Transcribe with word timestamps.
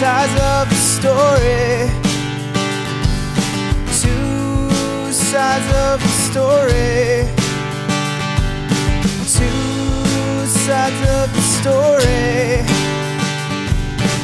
sides 0.00 0.32
of 0.32 0.70
the 0.70 0.76
story. 0.76 1.90
Two 4.00 5.12
sides 5.12 5.68
of 5.76 6.00
the 6.00 6.08
story. 6.08 7.28
Two 9.36 10.46
sides 10.46 11.00
of 11.06 11.26
the 11.34 11.42
story. 11.42 12.64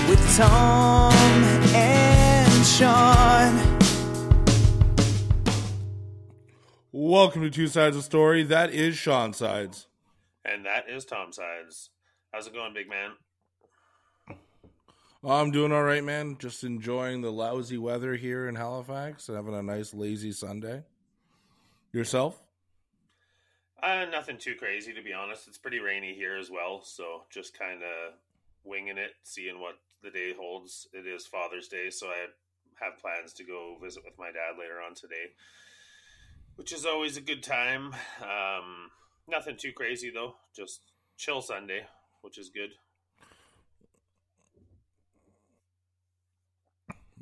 With 0.08 0.36
Tom 0.38 1.12
and 1.74 2.64
Shawn. 2.64 3.78
Welcome 6.90 7.42
to 7.42 7.50
Two 7.50 7.68
Sides 7.68 7.98
of 7.98 8.02
Story. 8.02 8.44
That 8.44 8.72
is 8.72 8.96
Shawn 8.96 9.34
Sides. 9.34 9.88
And 10.42 10.64
that 10.64 10.88
is 10.88 11.04
Tom 11.04 11.32
Sides. 11.32 11.90
How's 12.32 12.46
it 12.46 12.54
going, 12.54 12.72
big 12.72 12.88
man? 12.88 13.10
I'm 15.28 15.50
doing 15.50 15.72
all 15.72 15.82
right, 15.82 16.04
man. 16.04 16.36
Just 16.38 16.62
enjoying 16.62 17.20
the 17.20 17.32
lousy 17.32 17.78
weather 17.78 18.14
here 18.14 18.48
in 18.48 18.54
Halifax 18.54 19.28
and 19.28 19.36
having 19.36 19.54
a 19.56 19.62
nice 19.62 19.92
lazy 19.92 20.30
Sunday. 20.30 20.84
Yourself? 21.92 22.40
Uh, 23.82 24.06
nothing 24.10 24.38
too 24.38 24.54
crazy, 24.54 24.92
to 24.92 25.02
be 25.02 25.12
honest. 25.12 25.48
It's 25.48 25.58
pretty 25.58 25.80
rainy 25.80 26.14
here 26.14 26.36
as 26.36 26.48
well, 26.48 26.80
so 26.84 27.22
just 27.28 27.58
kind 27.58 27.82
of 27.82 28.14
winging 28.62 28.98
it, 28.98 29.14
seeing 29.24 29.60
what 29.60 29.74
the 30.04 30.10
day 30.10 30.32
holds. 30.32 30.86
It 30.92 31.08
is 31.08 31.26
Father's 31.26 31.66
Day, 31.66 31.90
so 31.90 32.06
I 32.06 32.26
have 32.76 32.98
plans 32.98 33.32
to 33.34 33.44
go 33.44 33.76
visit 33.82 34.04
with 34.04 34.18
my 34.20 34.26
dad 34.26 34.60
later 34.60 34.80
on 34.86 34.94
today, 34.94 35.32
which 36.54 36.72
is 36.72 36.86
always 36.86 37.16
a 37.16 37.20
good 37.20 37.42
time. 37.42 37.94
Um, 38.22 38.90
nothing 39.26 39.56
too 39.56 39.72
crazy, 39.72 40.10
though. 40.10 40.36
Just 40.54 40.82
chill 41.16 41.42
Sunday, 41.42 41.86
which 42.22 42.38
is 42.38 42.48
good. 42.48 42.70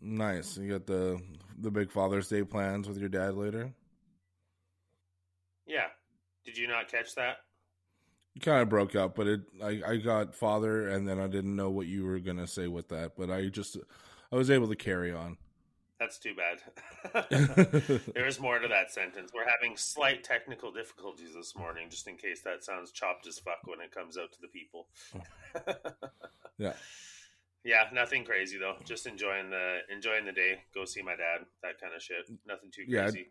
Nice. 0.04 0.58
You 0.58 0.70
got 0.70 0.86
the 0.86 1.20
the 1.58 1.70
big 1.70 1.91
Father's 1.91 2.28
Day 2.28 2.44
plans 2.44 2.86
with 2.86 2.98
your 2.98 3.08
dad 3.08 3.34
later. 3.34 3.72
Yeah. 5.66 5.86
Did 6.44 6.58
you 6.58 6.69
not 6.69 6.88
catch 6.91 7.14
that? 7.14 7.38
You 8.34 8.42
kind 8.42 8.61
of 8.61 8.69
broke 8.69 8.94
up, 8.94 9.14
but 9.14 9.27
it 9.27 9.41
I, 9.62 9.80
I 9.86 9.96
got 9.96 10.34
father, 10.34 10.88
and 10.88 11.08
then 11.08 11.19
I 11.19 11.27
didn't 11.27 11.56
know 11.56 11.70
what 11.70 11.86
you 11.86 12.05
were 12.05 12.19
gonna 12.19 12.46
say 12.46 12.69
with 12.69 12.88
that, 12.88 13.12
but 13.16 13.30
I 13.30 13.46
just 13.46 13.78
I 14.30 14.36
was 14.36 14.50
able 14.50 14.69
to 14.69 14.77
carry 14.77 15.11
on. 15.11 15.38
That's 15.98 16.18
too 16.18 16.34
bad. 16.34 17.30
there 18.14 18.27
is 18.27 18.39
more 18.39 18.58
to 18.58 18.68
that 18.68 18.91
sentence. 18.91 19.30
We're 19.33 19.48
having 19.48 19.77
slight 19.77 20.22
technical 20.22 20.70
difficulties 20.70 21.33
this 21.34 21.56
morning, 21.56 21.89
just 21.89 22.08
in 22.08 22.16
case 22.16 22.42
that 22.42 22.62
sounds 22.62 22.91
chopped 22.91 23.27
as 23.27 23.39
fuck 23.39 23.61
when 23.64 23.80
it 23.80 23.91
comes 23.91 24.18
out 24.18 24.33
to 24.33 24.41
the 24.42 24.48
people. 24.48 24.89
Yeah. 26.58 26.74
Yeah, 27.65 27.84
nothing 27.93 28.25
crazy 28.25 28.59
though. 28.59 28.77
Just 28.84 29.07
enjoying 29.07 29.51
the 29.51 29.79
enjoying 29.91 30.27
the 30.27 30.33
day. 30.33 30.61
Go 30.75 30.84
see 30.84 31.03
my 31.03 31.17
dad. 31.17 31.47
That 31.62 31.81
kind 31.81 31.95
of 31.95 32.03
shit. 32.03 32.29
Nothing 32.47 32.70
too 32.70 32.84
crazy. 32.89 33.19
Yeah. 33.19 33.25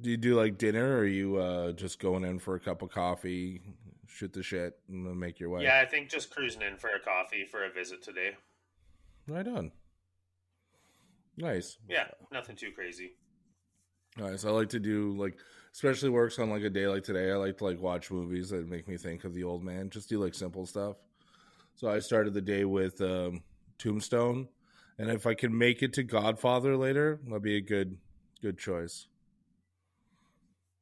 Do 0.00 0.10
you 0.10 0.16
do 0.16 0.34
like 0.34 0.58
dinner, 0.58 0.96
or 0.96 1.00
are 1.00 1.06
you 1.06 1.36
uh, 1.36 1.72
just 1.72 1.98
going 1.98 2.24
in 2.24 2.38
for 2.38 2.54
a 2.54 2.60
cup 2.60 2.82
of 2.82 2.90
coffee, 2.90 3.62
shoot 4.06 4.32
the 4.32 4.42
shit, 4.42 4.78
and 4.88 5.06
then 5.06 5.18
make 5.18 5.38
your 5.38 5.50
way? 5.50 5.62
Yeah, 5.62 5.80
I 5.80 5.86
think 5.86 6.10
just 6.10 6.30
cruising 6.30 6.62
in 6.62 6.76
for 6.76 6.90
a 6.90 7.00
coffee 7.00 7.46
for 7.50 7.64
a 7.64 7.70
visit 7.70 8.02
today. 8.02 8.30
Right 9.28 9.46
on. 9.46 9.72
Nice. 11.36 11.78
Yeah, 11.88 12.06
nothing 12.32 12.56
too 12.56 12.72
crazy. 12.74 13.12
Nice. 14.18 14.44
I 14.44 14.50
like 14.50 14.70
to 14.70 14.80
do 14.80 15.14
like, 15.16 15.38
especially 15.72 16.10
works 16.10 16.38
on 16.38 16.50
like 16.50 16.62
a 16.62 16.70
day 16.70 16.86
like 16.86 17.04
today. 17.04 17.30
I 17.30 17.36
like 17.36 17.58
to 17.58 17.64
like 17.64 17.80
watch 17.80 18.10
movies 18.10 18.50
that 18.50 18.68
make 18.68 18.88
me 18.88 18.96
think 18.96 19.24
of 19.24 19.34
the 19.34 19.44
old 19.44 19.62
man. 19.62 19.88
Just 19.88 20.08
do 20.08 20.18
like 20.18 20.34
simple 20.34 20.66
stuff. 20.66 20.96
So 21.74 21.88
I 21.88 22.00
started 22.00 22.34
the 22.34 22.42
day 22.42 22.64
with 22.64 23.00
um, 23.00 23.42
Tombstone, 23.82 24.48
and 24.98 25.10
if 25.10 25.26
I 25.26 25.34
can 25.34 25.56
make 25.56 25.82
it 25.82 25.92
to 25.94 26.02
Godfather 26.04 26.76
later, 26.76 27.18
that'd 27.26 27.42
be 27.42 27.56
a 27.56 27.60
good 27.60 27.98
good 28.40 28.58
choice. 28.58 29.06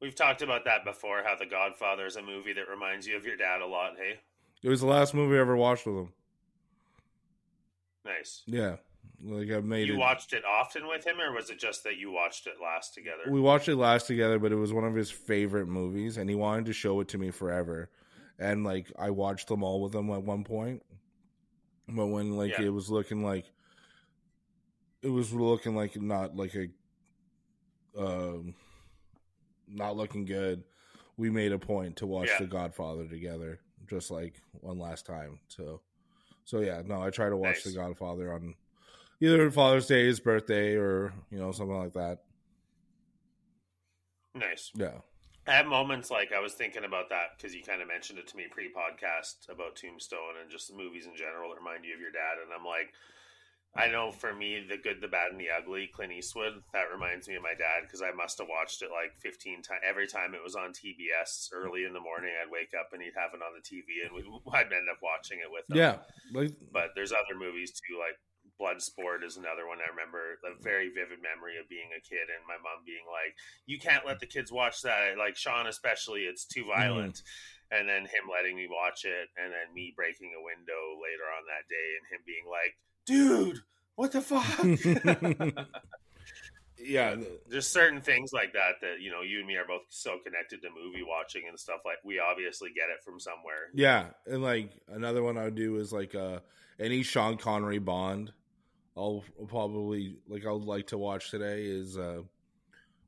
We've 0.01 0.15
talked 0.15 0.43
about 0.43 0.65
that 0.65 0.85
before. 0.85 1.23
How 1.25 1.37
The 1.37 1.47
Godfather 1.47 2.07
is 2.07 2.17
a 2.17 2.23
movie 2.23 2.53
that 2.55 2.69
reminds 2.69 3.07
you 3.07 3.17
of 3.17 3.25
your 3.27 3.37
dad 3.37 3.61
a 3.61 3.67
lot. 3.67 3.93
Hey, 3.99 4.21
It 4.63 4.69
was 4.69 4.81
the 4.81 4.87
last 4.87 5.15
movie 5.15 5.37
I 5.37 5.41
ever 5.41 5.57
watched 5.57 5.87
with 5.87 5.97
him. 5.97 6.13
nice. 8.05 8.43
Yeah, 8.47 8.77
like 9.23 9.51
I 9.51 9.61
made 9.61 9.89
You 9.89 9.95
it. 9.95 9.99
watched 9.99 10.33
it 10.33 10.45
often 10.45 10.87
with 10.89 11.07
him, 11.07 11.21
or 11.21 11.33
was 11.33 11.51
it 11.51 11.59
just 11.59 11.85
that 11.85 11.97
you 11.97 12.11
watched 12.11 12.47
it 12.47 12.55
last 12.63 12.95
together? 12.95 13.31
we 13.31 13.41
watched 13.41 13.69
it 13.69 13.77
last 13.77 14.07
together, 14.07 14.39
but 14.39 14.53
it 14.53 14.57
was 14.57 14.73
one 14.73 14.85
of 14.85 14.95
his 14.95 15.11
favorite 15.11 15.67
movies, 15.67 16.17
and 16.17 16.29
he 16.29 16.37
wanted 16.37 16.67
to 16.67 16.73
show 16.73 17.01
it 17.01 17.09
to 17.09 17.19
me 17.19 17.31
forever. 17.31 17.91
And 18.39 18.65
like 18.65 18.91
I 18.99 19.11
watched 19.11 19.49
them 19.49 19.63
all 19.63 19.83
with 19.83 19.95
him 19.95 20.11
at 20.11 20.23
one 20.23 20.45
point, 20.45 20.83
but 21.91 22.07
when 22.07 22.37
like 22.37 22.53
Yeah. 22.59 22.67
it 22.67 22.69
was 22.73 22.91
looking 22.91 23.23
like 23.23 23.47
it 25.03 25.09
was 25.09 25.33
looking 25.33 25.75
like 25.75 26.01
not 26.01 26.37
like 26.37 26.55
a 26.55 26.69
um 27.99 28.55
not 29.67 29.97
looking 29.97 30.25
good, 30.25 30.65
we 31.17 31.31
made 31.31 31.53
a 31.53 31.59
point 31.59 31.97
to 31.97 32.07
watch 32.07 32.29
Yeah. 32.29 32.39
The 32.39 32.47
Godfather 32.47 33.07
together, 33.07 33.61
just 33.89 34.11
like 34.11 34.41
one 34.53 34.79
last 34.79 35.07
time. 35.07 35.41
So, 35.49 35.81
so 36.45 36.61
yeah, 36.61 36.83
no, 36.85 37.01
I 37.03 37.11
try 37.11 37.29
to 37.29 37.37
watch 37.37 37.57
Nice. 37.57 37.65
The 37.65 37.73
Godfather 37.75 38.33
on 38.33 38.55
either 39.21 39.51
Father's 39.51 39.87
Day, 39.87 40.07
his 40.07 40.19
birthday, 40.21 40.75
or 40.75 41.13
you 41.31 41.39
know 41.39 41.53
something 41.53 41.77
like 41.77 41.93
that. 41.95 42.19
nice. 44.35 44.71
Yeah. 44.75 44.99
I 45.51 45.59
have 45.59 45.67
moments 45.67 46.15
like 46.15 46.31
I 46.31 46.39
was 46.39 46.55
thinking 46.55 46.85
about 46.85 47.11
that 47.11 47.35
because 47.35 47.55
you 47.55 47.67
kind 47.67 47.83
of 47.83 47.89
mentioned 47.89 48.23
it 48.23 48.29
to 48.29 48.37
me 48.37 48.47
pre-podcast 48.49 49.51
about 49.51 49.75
Tombstone 49.75 50.39
and 50.41 50.47
just 50.47 50.71
the 50.71 50.79
movies 50.79 51.11
in 51.11 51.17
general 51.19 51.51
that 51.51 51.59
remind 51.59 51.85
you 51.85 51.91
of 51.91 51.99
your 51.99 52.15
dad, 52.15 52.39
and 52.39 52.55
I'm 52.55 52.63
like, 52.63 52.95
I 53.75 53.91
know 53.91 54.15
for 54.15 54.31
me, 54.31 54.63
the 54.63 54.79
good, 54.79 55.03
the 55.03 55.11
bad, 55.11 55.35
and 55.35 55.41
the 55.41 55.51
ugly, 55.51 55.91
Clint 55.91 56.15
Eastwood, 56.15 56.63
that 56.73 56.91
reminds 56.95 57.27
me 57.27 57.35
of 57.35 57.43
my 57.43 57.59
dad 57.59 57.83
because 57.83 58.03
I 58.03 58.15
must 58.15 58.39
have 58.39 58.47
watched 58.47 58.83
it 58.83 58.95
like 58.95 59.19
15 59.23 59.63
times. 59.63 59.83
Every 59.83 60.07
time 60.07 60.35
it 60.35 60.43
was 60.43 60.55
on 60.55 60.71
TBS 60.71 61.51
early 61.51 61.83
in 61.83 61.95
the 61.95 62.03
morning, 62.03 62.31
I'd 62.31 62.51
wake 62.51 62.71
up 62.79 62.95
and 62.95 63.03
he'd 63.03 63.19
have 63.19 63.35
it 63.35 63.43
on 63.43 63.55
the 63.55 63.67
TV, 63.67 64.07
and 64.07 64.15
we, 64.15 64.23
I'd 64.55 64.71
end 64.71 64.87
up 64.87 65.03
watching 65.03 65.43
it 65.43 65.51
with 65.51 65.67
him. 65.67 65.83
Yeah, 65.83 65.99
like 66.31 66.55
but 66.71 66.95
there's 66.95 67.11
other 67.11 67.35
movies 67.35 67.75
too, 67.75 67.99
like 67.99 68.19
Bloodsport 68.61 69.25
is 69.25 69.37
another 69.37 69.67
one. 69.67 69.79
I 69.81 69.89
remember 69.89 70.37
a 70.45 70.61
very 70.63 70.89
vivid 70.89 71.25
memory 71.25 71.57
of 71.57 71.69
being 71.69 71.89
a 71.97 72.01
kid 72.05 72.29
and 72.29 72.45
my 72.47 72.61
mom 72.61 72.85
being 72.85 73.09
like, 73.09 73.35
"You 73.65 73.79
can't 73.81 74.05
let 74.05 74.21
the 74.21 74.27
kids 74.27 74.53
watch 74.53 74.83
that." 74.83 75.17
Like 75.17 75.37
Shawn, 75.37 75.67
especially, 75.67 76.29
it's 76.29 76.45
too 76.45 76.67
violent. 76.67 77.23
And 77.73 77.89
then 77.89 78.03
him 78.03 78.27
letting 78.31 78.57
me 78.57 78.69
watch 78.69 79.05
it, 79.05 79.29
and 79.39 79.53
then 79.53 79.73
me 79.73 79.95
breaking 79.97 80.33
a 80.37 80.43
window 80.43 80.99
later 81.01 81.25
on 81.31 81.47
that 81.49 81.71
day, 81.71 81.89
and 81.97 82.05
him 82.13 82.23
being 82.27 82.45
like, 82.51 82.77
"Dude, 83.07 83.63
what 83.95 84.13
the 84.13 84.21
fuck?" 84.21 85.65
yeah, 86.85 87.17
Just 87.51 87.73
certain 87.73 88.01
things 88.01 88.33
like 88.33 88.53
that 88.55 88.81
that 88.83 89.01
you 89.01 89.11
know, 89.11 89.23
you 89.23 89.39
and 89.39 89.47
me 89.47 89.57
are 89.57 89.67
both 89.67 89.83
so 89.89 90.19
connected 90.25 90.63
to 90.63 90.69
movie 90.71 91.05
watching 91.07 91.43
and 91.49 91.59
stuff. 91.59 91.81
Like 91.85 91.99
we 92.05 92.19
obviously 92.19 92.71
get 92.75 92.91
it 92.91 93.03
from 93.05 93.21
somewhere. 93.21 93.71
yeah, 93.75 94.07
and 94.27 94.43
like 94.43 94.71
another 94.89 95.23
one 95.23 95.39
I 95.39 95.45
would 95.45 95.55
do 95.55 95.77
is 95.77 95.93
like 95.93 96.15
uh 96.15 96.41
any 96.79 97.03
Sean 97.03 97.37
Connery 97.37 97.79
Bond. 97.79 98.33
I'll 98.97 99.25
probably 99.49 100.17
like 100.29 100.45
I 100.47 100.53
would 100.53 100.65
like 100.65 100.89
to 100.89 100.99
watch 100.99 101.31
today 101.31 101.63
is 101.65 101.97
uh 101.97 102.23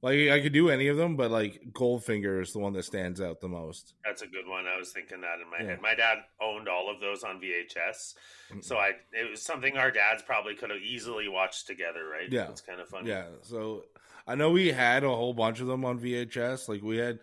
like 0.01 0.31
I 0.31 0.41
could 0.41 0.53
do 0.53 0.69
any 0.69 0.89
of 0.89 0.97
them, 0.97 1.17
but 1.17 1.31
like 1.31 1.61
Goldfinger 1.73 2.43
is 2.43 2.53
the 2.53 2.59
one 2.59 2.73
that 2.73 2.85
stands 2.85 3.21
out 3.21 3.41
the 3.41 3.49
most. 3.49 3.95
That's 4.05 4.23
a 4.23 4.27
good 4.27 4.49
one. 4.49 4.67
I 4.67 4.77
was 4.77 4.91
thinking 4.91 5.21
that 5.21 5.39
in 5.41 5.49
my 5.51 5.59
Yeah. 5.61 5.75
head. 5.77 5.81
My 5.83 5.95
dad 5.95 6.19
owned 6.41 6.69
all 6.69 6.91
of 6.93 7.01
those 7.01 7.23
on 7.23 7.41
VHS, 7.41 8.15
so 8.61 8.77
I 8.79 8.91
it 9.13 9.31
was 9.31 9.43
something 9.43 9.77
our 9.77 9.91
dads 9.93 10.23
probably 10.23 10.55
could 10.57 10.71
have 10.71 10.81
easily 10.83 11.29
watched 11.29 11.67
together, 11.69 12.05
right? 12.09 12.31
Yeah. 12.31 12.49
it's 12.51 12.61
kind 12.61 12.81
of 12.81 12.89
funny. 12.89 13.11
Yeah, 13.11 13.27
so 13.43 13.85
I 14.27 14.35
know 14.35 14.51
we 14.51 14.73
had 14.73 15.05
a 15.05 15.09
whole 15.09 15.35
bunch 15.35 15.61
of 15.61 15.67
them 15.69 15.85
on 15.85 16.01
VHS. 16.01 16.69
Like 16.69 16.83
we 16.83 16.97
had 16.97 17.21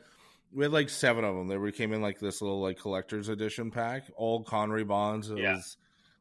we 0.54 0.64
had 0.64 0.72
like 0.72 0.90
seven 0.90 1.24
of 1.26 1.36
them. 1.36 1.48
They 1.48 1.58
were 1.58 1.72
came 1.72 1.92
in 1.94 2.02
like 2.02 2.20
this 2.20 2.42
little 2.42 2.62
like 2.62 2.80
collector's 2.80 3.28
edition 3.30 3.72
pack. 3.72 4.04
All 4.16 4.42
Connery 4.44 4.84
Bonds. 4.86 5.30
It 5.30 5.38
Yeah. 5.40 5.56
was 5.56 5.76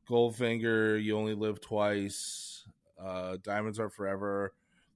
Goldfinger, 0.08 1.02
You 1.02 1.16
Only 1.16 1.34
Live 1.34 1.60
Twice, 1.60 2.64
uh, 3.02 3.36
Diamonds 3.42 3.78
Are 3.78 3.90
Forever, 3.90 4.54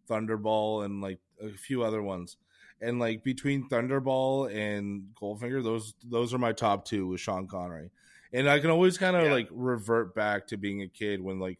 Thunderball, 0.08 0.84
and 0.84 1.00
like 1.00 1.18
a 1.40 1.50
few 1.50 1.82
other 1.82 2.02
ones. 2.02 2.36
And 2.80 2.98
like 2.98 3.22
between 3.22 3.68
Thunderball 3.68 4.52
and 4.52 5.04
Goldfinger, 5.20 5.62
those 5.62 5.94
those 6.04 6.34
are 6.34 6.38
my 6.38 6.52
top 6.52 6.84
two 6.84 7.06
with 7.06 7.20
Sean 7.20 7.46
Connery. 7.46 7.90
And 8.32 8.48
I 8.48 8.58
can 8.60 8.70
always 8.70 8.98
kind 8.98 9.14
of 9.16 9.24
Yeah. 9.26 9.32
like 9.32 9.48
revert 9.52 10.14
back 10.14 10.46
to 10.48 10.56
being 10.56 10.82
a 10.82 10.88
kid 10.88 11.20
when 11.20 11.38
like 11.38 11.58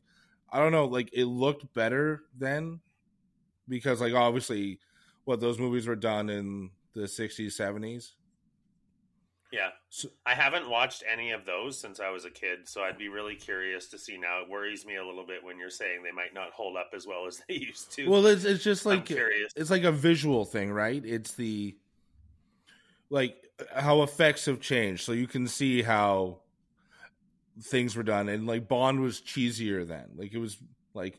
I 0.50 0.58
don't 0.58 0.72
know, 0.72 0.86
like 0.86 1.10
it 1.12 1.26
looked 1.26 1.72
better 1.74 2.24
then 2.36 2.80
because 3.68 4.00
like 4.00 4.14
obviously 4.14 4.80
what 5.24 5.40
those 5.40 5.58
movies 5.58 5.86
were 5.86 5.96
done 5.96 6.28
in 6.28 6.70
the 6.94 7.02
60s 7.02 7.46
70s 7.52 8.12
Yeah. 9.52 9.68
So- 9.90 10.08
I 10.24 10.34
haven't 10.34 10.68
watched 10.68 11.04
any 11.10 11.30
of 11.32 11.44
those 11.44 11.78
since 11.78 12.00
I 12.00 12.08
was 12.10 12.24
a 12.24 12.30
kid, 12.30 12.66
so 12.66 12.82
I'd 12.82 12.96
be 12.98 13.08
really 13.08 13.34
curious 13.36 13.86
to 13.88 13.98
see 13.98 14.16
now. 14.16 14.40
It 14.42 14.48
worries 14.48 14.86
me 14.86 14.96
a 14.96 15.04
little 15.04 15.26
bit 15.26 15.44
when 15.44 15.58
you're 15.58 15.68
saying 15.70 16.02
they 16.02 16.10
might 16.10 16.32
not 16.34 16.50
hold 16.52 16.76
up 16.76 16.90
as 16.94 17.06
well 17.06 17.26
as 17.26 17.42
they 17.46 17.54
used 17.68 17.92
to. 17.92 18.08
well 18.08 18.24
it's, 18.26 18.44
it's 18.44 18.64
just 18.64 18.86
like 18.86 19.10
it's 19.10 19.70
like 19.70 19.84
a 19.84 19.92
visual 19.92 20.44
thing 20.46 20.72
right 20.72 21.04
it's 21.04 21.34
the 21.34 21.76
like 23.10 23.36
how 23.76 24.02
effects 24.02 24.46
have 24.46 24.58
changed 24.60 25.04
so 25.04 25.12
you 25.12 25.26
can 25.26 25.46
see 25.46 25.82
how 25.82 26.38
things 27.60 27.94
were 27.94 28.02
done, 28.02 28.30
and 28.30 28.46
like 28.46 28.66
Bond 28.66 29.00
was 29.00 29.20
cheesier 29.20 29.86
then. 29.86 30.06
Like 30.16 30.32
it 30.32 30.38
was 30.38 30.56
like 30.94 31.18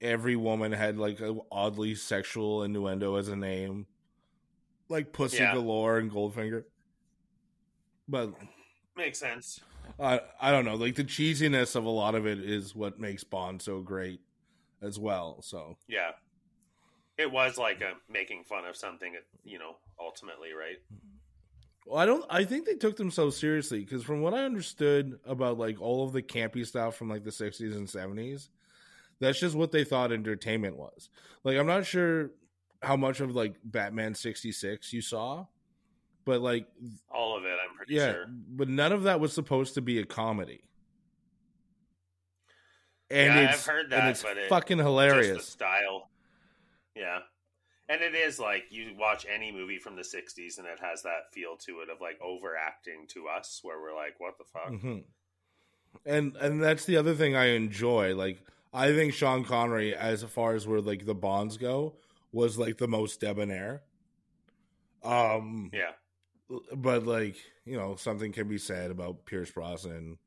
every 0.00 0.34
woman 0.34 0.72
had 0.72 0.98
like 0.98 1.20
a 1.20 1.36
oddly 1.52 1.94
sexual 1.94 2.64
innuendo 2.64 3.14
as 3.14 3.28
a 3.28 3.36
name, 3.36 3.86
like 4.88 5.12
Pussy 5.12 5.36
Yeah. 5.38 5.54
Galore 5.54 5.98
and 5.98 6.10
Goldfinger. 6.10 6.64
But 8.08 8.34
Makes 8.96 9.18
sense. 9.18 9.60
I 9.98 10.20
I 10.40 10.50
don't 10.50 10.64
know, 10.64 10.76
like 10.76 10.94
the 10.94 11.04
cheesiness 11.04 11.76
of 11.76 11.84
a 11.84 11.90
lot 11.90 12.14
of 12.14 12.26
it 12.26 12.38
is 12.38 12.74
what 12.74 13.00
makes 13.00 13.24
Bond 13.24 13.60
so 13.60 13.80
great 13.80 14.20
as 14.82 14.98
well. 14.98 15.42
So 15.42 15.76
Yeah. 15.88 16.12
It 17.16 17.30
was 17.30 17.56
like 17.58 17.80
a 17.80 17.92
making 18.12 18.44
fun 18.44 18.64
of 18.64 18.76
something, 18.76 19.14
you 19.44 19.58
know, 19.58 19.76
ultimately, 20.00 20.52
right? 20.52 20.78
Well, 21.86 21.98
I 21.98 22.06
don't. 22.06 22.24
I 22.30 22.44
think 22.44 22.66
they 22.66 22.74
took 22.74 22.96
themselves 22.96 23.36
seriously 23.36 23.80
because 23.80 24.02
from 24.02 24.20
what 24.20 24.34
I 24.34 24.44
understood 24.44 25.18
about 25.26 25.58
like 25.58 25.80
all 25.80 26.04
of 26.04 26.12
the 26.12 26.22
campy 26.22 26.66
stuff 26.66 26.96
from 26.96 27.08
like 27.08 27.24
the 27.24 27.32
sixties 27.32 27.76
and 27.76 27.88
seventies, 27.88 28.48
that's 29.20 29.38
just 29.38 29.54
what 29.54 29.70
they 29.70 29.84
thought 29.84 30.10
entertainment 30.12 30.76
was. 30.76 31.10
Like, 31.44 31.56
I'm 31.58 31.66
not 31.66 31.84
sure 31.84 32.30
how 32.82 32.96
much 32.96 33.20
of 33.20 33.34
like 33.36 33.56
Batman 33.62 34.14
sixty 34.14 34.50
six 34.50 34.92
you 34.92 35.02
saw, 35.02 35.46
but 36.24 36.40
like, 36.40 36.66
All 37.10 37.36
of 37.36 37.44
it, 37.44 37.56
I'm 37.68 37.76
pretty 37.76 37.94
yeah, 37.94 38.12
sure. 38.12 38.26
but 38.28 38.68
none 38.68 38.92
of 38.92 39.02
that 39.04 39.20
was 39.20 39.32
supposed 39.32 39.74
to 39.74 39.82
be 39.82 39.98
a 39.98 40.04
comedy. 40.04 40.62
And 43.10 43.34
Yeah, 43.34 43.48
I've 43.48 43.54
it's 43.54 43.66
heard 43.66 43.90
that, 43.90 44.08
it's 44.10 44.22
but 44.22 44.36
it- 44.36 44.48
fucking 44.48 44.78
Just 44.78 44.86
hilarious. 44.86 45.44
the 45.44 45.50
style. 45.52 46.10
Yeah. 46.96 47.20
And 47.88 48.00
it 48.00 48.14
is 48.14 48.38
like 48.40 48.64
you 48.70 48.94
watch 48.98 49.26
any 49.32 49.52
movie 49.52 49.78
from 49.78 49.94
the 49.94 50.02
60s 50.02 50.58
and 50.58 50.66
it 50.66 50.80
has 50.80 51.02
that 51.02 51.32
feel 51.32 51.56
to 51.58 51.80
it 51.80 51.90
of 51.90 52.00
like 52.00 52.18
overacting 52.22 53.06
to 53.08 53.28
us 53.28 53.60
where 53.62 53.80
we're 53.80 53.94
like, 53.94 54.14
what 54.18 54.38
the 54.38 54.44
fuck? 54.44 54.68
hmm 54.80 54.98
And 56.06 56.34
and 56.36 56.62
that's 56.62 56.86
the 56.86 56.96
other 56.96 57.14
thing 57.14 57.36
I 57.36 57.46
enjoy. 57.50 58.14
Like 58.16 58.42
I 58.72 58.92
think 58.92 59.12
Sean 59.12 59.44
Connery, 59.44 59.94
as 59.94 60.24
far 60.24 60.54
as 60.54 60.66
where 60.66 60.80
like 60.80 61.04
the 61.04 61.14
Bonds 61.14 61.58
go, 61.58 61.96
was 62.32 62.56
like 62.58 62.78
the 62.78 62.88
most 62.88 63.20
debonair. 63.20 63.82
Um, 65.02 65.70
Yeah. 65.74 65.92
But 66.74 67.04
like 67.06 67.36
you 67.64 67.76
know, 67.76 67.96
something 67.96 68.32
can 68.32 68.48
be 68.48 68.58
said 68.58 68.90
about 68.90 69.24
Pierce 69.26 69.50
Brosnan, 69.50 70.18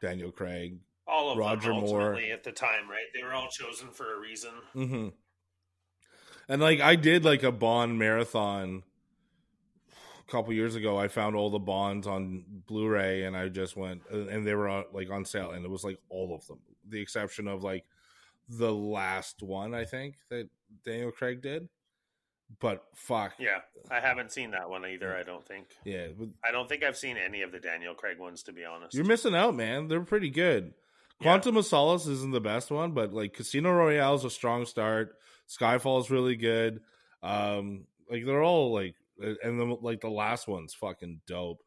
Daniel 0.00 0.30
Craig. 0.30 0.78
All 1.06 1.32
of 1.32 1.38
Roger 1.38 1.72
them 1.72 1.80
Moore. 1.80 2.14
at 2.32 2.44
the 2.44 2.52
time, 2.52 2.88
right? 2.88 3.06
They 3.14 3.22
were 3.22 3.32
all 3.32 3.48
chosen 3.48 3.88
for 3.90 4.14
a 4.14 4.20
reason. 4.20 4.52
hmm 4.72 5.08
And 6.48 6.62
like 6.62 6.80
I 6.80 6.94
did 6.96 7.24
like 7.24 7.42
a 7.42 7.50
Bond 7.52 7.98
marathon 7.98 8.84
a 10.26 10.30
couple 10.30 10.52
years 10.52 10.76
ago. 10.76 10.96
I 10.96 11.08
found 11.08 11.34
all 11.34 11.50
the 11.50 11.58
Bonds 11.58 12.06
on 12.06 12.44
Blu-ray, 12.66 13.24
and 13.24 13.36
I 13.36 13.48
just 13.48 13.76
went, 13.76 14.02
and 14.10 14.46
they 14.46 14.54
were 14.54 14.68
on, 14.68 14.84
like 14.92 15.10
on 15.10 15.24
sale, 15.24 15.50
and 15.50 15.64
it 15.64 15.70
was 15.70 15.82
like 15.82 15.98
all 16.08 16.32
of 16.34 16.46
them, 16.46 16.60
the 16.88 17.00
exception 17.00 17.48
of 17.48 17.64
like 17.64 17.84
the 18.48 18.72
last 18.72 19.42
one 19.42 19.74
I 19.74 19.84
think 19.84 20.14
that 20.28 20.48
Daniel 20.84 21.10
Craig 21.10 21.42
did. 21.42 21.68
But 22.58 22.84
fuck, 22.94 23.34
Yeah. 23.38 23.60
I 23.90 24.00
haven't 24.00 24.32
seen 24.32 24.50
that 24.50 24.68
one 24.68 24.84
either, 24.84 25.14
I 25.16 25.22
don't 25.22 25.46
think. 25.46 25.68
yeah, 25.84 26.08
but 26.18 26.28
I 26.44 26.50
don't 26.50 26.68
think 26.68 26.82
I've 26.82 26.96
seen 26.96 27.16
any 27.16 27.42
of 27.42 27.52
the 27.52 27.60
Daniel 27.60 27.94
Craig 27.94 28.18
ones, 28.18 28.42
to 28.44 28.52
be 28.52 28.64
honest. 28.64 28.94
you're 28.94 29.04
missing 29.04 29.34
out, 29.36 29.54
man. 29.54 29.86
They're 29.88 30.00
pretty 30.02 30.30
good. 30.30 30.74
Yeah. 31.20 31.24
Quantum 31.24 31.56
of 31.56 31.64
Solace 31.66 32.06
isn't 32.06 32.32
the 32.32 32.40
best 32.40 32.70
one, 32.70 32.92
but 32.92 33.12
like 33.12 33.34
Casino 33.34 33.70
Royale 33.72 34.14
is 34.16 34.24
a 34.24 34.30
strong 34.30 34.66
start. 34.66 35.16
Skyfall 35.48 36.00
is 36.00 36.10
really 36.10 36.36
good. 36.36 36.80
Um, 37.22 37.86
like 38.10 38.24
they're 38.26 38.42
all 38.42 38.72
like, 38.72 38.94
and 39.18 39.60
then 39.60 39.76
like 39.80 40.00
the 40.00 40.10
last 40.10 40.48
one's 40.48 40.74
fucking 40.74 41.20
dope. 41.26 41.62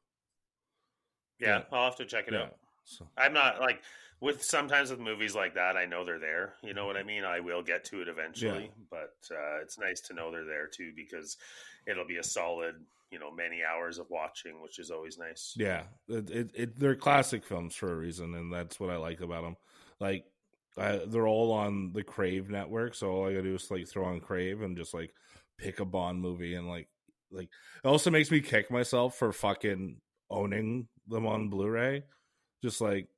yeah, 1.40 1.48
yeah. 1.60 1.64
I'll 1.72 1.86
have 1.86 1.96
to 1.98 2.06
check 2.06 2.28
it 2.28 2.34
Yeah. 2.34 2.44
out. 2.44 2.56
So, 2.86 3.08
I'm 3.18 3.34
not 3.34 3.60
like 3.62 3.82
with 4.24 4.42
sometimes 4.42 4.90
with 4.90 5.02
movies 5.02 5.36
like 5.36 5.54
that, 5.56 5.76
I 5.76 5.86
know 5.86 6.06
they're 6.06 6.18
there. 6.18 6.54
You 6.64 6.74
know 6.74 6.86
what 6.86 6.96
I 6.96 7.04
mean? 7.04 7.26
I 7.26 7.42
will 7.42 7.62
get 7.62 7.84
to 7.86 8.02
it 8.02 8.08
eventually, 8.08 8.72
but 8.90 9.16
uh, 9.30 9.62
it's 9.62 9.78
nice 9.78 10.00
to 10.02 10.14
know 10.14 10.32
they're 10.32 10.46
there 10.46 10.68
too 10.68 10.94
because 10.96 11.36
it'll 11.86 12.08
be 12.08 12.16
a 12.18 12.24
solid, 12.24 12.76
you 13.12 13.20
know, 13.20 13.30
many 13.30 13.64
hours 13.70 13.98
of 13.98 14.10
watching, 14.10 14.62
which 14.62 14.80
is 14.80 14.92
always 14.92 15.18
nice. 15.18 15.54
yeah, 15.58 15.84
it, 16.08 16.30
it, 16.30 16.52
it 16.56 16.80
they're 16.80 16.96
classic 16.96 17.44
films 17.44 17.76
for 17.76 17.92
a 17.92 17.98
reason, 17.98 18.34
and 18.36 18.52
that's 18.52 18.80
what 18.80 18.90
I 18.90 18.96
like 18.96 19.20
about 19.20 19.44
them. 19.44 19.58
Like, 20.00 20.24
I, 20.78 21.02
they're 21.06 21.28
all 21.28 21.52
on 21.52 21.92
the 21.92 22.04
Crave 22.04 22.50
network, 22.50 22.96
so 22.96 23.12
all 23.12 23.28
I 23.28 23.32
gotta 23.32 23.44
do 23.44 23.56
is 23.56 23.70
like 23.70 23.90
throw 23.90 24.06
on 24.06 24.22
Crave 24.22 24.62
and 24.62 24.78
just 24.78 24.94
like 24.94 25.14
pick 25.58 25.82
a 25.82 25.86
Bond 25.86 26.22
movie, 26.22 26.56
and 26.56 26.70
like, 26.70 26.88
like 27.30 27.50
it 27.84 27.88
also 27.88 28.10
makes 28.10 28.32
me 28.32 28.40
kick 28.40 28.72
myself 28.72 29.18
for 29.18 29.34
fucking 29.34 29.98
owning 30.30 30.88
them 31.10 31.28
on 31.28 31.50
Blu-ray. 31.50 32.04
Just 32.64 32.80
like 32.80 33.10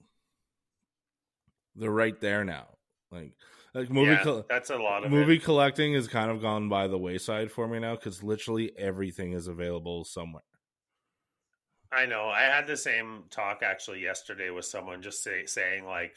they're 1.75 1.91
right 1.91 2.19
there 2.19 2.43
now. 2.43 2.67
Like, 3.11 3.33
like 3.73 3.89
movie 3.89 4.11
yeah, 4.11 4.23
col- 4.23 4.45
that's 4.49 4.69
a 4.69 4.77
lot 4.77 5.03
of 5.03 5.11
movie 5.11 5.35
it. 5.35 5.43
collecting 5.43 5.93
has 5.93 6.07
kind 6.07 6.31
of 6.31 6.41
gone 6.41 6.69
by 6.69 6.87
the 6.87 6.97
wayside 6.97 7.51
for 7.51 7.67
me 7.67 7.79
now 7.79 7.95
because 7.95 8.23
literally 8.23 8.71
everything 8.77 9.33
is 9.33 9.47
available 9.47 10.05
somewhere. 10.05 10.43
I 11.91 12.05
know. 12.05 12.27
I 12.27 12.41
had 12.43 12.67
the 12.67 12.77
same 12.77 13.23
talk 13.29 13.61
actually 13.63 14.01
yesterday 14.01 14.49
with 14.49 14.65
someone 14.65 15.01
just 15.01 15.23
say, 15.23 15.45
saying 15.45 15.85
like 15.85 16.15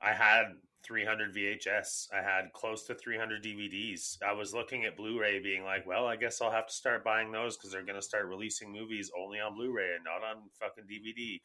I 0.00 0.12
had 0.12 0.44
300 0.84 1.34
VHS. 1.34 2.08
I 2.12 2.22
had 2.22 2.52
close 2.52 2.86
to 2.86 2.94
300 2.94 3.42
DVDs. 3.42 4.16
I 4.22 4.32
was 4.32 4.54
looking 4.54 4.84
at 4.84 4.96
Blu-ray 4.96 5.40
being 5.40 5.64
like, 5.64 5.86
well, 5.86 6.06
I 6.06 6.16
guess 6.16 6.40
I'll 6.40 6.50
have 6.50 6.66
to 6.66 6.72
start 6.72 7.04
buying 7.04 7.32
those 7.32 7.56
cuz 7.56 7.72
they're 7.72 7.84
going 7.84 8.00
to 8.00 8.02
start 8.02 8.26
releasing 8.26 8.72
movies 8.72 9.10
only 9.18 9.40
on 9.40 9.54
Blu-ray 9.54 9.94
and 9.94 10.04
not 10.04 10.24
on 10.24 10.48
fucking 10.58 10.84
DVD. 10.84 11.40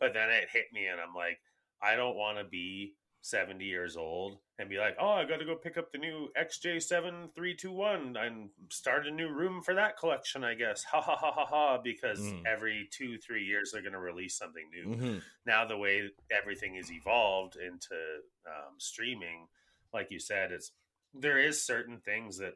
But 0.00 0.12
then 0.12 0.30
it 0.30 0.50
hit 0.50 0.66
me 0.72 0.86
and 0.86 1.00
I'm 1.00 1.14
like, 1.14 1.40
I 1.84 1.96
don't 1.96 2.16
want 2.16 2.38
to 2.38 2.44
be 2.44 2.94
70 3.20 3.64
years 3.64 3.96
old 3.96 4.38
and 4.58 4.68
be 4.68 4.78
like, 4.78 4.96
oh, 5.00 5.10
I 5.10 5.24
got 5.24 5.38
to 5.38 5.44
go 5.44 5.54
pick 5.56 5.76
up 5.78 5.90
the 5.92 5.98
new 5.98 6.28
XJ7321 6.40 8.16
and 8.26 8.50
start 8.70 9.06
a 9.06 9.10
new 9.10 9.28
room 9.28 9.62
for 9.62 9.74
that 9.74 9.98
collection, 9.98 10.44
I 10.44 10.54
guess. 10.54 10.84
Ha 10.84 11.00
ha 11.00 11.16
ha 11.16 11.32
ha 11.32 11.46
ha. 11.46 11.78
Because 11.82 12.20
Mm. 12.20 12.42
every 12.46 12.88
two, 12.92 13.18
three 13.18 13.44
years 13.44 13.70
they're 13.72 13.82
going 13.82 13.92
to 13.92 13.98
release 13.98 14.36
something 14.36 14.64
new. 14.70 14.94
Mm-hmm. 14.96 15.18
Now, 15.46 15.64
the 15.66 15.76
way 15.76 16.10
everything 16.30 16.76
is 16.76 16.90
evolved 16.92 17.56
into 17.56 17.94
um, 18.46 18.74
streaming, 18.78 19.46
like 19.92 20.10
you 20.10 20.20
said, 20.20 20.52
it's 20.52 20.72
there 21.12 21.38
is 21.38 21.64
certain 21.64 21.98
things 21.98 22.38
that 22.38 22.54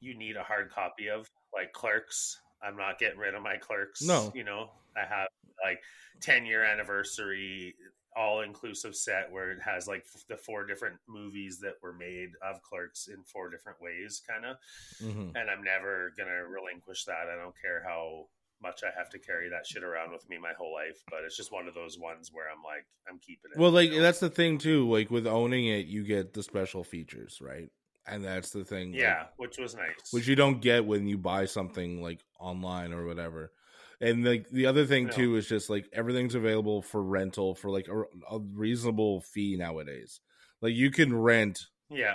you 0.00 0.16
need 0.16 0.36
a 0.36 0.42
hard 0.42 0.70
copy 0.70 1.08
of, 1.08 1.28
like 1.52 1.72
clerks. 1.72 2.38
I'm 2.62 2.76
not 2.76 2.98
getting 2.98 3.18
rid 3.18 3.34
of 3.34 3.42
my 3.42 3.56
clerks. 3.56 4.02
No. 4.02 4.32
You 4.34 4.44
know, 4.44 4.70
I 4.96 5.00
have 5.06 5.28
like 5.64 5.80
10 6.22 6.44
year 6.46 6.62
anniversary 6.64 7.74
all 8.16 8.40
inclusive 8.40 8.96
set 8.96 9.30
where 9.30 9.50
it 9.50 9.58
has 9.62 9.86
like 9.86 10.04
f- 10.14 10.24
the 10.28 10.36
four 10.36 10.64
different 10.66 10.96
movies 11.06 11.58
that 11.60 11.74
were 11.82 11.92
made 11.92 12.30
of 12.42 12.60
clerks 12.62 13.06
in 13.08 13.22
four 13.24 13.48
different 13.50 13.78
ways 13.80 14.22
kind 14.28 14.44
of 14.44 14.56
Mm-hmm. 15.02 15.36
and 15.36 15.50
i'm 15.50 15.62
never 15.62 16.12
gonna 16.16 16.44
relinquish 16.48 17.04
that 17.04 17.28
i 17.32 17.36
don't 17.36 17.54
care 17.60 17.82
how 17.86 18.26
much 18.60 18.80
i 18.82 18.90
have 18.98 19.08
to 19.10 19.18
carry 19.18 19.48
that 19.50 19.66
shit 19.66 19.84
around 19.84 20.10
with 20.10 20.28
me 20.28 20.36
my 20.38 20.52
whole 20.58 20.72
life 20.72 20.96
but 21.10 21.20
it's 21.24 21.36
just 21.36 21.52
one 21.52 21.68
of 21.68 21.74
those 21.74 21.98
ones 21.98 22.30
where 22.32 22.46
i'm 22.50 22.62
like 22.64 22.86
i'm 23.08 23.18
keeping 23.20 23.50
it 23.54 23.58
Well, 23.60 23.70
like 23.70 23.90
you 23.90 23.96
know? 23.98 24.02
that's 24.02 24.20
the 24.20 24.30
thing 24.30 24.58
too. 24.58 24.90
Like 24.90 25.10
with 25.10 25.26
owning 25.26 25.66
it, 25.66 25.86
you 25.86 26.02
get 26.04 26.32
the 26.34 26.42
special 26.42 26.82
features, 26.82 27.38
right? 27.40 27.68
And 28.06 28.24
that's 28.24 28.50
the 28.50 28.64
thing. 28.64 28.92
like, 28.92 29.00
yeah 29.00 29.24
which 29.36 29.58
was 29.58 29.74
nice 29.76 30.12
which 30.12 30.26
you 30.26 30.34
don't 30.34 30.60
get 30.60 30.84
when 30.86 31.06
you 31.06 31.18
buy 31.18 31.44
something 31.44 32.02
like 32.02 32.24
online 32.40 32.92
or 32.92 33.04
whatever. 33.06 33.52
And 34.00 34.24
like 34.24 34.48
the 34.50 34.66
other 34.66 34.86
thing 34.86 35.06
No. 35.06 35.12
too 35.12 35.36
is 35.36 35.48
just 35.48 35.68
like 35.68 35.88
everything's 35.92 36.34
available 36.36 36.82
for 36.82 37.02
rental 37.02 37.54
for 37.56 37.70
like 37.70 37.88
a, 37.88 38.02
a 38.34 38.38
reasonable 38.38 39.20
fee 39.22 39.56
nowadays. 39.56 40.20
Like 40.62 40.74
you 40.74 40.90
can 40.90 41.16
rent 41.16 41.66
yeah 41.90 42.14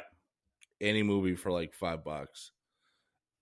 any 0.79 1.03
movie 1.03 1.35
for 1.35 1.51
like 1.51 1.73
five 1.73 2.03
bucks, 2.05 2.51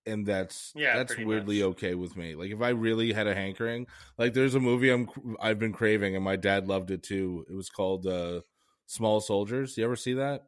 and 0.07 0.25
that's 0.25 0.71
Yeah, 0.75 0.97
that's 0.97 1.15
weirdly 1.17 1.59
much. 1.61 1.67
okay 1.71 1.93
with 1.95 2.15
me. 2.17 2.33
Like 2.35 2.49
if 2.51 2.61
I 2.61 2.69
really 2.69 3.13
had 3.13 3.27
a 3.27 3.35
hankering, 3.35 3.85
like 4.17 4.33
there's 4.33 4.55
a 4.55 4.59
movie 4.59 4.89
I'm 4.89 5.07
I've 5.39 5.59
been 5.59 5.73
craving, 5.73 6.15
and 6.15 6.25
my 6.25 6.35
dad 6.35 6.67
loved 6.67 6.89
it 6.91 7.03
too. 7.03 7.45
It 7.49 7.53
was 7.53 7.69
called 7.69 8.07
uh, 8.07 8.41
Small 8.87 9.21
Soldiers. 9.21 9.77
You 9.77 9.85
ever 9.85 9.95
see 9.95 10.13
that? 10.13 10.47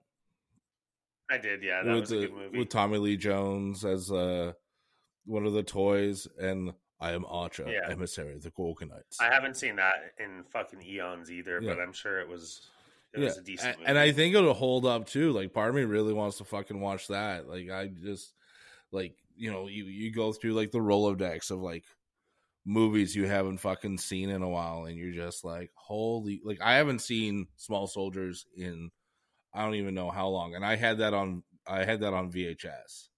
i 1.31 1.37
did 1.37 1.63
yeah 1.63 1.81
that 1.83 1.91
with 1.93 2.01
was 2.01 2.11
a 2.11 2.15
the- 2.15 2.21
good 2.27 2.33
movie 2.35 2.57
with 2.59 2.69
Tommy 2.69 2.97
Lee 2.97 3.17
Jones 3.17 3.85
as 3.85 4.11
uh 4.11 4.51
one 5.25 5.45
of 5.45 5.53
the 5.53 5.63
toys, 5.63 6.27
and 6.39 6.73
I 7.03 7.11
am 7.13 7.25
Archer, 7.27 7.67
Yeah. 7.67 7.89
emissary 7.91 8.33
of 8.33 8.43
the 8.43 8.51
Gorgonites. 8.51 9.17
i 9.19 9.25
haven't 9.33 9.55
seen 9.57 9.75
that 9.75 10.13
in 10.19 10.43
fucking 10.45 10.81
eons 10.81 11.29
either 11.31 11.59
but 11.61 11.79
i'm 11.79 11.93
sure 11.93 12.19
it 12.19 12.27
was 12.27 12.69
it 13.13 13.19
was 13.19 13.37
a 13.37 13.41
decent 13.43 13.77
movie 13.77 13.87
and 13.87 13.97
I 13.99 14.11
think 14.11 14.33
it'll 14.33 14.55
hold 14.55 14.87
up 14.87 15.05
too. 15.05 15.31
Like 15.33 15.53
part 15.53 15.69
of 15.69 15.75
me 15.75 15.83
really 15.83 16.13
wants 16.13 16.37
to 16.39 16.45
fucking 16.45 16.79
watch 16.79 17.09
that. 17.09 17.47
Like 17.47 17.69
I 17.69 17.87
just 17.87 18.33
like 18.91 19.13
you 19.35 19.51
know 19.51 19.67
you 19.67 19.85
you 19.85 20.11
go 20.11 20.33
through 20.33 20.53
like 20.53 20.71
the 20.71 20.79
rolodex 20.79 21.51
of 21.51 21.59
like 21.59 21.83
movies 22.65 23.15
you 23.15 23.27
haven't 23.27 23.59
fucking 23.59 23.99
seen 23.99 24.29
in 24.29 24.41
a 24.41 24.49
while, 24.49 24.85
and 24.85 24.97
you're 24.97 25.11
just 25.13 25.45
like 25.45 25.69
holy 25.75 26.41
like 26.43 26.59
I 26.61 26.75
haven't 26.75 26.99
seen 26.99 27.45
Small 27.57 27.85
Soldiers 27.85 28.47
in 28.57 28.89
I 29.53 29.63
don't 29.63 29.75
even 29.75 29.93
know 29.93 30.09
how 30.09 30.29
long, 30.29 30.55
and 30.55 30.65
I 30.65 30.75
had 30.75 30.97
that 30.97 31.13
on 31.13 31.43
I 31.67 31.83
had 31.85 31.99
that 32.01 32.13
on 32.15 32.31
VHS, 32.31 33.09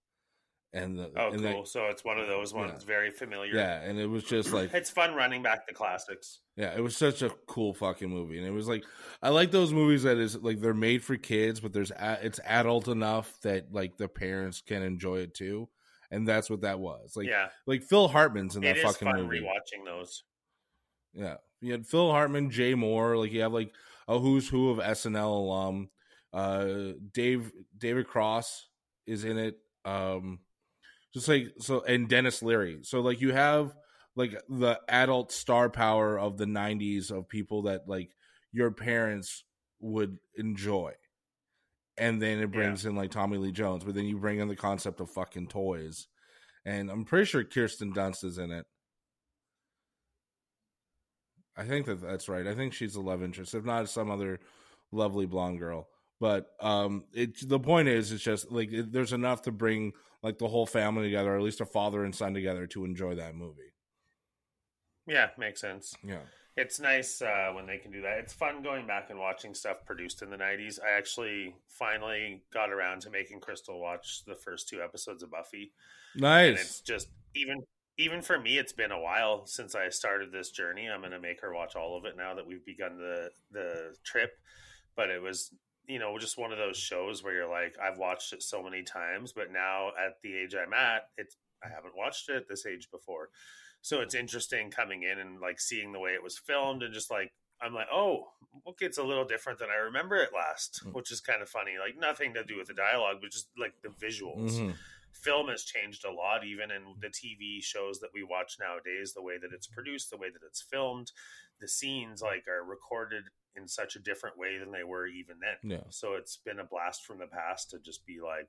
and 0.75 0.99
the 0.99 1.11
Oh, 1.15 1.31
and 1.31 1.41
cool. 1.41 1.61
that- 1.63 1.67
so 1.67 1.85
it's 1.87 2.03
one 2.03 2.19
of 2.19 2.27
those 2.27 2.53
ones 2.53 2.81
Yeah. 2.81 2.85
very 2.87 3.11
familiar. 3.11 3.55
yeah, 3.55 3.81
and 3.81 3.97
it 3.99 4.07
was 4.07 4.23
just 4.23 4.51
like 4.53 4.73
It's 4.73 4.89
fun 4.89 5.15
running 5.15 5.41
back 5.41 5.65
the 5.67 5.73
classics. 5.73 6.41
Yeah, 6.55 6.75
it 6.75 6.81
was 6.81 6.95
such 6.95 7.21
a 7.21 7.29
cool 7.47 7.73
fucking 7.73 8.09
movie, 8.09 8.37
and 8.37 8.45
it 8.45 8.51
was 8.51 8.67
like 8.67 8.83
I 9.21 9.29
like 9.29 9.51
those 9.51 9.71
movies 9.73 10.03
that 10.03 10.17
is 10.17 10.35
like 10.37 10.59
they're 10.59 10.73
made 10.73 11.03
for 11.03 11.17
kids, 11.17 11.59
but 11.59 11.73
there's 11.73 11.91
a, 11.91 12.19
it's 12.21 12.39
adult 12.45 12.87
enough 12.87 13.39
that 13.41 13.71
like 13.73 13.97
the 13.97 14.07
parents 14.07 14.61
can 14.61 14.83
enjoy 14.83 15.19
it 15.19 15.33
too, 15.33 15.69
and 16.11 16.27
that's 16.27 16.49
what 16.49 16.61
that 16.61 16.79
was. 16.79 17.15
Like 17.15 17.27
yeah, 17.27 17.49
like 17.65 17.81
Phil 17.83 18.07
Hartman's 18.07 18.55
in 18.55 18.61
that 18.63 18.77
fucking 18.77 19.07
fun 19.09 19.23
movie. 19.23 19.39
rewatching 19.41 19.85
those. 19.85 20.23
Yeah, 21.13 21.37
you 21.61 21.71
had 21.71 21.87
Phil 21.87 22.11
Hartman, 22.11 22.51
Jay 22.51 22.73
Mohr, 22.73 23.17
like 23.17 23.31
you 23.31 23.41
have 23.41 23.53
like 23.53 23.73
a 24.07 24.19
who's 24.19 24.49
who 24.49 24.69
of 24.69 24.79
SNL 24.79 25.31
alum. 25.37 25.89
Uh, 26.33 26.91
Dave 27.13 27.51
David 27.77 28.07
Cross 28.07 28.67
is 29.07 29.23
in 29.23 29.37
it. 29.37 29.57
Um, 29.85 30.39
just 31.15 31.29
like 31.29 31.53
so, 31.59 31.81
and 31.83 32.09
Denis 32.09 32.43
Leary. 32.43 32.79
So 32.83 32.99
like 32.99 33.21
you 33.21 33.31
have 33.31 33.73
like 34.17 34.35
the 34.49 34.81
adult 34.89 35.31
star 35.31 35.69
power 35.69 36.19
of 36.19 36.37
the 36.37 36.45
'90s 36.45 37.09
of 37.09 37.29
people 37.29 37.63
that 37.63 37.87
like 37.87 38.09
your 38.51 38.69
parents 38.69 39.45
would 39.79 40.17
enjoy, 40.35 40.91
and 41.97 42.21
then 42.21 42.39
it 42.39 42.51
brings 42.51 42.85
in 42.85 42.97
like 42.97 43.11
Tommy 43.11 43.37
Lee 43.37 43.53
Jones. 43.53 43.85
But 43.85 43.95
then 43.95 44.05
you 44.05 44.17
bring 44.17 44.39
in 44.39 44.49
the 44.49 44.57
concept 44.57 44.99
of 44.99 45.09
fucking 45.09 45.47
toys, 45.47 46.07
and 46.65 46.91
I'm 46.91 47.05
pretty 47.05 47.25
sure 47.25 47.45
Kirsten 47.45 47.93
Dunst 47.93 48.25
is 48.25 48.37
in 48.37 48.51
it. 48.51 48.65
I 51.55 51.63
think 51.63 51.85
that 51.85 52.01
that's 52.01 52.27
right. 52.27 52.45
I 52.45 52.55
think 52.55 52.73
she's 52.73 52.95
the 52.95 52.99
love 52.99 53.23
interest, 53.23 53.55
if 53.55 53.63
not 53.63 53.87
some 53.87 54.11
other 54.11 54.41
lovely 54.91 55.25
blonde 55.25 55.59
girl. 55.59 55.87
But 56.19 56.47
um, 56.59 57.05
it 57.13 57.47
the 57.47 57.59
point 57.59 57.87
is, 57.87 58.11
it's 58.11 58.21
just 58.21 58.51
like 58.51 58.73
it, 58.73 58.91
there's 58.91 59.13
enough 59.13 59.43
to 59.43 59.53
bring 59.53 59.93
like 60.25 60.39
the 60.39 60.47
whole 60.47 60.65
family 60.65 61.03
together, 61.03 61.33
or 61.33 61.37
at 61.37 61.43
least 61.43 61.61
a 61.61 61.65
father 61.67 62.03
and 62.03 62.13
son 62.13 62.33
together, 62.33 62.65
to 62.65 62.83
enjoy 62.83 63.13
that 63.13 63.35
movie. 63.35 63.73
Yeah, 65.05 65.27
makes 65.37 65.61
sense. 65.61 65.93
Yeah, 66.03 66.21
It's 66.57 66.79
nice 66.79 67.21
uh, 67.21 67.51
when 67.53 67.67
they 67.67 67.77
can 67.77 67.91
do 67.91 68.01
that. 68.01 68.17
It's 68.17 68.33
fun 68.33 68.63
going 68.63 68.87
back 68.87 69.11
and 69.11 69.19
watching 69.19 69.53
stuff 69.53 69.85
produced 69.85 70.23
in 70.23 70.31
the 70.31 70.37
90s. 70.37 70.79
I 70.83 70.97
actually 70.97 71.53
finally 71.67 72.41
got 72.51 72.71
around 72.71 73.01
to 73.01 73.11
making 73.11 73.39
Crystal 73.41 73.79
watch 73.79 74.23
the 74.25 74.33
first 74.33 74.67
two 74.67 74.81
episodes 74.81 75.21
of 75.21 75.29
Buffy. 75.29 75.73
And 76.15 76.23
nice. 76.23 76.59
it's 76.59 76.81
just 76.81 77.09
even 77.35 77.61
even 77.97 78.21
for 78.23 78.39
me 78.39 78.57
it's 78.57 78.73
been 78.73 78.91
a 78.91 78.99
while 78.99 79.45
since 79.45 79.75
I 79.75 79.89
started 79.89 80.31
this 80.31 80.49
journey. 80.49 80.89
I'm 80.89 81.01
going 81.01 81.11
to 81.11 81.19
make 81.19 81.41
her 81.41 81.53
watch 81.53 81.75
all 81.75 81.95
of 81.97 82.05
it 82.05 82.17
now 82.17 82.33
that 82.33 82.47
we've 82.47 82.65
begun 82.65 82.97
the 82.97 83.29
the 83.51 83.93
trip. 84.03 84.31
But 84.95 85.11
it 85.11 85.21
was 85.21 85.53
you 85.87 85.99
know 85.99 86.17
just 86.17 86.37
one 86.37 86.51
of 86.51 86.57
those 86.57 86.77
shows 86.77 87.23
where 87.23 87.33
you're 87.33 87.49
like 87.49 87.75
I've 87.81 87.97
watched 87.97 88.33
it 88.33 88.43
so 88.43 88.61
many 88.63 88.83
times, 88.83 89.31
but 89.33 89.51
now 89.51 89.89
at 89.89 90.21
the 90.23 90.35
age 90.35 90.55
I'm 90.55 90.73
at, 90.73 91.09
it's 91.17 91.37
I 91.63 91.69
haven't 91.69 91.95
watched 91.97 92.29
it 92.29 92.35
at 92.35 92.47
this 92.47 92.65
age 92.65 92.89
before. 92.91 93.29
So 93.81 94.01
it's 94.01 94.15
interesting 94.15 94.71
coming 94.71 95.03
in 95.03 95.19
and 95.19 95.39
like 95.39 95.59
seeing 95.59 95.91
the 95.91 95.99
way 95.99 96.11
it 96.11 96.23
was 96.23 96.37
filmed 96.37 96.83
and 96.83 96.93
just 96.93 97.11
like 97.11 97.31
I'm 97.61 97.73
like, 97.73 97.87
oh, 97.91 98.27
okay, 98.67 98.85
it's 98.85 98.97
a 98.97 99.03
little 99.03 99.23
different 99.25 99.59
than 99.59 99.69
I 99.69 99.75
remember 99.85 100.15
it 100.17 100.31
last, 100.33 100.81
Mm. 100.85 100.93
which 100.93 101.11
is 101.11 101.21
kind 101.21 101.41
of 101.41 101.47
funny. 101.49 101.77
Like 101.79 101.97
nothing 101.97 102.33
to 102.33 102.43
do 102.43 102.57
with 102.57 102.67
the 102.67 102.73
dialogue, 102.73 103.17
but 103.21 103.31
just 103.31 103.47
like 103.57 103.73
the 103.81 103.89
visuals 103.89 104.59
Mhm. 104.59 104.75
film 105.13 105.47
has 105.47 105.63
changed 105.63 106.03
a 106.03 106.11
lot 106.11 106.43
even 106.43 106.69
in 106.69 106.83
the 106.99 107.07
tv 107.07 107.63
shows 107.63 107.99
that 108.01 108.13
we 108.13 108.21
watch 108.21 108.57
nowadays 108.59 109.13
the 109.13 109.21
way 109.21 109.37
that 109.37 109.53
it's 109.53 109.65
produced 109.65 110.09
the 110.11 110.17
way 110.17 110.29
that 110.29 110.43
it's 110.45 110.61
filmed 110.61 111.11
the 111.61 111.67
scenes 111.69 112.21
like 112.21 112.45
are 112.49 112.63
recorded 112.63 113.23
in 113.57 113.67
such 113.67 113.95
a 113.95 113.99
different 113.99 114.37
way 114.37 114.57
than 114.57 114.71
they 114.71 114.83
were 114.83 115.07
even 115.07 115.35
then 115.39 115.71
Yeah. 115.77 115.83
so 115.89 116.13
it's 116.13 116.37
been 116.37 116.59
a 116.59 116.63
blast 116.63 117.05
from 117.05 117.19
the 117.19 117.27
past 117.27 117.71
to 117.71 117.79
just 117.79 118.05
be 118.05 118.19
like 118.21 118.47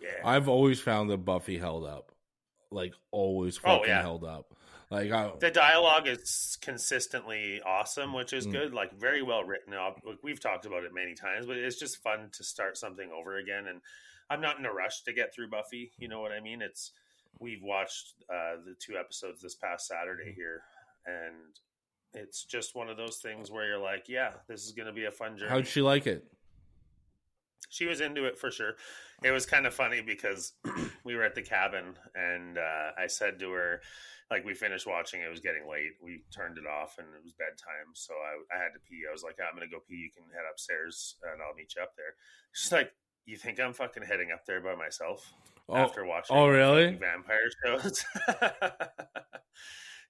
yeah 0.00 0.08
I've 0.24 0.48
always 0.48 0.80
found 0.80 1.10
that 1.10 1.18
Buffy 1.24 1.58
held 1.58 1.84
up, 1.84 2.12
like 2.70 2.94
always 3.10 3.58
Oh, 3.64 3.82
yeah. 3.84 4.02
held 4.02 4.24
up. 4.24 4.54
Like 4.90 5.10
I, 5.10 5.32
the 5.40 5.50
dialogue 5.50 6.06
is 6.06 6.56
consistently 6.60 7.60
awesome 7.66 8.12
which 8.12 8.32
is 8.32 8.46
Mm. 8.46 8.52
good 8.52 8.74
like 8.74 8.92
very 8.92 9.20
well 9.22 9.42
written 9.42 9.74
up 9.74 10.00
we've 10.22 10.38
talked 10.40 10.64
about 10.64 10.84
it 10.84 10.94
many 10.94 11.14
times 11.14 11.46
but 11.46 11.56
it's 11.56 11.78
just 11.78 11.96
fun 12.02 12.30
to 12.34 12.44
start 12.44 12.76
something 12.78 13.10
over 13.10 13.36
again 13.38 13.66
and 13.66 13.80
i'm 14.30 14.40
not 14.40 14.58
in 14.60 14.64
a 14.64 14.72
rush 14.72 15.02
to 15.02 15.12
get 15.12 15.34
through 15.34 15.48
buffy 15.48 15.90
you 15.98 16.06
know 16.06 16.20
what 16.20 16.30
i 16.30 16.38
mean 16.38 16.62
it's 16.62 16.92
we've 17.40 17.62
watched 17.64 18.14
uh, 18.30 18.54
the 18.64 18.74
two 18.78 18.96
episodes 18.96 19.42
this 19.42 19.56
past 19.56 19.88
saturday 19.88 20.32
here 20.32 20.62
and 21.04 21.34
it's 22.16 22.44
just 22.44 22.74
one 22.74 22.88
of 22.88 22.96
those 22.96 23.18
things 23.18 23.50
where 23.50 23.66
you're 23.66 23.78
like 23.78 24.08
yeah 24.08 24.32
this 24.48 24.64
is 24.64 24.72
going 24.72 24.86
to 24.86 24.92
be 24.92 25.04
a 25.04 25.10
fun 25.10 25.36
journey 25.36 25.50
how'd 25.50 25.66
she 25.66 25.82
like 25.82 26.06
it? 26.06 26.24
she 27.68 27.86
was 27.86 28.00
into 28.00 28.24
it 28.24 28.38
for 28.38 28.50
sure. 28.50 28.74
It 29.22 29.30
was 29.30 29.46
kind 29.46 29.66
of 29.66 29.74
funny 29.74 30.00
because 30.00 30.52
we 31.04 31.14
were 31.14 31.24
at 31.24 31.34
the 31.34 31.42
cabin 31.42 31.94
and 32.14 32.58
uh, 32.58 32.90
I 32.98 33.06
said 33.06 33.38
to 33.40 33.50
her, 33.52 33.80
like, 34.30 34.44
we 34.44 34.54
finished 34.54 34.86
watching, 34.86 35.20
it 35.20 35.28
was 35.30 35.40
getting 35.40 35.68
late. 35.70 35.92
We 36.02 36.22
turned 36.34 36.58
it 36.58 36.66
off 36.66 36.96
and 36.98 37.06
it 37.08 37.22
was 37.22 37.32
bedtime. 37.32 37.94
So 37.94 38.14
I, 38.14 38.56
I 38.56 38.62
had 38.62 38.70
to 38.74 38.80
pee. 38.80 39.02
I 39.08 39.12
was 39.12 39.22
like, 39.22 39.36
I'm 39.40 39.56
going 39.56 39.68
to 39.68 39.74
go 39.74 39.82
pee. 39.88 39.94
You 39.94 40.10
can 40.10 40.24
head 40.32 40.44
upstairs 40.50 41.16
and 41.22 41.40
I'll 41.42 41.54
meet 41.54 41.74
you 41.76 41.82
up 41.82 41.94
there. 41.96 42.14
She's 42.52 42.72
like, 42.72 42.92
You 43.24 43.36
think 43.36 43.60
I'm 43.60 43.72
fucking 43.72 44.04
heading 44.04 44.32
up 44.32 44.44
there 44.46 44.60
by 44.60 44.74
myself 44.74 45.32
Oh, 45.68 45.76
after 45.76 46.04
watching 46.04 46.36
oh, 46.36 46.48
really? 46.48 46.94
vampire 46.94 47.50
shows? 47.64 48.04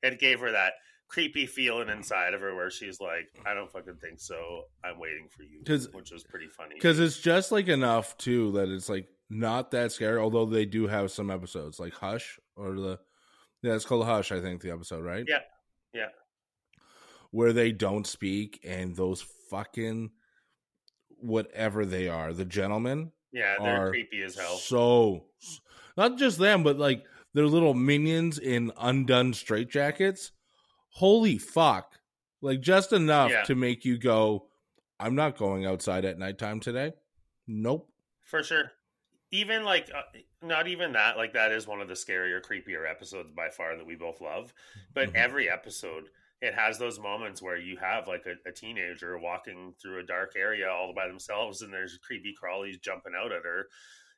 it 0.02 0.18
gave 0.18 0.40
her 0.40 0.52
that 0.52 0.74
creepy 1.08 1.46
feeling 1.46 1.88
mm. 1.88 1.96
inside 1.96 2.34
of 2.34 2.40
her 2.40 2.54
where 2.54 2.70
she's 2.70 3.00
like, 3.00 3.28
I 3.46 3.54
don't 3.54 3.70
fucking 3.70 3.96
think 4.00 4.18
so. 4.20 4.64
I'm 4.84 4.98
waiting 4.98 5.28
for 5.28 5.42
you. 5.42 5.62
'Cause- 5.64 5.88
which 5.92 6.10
was 6.10 6.24
pretty 6.24 6.48
funny. 6.48 6.74
because 6.74 6.98
it's 6.98 7.18
just 7.20 7.52
like 7.52 7.68
enough 7.68 8.16
too 8.18 8.52
that 8.52 8.68
it's 8.68 8.88
like 8.88 9.08
not 9.30 9.70
that 9.72 9.92
scary. 9.92 10.18
Although 10.18 10.46
they 10.46 10.64
do 10.66 10.86
have 10.86 11.10
some 11.10 11.30
episodes 11.30 11.78
like 11.80 11.92
Hush 11.94 12.38
or 12.56 12.74
the 12.74 12.98
yeah, 13.62 13.74
it's 13.74 13.84
called 13.84 14.06
Hush. 14.06 14.32
I 14.32 14.40
think 14.40 14.60
the 14.62 14.70
episode 14.70 15.04
right. 15.04 15.24
Yeah. 15.26 15.40
Yeah. 15.94 16.08
where 17.30 17.52
they 17.52 17.72
don't 17.72 18.06
speak 18.06 18.60
and 18.64 18.94
those 18.94 19.24
fucking 19.50 20.10
whatever 21.18 21.84
they 21.86 22.08
are, 22.08 22.32
the 22.32 22.44
gentlemen 22.44 23.12
Yeah, 23.32 23.54
they're 23.60 23.90
creepy 23.90 24.22
as 24.22 24.36
hell. 24.36 24.56
So 24.56 25.26
not 25.96 26.18
just 26.18 26.38
them, 26.38 26.62
but 26.62 26.78
like 26.78 27.04
their 27.34 27.46
little 27.46 27.74
minions 27.74 28.38
in 28.38 28.72
undone 28.78 29.32
straitjackets. 29.32 30.30
Holy 30.96 31.36
fuck! 31.36 31.98
Like 32.40 32.60
just 32.62 32.92
enough 32.92 33.30
Yeah. 33.30 33.42
to 33.44 33.54
make 33.54 33.84
you 33.84 33.98
go, 33.98 34.48
"I'm 34.98 35.14
not 35.14 35.36
going 35.36 35.66
outside 35.66 36.04
at 36.06 36.18
nighttime 36.18 36.58
today." 36.60 36.94
Nope. 37.46 37.90
For 38.22 38.42
sure. 38.42 38.72
Even 39.30 39.62
like, 39.64 39.90
uh, 39.94 40.02
not 40.40 40.68
even 40.68 40.92
that, 40.92 41.16
like, 41.18 41.34
that 41.34 41.52
is 41.52 41.66
one 41.66 41.80
of 41.82 41.88
the 41.88 41.94
scarier, 41.94 42.40
creepier 42.40 42.88
episodes 42.88 43.30
by 43.32 43.50
far 43.50 43.76
that 43.76 43.84
we 43.86 43.94
both 43.94 44.20
love. 44.22 44.54
But 44.94 45.10
Mhm. 45.10 45.16
every 45.16 45.50
episode, 45.50 46.08
it 46.40 46.54
has 46.54 46.78
those 46.78 46.98
moments 46.98 47.42
where 47.42 47.56
you 47.58 47.76
have 47.76 48.08
like 48.08 48.24
a, 48.26 48.36
a 48.48 48.52
teenager 48.52 49.18
walking 49.18 49.74
through 49.82 49.98
a 50.00 50.06
dark 50.06 50.32
area 50.36 50.70
all 50.70 50.94
by 50.94 51.08
themselves 51.08 51.60
and 51.62 51.72
there's 51.72 51.98
creepy 51.98 52.34
crawlies 52.40 52.80
jumping 52.80 53.14
out 53.14 53.32
at 53.32 53.42
her. 53.42 53.68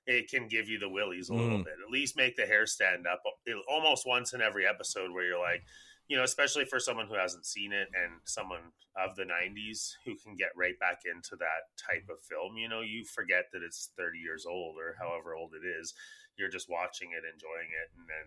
It 0.07 0.29
can 0.31 0.47
give 0.49 0.69
you 0.69 0.79
the 0.79 0.89
willies 0.89 1.29
a 1.29 1.35
little 1.35 1.59
Mm. 1.59 1.65
bit, 1.65 1.75
at 1.85 1.91
least 1.91 2.17
make 2.17 2.37
the 2.37 2.47
hair 2.47 2.67
stand 2.67 3.07
up 3.07 3.23
it, 3.47 3.57
almost 3.69 4.07
once 4.07 4.33
in 4.33 4.41
every 4.41 4.67
episode 4.67 5.11
where 5.11 5.25
you're 5.25 5.39
like, 5.41 5.65
you 6.09 6.17
know, 6.17 6.25
especially 6.25 6.65
for 6.65 6.81
someone 6.81 7.07
who 7.07 7.15
hasn't 7.15 7.45
seen 7.45 7.73
it 7.73 7.89
and 7.95 8.21
someone 8.25 8.73
of 8.97 9.15
the 9.15 9.25
90s 9.25 9.93
who 10.05 10.17
can 10.17 10.35
get 10.37 10.49
right 10.57 10.79
back 10.81 11.01
into 11.05 11.37
that 11.37 11.69
type 11.77 12.09
of 12.11 12.19
film. 12.21 12.57
You 12.57 12.69
know, 12.69 12.81
you 12.81 13.05
forget 13.05 13.45
that 13.53 13.63
it's 13.63 13.91
30 13.97 14.19
years 14.19 14.47
old 14.47 14.77
or 14.77 14.97
however 14.99 15.35
old 15.35 15.53
it 15.53 15.67
is. 15.67 15.93
You're 16.37 16.49
just 16.49 16.71
watching 16.71 17.11
it, 17.13 17.29
enjoying 17.29 17.69
it, 17.69 17.91
and 17.99 18.07
then, 18.09 18.27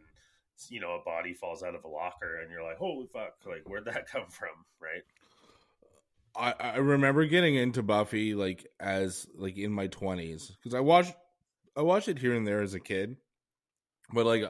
you 0.69 0.79
know, 0.79 0.95
a 0.95 1.03
body 1.03 1.33
falls 1.33 1.63
out 1.63 1.75
of 1.75 1.83
a 1.83 1.87
locker 1.87 2.41
and 2.41 2.51
you're 2.51 2.63
like, 2.63 2.77
holy 2.77 3.07
fuck, 3.07 3.33
like, 3.45 3.63
where'd 3.65 3.85
that 3.85 4.07
come 4.11 4.29
from? 4.29 4.65
Right. 4.79 5.03
I, 6.35 6.53
I 6.59 6.77
remember 6.77 7.25
getting 7.25 7.55
into 7.55 7.83
Buffy 7.83 8.35
like 8.35 8.65
as 8.79 9.27
like 9.35 9.57
in 9.57 9.71
my 9.71 9.87
twenties 9.87 10.49
because 10.49 10.73
I 10.73 10.79
watched 10.79 11.13
I 11.75 11.81
watched 11.81 12.07
it 12.07 12.19
here 12.19 12.33
and 12.35 12.47
there 12.47 12.61
as 12.61 12.73
a 12.73 12.79
kid, 12.79 13.17
but 14.13 14.25
like 14.25 14.43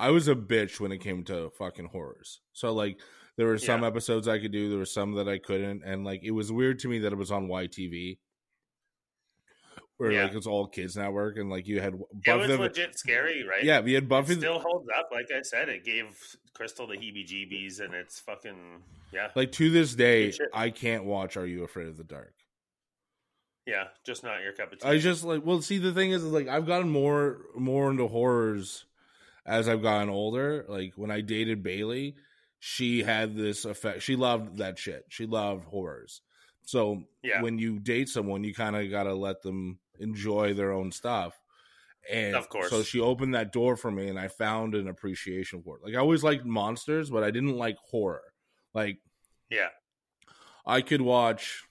I 0.00 0.10
was 0.10 0.28
a 0.28 0.34
bitch 0.34 0.80
when 0.80 0.92
it 0.92 0.98
came 0.98 1.24
to 1.24 1.50
fucking 1.58 1.86
horrors. 1.92 2.40
So 2.52 2.72
like 2.72 2.98
there 3.36 3.46
were 3.46 3.58
some 3.58 3.82
Yeah. 3.82 3.88
episodes 3.88 4.26
I 4.28 4.38
could 4.38 4.52
do, 4.52 4.68
there 4.68 4.78
were 4.78 4.84
some 4.84 5.12
that 5.14 5.28
I 5.28 5.38
couldn't, 5.38 5.82
and 5.84 6.04
like 6.04 6.20
it 6.24 6.32
was 6.32 6.50
weird 6.50 6.78
to 6.80 6.88
me 6.88 6.98
that 7.00 7.12
it 7.12 7.16
was 7.16 7.30
on 7.30 7.48
YTV, 7.48 8.18
where 9.96 10.12
Yeah. 10.12 10.24
like 10.24 10.34
it's 10.34 10.46
all 10.46 10.66
kids 10.66 10.96
network, 10.96 11.36
and 11.36 11.50
like 11.50 11.66
you 11.66 11.80
had 11.80 11.98
Buffy, 11.98 12.30
It 12.30 12.36
was 12.36 12.48
the- 12.48 12.58
legit 12.58 12.98
scary, 12.98 13.44
right? 13.44 13.62
yeah, 13.62 13.80
we 13.80 13.92
had 13.92 14.08
Buffy. 14.08 14.32
It 14.34 14.38
still 14.38 14.58
holds 14.58 14.88
up. 14.98 15.10
Like 15.12 15.30
I 15.34 15.42
said, 15.42 15.68
it 15.68 15.84
gave 15.84 16.16
Crystal 16.54 16.86
the 16.86 16.96
heebie 16.96 17.26
jeebies 17.26 17.80
and 17.80 17.94
it's 17.94 18.18
fucking, 18.20 18.82
yeah. 19.12 19.30
like 19.34 19.52
to 19.52 19.70
this 19.70 19.94
day, 19.94 20.32
I 20.52 20.70
can't 20.70 21.04
watch 21.04 21.36
Are 21.36 21.46
You 21.46 21.64
Afraid 21.64 21.86
of 21.88 21.96
the 21.96 22.04
Dark. 22.04 22.34
Yeah. 23.66 23.88
Just 24.04 24.24
not 24.24 24.42
your 24.42 24.52
cup 24.52 24.72
of 24.72 24.78
tea. 24.80 24.88
I 24.88 24.98
just 24.98 25.22
like 25.22 25.44
well, 25.44 25.62
see 25.62 25.78
the 25.78 25.92
thing 25.92 26.10
is 26.10 26.24
like 26.24 26.48
I've 26.48 26.66
gotten 26.66 26.88
more 26.88 27.42
more 27.54 27.90
into 27.90 28.08
horrors 28.08 28.86
as 29.46 29.68
I've 29.68 29.82
gotten 29.82 30.08
older. 30.10 30.64
Like 30.68 30.92
when 30.96 31.10
I 31.10 31.20
dated 31.20 31.62
Bailey, 31.62 32.14
she 32.58 33.02
had 33.02 33.34
this 33.36 33.64
effect. 33.64 34.02
She 34.02 34.16
loved 34.16 34.58
that 34.58 34.78
shit. 34.78 35.04
She 35.08 35.26
loved 35.26 35.64
horrors. 35.64 36.22
So 36.62 37.04
Yeah. 37.22 37.42
when 37.42 37.58
you 37.58 37.78
date 37.78 38.08
someone, 38.08 38.44
you 38.44 38.54
kind 38.54 38.76
of 38.76 38.90
got 38.90 39.04
to 39.04 39.14
let 39.14 39.42
them 39.42 39.78
enjoy 39.98 40.54
their 40.54 40.72
own 40.72 40.92
stuff. 40.92 41.38
And 42.08 42.34
Of 42.34 42.48
course. 42.48 42.70
so 42.70 42.82
she 42.82 43.00
opened 43.00 43.34
that 43.34 43.52
door 43.52 43.76
for 43.76 43.90
me, 43.90 44.08
and 44.08 44.18
I 44.18 44.28
found 44.28 44.74
an 44.74 44.88
appreciation 44.88 45.62
for 45.62 45.76
it. 45.76 45.84
Like 45.84 45.94
I 45.94 45.98
always 45.98 46.22
liked 46.24 46.44
monsters, 46.44 47.10
but 47.10 47.22
I 47.22 47.30
didn't 47.30 47.56
like 47.56 47.76
horror. 47.90 48.22
Like 48.74 48.98
Yeah. 49.50 49.68
I 50.66 50.82
could 50.82 51.00
watch 51.00 51.64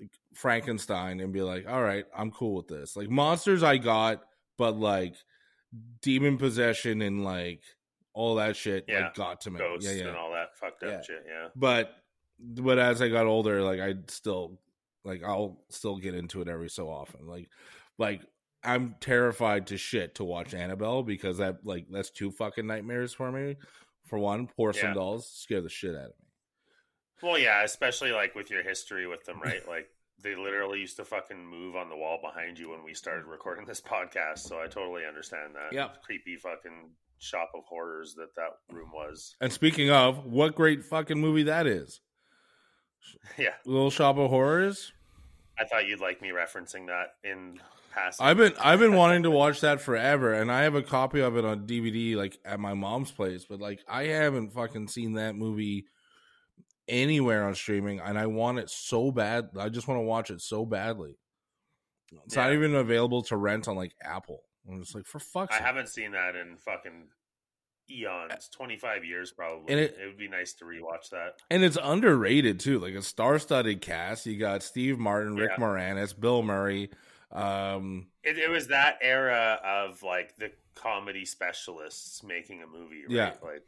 like 0.00 0.10
Frankenstein 0.34 1.20
and 1.20 1.32
be 1.32 1.42
like, 1.42 1.66
all 1.68 1.82
right, 1.82 2.04
I'm 2.16 2.30
cool 2.30 2.54
with 2.54 2.68
this. 2.68 2.96
Like 2.96 3.10
monsters 3.10 3.62
I 3.62 3.76
got, 3.78 4.22
but 4.56 4.78
like 4.78 5.16
demon 6.02 6.36
possession 6.38 7.02
and 7.02 7.24
like 7.24 7.62
all 8.12 8.36
that 8.36 8.56
shit 8.56 8.84
Yeah. 8.88 9.04
like 9.04 9.14
got 9.14 9.40
to 9.42 9.50
me. 9.50 9.58
Ghosts 9.58 9.86
yeah, 9.88 10.02
yeah. 10.02 10.08
and 10.08 10.16
all 10.16 10.32
that 10.32 10.56
fucked 10.56 10.82
up 10.82 10.90
Yeah. 10.90 11.02
shit. 11.02 11.24
Yeah. 11.28 11.48
But 11.54 11.92
but 12.38 12.78
as 12.78 13.00
I 13.02 13.08
got 13.08 13.26
older, 13.26 13.62
like 13.62 13.80
I 13.80 13.94
still 14.08 14.58
like 15.04 15.22
I'll 15.24 15.62
still 15.68 15.96
get 15.98 16.14
into 16.14 16.40
it 16.42 16.48
every 16.48 16.70
so 16.70 16.88
often. 16.88 17.26
Like 17.26 17.48
like 17.98 18.22
I'm 18.62 18.96
terrified 19.00 19.68
to 19.68 19.78
shit 19.78 20.16
to 20.16 20.24
watch 20.24 20.52
Annabelle 20.54 21.02
because 21.02 21.38
that 21.38 21.64
like 21.64 21.86
that's 21.90 22.10
two 22.10 22.30
fucking 22.30 22.66
nightmares 22.66 23.12
for 23.14 23.30
me. 23.30 23.56
For 24.06 24.18
one, 24.18 24.48
porcelain 24.48 24.90
Yeah. 24.90 24.94
dolls 24.94 25.30
scare 25.30 25.60
the 25.60 25.68
shit 25.68 25.94
out 25.94 26.06
of 26.06 26.08
me. 26.18 26.26
Well, 27.22 27.38
yeah, 27.38 27.62
especially 27.62 28.12
like 28.12 28.34
with 28.34 28.50
your 28.50 28.62
history 28.62 29.06
with 29.06 29.24
them, 29.24 29.40
right? 29.40 29.66
Like 29.68 29.88
they 30.22 30.34
literally 30.34 30.80
used 30.80 30.96
to 30.96 31.04
fucking 31.04 31.44
move 31.44 31.76
on 31.76 31.88
the 31.88 31.96
wall 31.96 32.18
behind 32.22 32.58
you 32.58 32.70
when 32.70 32.82
we 32.84 32.94
started 32.94 33.26
recording 33.26 33.64
this 33.64 33.80
podcast. 33.80 34.40
So 34.40 34.60
I 34.60 34.66
totally 34.66 35.02
understand 35.06 35.54
that. 35.54 35.72
Yeah. 35.72 35.88
Creepy 36.04 36.36
fucking 36.36 36.90
shop 37.18 37.52
of 37.54 37.64
horrors 37.64 38.14
that 38.14 38.34
that 38.36 38.58
room 38.74 38.90
was. 38.92 39.36
And 39.40 39.52
speaking 39.52 39.90
of, 39.90 40.24
what 40.26 40.54
great 40.54 40.84
fucking 40.84 41.20
movie 41.20 41.44
that 41.44 41.66
is. 41.66 42.00
Yeah. 43.38 43.54
Little 43.64 43.90
Shop 43.90 44.18
of 44.18 44.28
Horrors. 44.28 44.92
I 45.58 45.64
thought 45.64 45.86
you'd 45.86 46.00
like 46.00 46.20
me 46.20 46.30
referencing 46.30 46.86
that 46.88 47.14
in 47.24 47.58
passing. 47.92 48.24
I've 48.24 48.36
been 48.36 48.52
I've 48.60 48.78
been 48.78 48.94
wanting 48.96 49.22
to 49.24 49.30
watch 49.30 49.60
that 49.60 49.80
forever, 49.80 50.32
and 50.34 50.50
I 50.50 50.62
have 50.62 50.74
a 50.74 50.82
copy 50.82 51.20
of 51.20 51.36
it 51.36 51.44
on 51.44 51.66
DVD, 51.66 52.14
like 52.16 52.38
at 52.44 52.60
my 52.60 52.74
mom's 52.74 53.10
place. 53.10 53.46
But 53.48 53.60
like, 53.60 53.80
I 53.88 54.04
haven't 54.04 54.52
fucking 54.52 54.88
seen 54.88 55.14
that 55.14 55.34
movie 55.34 55.86
anywhere 56.90 57.46
on 57.46 57.54
streaming, 57.54 58.00
and 58.00 58.18
I 58.18 58.26
want 58.26 58.58
it 58.58 58.68
so 58.68 59.10
bad. 59.10 59.48
I 59.58 59.70
just 59.70 59.88
want 59.88 59.98
to 59.98 60.02
watch 60.02 60.30
it 60.30 60.42
so 60.42 60.66
badly. 60.66 61.16
It's 62.26 62.36
not 62.36 62.52
even 62.52 62.74
available 62.74 63.22
to 63.24 63.36
rent 63.36 63.68
on 63.68 63.76
like 63.76 63.94
Apple. 64.02 64.42
I'm 64.68 64.80
just 64.80 64.94
like, 64.94 65.06
for 65.06 65.18
fuck's 65.20 65.54
sake. 65.54 65.62
I 65.62 65.64
sake. 65.64 65.66
haven't 65.66 65.88
seen 65.88 66.12
that 66.12 66.34
in 66.36 66.56
fucking 66.58 67.08
eons, 67.90 68.48
25 68.52 69.04
years 69.04 69.32
probably. 69.32 69.72
And 69.72 69.80
it, 69.80 69.96
it- 70.00 70.06
would 70.06 70.18
be 70.18 70.28
nice 70.28 70.52
to 70.54 70.64
rewatch 70.64 71.10
that. 71.12 71.34
And 71.50 71.62
it's 71.64 71.78
underrated 71.82 72.60
too. 72.60 72.78
Like 72.78 72.94
a 72.94 73.02
star-studded 73.02 73.80
cast. 73.80 74.26
You 74.26 74.36
got 74.38 74.62
Steve 74.62 74.98
Martin, 74.98 75.36
Rick 75.36 75.52
Yeah. 75.58 75.64
Moranis, 75.64 76.18
Bill 76.18 76.42
Murray. 76.42 76.90
Um, 77.32 78.08
It, 78.24 78.38
it 78.38 78.50
was 78.50 78.68
that 78.68 78.98
era 79.00 79.60
of 79.64 80.02
like 80.02 80.36
the 80.36 80.50
comedy 80.74 81.24
specialists 81.24 82.22
making 82.24 82.62
a 82.62 82.66
movie, 82.66 83.02
right? 83.02 83.10
Yeah. 83.10 83.32
Like 83.42 83.62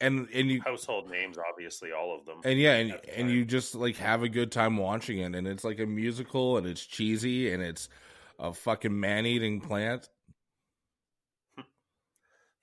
and 0.00 0.28
and 0.32 0.50
you 0.50 0.60
household 0.62 1.10
names, 1.10 1.38
obviously, 1.38 1.90
all 1.92 2.14
of 2.16 2.24
them. 2.24 2.40
and 2.44 2.58
yeah, 2.58 2.74
and, 2.74 3.00
and 3.16 3.30
you 3.30 3.44
just 3.44 3.74
like 3.74 3.96
have 3.96 4.22
a 4.22 4.28
good 4.28 4.52
time 4.52 4.76
watching 4.76 5.18
it, 5.18 5.34
and 5.34 5.46
it's 5.46 5.64
like 5.64 5.80
a 5.80 5.86
musical, 5.86 6.56
and 6.56 6.66
it's 6.66 6.84
cheesy, 6.84 7.52
and 7.52 7.62
it's 7.62 7.88
a 8.38 8.52
fucking 8.52 8.98
man-eating 8.98 9.60
plant. 9.60 10.08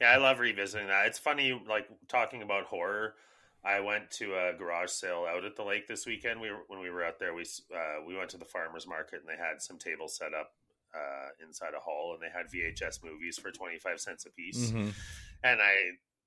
Yeah, 0.02 0.12
I 0.12 0.18
love 0.18 0.40
revisiting 0.40 0.88
that. 0.88 1.06
It's 1.06 1.20
funny, 1.20 1.62
like 1.70 1.88
talking 2.10 2.42
about 2.42 2.66
horror. 2.66 3.14
I 3.64 3.80
went 3.80 4.12
to 4.12 4.36
a 4.36 4.54
garage 4.54 4.90
sale 4.92 5.26
out 5.28 5.46
at 5.46 5.56
the 5.56 5.64
lake 5.64 5.88
this 5.88 6.06
weekend. 6.06 6.42
We 6.42 6.52
were, 6.52 6.64
when 6.68 6.82
we 6.82 6.90
were 6.90 7.04
out 7.04 7.18
there, 7.18 7.34
we 7.34 7.44
uh, 7.74 8.04
we 8.06 8.16
went 8.16 8.30
to 8.32 8.38
the 8.38 8.46
farmers 8.46 8.86
market 8.86 9.22
and 9.22 9.30
they 9.30 9.42
had 9.42 9.62
some 9.62 9.78
tables 9.78 10.18
set 10.18 10.34
up 10.34 10.52
uh, 10.94 11.30
inside 11.48 11.74
a 11.76 11.80
hall, 11.80 12.14
and 12.14 12.22
they 12.22 12.28
had 12.28 12.48
VHS 12.52 13.04
movies 13.06 13.38
for 13.38 13.52
twenty 13.52 13.80
five 13.80 14.02
cents 14.02 14.26
a 14.26 14.30
piece. 14.32 14.70
Mhm. 14.70 14.94
And 15.44 15.62
I 15.62 15.74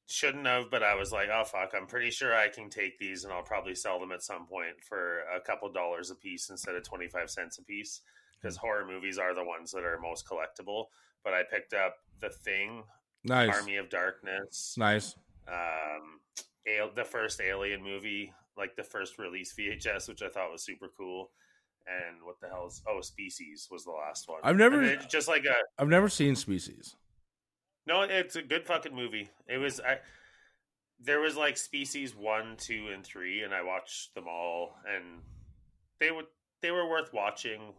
shouldn't 0.09 0.47
have, 0.47 0.71
but 0.71 0.83
I 0.83 0.95
was 0.95 1.13
like, 1.13 1.29
oh 1.33 1.45
fuck, 1.45 1.73
I'm 1.77 1.87
pretty 1.87 2.11
sure 2.11 2.35
I 2.35 2.49
can 2.49 2.71
take 2.71 2.99
these, 2.99 3.25
and 3.25 3.33
I'll 3.33 3.43
probably 3.43 3.75
sell 3.75 4.01
them 4.01 4.11
at 4.11 4.23
some 4.23 4.47
point 4.47 4.83
for 4.89 5.21
a 5.35 5.41
couple 5.41 5.71
dollars 5.71 6.11
a 6.11 6.15
piece 6.15 6.51
instead 6.51 6.75
of 6.75 6.83
twenty 6.83 7.09
five 7.09 7.31
cents 7.31 7.59
a 7.59 7.63
piece. 7.63 8.01
Because 8.41 8.57
horror 8.57 8.87
movies 8.87 9.19
are 9.19 9.35
the 9.35 9.43
ones 9.45 9.73
that 9.73 9.83
are 9.83 9.99
most 10.01 10.25
collectible. 10.27 10.85
But 11.25 11.35
I 11.35 11.43
picked 11.43 11.75
up 11.75 11.97
The 12.21 12.31
Thing, 12.31 12.85
Nice, 13.25 13.53
Army 13.53 13.77
of 13.77 13.91
Darkness, 13.91 14.77
nice. 14.79 15.17
um, 15.49 16.21
Al- 16.69 16.95
the 16.95 17.05
first 17.05 17.41
Alien 17.41 17.83
movie, 17.83 18.33
like 18.57 18.77
the 18.77 18.85
first 18.85 19.19
release 19.19 19.53
VHS, 19.59 20.09
which 20.09 20.23
I 20.23 20.29
thought 20.29 20.53
was 20.53 20.63
super 20.65 20.89
cool. 20.97 21.31
And 21.87 22.23
what 22.23 22.39
the 22.41 22.49
hell's 22.49 22.83
oh 22.89 23.01
Species 23.01 23.67
was 23.71 23.85
the 23.85 23.91
last 23.91 24.29
one. 24.29 24.41
I've 24.45 24.57
never 24.57 24.95
just 24.97 25.27
like 25.27 25.45
a 25.45 25.55
I've 25.83 25.89
never 25.89 26.09
seen 26.09 26.37
Species. 26.37 26.95
No, 27.89 28.03
it's 28.03 28.37
a 28.37 28.43
good 28.43 28.65
fucking 28.67 28.95
movie. 28.95 29.31
It 29.49 29.59
was 29.59 29.81
I. 29.81 29.99
There 31.01 31.21
was 31.21 31.37
like 31.37 31.57
Species 31.57 32.15
one, 32.15 32.57
two, 32.59 32.89
and 32.93 33.05
three, 33.05 33.43
and 33.43 33.55
I 33.55 33.63
watched 33.63 34.15
them 34.15 34.27
all, 34.29 34.77
and 34.87 35.23
they 35.99 36.11
would 36.11 36.27
they 36.61 36.71
were 36.71 36.89
worth 36.89 37.13
watching. 37.13 37.73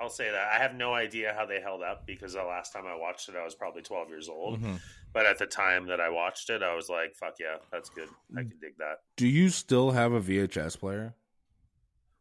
I'll 0.00 0.08
say 0.10 0.30
that 0.30 0.48
I 0.52 0.58
have 0.58 0.74
no 0.74 0.92
idea 0.92 1.34
how 1.36 1.46
they 1.46 1.60
held 1.60 1.82
up 1.82 2.06
because 2.06 2.32
the 2.34 2.42
last 2.42 2.72
time 2.72 2.84
I 2.86 2.96
watched 2.96 3.28
it, 3.28 3.36
I 3.36 3.44
was 3.44 3.54
probably 3.54 3.82
twelve 3.82 4.08
years 4.08 4.28
old. 4.28 4.60
Mhm. 4.60 4.80
But 5.12 5.26
at 5.26 5.38
the 5.38 5.46
time 5.46 5.86
that 5.86 6.00
I 6.00 6.08
watched 6.08 6.50
it, 6.50 6.62
I 6.62 6.74
was 6.74 6.88
like, 6.88 7.14
"Fuck 7.14 7.34
yeah, 7.40 7.56
that's 7.72 7.90
good. 7.90 8.08
I 8.36 8.40
can 8.42 8.58
dig 8.60 8.76
that." 8.78 9.00
Do 9.16 9.26
you 9.26 9.48
still 9.48 9.90
have 9.92 10.12
a 10.12 10.20
VHS 10.20 10.76
player? 10.76 11.14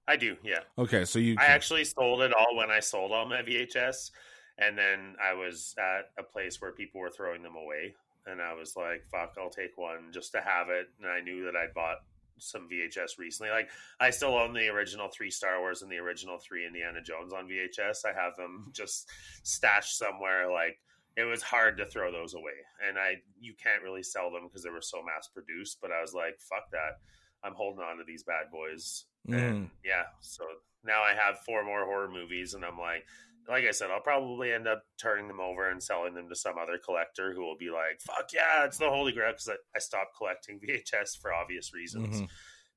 I 0.07 0.17
do, 0.17 0.35
yeah. 0.43 0.59
Okay, 0.77 1.05
so 1.05 1.17
you 1.17 1.35
I 1.39 1.45
actually 1.45 1.85
sold 1.85 2.21
it 2.21 2.33
all 2.33 2.55
when 2.57 2.69
I 2.69 2.81
sold 2.81 3.11
all 3.11 3.25
my 3.25 3.41
VHS, 3.41 4.11
and 4.57 4.77
then 4.77 5.15
I 5.21 5.33
was 5.33 5.75
at 5.77 6.11
a 6.17 6.23
place 6.23 6.61
where 6.61 6.71
people 6.71 7.01
were 7.01 7.09
throwing 7.09 7.43
them 7.43 7.55
away, 7.55 7.95
and 8.25 8.41
I 8.41 8.53
was 8.53 8.75
like, 8.75 9.05
"Fuck, 9.11 9.35
I'll 9.39 9.49
take 9.49 9.77
one 9.77 10.11
just 10.11 10.31
to 10.33 10.41
have 10.41 10.69
it." 10.69 10.87
And 11.01 11.09
I 11.09 11.21
knew 11.21 11.43
that 11.45 11.55
I'd 11.55 11.73
bought 11.73 11.97
some 12.39 12.67
VHS 12.67 13.17
recently. 13.19 13.51
Like 13.51 13.69
I 13.99 14.09
still 14.09 14.35
own 14.35 14.53
the 14.53 14.67
original 14.69 15.07
three 15.09 15.29
Star 15.31 15.59
Wars 15.59 15.81
and 15.81 15.91
the 15.91 15.97
original 15.99 16.39
three 16.39 16.65
Indiana 16.65 17.01
Jones 17.01 17.31
on 17.33 17.47
VHS. 17.47 18.05
I 18.05 18.13
have 18.13 18.35
them 18.35 18.69
just 18.73 19.09
stashed 19.43 19.97
somewhere. 19.97 20.51
Like 20.51 20.79
it 21.15 21.23
was 21.25 21.43
hard 21.43 21.77
to 21.77 21.85
throw 21.85 22.11
those 22.11 22.33
away, 22.33 22.57
and 22.87 22.97
I 22.97 23.21
you 23.39 23.53
can't 23.61 23.83
really 23.83 24.03
sell 24.03 24.31
them 24.31 24.47
because 24.47 24.63
they 24.63 24.69
were 24.71 24.81
so 24.81 25.03
mass 25.03 25.27
produced. 25.27 25.79
But 25.81 25.91
I 25.91 26.01
was 26.01 26.13
like, 26.13 26.39
"Fuck 26.39 26.69
that." 26.71 26.99
I'm 27.45 27.55
holding 27.55 27.83
on 27.83 27.97
to 27.97 28.05
these 28.05 28.23
bad 28.23 28.49
boys 28.51 29.03
and 29.27 29.67
Mm. 29.67 29.69
yeah, 29.83 30.03
so 30.21 30.45
now 30.85 31.01
I 31.03 31.13
have 31.13 31.39
four 31.45 31.63
more 31.65 31.83
horror 31.83 32.09
movies, 32.09 32.53
and 32.53 32.63
I'm 32.63 32.79
like, 32.79 33.05
like 33.49 33.65
I 33.65 33.71
said, 33.71 33.89
I'll 33.91 33.99
probably 33.99 34.51
end 34.53 34.67
up 34.67 34.83
turning 34.99 35.27
them 35.27 35.39
over 35.39 35.69
and 35.69 35.81
selling 35.83 36.13
them 36.13 36.29
to 36.29 36.35
some 36.35 36.57
other 36.57 36.77
collector 36.83 37.33
who 37.33 37.41
will 37.41 37.57
be 37.57 37.69
like, 37.69 37.99
"Fuck 38.01 38.29
yeah, 38.33 38.65
it's 38.65 38.77
the 38.77 38.89
holy 38.89 39.11
grail." 39.11 39.31
Because 39.31 39.49
I, 39.49 39.55
I 39.75 39.79
stopped 39.79 40.15
collecting 40.17 40.59
VHS 40.67 41.19
for 41.21 41.33
obvious 41.33 41.73
reasons, 41.73 42.21
Mhm. 42.21 42.29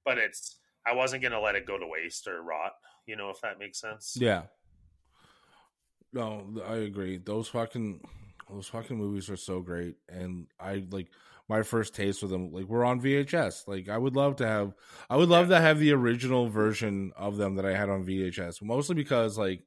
but 0.04 0.18
it's 0.18 0.58
I 0.86 0.94
wasn't 0.94 1.22
gonna 1.22 1.40
let 1.40 1.54
it 1.56 1.66
go 1.66 1.78
to 1.78 1.86
waste 1.86 2.26
or 2.26 2.42
rot. 2.42 2.72
You 3.06 3.16
know, 3.16 3.30
if 3.30 3.40
that 3.42 3.58
makes 3.58 3.80
sense. 3.80 4.16
Yeah. 4.18 4.42
No, 6.12 6.46
I 6.66 6.76
agree. 6.76 7.18
Those 7.18 7.48
fucking 7.48 8.00
those 8.50 8.68
fucking 8.68 8.96
movies 8.96 9.28
are 9.28 9.36
so 9.36 9.60
great, 9.60 9.96
and 10.08 10.46
I 10.58 10.84
like 10.90 11.08
my 11.48 11.62
first 11.62 11.94
taste 11.94 12.22
with 12.22 12.30
them. 12.30 12.52
Like 12.52 12.64
we're 12.66 12.84
on 12.84 13.00
VHS. 13.00 13.68
Like 13.68 13.88
I 13.88 13.98
would 13.98 14.16
love 14.16 14.36
to 14.36 14.46
have, 14.46 14.74
I 15.10 15.16
would 15.16 15.28
love 15.28 15.48
to 15.48 15.60
have 15.60 15.78
the 15.78 15.92
original 15.92 16.48
version 16.48 17.12
of 17.16 17.36
them 17.36 17.56
that 17.56 17.66
I 17.66 17.76
had 17.76 17.88
on 17.88 18.04
VHS. 18.04 18.62
Mostly 18.62 18.94
because 18.94 19.36
like, 19.38 19.62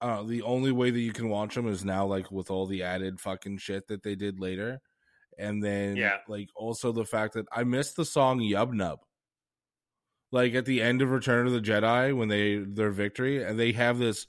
uh, 0.00 0.22
the 0.22 0.42
only 0.42 0.72
way 0.72 0.90
that 0.90 1.00
you 1.00 1.12
can 1.12 1.28
watch 1.28 1.54
them 1.54 1.66
is 1.68 1.84
now 1.84 2.04
like 2.06 2.30
with 2.30 2.50
all 2.50 2.66
the 2.66 2.82
added 2.82 3.20
fucking 3.20 3.58
shit 3.58 3.86
that 3.88 4.02
they 4.02 4.14
did 4.14 4.40
later, 4.40 4.80
and 5.38 5.62
then 5.62 5.96
Yeah. 5.96 6.18
like 6.28 6.48
also 6.56 6.92
the 6.92 7.04
fact 7.04 7.34
that 7.34 7.46
I 7.52 7.64
missed 7.64 7.96
the 7.96 8.04
song 8.04 8.40
Yub 8.40 8.72
Nub. 8.72 9.00
Like 10.32 10.54
at 10.54 10.66
the 10.66 10.82
end 10.82 11.02
of 11.02 11.10
Return 11.10 11.46
of 11.46 11.52
the 11.52 11.60
Jedi 11.60 12.14
when 12.16 12.28
they 12.28 12.56
their 12.58 12.90
victory, 12.90 13.42
and 13.42 13.58
they 13.58 13.72
have 13.72 13.98
this 13.98 14.26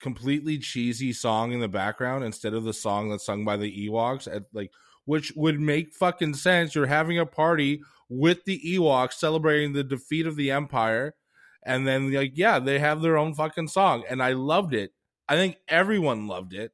completely 0.00 0.58
cheesy 0.58 1.12
song 1.12 1.52
in 1.52 1.60
the 1.60 1.68
background 1.68 2.24
instead 2.24 2.54
of 2.54 2.64
the 2.64 2.72
song 2.72 3.08
that's 3.10 3.24
sung 3.24 3.44
by 3.44 3.56
the 3.56 3.88
Ewoks 3.88 4.26
at 4.34 4.44
like 4.52 4.72
which 5.06 5.32
would 5.36 5.60
make 5.60 5.94
fucking 5.94 6.34
sense. 6.34 6.74
You're 6.74 6.86
having 6.86 7.18
a 7.18 7.26
party 7.26 7.82
with 8.08 8.44
the 8.44 8.60
Ewoks 8.64 9.14
celebrating 9.14 9.72
the 9.74 9.84
defeat 9.84 10.26
of 10.26 10.36
the 10.36 10.50
Empire, 10.50 11.14
and 11.62 11.86
then 11.86 12.10
like 12.12 12.32
yeah, 12.34 12.58
they 12.58 12.78
have 12.78 13.02
their 13.02 13.18
own 13.18 13.34
fucking 13.34 13.68
song, 13.68 14.02
and 14.08 14.22
I 14.22 14.32
loved 14.32 14.74
it. 14.74 14.92
I 15.28 15.36
think 15.36 15.56
everyone 15.68 16.26
loved 16.26 16.54
it. 16.54 16.72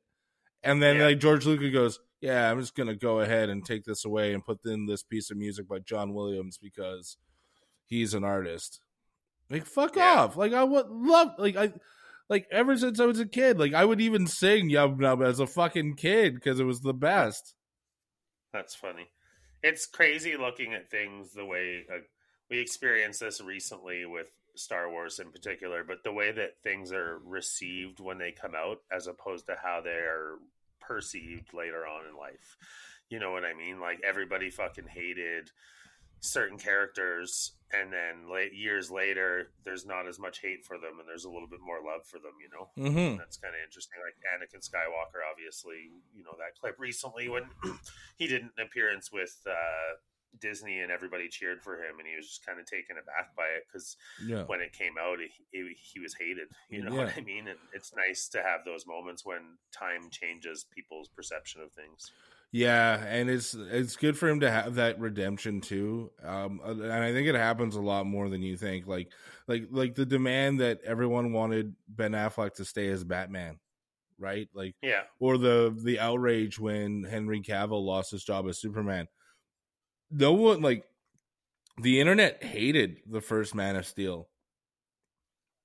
And 0.63 0.83
then 0.83 0.97
Yeah. 0.97 1.05
like 1.07 1.19
George 1.21 1.47
Lucas 1.47 1.73
goes, 1.73 2.01
"Yeah, 2.21 2.51
I'm 2.51 2.61
just 2.61 2.75
gonna 2.75 2.97
go 2.97 3.21
ahead 3.21 3.49
and 3.49 3.65
take 3.65 3.85
this 3.85 4.05
away 4.05 4.35
and 4.35 4.45
put 4.45 4.59
in 4.67 4.87
this 4.87 5.03
piece 5.03 5.31
of 5.31 5.37
music 5.37 5.67
by 5.69 5.79
John 5.79 6.13
Williams 6.15 6.59
because 6.59 7.17
he's 7.87 8.13
an 8.15 8.25
artist." 8.25 8.81
Like 9.49 9.65
fuck 9.67 9.97
Yeah. 9.97 10.21
off! 10.21 10.37
Like 10.37 10.53
I 10.53 10.65
would 10.65 10.89
love 10.89 11.33
like 11.39 11.57
I 11.57 11.73
like 12.29 12.47
ever 12.53 12.77
since 12.77 13.01
I 13.01 13.07
was 13.07 13.19
a 13.21 13.27
kid, 13.27 13.59
like 13.59 13.73
I 13.75 13.85
would 13.85 14.01
even 14.01 14.27
sing 14.27 14.69
Yub 14.71 14.99
Nub 14.99 15.23
as 15.23 15.41
a 15.41 15.47
fucking 15.47 15.97
kid 15.97 16.35
because 16.35 16.61
it 16.61 16.65
was 16.65 16.81
the 16.83 16.95
best. 16.95 17.55
That's 18.53 18.75
funny. 18.75 19.09
It's 19.63 19.87
crazy 19.87 20.37
looking 20.37 20.73
at 20.75 20.91
things 20.91 21.33
the 21.33 21.45
way 21.45 21.85
uh, 21.93 21.99
we 22.49 22.59
experienced 22.59 23.21
this 23.21 23.41
recently 23.41 24.07
with 24.07 24.31
Star 24.55 24.91
Wars 24.91 25.19
in 25.19 25.31
particular, 25.31 25.85
but 25.85 26.03
the 26.05 26.13
way 26.13 26.33
that 26.33 26.63
things 26.63 26.93
are 26.93 27.19
received 27.25 28.01
when 28.01 28.19
they 28.19 28.33
come 28.33 28.55
out, 28.55 28.83
as 28.91 29.07
opposed 29.07 29.47
to 29.47 29.57
how 29.63 29.81
they 29.83 29.91
are 29.91 30.37
perceived 30.81 31.53
later 31.55 31.87
on 31.87 32.07
in 32.09 32.17
life. 32.17 32.57
You 33.09 33.19
know 33.19 33.33
what 33.33 33.45
I 33.45 33.55
mean? 33.55 33.81
Like 33.81 34.01
everybody 34.07 34.51
fucking 34.51 34.87
hated 34.89 35.51
certain 36.21 36.59
characters, 36.59 37.53
and 37.73 37.91
then 37.93 38.31
late, 38.31 38.53
years 38.53 38.91
later, 38.91 39.51
there's 39.65 39.87
not 39.87 40.07
as 40.07 40.19
much 40.19 40.41
hate 40.41 40.65
for 40.67 40.77
them, 40.77 40.99
and 41.01 41.09
there's 41.09 41.25
a 41.25 41.31
little 41.31 41.49
bit 41.49 41.61
more 41.65 41.79
love 41.85 42.05
for 42.05 42.19
them. 42.19 42.35
You 42.43 42.51
know, 42.53 42.69
Mm-hmm. 42.77 43.17
that's 43.17 43.37
kind 43.39 43.55
of 43.55 43.61
interesting. 43.65 43.99
Like 44.05 44.17
Anakin 44.29 44.61
Skywalker, 44.61 45.23
obviously, 45.31 45.91
you 46.15 46.23
know 46.25 46.35
that 46.39 46.61
clip 46.61 46.77
recently 46.79 47.29
when 47.29 47.45
he 48.19 48.27
did 48.27 48.43
an 48.43 48.51
appearance 48.61 49.11
with 49.11 49.41
uh, 49.47 49.97
Disney, 50.39 50.81
and 50.81 50.91
everybody 50.93 51.29
cheered 51.29 51.63
for 51.63 51.77
him, 51.77 51.99
and 51.99 52.07
he 52.09 52.17
was 52.17 52.27
just 52.29 52.45
kind 52.47 52.61
of 52.61 52.67
taken 52.67 52.97
aback 52.99 53.35
by 53.37 53.47
it 53.49 53.65
because 53.67 53.97
Yeah. 54.25 54.45
when 54.47 54.61
it 54.61 54.73
came 54.73 54.95
out, 55.01 55.19
he, 55.19 55.29
he, 55.51 55.75
he 55.75 56.01
was 56.01 56.15
hated. 56.15 56.49
You 56.71 56.85
know 56.85 56.95
Yeah. 56.95 57.07
what 57.07 57.15
I 57.17 57.21
mean? 57.21 57.49
And 57.49 57.59
it's 57.73 57.95
nice 57.95 58.29
to 58.31 58.43
have 58.43 58.65
those 58.65 58.87
moments 58.87 59.25
when 59.25 59.59
time 59.73 60.09
changes 60.11 60.65
people's 60.65 61.09
perception 61.09 61.63
of 61.63 61.73
things. 61.73 62.13
Yeah, 62.53 63.05
and 63.07 63.31
it's 63.31 63.55
it's 63.55 63.97
good 63.97 64.19
for 64.19 64.29
him 64.29 64.41
to 64.41 64.51
have 64.51 64.75
that 64.75 64.99
redemption 64.99 65.61
too. 65.61 66.11
Um, 66.23 66.61
and 66.65 66.93
I 66.93 67.13
think 67.13 67.29
it 67.29 67.37
happens 67.37 67.77
a 67.77 67.81
lot 67.81 68.07
more 68.07 68.29
than 68.29 68.43
you 68.43 68.57
think. 68.57 68.89
Like, 68.89 69.13
like, 69.47 69.69
like 69.71 69.95
the 69.95 70.05
demand 70.07 70.61
that 70.61 70.81
everyone 70.83 71.33
wanted 71.33 71.77
Ben 71.89 72.11
Affleck 72.13 72.55
to 72.55 72.65
stay 72.65 72.89
as 72.89 73.05
Batman, 73.05 73.61
right? 74.19 74.49
Like, 74.53 74.75
Yeah, 74.83 75.05
or 75.21 75.39
the 75.39 75.77
the 75.85 76.01
outrage 76.01 76.59
when 76.59 77.05
Henry 77.05 77.41
Cavill 77.41 77.85
lost 77.85 78.11
his 78.11 78.25
job 78.25 78.49
as 78.49 78.59
Superman. 78.59 79.07
No 80.11 80.33
one 80.33 80.61
like 80.61 80.85
the 81.81 82.01
internet 82.01 82.43
hated 82.43 82.99
the 83.07 83.21
first 83.21 83.55
Man 83.55 83.77
of 83.77 83.87
Steel, 83.87 84.29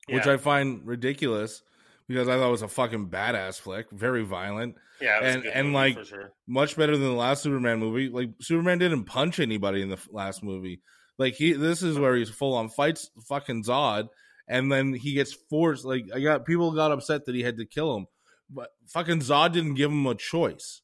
which 0.08 0.26
Yeah. 0.26 0.34
I 0.34 0.38
find 0.38 0.86
ridiculous 0.86 1.62
because 2.08 2.28
I 2.28 2.36
thought 2.38 2.48
it 2.50 2.52
was 2.52 2.62
a 2.62 2.68
fucking 2.68 3.10
badass 3.10 3.60
flick, 3.60 3.90
very 3.92 4.24
violent 4.24 4.76
yeah, 5.02 5.18
it 5.18 5.24
was 5.24 5.36
a 5.36 5.38
and- 5.40 5.48
and, 5.48 5.74
like, 5.74 6.06
sure. 6.06 6.32
much 6.48 6.78
better 6.78 6.96
than 6.96 7.08
the 7.08 7.14
last 7.14 7.44
Superman 7.44 7.80
movie. 7.80 8.10
Like 8.10 8.30
Superman 8.40 8.78
didn't 8.78 9.06
punch 9.06 9.40
anybody 9.40 9.82
in 9.82 9.90
the 9.90 10.00
last 10.12 10.44
movie. 10.44 10.82
Like 11.18 11.34
he, 11.34 11.54
this 11.54 11.82
is 11.82 11.98
where 11.98 12.16
he's 12.16 12.30
full 12.30 12.54
on 12.56 12.70
fights 12.70 13.10
fucking 13.28 13.64
Zod, 13.64 14.08
and 14.48 14.72
then 14.72 14.94
he 14.94 15.14
gets 15.14 15.34
forced. 15.50 15.84
Like 15.86 16.06
I 16.14 16.20
got 16.20 16.46
people 16.46 16.72
got 16.74 16.92
upset 16.92 17.26
that 17.26 17.36
he 17.36 17.42
had 17.42 17.58
to 17.58 17.66
kill 17.66 17.96
him, 17.98 18.06
but 18.50 18.70
fucking 18.88 19.20
Zod 19.22 19.54
didn't 19.54 19.74
give 19.76 19.92
him 19.92 20.06
a 20.06 20.16
choice, 20.16 20.82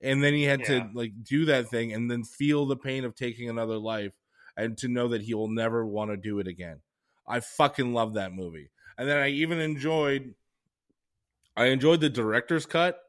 and 0.00 0.22
then 0.22 0.34
he 0.34 0.44
had 0.44 0.60
Yeah. 0.60 0.66
to 0.84 0.90
like 0.94 1.12
do 1.22 1.44
that 1.46 1.68
thing 1.68 1.92
and 1.92 2.10
then 2.10 2.24
feel 2.24 2.66
the 2.66 2.76
pain 2.76 3.04
of 3.04 3.14
taking 3.14 3.48
another 3.48 3.76
life, 3.78 4.12
and 4.56 4.76
to 4.78 4.88
know 4.88 5.08
that 5.08 5.22
he 5.22 5.34
will 5.34 5.48
never 5.48 5.86
want 5.86 6.10
to 6.10 6.16
do 6.16 6.38
it 6.38 6.46
again. 6.48 6.80
I 7.26 7.40
fucking 7.40 7.92
love 7.92 8.14
that 8.14 8.32
movie, 8.32 8.70
and 8.98 9.08
then 9.08 9.18
I 9.18 9.28
even 9.28 9.60
enjoyed. 9.60 10.34
I 11.56 11.66
enjoyed 11.66 12.00
the 12.00 12.08
director's 12.10 12.64
cut 12.66 13.00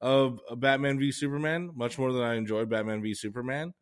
of 0.00 0.40
Batman 0.56 0.98
v 0.98 1.10
Superman 1.10 1.72
much 1.74 1.98
more 1.98 2.12
than 2.12 2.22
I 2.22 2.34
enjoyed 2.34 2.68
Batman 2.68 3.02
v 3.02 3.14
Superman. 3.14 3.74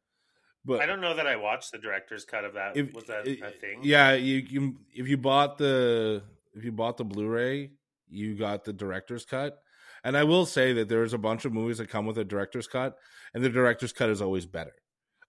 But 0.64 0.81
I 0.81 0.87
don't 0.87 1.00
know 1.03 1.14
that 1.14 1.27
I 1.27 1.37
watched 1.37 1.72
the 1.72 1.79
director's 1.79 2.24
cut 2.24 2.44
of 2.44 2.55
that. 2.55 2.77
if 2.77 2.92
was 2.94 3.05
that 3.05 3.27
it- 3.27 3.42
a 3.42 3.50
thing? 3.50 3.81
Yeah, 3.83 4.14
you, 4.14 4.37
you 4.37 4.81
if 4.94 5.09
you 5.09 5.16
bought 5.18 5.59
the 5.59 6.22
if 6.55 6.64
you 6.64 6.72
bought 6.72 6.96
the 6.96 7.05
Blu-ray, 7.05 7.72
you 8.09 8.35
got 8.37 8.64
the 8.64 8.72
director's 8.72 9.24
cut. 9.27 9.61
And 10.05 10.17
I 10.17 10.25
will 10.25 10.47
say 10.47 10.75
that 10.75 10.88
there's 10.88 11.14
a 11.14 11.19
bunch 11.19 11.45
of 11.45 11.53
movies 11.53 11.79
that 11.79 11.88
come 11.88 12.07
with 12.07 12.19
a 12.19 12.25
director's 12.25 12.69
cut, 12.69 12.97
and 13.33 13.43
the 13.43 13.49
director's 13.49 13.93
cut 13.93 14.11
is 14.11 14.23
always 14.23 14.47
better. 14.47 14.75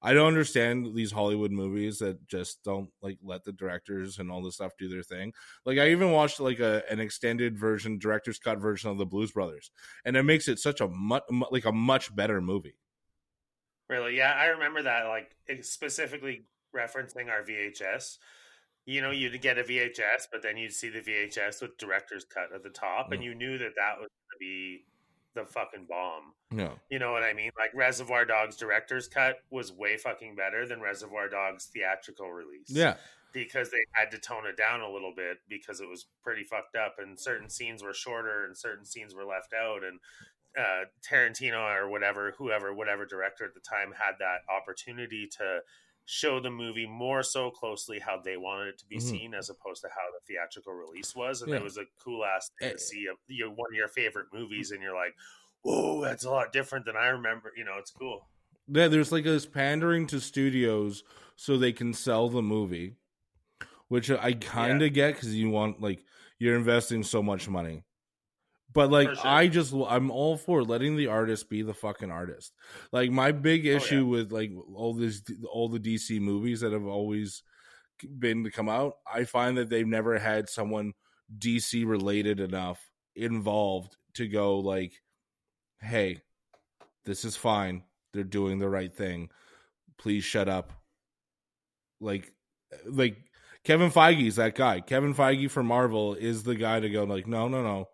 I 0.02 0.14
don't 0.14 0.28
understand 0.28 0.94
these 0.94 1.12
Hollywood 1.12 1.52
movies 1.52 1.98
that 1.98 2.28
just 2.28 2.64
don't 2.64 2.90
like 3.02 3.18
let 3.24 3.44
the 3.44 3.54
directors 3.54 4.20
and 4.20 4.30
all 4.30 4.44
this 4.44 4.56
stuff 4.56 4.74
do 4.78 4.88
their 4.88 5.02
thing. 5.02 5.34
Like 5.66 5.80
I 5.80 5.90
even 5.90 6.12
watched 6.12 6.40
like 6.40 6.60
a 6.60 6.84
an 6.92 7.00
extended 7.00 7.58
version, 7.58 7.98
director's 7.98 8.38
cut 8.38 8.60
version 8.60 8.92
of 8.92 9.00
the 9.00 9.06
Blues 9.06 9.32
Brothers, 9.32 9.72
and 10.04 10.16
it 10.16 10.22
makes 10.22 10.48
it 10.48 10.60
such 10.60 10.80
a 10.80 10.88
much 10.88 11.24
like 11.50 11.66
a 11.66 11.72
much 11.72 12.16
better 12.16 12.40
movie. 12.40 12.78
Really? 13.90 14.18
Yeah, 14.18 14.34
I 14.34 14.48
remember 14.48 14.84
that. 14.84 15.06
Like 15.06 15.36
specifically 15.64 16.46
referencing 16.76 17.30
our 17.30 17.42
VHS. 17.42 18.18
You 18.86 19.02
know, 19.02 19.12
you'd 19.12 19.42
get 19.42 19.58
a 19.58 19.64
VHS, 19.64 20.28
but 20.32 20.42
then 20.44 20.58
you'd 20.58 20.74
see 20.74 20.90
the 20.90 21.02
VHS 21.02 21.62
with 21.62 21.78
director's 21.78 22.24
cut 22.24 22.54
at 22.54 22.64
the 22.64 22.70
top, 22.70 23.12
and 23.12 23.24
you 23.24 23.34
knew 23.34 23.58
that 23.58 23.74
that 23.76 23.98
was 24.00 24.10
going 24.10 24.32
to 24.34 24.40
be 24.40 24.86
the 25.36 25.46
fucking 25.46 25.86
bomb. 25.88 26.34
No, 26.52 26.74
You 26.90 27.00
know 27.00 27.12
what 27.12 27.24
I 27.24 27.34
mean? 27.34 27.52
Like 27.58 27.74
Reservoir 27.76 28.26
Dogs 28.26 28.56
director's 28.56 29.08
cut 29.08 29.38
was 29.50 29.72
way 29.72 29.98
fucking 29.98 30.36
better 30.36 30.66
than 30.66 30.82
Reservoir 30.82 31.28
Dogs 31.28 31.66
theatrical 31.74 32.32
release. 32.32 32.70
yeah, 32.70 32.96
Because 33.34 33.72
they 33.72 33.84
had 33.92 34.12
to 34.12 34.18
tone 34.18 34.46
it 34.46 34.56
down 34.56 34.82
a 34.82 34.90
little 34.90 35.14
bit 35.14 35.40
because 35.50 35.82
it 35.82 35.90
was 35.90 36.06
pretty 36.24 36.44
fucked 36.44 36.76
up 36.76 36.96
and 37.00 37.20
certain 37.20 37.50
scenes 37.50 37.84
were 37.84 37.94
shorter 37.94 38.46
and 38.46 38.56
certain 38.56 38.86
scenes 38.86 39.14
were 39.14 39.26
left 39.26 39.54
out 39.54 39.84
and 39.84 40.00
uh, 40.58 40.86
Tarantino 41.06 41.76
or 41.76 41.90
whatever, 41.90 42.34
whoever, 42.38 42.74
whatever 42.74 43.06
director 43.06 43.44
at 43.44 43.54
the 43.54 43.60
time 43.60 43.92
had 43.98 44.14
that 44.20 44.42
opportunity 44.50 45.28
to 45.38 45.60
show 46.06 46.40
the 46.40 46.50
movie 46.52 46.86
more 46.86 47.24
so 47.24 47.50
closely 47.50 48.00
how 48.00 48.18
they 48.20 48.38
wanted 48.38 48.68
it 48.70 48.78
to 48.78 48.86
be 48.86 48.98
Mhm. 48.98 49.02
seen 49.02 49.34
as 49.34 49.50
opposed 49.50 49.82
to 49.82 49.90
how 49.90 50.12
the 50.12 50.20
theatrical 50.28 50.74
release 50.74 51.16
was. 51.16 51.42
And 51.42 51.50
Yeah. 51.52 51.58
it 51.58 51.64
was 51.64 51.78
a 51.78 51.86
cool 52.00 52.24
ass 52.24 52.52
thing 52.60 52.70
Eh. 52.70 52.74
to 52.74 52.78
see 52.80 53.08
a, 53.08 53.14
your, 53.28 53.50
one 53.50 53.72
of 53.72 53.76
your 53.76 53.88
favorite 53.88 54.28
movies 54.32 54.72
and 54.72 54.82
you're 54.84 54.94
like, 54.96 55.16
whoa, 55.62 56.02
that's 56.02 56.24
a 56.24 56.30
lot 56.30 56.54
different 56.54 56.86
than 56.86 56.96
I 56.96 57.08
remember. 57.08 57.52
You 57.58 57.64
know, 57.66 57.78
it's 57.80 57.92
cool. 57.92 58.30
Yeah, 58.68 58.88
there's 58.88 59.12
like 59.12 59.24
this 59.24 59.46
pandering 59.48 60.06
to 60.08 60.20
studios 60.20 61.04
so 61.36 61.58
they 61.58 61.74
can 61.74 61.94
sell 61.94 62.30
the 62.30 62.42
movie, 62.44 62.96
which 63.88 64.10
I 64.12 64.34
kind 64.34 64.82
of 64.84 64.94
get 64.94 65.16
because 65.16 65.36
you 65.36 65.50
want 65.50 65.82
like 65.82 66.06
you're 66.38 66.56
investing 66.56 67.02
so 67.04 67.24
much 67.24 67.48
money. 67.50 67.84
But 68.76 68.92
like 68.92 69.08
sure. 69.08 69.18
I 69.26 69.48
just 69.48 69.74
I'm 69.74 70.12
all 70.12 70.38
for 70.38 70.64
letting 70.64 70.98
the 70.98 71.08
artist 71.08 71.50
be 71.50 71.64
the 71.64 71.74
fucking 71.74 72.12
artist. 72.12 72.54
Like 72.92 73.10
my 73.10 73.32
big 73.32 73.66
issue 73.66 74.02
Oh, 74.02 74.04
yeah. 74.04 74.10
with 74.12 74.32
like 74.32 74.52
all 74.76 74.94
this 74.94 75.24
all 75.52 75.70
the 75.70 75.80
DC 75.80 76.20
movies 76.22 76.60
that 76.60 76.74
have 76.74 76.86
always 76.86 77.42
been 78.20 78.44
to 78.44 78.52
come 78.52 78.70
out, 78.70 78.96
I 79.12 79.24
find 79.24 79.58
that 79.58 79.70
they've 79.70 79.88
never 79.88 80.20
had 80.20 80.50
someone 80.50 80.94
DC 81.36 81.88
related 81.88 82.40
enough 82.42 82.92
involved 83.16 83.96
to 84.16 84.28
go 84.28 84.60
like, 84.60 84.92
hey, 85.82 86.22
this 87.06 87.24
is 87.24 87.36
fine. 87.38 87.84
They're 88.14 88.24
doing 88.26 88.60
the 88.60 88.70
right 88.70 88.94
thing. 88.94 89.30
Please 89.98 90.26
shut 90.26 90.50
up. 90.50 90.74
Like, 92.02 92.34
eh, 92.74 92.78
like 92.88 93.18
Kevin 93.64 93.90
Feige's 93.92 94.36
that 94.36 94.56
guy. 94.56 94.82
Kevin 94.82 95.16
Feige 95.16 95.50
for 95.50 95.64
Marvel 95.64 96.14
is 96.14 96.44
the 96.44 96.56
guy 96.56 96.80
to 96.82 96.90
go 96.90 97.06
like, 97.06 97.26
no, 97.28 97.48
no, 97.48 97.64
no. 97.64 97.88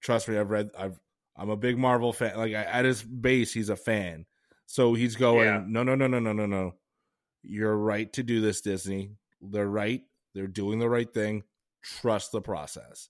Trust 0.00 0.28
me, 0.28 0.36
I've 0.38 0.50
read. 0.50 0.70
I've. 0.78 1.00
I'm 1.36 1.48
a 1.50 1.56
big 1.56 1.78
Marvel 1.78 2.12
fan. 2.12 2.36
Like 2.36 2.52
at 2.52 2.84
his 2.84 3.02
base, 3.02 3.52
he's 3.52 3.70
a 3.70 3.76
fan. 3.76 4.26
So 4.66 4.92
he's 4.94 5.16
going, 5.16 5.46
Yeah. 5.46 5.64
no, 5.66 5.82
no, 5.82 5.94
no, 5.94 6.06
no, 6.06 6.18
no, 6.18 6.32
no, 6.32 6.44
no. 6.46 6.74
You're 7.42 7.76
right 7.76 8.12
to 8.12 8.22
do 8.22 8.40
this, 8.42 8.60
Disney. 8.60 9.12
They're 9.40 9.68
right. 9.68 10.02
They're 10.34 10.46
doing 10.46 10.78
the 10.78 10.88
right 10.88 11.12
thing. 11.12 11.42
Trust 11.82 12.32
the 12.32 12.42
process. 12.42 13.08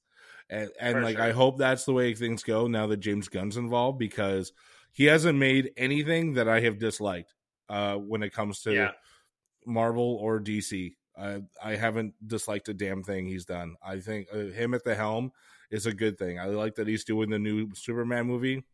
And 0.49 0.71
and 0.81 0.95
For 0.95 1.03
like 1.03 1.17
sure. 1.17 1.27
I 1.27 1.33
hope 1.33 1.59
that's 1.59 1.85
the 1.85 1.93
way 1.93 2.15
things 2.15 2.43
go 2.45 2.67
now 2.69 2.87
that 2.87 2.99
James 2.99 3.29
Gunn's 3.29 3.57
involved 3.57 3.99
because 3.99 4.53
he 4.93 5.05
hasn't 5.07 5.39
made 5.39 5.73
anything 5.77 6.35
that 6.35 6.49
I 6.49 6.61
have 6.61 6.79
disliked 6.79 7.35
uh 7.69 7.97
when 7.97 8.23
it 8.23 8.33
comes 8.33 8.61
to 8.63 8.73
Yeah. 8.73 8.91
Marvel 9.67 10.17
or 10.21 10.41
DC. 10.41 10.95
I 11.19 11.43
I 11.63 11.75
haven't 11.77 12.15
disliked 12.27 12.69
a 12.69 12.75
damn 12.75 13.03
thing 13.03 13.27
he's 13.27 13.45
done. 13.45 13.75
I 13.83 13.99
think 14.01 14.29
uh, 14.33 14.39
him 14.39 14.73
at 14.75 14.85
the 14.85 14.95
helm 14.95 15.33
is 15.71 15.87
a 15.87 15.93
good 15.95 16.19
thing. 16.19 16.39
I 16.39 16.47
like 16.47 16.75
that 16.77 16.89
he's 16.89 17.05
doing 17.05 17.31
the 17.31 17.39
new 17.39 17.75
Superman 17.75 18.27
movie, 18.27 18.65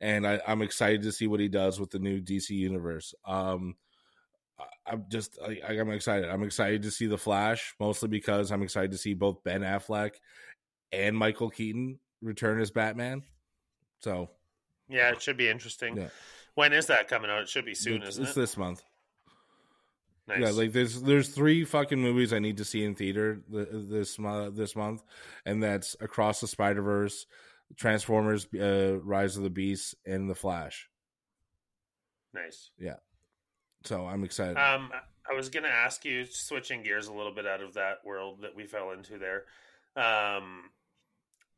and 0.00 0.26
I, 0.26 0.40
I'm 0.46 0.62
excited 0.62 1.02
to 1.02 1.12
see 1.12 1.26
what 1.26 1.40
he 1.40 1.48
does 1.48 1.80
with 1.80 1.90
the 1.90 1.98
new 1.98 2.20
DC 2.20 2.50
universe. 2.50 3.14
Um, 3.24 3.76
I- 4.58 4.64
I'm 4.92 5.04
just 5.08 5.38
I, 5.42 5.60
I'm 5.68 5.90
excited. 5.90 6.28
I'm 6.28 6.42
excited 6.42 6.82
to 6.82 6.90
see 6.90 7.06
the 7.06 7.18
Flash, 7.18 7.74
mostly 7.80 8.08
because 8.08 8.50
I'm 8.52 8.62
excited 8.62 8.92
to 8.92 8.98
see 8.98 9.14
both 9.14 9.42
Ben 9.44 9.62
Affleck 9.62 10.12
and 10.92 11.16
Michael 11.16 11.50
Keaton 11.50 11.98
return 12.22 12.60
as 12.60 12.70
Batman. 12.70 13.22
So 14.00 14.30
Yeah, 14.88 15.10
it 15.10 15.20
should 15.22 15.36
be 15.36 15.48
interesting. 15.48 15.96
Yeah. 15.96 16.08
When 16.54 16.72
is 16.72 16.86
that 16.86 17.08
coming 17.08 17.30
out? 17.30 17.42
It 17.42 17.48
should 17.48 17.64
be 17.66 17.74
soon, 17.74 18.02
it's, 18.02 18.10
isn't 18.12 18.24
it's 18.24 18.36
it? 18.36 18.40
this 18.40 18.56
month. 18.56 18.82
Nice. 20.28 20.40
Yeah, 20.40 20.50
like 20.50 20.72
there's 20.72 21.02
there's 21.02 21.28
three 21.28 21.64
fucking 21.64 22.00
movies 22.00 22.32
I 22.32 22.40
need 22.40 22.56
to 22.56 22.64
see 22.64 22.84
in 22.84 22.94
theater 22.96 23.40
this 23.48 24.16
this 24.16 24.76
month, 24.76 25.02
and 25.44 25.62
that's 25.62 25.94
Across 26.00 26.40
the 26.40 26.48
Spider 26.48 26.82
Verse, 26.82 27.26
Transformers, 27.76 28.46
uh, 28.54 28.98
Rise 29.02 29.36
of 29.36 29.44
the 29.44 29.50
Beast, 29.50 29.94
and 30.04 30.28
The 30.28 30.34
Flash. 30.34 30.88
nice. 32.34 32.70
Yeah. 32.78 32.96
So 33.84 34.06
I'm 34.06 34.24
excited. 34.24 34.56
Um, 34.56 34.90
I 35.30 35.34
was 35.34 35.48
going 35.48 35.62
to 35.62 35.70
ask 35.70 36.04
you, 36.04 36.24
switching 36.24 36.82
gears 36.82 37.06
a 37.06 37.12
little 37.12 37.32
bit 37.32 37.46
out 37.46 37.62
of 37.62 37.74
that 37.74 37.98
world 38.04 38.42
that 38.42 38.56
we 38.56 38.66
fell 38.66 38.90
into 38.90 39.18
there. 39.18 39.44
Um, 39.96 40.70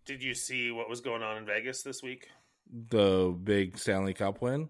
did 0.05 0.23
you 0.23 0.35
see 0.35 0.71
what 0.71 0.91
was 0.91 1.01
going 1.01 1.23
on 1.23 1.39
in 1.39 1.47
Vegas 1.47 1.83
this 1.83 2.03
week? 2.03 2.29
the 2.91 3.35
big 3.43 3.79
Stanley 3.79 4.13
Cup 4.13 4.43
win. 4.43 4.69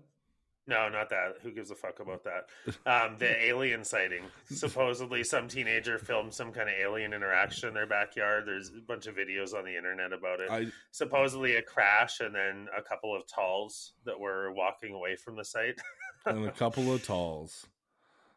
No, 0.68 0.88
not 0.90 1.08
that. 1.08 1.36
Who 1.42 1.50
gives 1.50 1.70
a 1.70 1.74
fuck 1.74 1.98
about 2.00 2.22
that? 2.24 2.46
Um, 2.86 3.16
the 3.18 3.42
alien 3.44 3.82
sighting. 3.84 4.22
Supposedly, 4.50 5.24
some 5.24 5.48
teenager 5.48 5.98
filmed 5.98 6.32
some 6.32 6.52
kind 6.52 6.68
of 6.68 6.74
alien 6.78 7.12
interaction 7.14 7.68
in 7.68 7.74
their 7.74 7.86
backyard. 7.86 8.44
There's 8.46 8.68
a 8.68 8.80
bunch 8.86 9.06
of 9.06 9.16
videos 9.16 9.54
on 9.54 9.64
the 9.64 9.74
internet 9.76 10.12
about 10.12 10.40
it. 10.40 10.50
I 10.50 10.66
Supposedly, 10.90 11.56
a 11.56 11.62
crash 11.62 12.20
and 12.20 12.34
then 12.34 12.68
a 12.76 12.82
couple 12.82 13.16
of 13.16 13.26
talls 13.26 13.94
that 14.04 14.18
were 14.20 14.52
walking 14.52 14.92
away 14.94 15.16
from 15.16 15.36
the 15.36 15.44
site. 15.44 15.80
and 16.26 16.44
a 16.46 16.50
couple 16.64 16.92
of 16.92 17.02
talls. 17.02 17.66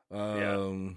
Um, 0.10 0.96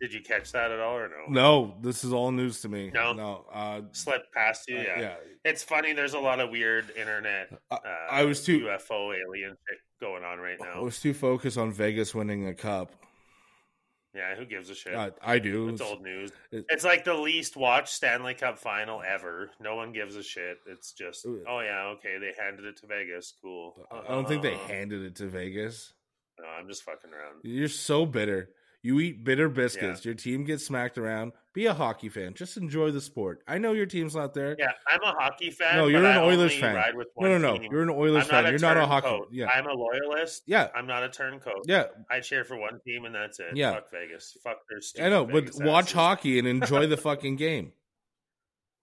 Did 0.00 0.12
you 0.12 0.20
catch 0.22 0.52
that 0.52 0.70
at 0.70 0.80
all 0.80 0.96
or 0.96 1.08
no? 1.08 1.24
no, 1.28 1.74
this 1.82 2.04
is 2.04 2.12
all 2.12 2.30
news 2.32 2.60
to 2.62 2.68
me. 2.68 2.90
No? 2.92 3.12
no. 3.12 3.44
Uh, 3.52 3.82
Slipped 3.92 4.32
past 4.32 4.68
you? 4.68 4.78
uh, 4.78 4.82
Yeah. 4.82 5.00
yeah. 5.00 5.14
It's 5.44 5.62
funny. 5.62 5.92
There's 5.92 6.14
a 6.14 6.18
lot 6.20 6.40
of 6.40 6.50
weird 6.50 6.90
internet. 6.96 7.50
I- 7.70 7.74
Uh, 7.76 7.80
I 8.10 8.24
was 8.24 8.44
too- 8.44 8.60
UFO 8.60 9.14
alien 9.14 9.50
shit 9.68 9.78
going 10.02 10.24
on 10.24 10.38
right 10.40 10.58
now. 10.60 10.72
I 10.72 10.74
now. 10.74 10.82
was 10.82 10.98
too 11.00 11.14
focused 11.14 11.56
on 11.56 11.72
Vegas 11.72 12.14
winning 12.14 12.46
a 12.48 12.54
cup. 12.54 12.90
Yeah, 14.14 14.34
who 14.34 14.44
gives 14.44 14.68
a 14.68 14.74
shit? 14.74 14.94
Uh, 14.94 15.10
I 15.22 15.38
do. 15.38 15.68
It's 15.70 15.80
old 15.80 16.02
news. 16.02 16.32
it- 16.50 16.66
It's 16.68 16.84
like 16.84 17.04
the 17.04 17.14
least 17.14 17.56
watched 17.56 17.88
Stanley 17.94 18.34
Cup 18.34 18.58
final 18.58 19.00
ever. 19.00 19.50
No 19.58 19.74
one 19.76 19.92
gives 19.92 20.16
a 20.16 20.22
shit. 20.22 20.58
It's 20.66 20.92
just, 20.92 21.24
Uh, 21.24 21.30
oh 21.48 21.60
yeah, 21.60 21.84
okay, 21.96 22.18
they 22.18 22.32
handed 22.38 22.66
it 22.66 22.76
to 22.78 22.86
Vegas. 22.86 23.32
Cool. 23.40 23.74
I 23.90 24.08
don't 24.12 24.28
think 24.28 24.42
they 24.42 24.54
Uh, 24.54 24.58
handed 24.68 25.02
it 25.02 25.16
to 25.16 25.28
Vegas. 25.28 25.94
No, 26.38 26.44
I'm 26.46 26.68
just 26.68 26.82
fucking 26.82 27.10
around. 27.10 27.40
You're 27.44 27.68
so 27.68 28.04
bitter. 28.04 28.50
You 28.84 28.98
eat 28.98 29.22
bitter 29.22 29.48
biscuits. 29.48 30.04
Your 30.04 30.14
team 30.14 30.42
gets 30.44 30.66
smacked 30.66 30.98
around. 30.98 31.32
Be 31.54 31.66
a 31.66 31.74
hockey 31.74 32.08
fan. 32.08 32.34
Just 32.34 32.56
enjoy 32.56 32.90
the 32.90 33.00
sport. 33.00 33.42
I 33.46 33.58
know 33.58 33.72
your 33.74 33.86
team's 33.86 34.16
not 34.16 34.34
there. 34.34 34.56
Yeah, 34.58 34.72
I'm 34.88 35.00
a 35.02 35.12
hockey 35.12 35.50
fan. 35.50 35.76
No, 35.76 35.86
you're 35.86 36.00
but 36.02 36.16
an 36.16 36.16
I 36.18 36.24
Oilers 36.24 36.58
fan. 36.58 36.74
Ride 36.74 36.96
with 36.96 37.06
No, 37.16 37.30
one 37.30 37.42
no, 37.42 37.52
no. 37.52 37.58
team. 37.58 37.70
You're 37.70 37.82
an 37.82 37.90
Oilers 37.90 38.26
fan. 38.26 38.44
You're 38.46 38.58
not 38.58 38.76
a 38.76 38.86
hockey. 38.86 39.08
turncoat. 39.08 39.28
Yeah, 39.30 39.46
I'm 39.54 39.66
a 39.66 39.72
loyalist. 39.72 40.42
yeah, 40.46 40.68
I'm 40.74 40.86
not 40.88 41.04
a 41.04 41.08
turncoat. 41.08 41.62
yeah. 41.66 41.84
I 42.10 42.18
cheer 42.20 42.44
for 42.44 42.56
one 42.56 42.80
team 42.84 43.04
and 43.04 43.14
that's 43.14 43.38
it. 43.38 43.54
Yeah. 43.54 43.74
Fuck 43.74 43.90
Vegas. 43.92 44.36
Fuck 44.42 44.56
their 44.68 44.80
stupid 44.80 45.06
I 45.06 45.10
know, 45.10 45.26
but 45.26 45.44
Vegas 45.44 45.58
watch 45.60 45.84
asses. 45.84 45.94
hockey 45.94 46.38
and 46.40 46.48
enjoy 46.48 46.86
the 46.88 46.96
fucking 47.08 47.36
game. 47.36 47.72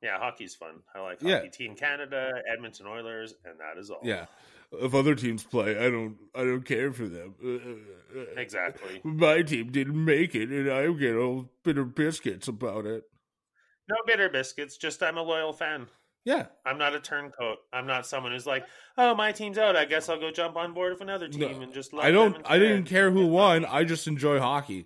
Yeah, 0.01 0.17
hockey's 0.17 0.55
fun. 0.55 0.81
I 0.95 1.01
like 1.01 1.21
Yeah. 1.21 1.37
hockey. 1.37 1.49
Team 1.49 1.75
Canada, 1.75 2.31
Edmonton 2.51 2.87
Oilers, 2.87 3.33
and 3.45 3.59
that 3.59 3.77
is 3.79 3.89
all. 3.89 3.99
Yeah. 4.03 4.25
If 4.71 4.93
other 4.93 5.15
teams 5.15 5.43
play, 5.43 5.71
I 5.77 5.89
don't. 5.89 6.15
I 6.35 6.43
don't 6.43 6.63
care 6.63 6.93
for 6.93 7.07
them. 7.07 7.35
Exactly. 8.37 9.01
My 9.03 9.41
team 9.41 9.71
didn't 9.71 10.03
make 10.03 10.33
it, 10.35 10.49
and 10.49 10.69
I 10.71 10.91
get 10.93 11.15
all 11.15 11.49
bitter 11.63 11.83
biscuits 11.85 12.47
about 12.47 12.85
it. 12.85 13.03
No 13.87 13.95
bitter 14.05 14.29
biscuits, 14.29 14.77
just 14.77 15.01
I'm 15.03 15.17
a 15.17 15.21
loyal 15.23 15.53
fan. 15.53 15.87
Yeah, 16.25 16.47
I'm 16.65 16.77
not 16.77 16.93
a 16.93 16.99
turncoat. 16.99 17.57
I'm 17.73 17.87
not 17.87 18.05
someone 18.05 18.31
who's 18.31 18.45
like, 18.45 18.65
oh, 18.97 19.15
my 19.15 19.31
team's 19.31 19.57
out. 19.57 19.75
I 19.75 19.85
guess 19.85 20.09
I'll 20.09 20.19
go 20.19 20.31
jump 20.31 20.57
on 20.57 20.73
board 20.73 20.91
with 20.91 21.01
another 21.01 21.27
team 21.27 21.39
No, 21.41 21.61
and 21.61 21.73
just 21.73 21.93
love 21.93 22.05
I 22.05 22.11
don't. 22.11 22.37
I 22.45 22.59
didn't 22.59 22.85
care 22.85 23.09
who 23.11 23.27
won. 23.27 23.65
I 23.65 23.83
just 23.83 24.07
enjoy 24.07 24.39
hockey. 24.39 24.85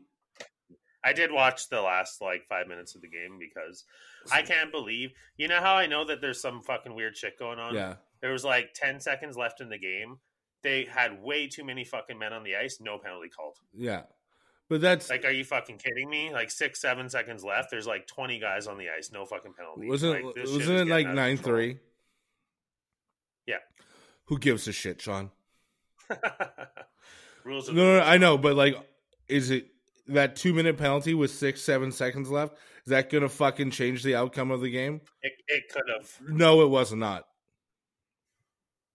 I 1.03 1.13
did 1.13 1.31
watch 1.31 1.69
the 1.69 1.81
last 1.81 2.21
like 2.21 2.45
five 2.47 2.67
minutes 2.67 2.95
of 2.95 3.01
the 3.01 3.09
game 3.09 3.37
because 3.39 3.83
I 4.31 4.41
can't 4.41 4.71
believe. 4.71 5.11
You 5.37 5.47
know 5.47 5.59
how 5.59 5.75
I 5.75 5.85
know 5.85 6.05
that 6.05 6.21
there's 6.21 6.39
some 6.41 6.61
fucking 6.61 6.95
weird 6.95 7.17
shit 7.17 7.37
going 7.37 7.59
on? 7.59 7.75
Yeah, 7.75 7.95
There 8.21 8.31
was 8.31 8.45
like 8.45 8.73
10 8.73 8.99
seconds 9.01 9.35
left 9.35 9.59
in 9.61 9.69
the 9.69 9.77
game. 9.77 10.17
They 10.61 10.85
had 10.85 11.21
way 11.21 11.47
too 11.47 11.65
many 11.65 11.83
fucking 11.83 12.17
men 12.17 12.31
on 12.31 12.43
the 12.43 12.55
ice. 12.55 12.79
No 12.79 12.97
penalty 12.97 13.29
called. 13.29 13.57
yeah. 13.77 14.03
But 14.69 14.79
that's 14.79 15.09
Like, 15.09 15.25
are 15.25 15.31
you 15.31 15.43
fucking 15.43 15.77
kidding 15.77 16.09
me? 16.09 16.31
Like 16.31 16.49
six, 16.49 16.79
seven 16.79 17.09
seconds 17.09 17.43
left. 17.43 17.69
There's 17.69 17.85
like 17.85 18.07
20 18.07 18.39
guys 18.39 18.65
on 18.65 18.77
the 18.77 18.87
ice. 18.97 19.11
No 19.11 19.25
fucking 19.25 19.53
penalty. 19.53 19.87
wasn't 19.89 20.23
like, 20.25 20.35
wasn't 20.37 20.79
it 20.79 20.87
like 20.87 21.05
getting 21.05 21.07
out 21.07 21.09
of 21.09 21.15
nine 21.15 21.37
three? 21.37 21.79
Yeah. 23.45 23.57
Who 24.27 24.39
gives 24.39 24.67
a 24.69 24.71
shit, 24.71 25.01
Shawn? 25.01 25.31
Rules 27.43 27.67
of 27.67 27.75
No, 27.75 27.83
no, 27.83 27.99
no, 27.99 28.05
I 28.05 28.17
know, 28.17 28.37
but 28.37 28.55
like, 28.55 28.75
is 29.27 29.51
it 29.51 29.67
that 30.07 30.35
two 30.35 30.53
minute 30.53 30.77
penalty 30.77 31.13
with 31.13 31.31
six, 31.31 31.61
seven 31.61 31.91
seconds 31.91 32.29
left? 32.29 32.55
Is 32.85 32.91
that 32.91 33.09
gonna 33.09 33.29
fucking 33.29 33.71
change 33.71 34.03
the 34.03 34.15
outcome 34.15 34.51
of 34.51 34.61
the 34.61 34.69
game? 34.71 35.01
it, 35.21 35.33
it 35.47 35.63
could 35.71 35.83
have. 35.95 36.11
No, 36.27 36.61
it 36.61 36.69
was 36.69 36.93
not. 36.93 37.25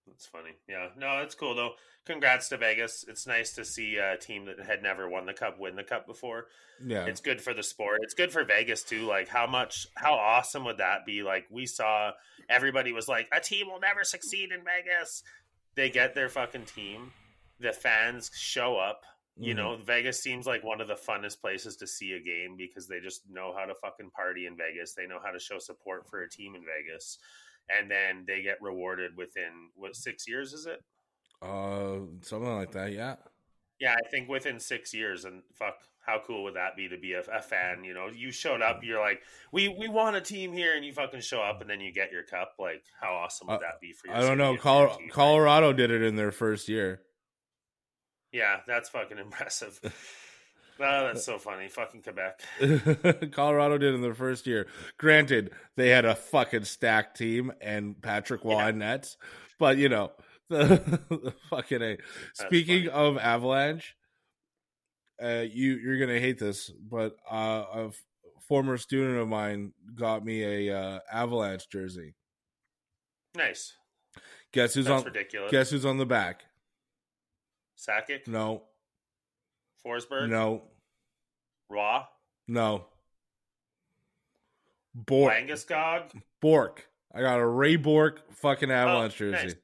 That's 0.07 0.27
funny. 0.27 0.51
Yeah. 0.67 0.89
No, 0.97 1.19
it's 1.19 1.35
cool 1.35 1.55
though. 1.55 1.73
Congrats 2.05 2.49
to 2.49 2.57
Vegas. 2.57 3.05
It's 3.07 3.27
nice 3.27 3.53
to 3.53 3.63
see 3.63 3.97
a 3.97 4.17
team 4.17 4.45
that 4.45 4.59
had 4.59 4.81
never 4.81 5.07
won 5.07 5.25
the 5.25 5.33
cup 5.33 5.59
win 5.59 5.75
the 5.75 5.83
cup 5.83 6.07
before. 6.07 6.47
Yeah, 6.83 7.05
It's 7.05 7.21
good 7.21 7.41
for 7.41 7.53
the 7.53 7.61
sport. 7.63 7.99
It's 8.03 8.13
good 8.13 8.31
for 8.31 8.43
Vegas 8.43 8.83
too. 8.83 9.05
Like 9.05 9.27
how 9.27 9.47
much 9.47 9.87
how 9.95 10.13
awesome 10.13 10.65
would 10.65 10.77
that 10.77 11.05
be? 11.05 11.23
Like 11.23 11.45
we 11.49 11.65
saw 11.65 12.11
everybody 12.49 12.91
was 12.91 13.07
like, 13.07 13.27
a 13.31 13.39
team 13.39 13.67
will 13.67 13.79
never 13.79 14.03
succeed 14.03 14.51
in 14.51 14.59
Vegas. 14.59 15.23
They 15.75 15.89
get 15.89 16.15
their 16.15 16.29
fucking 16.29 16.65
team. 16.65 17.11
The 17.59 17.73
fans 17.73 18.31
show 18.33 18.77
up. 18.77 19.03
You 19.41 19.53
Mhm. 19.53 19.57
know, 19.57 19.77
Vegas 19.77 20.21
seems 20.21 20.45
like 20.45 20.63
one 20.63 20.81
of 20.81 20.87
the 20.89 20.95
funnest 20.95 21.39
places 21.39 21.77
to 21.77 21.87
see 21.87 22.11
a 22.11 22.19
game 22.19 22.57
because 22.57 22.87
they 22.87 22.99
just 22.99 23.29
know 23.29 23.53
how 23.53 23.65
to 23.65 23.73
fucking 23.75 24.11
party 24.11 24.45
in 24.45 24.57
Vegas. 24.57 24.93
They 24.93 25.07
know 25.07 25.19
how 25.23 25.31
to 25.31 25.39
show 25.39 25.59
support 25.59 26.07
for 26.09 26.21
a 26.21 26.29
team 26.29 26.55
in 26.55 26.65
Vegas. 26.65 27.19
And 27.69 27.89
then 27.89 28.25
they 28.27 28.41
get 28.41 28.61
rewarded 28.61 29.15
within 29.15 29.69
what 29.75 29.95
six 29.95 30.27
years 30.27 30.53
is 30.53 30.65
it? 30.65 30.83
uh, 31.41 31.99
something 32.21 32.53
like 32.53 32.71
that. 32.73 32.91
Yeah, 32.91 33.15
Yeah, 33.79 33.95
I 33.95 34.09
think 34.09 34.27
within 34.27 34.59
six 34.59 34.93
years, 34.93 35.23
and 35.23 35.41
fuck, 35.53 35.75
how 36.05 36.19
cool 36.19 36.43
would 36.43 36.55
that 36.55 36.75
be 36.75 36.89
to 36.89 36.97
be 36.97 37.13
a, 37.13 37.21
a 37.21 37.41
fan? 37.41 37.85
You 37.85 37.93
know, 37.93 38.07
you 38.07 38.29
showed 38.31 38.61
up, 38.61 38.83
you're 38.83 38.99
like, 38.99 39.21
we 39.53 39.69
we 39.69 39.87
want 39.87 40.17
a 40.17 40.21
team 40.21 40.51
here, 40.51 40.75
and 40.75 40.83
you 40.83 40.91
fucking 40.91 41.21
show 41.21 41.41
up, 41.41 41.61
and 41.61 41.69
then 41.69 41.79
you 41.79 41.93
get 41.93 42.11
your 42.11 42.23
cup. 42.23 42.55
Like, 42.59 42.83
how 42.99 43.13
awesome 43.13 43.47
would 43.47 43.53
Uh, 43.57 43.59
that 43.59 43.79
be 43.79 43.93
for 43.93 44.07
you? 44.07 44.13
I 44.13 44.19
don't 44.19 44.37
know. 44.37 44.57
Col- 44.57 44.99
Colorado 45.11 45.71
did 45.71 45.91
it 45.91 46.01
in 46.01 46.17
their 46.17 46.31
first 46.33 46.67
year. 46.67 47.03
Yeah, 48.31 48.57
that's 48.67 48.89
fucking 48.89 49.17
impressive. 49.17 49.79
oh, 49.83 49.89
that's 50.79 51.25
so 51.25 51.37
funny. 51.37 51.67
Fucking 51.67 52.03
Quebec. 52.03 53.31
Colorado 53.31 53.77
did 53.77 53.95
in 53.95 54.01
their 54.01 54.13
first 54.13 54.47
year. 54.47 54.67
Granted, 54.97 55.51
they 55.75 55.89
had 55.89 56.05
a 56.05 56.15
fucking 56.15 56.65
stacked 56.65 57.17
team 57.17 57.51
and 57.61 57.99
Patrick 58.01 58.43
Roy 58.43 58.67
in 58.67 58.79
nets, 58.79 59.17
but 59.57 59.77
you 59.77 59.89
know 59.89 60.11
the, 60.49 60.99
the 61.09 61.33
fucking 61.49 61.81
a. 61.81 61.97
Speaking 62.33 62.85
funny. 62.87 62.89
of 62.89 63.17
Avalanche, 63.17 63.95
uh, 65.21 65.43
you 65.51 65.73
you're 65.75 65.99
gonna 65.99 66.19
hate 66.19 66.39
this, 66.39 66.69
but 66.69 67.15
uh, 67.29 67.65
a 67.73 67.85
f- 67.87 68.03
former 68.47 68.77
student 68.77 69.17
of 69.17 69.27
mine 69.27 69.73
got 69.95 70.23
me 70.23 70.67
a 70.67 70.77
uh, 70.77 70.99
Avalanche 71.11 71.67
jersey. 71.69 72.15
Nice. 73.35 73.73
Guess 74.51 74.73
who's 74.73 74.85
That's 74.85 75.01
on? 75.01 75.05
ridiculous. 75.05 75.51
Guess 75.51 75.69
who's 75.69 75.85
on 75.85 75.97
the 75.97 76.05
back? 76.05 76.43
Sakic, 77.79 78.27
No, 78.27 78.63
Forsberg, 79.85 80.29
no, 80.29 80.63
Roy, 81.69 82.01
no. 82.47 82.85
Bourque. 84.93 85.33
Landeskog. 85.33 86.11
Bourque. 86.41 86.87
I 87.13 87.21
got 87.21 87.39
a 87.39 87.45
Ray 87.47 87.75
Bourque 87.75 88.21
fucking 88.33 88.69
Avalanche 88.71 89.13
Oh, 89.21 89.31
jersey. 89.31 89.45
nice. 89.47 89.55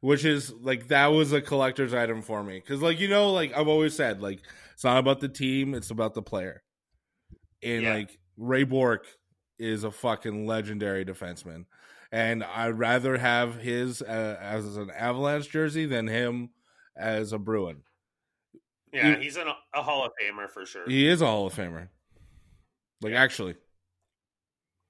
Which 0.00 0.24
is 0.24 0.52
like 0.52 0.88
that 0.88 1.06
was 1.08 1.32
a 1.32 1.40
collector's 1.40 1.94
item 1.94 2.20
for 2.22 2.42
me. 2.42 2.60
Cause 2.60 2.82
like 2.82 2.98
you 3.00 3.08
know, 3.08 3.30
like 3.32 3.56
I've 3.56 3.68
always 3.68 3.94
said, 3.94 4.20
like 4.20 4.40
it's 4.74 4.84
not 4.84 4.98
about 4.98 5.20
the 5.20 5.28
team, 5.28 5.74
it's 5.74 5.90
about 5.90 6.14
the 6.14 6.22
player. 6.22 6.62
And 7.62 7.82
Yeah. 7.82 7.94
like 7.94 8.18
Ray 8.36 8.64
Bourque 8.64 9.06
is 9.58 9.84
a 9.84 9.90
fucking 9.90 10.46
legendary 10.46 11.04
defenseman. 11.04 11.64
And 12.12 12.44
I'd 12.44 12.78
rather 12.78 13.16
have 13.16 13.56
his 13.56 14.02
uh, 14.02 14.36
as 14.40 14.76
an 14.76 14.90
Avalanche 14.90 15.48
jersey 15.48 15.86
than 15.86 16.06
him 16.06 16.50
as 16.96 17.32
a 17.32 17.38
Bruin. 17.38 17.82
Yeah, 18.92 19.08
You- 19.10 19.16
he's 19.22 19.36
an, 19.36 19.48
a 19.74 19.82
Hall 19.82 20.04
of 20.06 20.12
Famer 20.22 20.48
for 20.50 20.64
sure. 20.66 20.88
He 20.88 21.06
is 21.08 21.20
a 21.22 21.26
Hall 21.26 21.46
of 21.46 21.54
Famer. 21.54 21.88
Like 23.02 23.14
actually. 23.14 23.56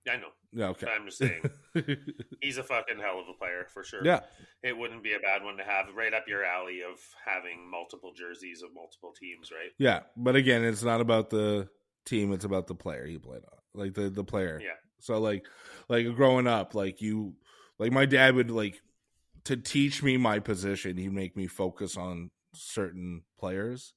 I 0.09 0.17
know. 0.17 0.29
Yeah, 0.53 0.69
okay. 0.69 0.87
I'm 0.87 1.07
just 1.07 1.19
saying, 1.19 1.43
he's 2.41 2.59
a 2.59 2.63
fucking 2.63 2.99
hell 3.01 3.19
of 3.19 3.27
a 3.29 3.37
player 3.37 3.67
for 3.73 3.83
sure. 3.83 4.05
yeah. 4.05 4.21
it 4.63 4.77
wouldn't 4.77 5.03
be 5.03 5.15
a 5.15 5.19
bad 5.19 5.43
one 5.43 5.57
to 5.57 5.65
have 5.65 5.87
right 5.97 6.15
up 6.15 6.29
your 6.29 6.45
alley 6.45 6.81
of 6.83 7.01
having 7.25 7.69
multiple 7.69 8.13
jerseys 8.15 8.63
of 8.63 8.69
multiple 8.73 9.13
teams, 9.19 9.51
right? 9.51 9.71
Yeah, 9.79 10.01
but 10.17 10.37
again, 10.37 10.63
it's 10.63 10.85
not 10.85 11.01
about 11.01 11.31
the 11.31 11.69
team; 12.07 12.33
it's 12.33 12.45
about 12.45 12.69
the 12.69 12.75
player 12.77 13.05
he 13.05 13.19
played 13.19 13.43
on, 13.51 13.59
like 13.83 13.95
the 13.95 14.11
the 14.11 14.23
player. 14.23 14.61
Yeah. 14.63 14.75
So 15.01 15.19
like, 15.19 15.45
like 15.89 16.15
growing 16.15 16.47
up, 16.47 16.75
like 16.77 17.01
you, 17.03 17.35
like 17.81 17.91
my 17.91 18.07
dad 18.07 18.37
would 18.37 18.53
like 18.53 18.81
to 19.45 19.57
teach 19.57 20.03
me 20.03 20.17
my 20.17 20.39
position. 20.39 20.97
He'd 20.97 21.13
make 21.13 21.37
me 21.37 21.47
focus 21.47 21.97
on 21.97 22.31
certain 22.55 23.23
players. 23.39 23.95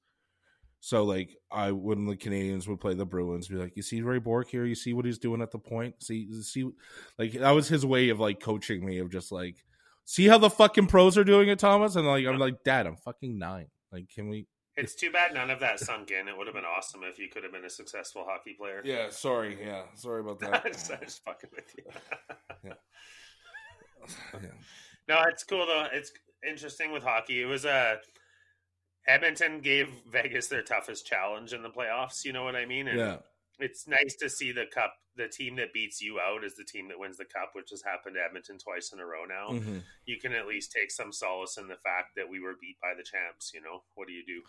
So 0.79 1.03
like, 1.03 1.35
I 1.51 1.71
when 1.71 2.05
the 2.05 2.15
Canadiens 2.15 2.67
would 2.67 2.79
play 2.79 2.93
the 2.93 3.05
Bruins, 3.05 3.47
be 3.47 3.55
like, 3.55 3.75
"You 3.75 3.83
see 3.83 4.01
Ray 4.01 4.19
Bourque 4.19 4.49
here? 4.49 4.65
You 4.65 4.75
see 4.75 4.93
what 4.93 5.05
he's 5.05 5.17
doing 5.17 5.41
at 5.41 5.51
the 5.51 5.59
point? 5.59 5.95
See, 6.03 6.31
see, 6.41 6.69
like 7.17 7.33
that 7.33 7.51
was 7.51 7.67
his 7.67 7.85
way 7.85 8.09
of 8.09 8.19
like 8.19 8.39
coaching 8.39 8.85
me 8.85 8.99
of 8.99 9.11
just 9.11 9.31
like." 9.31 9.63
See 10.09 10.25
how 10.25 10.37
the 10.37 10.49
fucking 10.49 10.87
pros 10.87 11.17
are 11.17 11.25
doing 11.25 11.49
it, 11.49 11.59
Thomas, 11.59 11.97
and 11.97 12.07
like 12.07 12.25
I'm 12.25 12.39
like, 12.39 12.63
Dad, 12.63 12.87
I'm 12.87 12.95
fucking 12.95 13.37
nine. 13.37 13.67
Like, 13.91 14.07
can 14.07 14.29
we? 14.29 14.47
It's 14.77 14.93
too 14.93 15.11
bad 15.11 15.33
none 15.33 15.49
of 15.49 15.59
that 15.61 15.79
sunk 15.79 16.11
in. 16.11 16.27
It 16.27 16.37
would 16.37 16.45
have 16.45 16.55
been 16.55 16.63
awesome 16.63 17.01
if 17.03 17.17
you 17.17 17.29
could 17.29 17.43
have 17.43 17.51
been 17.51 17.65
a 17.65 17.69
successful 17.69 18.23
hockey 18.27 18.55
player. 18.57 18.81
Yeah, 18.85 19.09
sorry. 19.09 19.57
Yeah, 19.59 19.81
sorry 19.95 20.21
about 20.21 20.39
that. 20.39 20.65
I'm 20.65 20.71
just 20.71 21.23
fucking 21.25 21.49
with 21.55 21.75
you. 21.77 21.83
yeah. 22.63 22.73
yeah. 24.35 24.49
No, 25.07 25.21
it's 25.27 25.43
cool 25.43 25.65
though. 25.65 25.87
It's 25.91 26.11
interesting 26.47 26.91
with 26.91 27.03
hockey. 27.03 27.41
It 27.41 27.45
was 27.45 27.65
a 27.65 27.99
Edmonton 29.07 29.61
gave 29.61 29.89
Vegas 30.11 30.47
their 30.47 30.63
toughest 30.63 31.05
challenge 31.05 31.53
in 31.53 31.63
the 31.63 31.69
playoffs. 31.69 32.25
You 32.25 32.33
know 32.33 32.43
what 32.43 32.55
I 32.55 32.65
mean? 32.65 32.87
And 32.89 32.99
Yeah. 32.99 33.17
it's 33.57 33.87
nice 33.87 34.15
to 34.17 34.29
see 34.29 34.51
the 34.51 34.65
cup. 34.65 34.93
The 35.15 35.29
team 35.29 35.55
that 35.55 35.73
beats 35.73 36.01
you 36.01 36.19
out 36.19 36.43
is 36.43 36.55
the 36.55 36.65
team 36.65 36.89
that 36.89 36.99
wins 36.99 37.17
the 37.17 37.25
cup, 37.25 37.51
which 37.53 37.69
has 37.71 37.81
happened 37.81 38.15
to 38.15 38.23
Edmonton 38.23 38.59
twice 38.59 38.91
in 38.91 38.99
a 38.99 39.05
row 39.05 39.25
now. 39.25 39.49
Mhm. 39.49 39.83
You 40.05 40.19
can 40.19 40.33
at 40.33 40.45
least 40.45 40.71
take 40.71 40.91
some 40.91 41.11
solace 41.13 41.57
in 41.57 41.67
the 41.67 41.77
fact 41.77 42.15
that 42.15 42.27
we 42.29 42.39
were 42.39 42.55
beat 42.55 42.79
by 42.81 42.93
the 42.93 43.03
champs. 43.03 43.51
You 43.53 43.61
know, 43.61 43.83
what 43.95 44.07
do 44.07 44.13
you 44.13 44.25
do? 44.25 44.43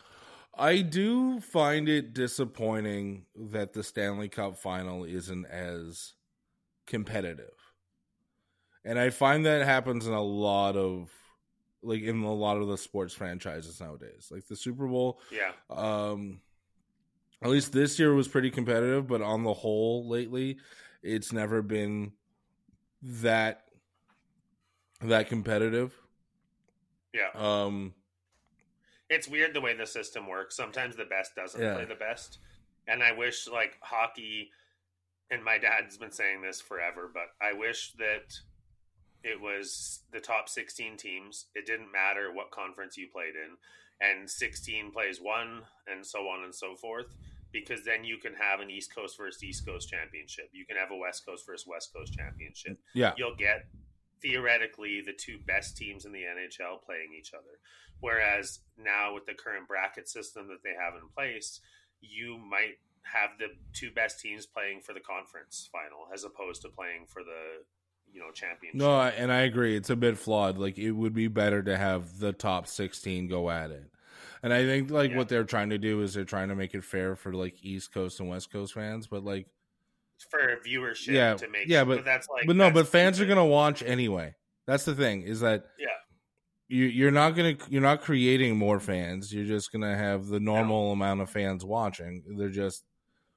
I 0.54 0.82
do 0.82 1.40
find 1.40 1.88
it 1.88 2.12
disappointing 2.12 3.26
that 3.34 3.72
the 3.74 3.84
Stanley 3.84 4.28
Cup 4.28 4.58
final 4.58 5.04
isn't 5.04 5.46
as 5.46 6.14
competitive. 6.86 7.57
And 8.84 8.98
I 8.98 9.10
find 9.10 9.44
that 9.46 9.64
happens 9.64 10.06
in 10.06 10.12
a 10.12 10.22
lot 10.22 10.76
of 10.76 11.10
like 11.82 12.02
in 12.02 12.22
a 12.22 12.32
lot 12.34 12.56
of 12.56 12.68
the 12.68 12.78
sports 12.78 13.14
franchises 13.14 13.80
nowadays. 13.80 14.28
Like 14.30 14.46
the 14.46 14.56
Super 14.56 14.86
Bowl, 14.86 15.20
Yeah, 15.30 15.52
um 15.70 16.40
at 17.42 17.50
least 17.50 17.72
this 17.72 17.98
year 17.98 18.14
was 18.14 18.28
pretty 18.28 18.50
competitive, 18.50 19.06
but 19.06 19.22
on 19.22 19.44
the 19.44 19.54
whole 19.54 20.08
lately 20.08 20.58
it's 21.02 21.32
never 21.32 21.62
been 21.62 22.12
that 23.02 23.64
that 25.00 25.28
competitive. 25.28 25.94
yeah. 27.12 27.30
Um 27.34 27.94
It's 29.08 29.28
weird 29.28 29.54
the 29.54 29.60
way 29.60 29.74
the 29.74 29.86
system 29.86 30.26
works. 30.26 30.56
Sometimes 30.56 30.96
the 30.96 31.04
best 31.04 31.34
doesn't 31.34 31.60
Yeah. 31.60 31.74
play 31.74 31.84
the 31.84 31.94
best, 31.94 32.38
and 32.86 33.02
I 33.02 33.12
wish 33.12 33.46
like 33.48 33.78
hockey. 33.80 34.50
And 35.30 35.44
my 35.44 35.58
dad's 35.58 35.98
been 35.98 36.12
saying 36.12 36.42
this 36.42 36.60
forever, 36.60 37.10
but 37.12 37.34
I 37.40 37.52
wish 37.52 37.92
that 37.92 38.40
it 39.22 39.40
was 39.40 40.00
the 40.12 40.20
top 40.20 40.48
16 40.48 40.96
teams. 40.96 41.46
It 41.54 41.66
didn't 41.66 41.92
matter 41.92 42.32
what 42.32 42.50
conference 42.50 42.96
you 42.96 43.08
played 43.12 43.34
in, 43.34 43.56
and 44.00 44.28
16 44.28 44.90
plays 44.92 45.20
one, 45.20 45.62
and 45.86 46.04
so 46.04 46.20
on 46.28 46.44
and 46.44 46.54
so 46.54 46.74
forth. 46.74 47.14
Because 47.50 47.82
then 47.84 48.04
you 48.04 48.18
can 48.18 48.34
have 48.34 48.60
an 48.60 48.70
East 48.70 48.94
Coast 48.94 49.16
versus 49.16 49.42
East 49.42 49.66
Coast 49.66 49.88
championship. 49.88 50.50
You 50.52 50.66
can 50.66 50.76
have 50.76 50.90
a 50.90 50.96
West 50.96 51.24
Coast 51.24 51.46
versus 51.46 51.66
West 51.66 51.94
Coast 51.94 52.12
championship 52.12 52.78
yeah. 52.94 53.14
you'll 53.16 53.34
get 53.34 53.66
theoretically 54.20 55.00
the 55.00 55.12
two 55.12 55.38
best 55.46 55.76
teams 55.76 56.04
in 56.04 56.12
the 56.12 56.22
NHL 56.22 56.82
playing 56.84 57.10
each 57.18 57.32
other. 57.34 57.58
Whereas 58.00 58.60
now 58.76 59.14
with 59.14 59.26
the 59.26 59.34
current 59.34 59.66
bracket 59.68 60.08
system 60.08 60.48
that 60.48 60.62
they 60.62 60.74
have 60.78 60.94
in 60.94 61.08
place, 61.14 61.60
you 62.00 62.38
might 62.38 62.78
have 63.02 63.30
the 63.38 63.48
two 63.72 63.90
best 63.90 64.20
teams 64.20 64.46
playing 64.46 64.80
for 64.80 64.92
the 64.92 65.00
conference 65.00 65.68
final 65.72 66.08
as 66.12 66.24
opposed 66.24 66.62
to 66.62 66.68
playing 66.68 67.06
for 67.06 67.22
the 67.22 67.64
you 68.12 68.20
know 68.20 68.30
championship. 68.32 68.78
No, 68.78 69.00
and 69.00 69.30
I 69.32 69.40
agree. 69.40 69.76
It's 69.76 69.90
a 69.90 69.96
bit 69.96 70.18
flawed. 70.18 70.58
Like 70.58 70.78
it 70.78 70.92
would 70.92 71.14
be 71.14 71.28
better 71.28 71.62
to 71.62 71.76
have 71.76 72.18
the 72.18 72.32
top 72.32 72.66
16 72.66 73.28
go 73.28 73.50
at 73.50 73.70
it. 73.70 73.84
And 74.42 74.52
I 74.52 74.64
think 74.64 74.90
like 74.90 75.10
Yeah. 75.10 75.16
what 75.16 75.28
they're 75.28 75.44
trying 75.44 75.70
to 75.70 75.78
do 75.78 76.00
is 76.02 76.14
they're 76.14 76.24
trying 76.24 76.48
to 76.48 76.54
make 76.54 76.74
it 76.74 76.84
fair 76.84 77.16
for 77.16 77.32
like 77.32 77.56
East 77.62 77.92
Coast 77.92 78.20
and 78.20 78.28
West 78.28 78.52
Coast 78.52 78.74
fans, 78.74 79.06
but 79.06 79.24
like 79.24 79.46
for 80.30 80.38
viewership 80.66 81.08
Yeah, 81.12 81.34
to 81.34 81.48
make 81.48 81.68
yeah, 81.68 81.84
but- 81.84 82.04
that's 82.04 82.28
like 82.28 82.46
but 82.46 82.56
no, 82.56 82.70
but 82.70 82.88
fans 82.88 83.20
are 83.20 83.26
going 83.26 83.36
to 83.38 83.44
watch 83.44 83.82
anyway. 83.82 84.34
That's 84.66 84.84
the 84.84 84.94
thing 84.94 85.22
is 85.22 85.40
that 85.40 85.64
Yeah. 85.78 85.86
you 86.68 86.84
you're 86.86 87.10
not 87.10 87.30
going 87.36 87.56
to 87.56 87.70
you're 87.70 87.82
not 87.82 88.02
creating 88.02 88.56
more 88.56 88.78
fans. 88.80 89.32
You're 89.32 89.44
just 89.46 89.72
going 89.72 89.82
to 89.82 89.96
have 89.96 90.26
the 90.26 90.40
normal 90.40 90.92
amount 90.92 91.20
of 91.20 91.30
fans 91.30 91.64
watching. 91.64 92.22
They're 92.36 92.48
just 92.48 92.84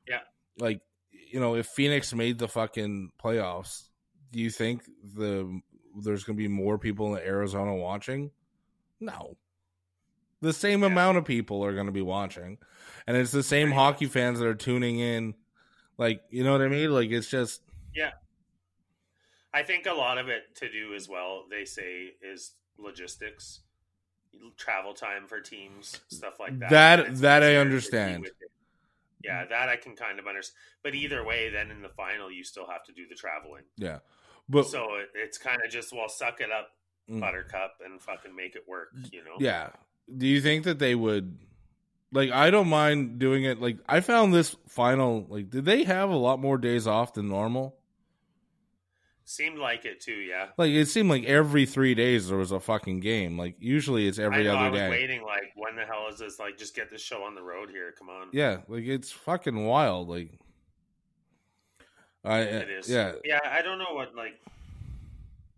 Yeah. 0.08 0.20
Like 0.58 0.82
you 1.12 1.40
know, 1.40 1.56
if 1.56 1.68
Phoenix 1.68 2.14
made 2.14 2.40
the 2.40 2.48
fucking 2.50 3.12
playoffs, 3.24 3.88
do 4.32 4.40
you 4.40 4.50
think 4.50 4.84
the 5.16 5.62
there's 6.02 6.24
going 6.24 6.38
to 6.38 6.42
be 6.42 6.48
more 6.48 6.78
people 6.78 7.16
in 7.16 7.22
Arizona 7.22 7.76
watching? 7.76 8.32
No. 9.00 9.36
The 10.42 10.54
same 10.54 10.82
Yeah. 10.82 10.88
amount 10.88 11.18
of 11.18 11.26
people 11.26 11.64
are 11.66 11.74
going 11.74 11.88
to 11.88 11.92
be 11.92 12.02
watching. 12.02 12.58
And 13.08 13.18
it's 13.18 13.32
the 13.32 13.44
same 13.44 13.68
Pretty 13.68 13.76
hockey 13.78 14.06
fans 14.06 14.40
that 14.40 14.48
are 14.48 14.56
tuning 14.56 15.00
in. 15.00 15.34
Like, 15.98 16.22
you 16.30 16.44
know 16.44 16.52
what 16.54 16.62
I 16.62 16.68
mean? 16.70 16.92
Like 16.92 17.10
it's 17.12 17.30
just 17.30 17.62
Yeah. 17.94 18.12
I 19.54 19.64
think 19.64 19.86
a 19.86 19.94
lot 19.94 20.18
of 20.18 20.30
it 20.30 20.56
to 20.56 20.72
do 20.72 20.94
as 20.96 21.10
well, 21.10 21.46
they 21.50 21.66
say, 21.66 22.14
is 22.22 22.54
logistics, 22.78 23.60
travel 24.58 24.94
time 24.94 25.28
for 25.28 25.42
teams, 25.42 26.00
stuff 26.08 26.40
like 26.40 26.58
that. 26.60 26.70
That- 26.70 27.16
that 27.18 27.44
I 27.44 27.58
understand. 27.58 28.24
deal 28.24 28.32
with 28.32 28.42
it. 28.42 28.52
Yeah, 29.24 29.46
that 29.46 29.68
I 29.70 29.76
can 29.76 29.96
kind 29.96 30.18
of 30.20 30.26
understand. 30.28 30.58
But 30.84 30.96
either 30.96 31.24
way, 31.24 31.50
then 31.50 31.70
in 31.70 31.82
the 31.82 31.90
final, 31.90 32.32
you 32.32 32.44
still 32.46 32.66
have 32.68 32.84
to 32.86 32.94
do 32.94 33.08
the 33.08 33.14
traveling. 33.16 33.64
yeah. 33.76 34.00
But 34.52 34.68
so 34.68 34.96
it, 34.96 35.10
it's 35.16 35.38
kind 35.38 35.62
of 35.66 35.72
just, 35.72 35.92
well, 35.92 36.10
suck 36.10 36.42
it 36.42 36.52
up, 36.52 36.70
Mm. 37.10 37.20
Buttercup, 37.20 37.76
and 37.84 38.02
fucking 38.02 38.36
make 38.36 38.56
it 38.56 38.64
work, 38.68 38.90
you 39.12 39.24
know? 39.24 39.36
Yeah. 39.40 39.70
Do 40.16 40.28
you 40.28 40.40
think 40.40 40.64
that 40.66 40.80
they 40.80 40.96
would 40.96 41.38
like 42.12 42.32
I 42.32 42.52
don't 42.52 42.68
mind 42.68 43.20
doing 43.20 43.44
it 43.44 43.60
like 43.62 43.78
I 43.88 44.02
found 44.02 44.34
this 44.34 44.56
final 44.68 45.26
like 45.30 45.50
did 45.50 45.66
they 45.66 45.84
have 45.84 46.10
a 46.10 46.16
lot 46.16 46.40
more 46.40 46.58
days 46.58 46.86
off 46.88 47.14
than 47.14 47.28
normal? 47.28 47.76
Seemed 49.24 49.58
like 49.58 49.86
it 49.86 50.02
too, 50.02 50.14
yeah. 50.14 50.48
Like 50.58 50.72
it 50.72 50.88
seemed 50.88 51.10
like 51.10 51.24
every 51.24 51.66
3 51.66 51.96
days 51.96 52.28
there 52.28 52.38
was 52.38 52.52
a 52.52 52.60
fucking 52.60 53.00
game. 53.00 53.38
Like 53.38 53.56
usually 53.60 54.08
it's 54.08 54.20
every 54.20 54.44
know, 54.44 54.58
other 54.58 54.78
day. 54.78 54.90
waiting, 54.90 55.24
like, 55.24 55.52
when 55.56 55.76
the 55.76 55.86
hell 55.86 56.08
is 56.12 56.20
this? 56.20 56.38
Like, 56.38 56.58
just 56.58 56.76
get 56.76 56.90
this 56.90 57.02
show 57.02 57.24
on 57.24 57.36
the 57.36 57.42
road 57.42 57.70
here. 57.70 57.94
Come 57.98 58.10
on. 58.10 58.28
Yeah, 58.34 58.58
like 58.68 58.84
it's 58.84 59.12
fucking 59.12 59.66
wild 59.66 60.10
like 60.10 60.38
I 62.24 62.40
It 62.42 62.70
is. 62.70 62.90
yeah. 62.90 63.14
Yeah, 63.24 63.40
I 63.46 63.62
don't 63.62 63.80
know 63.80 63.94
what 63.94 64.16
like 64.16 64.40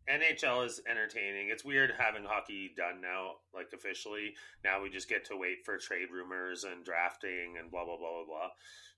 NHL 0.09 0.65
is 0.65 0.81
entertaining. 0.89 1.49
It's 1.49 1.63
weird 1.63 1.91
having 1.97 2.23
hockey 2.23 2.73
done 2.75 3.01
now, 3.01 3.35
like 3.53 3.71
officially. 3.73 4.35
Now 4.63 4.81
we 4.81 4.89
just 4.89 5.07
get 5.09 5.25
to 5.25 5.37
wait 5.37 5.65
for 5.65 5.77
trade 5.77 6.09
rumors 6.11 6.63
and 6.63 6.83
drafting 6.83 7.55
and 7.59 7.71
blah 7.71 7.85
blah 7.85 7.97
blah 7.97 8.11
blah 8.11 8.25
blah. 8.25 8.49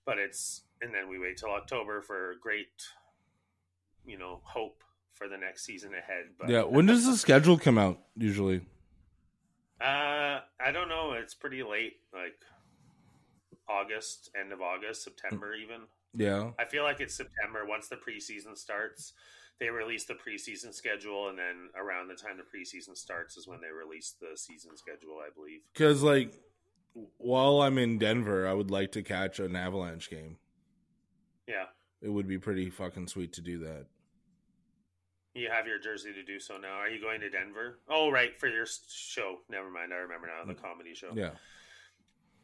But 0.05 0.17
it's 0.19 0.61
and 0.81 0.93
then 0.93 1.09
we 1.09 1.19
wait 1.19 1.37
till 1.37 1.49
October 1.51 2.01
for 2.01 2.35
great, 2.41 2.67
you 4.05 4.17
know, 4.17 4.41
hope 4.43 4.83
for 5.13 5.27
the 5.27 5.37
next 5.37 5.63
season 5.63 5.93
ahead. 5.93 6.25
But 6.37 6.49
Yeah, 6.49 6.63
when 6.63 6.85
does 6.85 7.05
the 7.05 7.15
schedule 7.17 7.57
come 7.57 7.77
out 7.77 7.99
usually? 8.15 8.61
uh, 9.81 10.39
I 10.59 10.71
don't 10.71 10.89
know. 10.89 11.13
It's 11.13 11.33
pretty 11.33 11.63
late, 11.63 11.97
like 12.13 12.37
August, 13.67 14.29
end 14.39 14.51
of 14.51 14.61
August, 14.61 15.03
September 15.03 15.53
even. 15.55 15.81
Yeah. 16.15 16.51
I 16.59 16.65
feel 16.65 16.83
like 16.83 16.99
it's 16.99 17.15
September 17.15 17.65
once 17.65 17.87
the 17.87 17.95
preseason 17.95 18.57
starts. 18.57 19.13
They 19.59 19.69
release 19.69 20.05
the 20.05 20.15
preseason 20.15 20.73
schedule, 20.73 21.29
and 21.29 21.37
then 21.37 21.69
around 21.77 22.09
the 22.09 22.15
time 22.15 22.37
the 22.37 22.43
preseason 22.43 22.97
starts 22.97 23.37
is 23.37 23.47
when 23.47 23.61
they 23.61 23.69
release 23.69 24.15
the 24.19 24.37
season 24.37 24.75
schedule, 24.75 25.19
I 25.25 25.29
believe. 25.33 25.61
Cuz 25.73 26.03
like 26.03 26.33
while 27.17 27.61
I'm 27.61 27.77
in 27.77 27.97
Denver, 27.97 28.47
I 28.47 28.53
would 28.53 28.71
like 28.71 28.91
to 28.93 29.03
catch 29.03 29.39
an 29.39 29.55
Avalanche 29.55 30.09
game. 30.09 30.37
Yeah, 31.47 31.65
It 32.01 32.09
would 32.09 32.27
be 32.27 32.39
pretty 32.39 32.69
fucking 32.69 33.07
sweet 33.07 33.33
to 33.33 33.41
do 33.41 33.59
that. 33.59 33.85
you 35.35 35.49
have 35.51 35.67
your 35.67 35.77
jersey 35.77 36.13
to 36.13 36.23
do 36.23 36.39
so 36.39 36.57
now. 36.57 36.75
Are 36.75 36.89
you 36.89 36.99
going 37.01 37.19
to 37.19 37.29
Denver? 37.29 37.79
Oh, 37.89 38.09
right, 38.09 38.39
for 38.39 38.47
your 38.47 38.65
show. 38.65 39.39
Never 39.49 39.69
mind, 39.69 39.93
I 39.93 39.97
remember 39.97 40.27
now 40.27 40.45
the 40.45 40.57
mm. 40.57 40.63
comedy 40.63 40.95
show. 40.95 41.11
Yeah. 41.13 41.31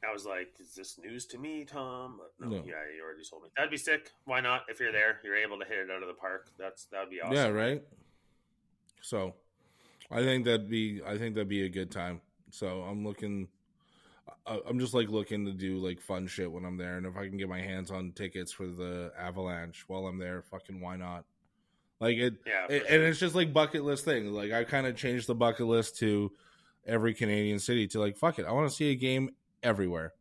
I 0.08 0.12
was 0.12 0.26
like, 0.26 0.54
"Is 0.60 0.74
this 0.76 0.98
news 0.98 1.26
to 1.28 1.38
me, 1.38 1.64
Tom?" 1.66 2.20
No, 2.40 2.48
No. 2.48 2.56
yeah, 2.58 2.84
you 2.96 3.04
already 3.04 3.24
told 3.24 3.44
me. 3.44 3.50
That'd 3.56 3.70
be 3.72 3.78
sick. 3.78 4.12
Why 4.26 4.40
not? 4.42 4.66
If 4.68 4.80
you're 4.80 4.92
there, 4.92 5.20
you're 5.24 5.36
able 5.38 5.60
to 5.60 5.66
hit 5.66 5.78
it 5.78 5.92
out 5.92 6.02
of 6.02 6.08
the 6.08 6.14
park. 6.16 6.50
That's 6.58 6.86
that'd 6.86 7.10
be 7.10 7.22
awesome. 7.22 7.36
Yeah, 7.36 7.48
right. 7.50 7.84
So, 9.02 9.36
I 10.10 10.22
think 10.24 10.46
that'd 10.46 10.70
be 10.70 11.02
I 11.06 11.18
think 11.18 11.36
that'd 11.36 11.48
be 11.48 11.66
a 11.66 11.70
good 11.70 11.92
time. 11.92 12.22
So 12.50 12.82
I'm 12.82 13.06
looking. 13.06 13.48
I'm 14.46 14.80
just 14.80 14.94
like 14.94 15.08
looking 15.10 15.46
to 15.46 15.52
do 15.52 15.78
like 15.78 16.02
fun 16.02 16.26
shit 16.28 16.52
when 16.52 16.66
I'm 16.66 16.78
there, 16.78 16.98
and 16.98 17.06
if 17.06 17.16
I 17.16 17.28
can 17.28 17.38
get 17.38 17.48
my 17.50 17.62
hands 17.62 17.92
on 17.92 18.12
tickets 18.12 18.52
for 18.52 18.66
the 18.68 19.12
Avalanche 19.18 19.84
while 19.88 20.08
I'm 20.08 20.18
there, 20.18 20.42
fucking 20.42 20.82
why 20.82 20.96
not? 20.98 21.26
Like 22.00 22.18
it, 22.18 22.36
Yeah, 22.48 22.66
it- 22.68 22.80
sure. 22.88 22.88
and 22.96 23.04
it's 23.04 23.20
just 23.20 23.36
like 23.36 23.54
bucket 23.54 23.84
list 23.84 24.04
thing. 24.06 24.32
Like 24.34 24.52
I 24.52 24.64
kind 24.64 24.88
of 24.88 24.96
changed 24.96 25.28
the 25.28 25.36
bucket 25.36 25.68
list 25.68 25.98
to 26.00 26.32
every 26.88 27.14
Canadian 27.14 27.60
city 27.60 27.88
to 27.90 28.00
like 28.00 28.18
fuck 28.18 28.40
it. 28.40 28.46
I 28.46 28.52
want 28.52 28.68
to 28.70 28.76
see 28.76 28.90
a 28.92 28.96
game 28.96 29.30
everywhere. 29.64 30.14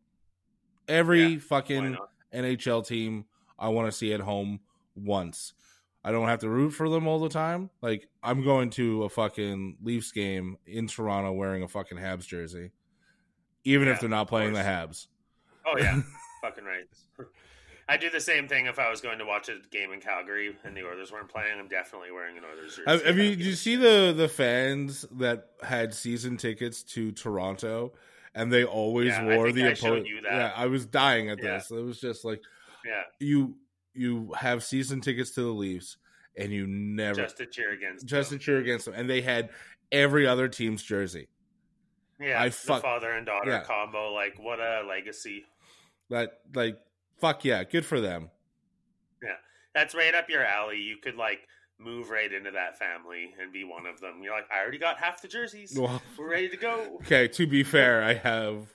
Every 0.88 1.24
Yeah, 1.24 1.38
fucking? 1.38 1.96
NHL 2.32 2.86
team 2.86 3.24
I 3.58 3.68
want 3.68 3.90
to 3.90 3.92
see 3.96 4.12
at 4.12 4.20
home 4.20 4.60
once. 4.94 5.52
I 6.02 6.12
don't 6.12 6.28
have 6.28 6.40
to 6.40 6.48
root 6.48 6.70
for 6.70 6.88
them 6.88 7.06
all 7.06 7.18
the 7.18 7.28
time. 7.28 7.70
Like 7.82 8.08
I'm 8.22 8.42
going 8.42 8.70
to 8.70 9.04
a 9.04 9.08
fucking 9.08 9.76
Leafs 9.82 10.12
game 10.12 10.56
in 10.66 10.86
Toronto 10.86 11.32
wearing 11.32 11.62
a 11.62 11.68
fucking 11.68 11.98
Habs 11.98 12.26
jersey, 12.26 12.70
even 13.64 13.86
Yeah, 13.86 13.94
if 13.94 14.00
they're 14.00 14.08
not 14.08 14.28
playing 14.28 14.52
the. 14.54 14.60
Habs. 14.60 15.08
Oh 15.66 15.76
yeah, 15.78 16.00
fucking 16.42 16.64
right. 16.64 16.86
I 17.88 17.96
do 17.96 18.08
the 18.08 18.20
same 18.20 18.46
thing 18.48 18.66
if 18.66 18.78
I 18.78 18.88
was 18.88 19.00
going 19.00 19.18
to 19.18 19.24
watch 19.26 19.48
a 19.48 19.58
game 19.72 19.92
in 19.92 20.00
Calgary 20.00 20.56
and 20.64 20.76
the 20.76 20.86
Oilers 20.86 21.10
weren't 21.10 21.28
playing. 21.28 21.58
I'm 21.58 21.66
definitely 21.68 22.12
wearing 22.12 22.38
an 22.38 22.44
Oilers 22.44 22.76
jersey. 22.76 22.82
Have, 22.86 23.04
have 23.04 23.16
I 23.18 23.22
you 23.22 23.36
did 23.36 23.44
you 23.44 23.52
see 23.54 23.76
the 23.76 24.14
the 24.16 24.28
fans 24.28 25.04
that 25.18 25.48
had 25.62 25.92
season 25.92 26.36
tickets 26.38 26.82
to 26.84 27.12
Toronto 27.12 27.92
and 28.34 28.52
they 28.52 28.64
always 28.64 29.08
Yeah, 29.08 29.36
wore 29.36 29.52
the 29.52 29.72
opponent? 29.72 30.06
Yeah, 30.22 30.52
I 30.56 30.66
was 30.66 30.86
dying 30.86 31.30
at 31.30 31.42
Yeah. 31.42 31.58
this. 31.58 31.70
It 31.70 31.82
was 31.82 32.00
just 32.00 32.24
like 32.24 32.40
Yeah, 32.84 33.02
you 33.18 33.56
you 33.92 34.32
have 34.38 34.62
season 34.62 35.00
tickets 35.00 35.32
to 35.32 35.40
the 35.42 35.48
Leafs 35.48 35.96
and 36.36 36.52
you 36.52 36.66
never 36.66 37.22
just 37.22 37.36
to 37.38 37.46
cheer 37.46 37.72
against. 37.72 38.06
just 38.06 38.30
to 38.30 38.38
cheer 38.38 38.58
against 38.58 38.84
them, 38.86 38.94
and 38.94 39.10
they 39.10 39.20
had 39.20 39.50
every 39.92 40.26
other 40.26 40.48
team's 40.48 40.82
jersey. 40.82 41.28
Yeah, 42.20 42.40
I 42.40 42.46
the 42.48 42.52
fuck- 42.54 42.82
father 42.82 43.10
and 43.10 43.26
daughter 43.26 43.50
yeah. 43.50 43.64
combo. 43.64 44.12
Like, 44.12 44.38
what 44.38 44.60
a 44.60 44.82
legacy. 44.88 45.44
That 46.10 46.40
like 46.54 46.78
fuck 47.20 47.44
yeah, 47.44 47.64
good 47.64 47.84
for 47.84 48.00
them. 48.00 48.30
Yeah, 49.22 49.36
that's 49.74 49.94
right 49.94 50.14
up 50.14 50.28
your 50.30 50.44
alley. 50.44 50.78
You 50.80 50.96
could 50.98 51.16
like 51.16 51.40
move 51.80 52.10
right 52.10 52.32
into 52.32 52.50
that 52.50 52.78
family 52.78 53.32
and 53.40 53.52
be 53.52 53.64
one 53.64 53.86
of 53.86 54.00
them. 54.00 54.20
You're 54.22 54.34
like, 54.34 54.46
I 54.54 54.60
already 54.62 54.78
got 54.78 54.98
half 54.98 55.22
the 55.22 55.28
jerseys. 55.28 55.76
Well, 55.78 56.02
We're 56.18 56.30
ready 56.30 56.48
to 56.50 56.56
go. 56.56 56.98
okay, 57.02 57.26
to 57.28 57.46
be 57.46 57.62
fair, 57.62 58.02
I 58.02 58.14
have 58.14 58.66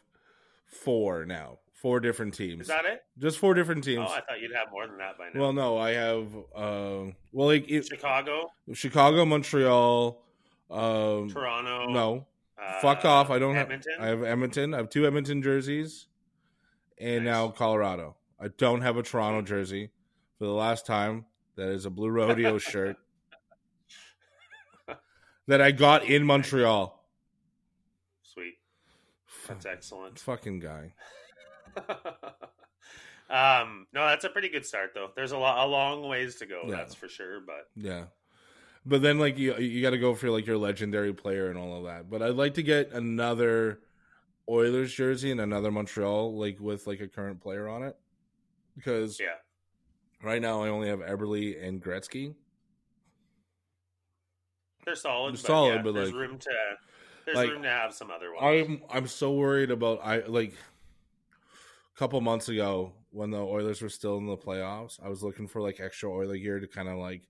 four 0.65 1.25
now. 1.25 1.59
Four 1.73 1.99
different 1.99 2.33
teams. 2.33 2.61
Is 2.61 2.67
that 2.69 2.85
it? 2.85 3.03
Just 3.19 3.37
four 3.37 3.53
different 3.53 3.83
teams. 3.83 4.07
Oh. 4.09 4.11
I 4.13 4.21
thought 4.21 4.41
you'd 4.41 4.55
have 4.55 4.71
more 4.71 4.87
than 4.87 4.97
that 4.97 5.19
by 5.19 5.29
now. 5.31 5.39
well, 5.39 5.53
no, 5.53 5.77
I 5.77 5.91
have 5.91 6.27
uh 6.55 7.11
well 7.31 7.47
like 7.47 7.69
it, 7.69 7.85
Chicago, 7.85 8.49
Chicago, 8.73 9.23
Montreal, 9.23 10.19
um 10.71 11.29
Toronto. 11.29 11.85
no. 11.91 12.25
uh, 12.59 12.79
fuck 12.81 13.05
off. 13.05 13.29
I 13.29 13.37
don't 13.37 13.55
Edmonton. 13.55 13.93
have 13.99 14.03
I 14.03 14.07
have 14.07 14.23
Edmonton. 14.23 14.73
I 14.73 14.77
have 14.77 14.89
two 14.89 15.05
Edmonton 15.05 15.43
jerseys 15.43 16.07
and 16.97 17.25
Nice. 17.25 17.31
now 17.31 17.47
Colorado. 17.49 18.15
I 18.39 18.47
don't 18.47 18.81
have 18.81 18.97
a 18.97 19.03
Toronto 19.03 19.43
jersey. 19.43 19.91
For 20.39 20.45
the 20.45 20.53
last 20.53 20.87
time, 20.87 21.25
that 21.55 21.69
is 21.69 21.85
a 21.85 21.89
Blue 21.89 22.09
Rodeo 22.09 22.57
shirt 22.57 22.97
that 25.47 25.61
I 25.61 25.71
got 25.71 26.05
in 26.05 26.25
Montreal. 26.25 27.03
Sweet. 28.23 28.55
That's 29.47 29.65
excellent. 29.65 30.19
Fucking 30.19 30.59
guy. 30.59 30.93
um, 33.29 33.87
no, 33.93 34.07
that's 34.07 34.23
a 34.23 34.29
pretty 34.29 34.49
good 34.49 34.65
start 34.65 34.91
though. 34.93 35.09
There's 35.15 35.31
a 35.31 35.37
lot, 35.37 35.65
a 35.65 35.69
long 35.69 36.07
ways 36.07 36.35
to 36.37 36.45
go. 36.45 36.63
Yeah. 36.65 36.77
That's 36.77 36.95
for 36.95 37.07
sure. 37.07 37.39
But 37.41 37.69
Yeah. 37.75 38.05
But 38.85 39.01
then 39.01 39.17
like 39.17 39.37
you 39.37 39.55
you 39.57 39.81
got 39.81 39.91
to 39.91 39.97
go 39.97 40.13
for 40.13 40.29
like 40.29 40.45
your 40.45 40.57
legendary 40.57 41.13
player 41.13 41.49
and 41.49 41.57
all 41.57 41.77
of 41.77 41.85
that. 41.85 42.09
But 42.09 42.21
I'd 42.21 42.35
like 42.35 42.53
to 42.55 42.63
get 42.63 42.91
another 42.91 43.79
Oilers 44.47 44.93
jersey 44.93 45.31
and 45.31 45.41
another 45.41 45.71
Montreal 45.71 46.37
like 46.37 46.59
with 46.59 46.85
like 46.85 46.99
a 46.99 47.07
current 47.07 47.41
player 47.41 47.67
on 47.67 47.83
it. 47.83 47.97
Because 48.75 49.19
yeah, 49.19 49.37
right 50.23 50.41
now 50.41 50.63
I 50.63 50.69
only 50.69 50.87
have 50.89 50.99
Eberle 50.99 51.65
and 51.65 51.81
Gretzky. 51.83 52.33
they're 54.85 54.95
solid. 54.95 55.35
They're 55.35 55.41
but 55.41 55.47
solid, 55.47 55.75
yeah, 55.75 55.81
but, 55.81 55.93
there's 55.93 56.11
like- 56.11 56.15
room 56.19 56.37
to 56.39 56.49
there's 57.25 57.37
like, 57.37 57.49
room 57.49 57.63
to 57.63 57.69
have 57.69 57.93
some 57.93 58.11
other 58.11 58.31
ones. 58.33 58.43
I'm 58.43 58.83
I'm 58.89 59.07
so 59.07 59.33
worried 59.33 59.71
about 59.71 59.99
I 60.03 60.23
like 60.27 60.53
a 60.53 61.97
couple 61.97 62.21
months 62.21 62.49
ago 62.49 62.93
when 63.09 63.31
the 63.31 63.39
Oilers 63.39 63.81
were 63.81 63.89
still 63.89 64.17
in 64.17 64.27
the 64.27 64.37
playoffs. 64.37 64.99
I 65.03 65.09
was 65.09 65.23
looking 65.23 65.47
for 65.47 65.59
like 65.61 65.79
extra 65.79 66.11
Oiler 66.11 66.37
gear 66.37 66.59
to 66.59 66.67
kind 66.67 66.87
of 66.87 66.97
like 66.97 67.23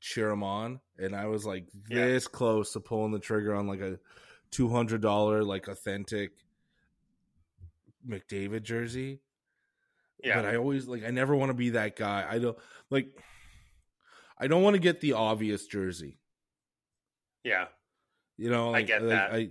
cheer 0.00 0.28
them 0.28 0.42
on, 0.42 0.80
and 0.98 1.16
I 1.16 1.26
was 1.26 1.46
like 1.46 1.66
Yeah. 1.88 2.04
this 2.06 2.28
close 2.28 2.72
to 2.74 2.80
pulling 2.80 3.12
the 3.12 3.18
trigger 3.18 3.54
on 3.54 3.66
like 3.66 3.80
a 3.80 3.98
two 4.50 4.68
hundred 4.68 5.00
dollar 5.00 5.42
like 5.42 5.68
authentic 5.68 6.32
McDavid 8.06 8.62
jersey. 8.62 9.20
Yeah, 10.22 10.42
But 10.42 10.46
I 10.46 10.56
always 10.56 10.86
like 10.86 11.04
I 11.04 11.10
never 11.10 11.34
want 11.34 11.50
to 11.50 11.54
be 11.54 11.70
that 11.70 11.96
guy. 11.96 12.26
I 12.28 12.38
don't 12.38 12.58
like 12.90 13.08
I 14.38 14.46
don't 14.46 14.62
want 14.62 14.74
to 14.74 14.80
get 14.80 15.00
the 15.00 15.12
obvious 15.14 15.66
jersey. 15.66 16.18
yeah. 17.44 17.66
You 18.38 18.48
know, 18.48 18.68
I 18.70 18.72
like, 18.72 18.86
get 18.86 19.02
like, 19.02 19.10
that. 19.10 19.32
I, 19.34 19.50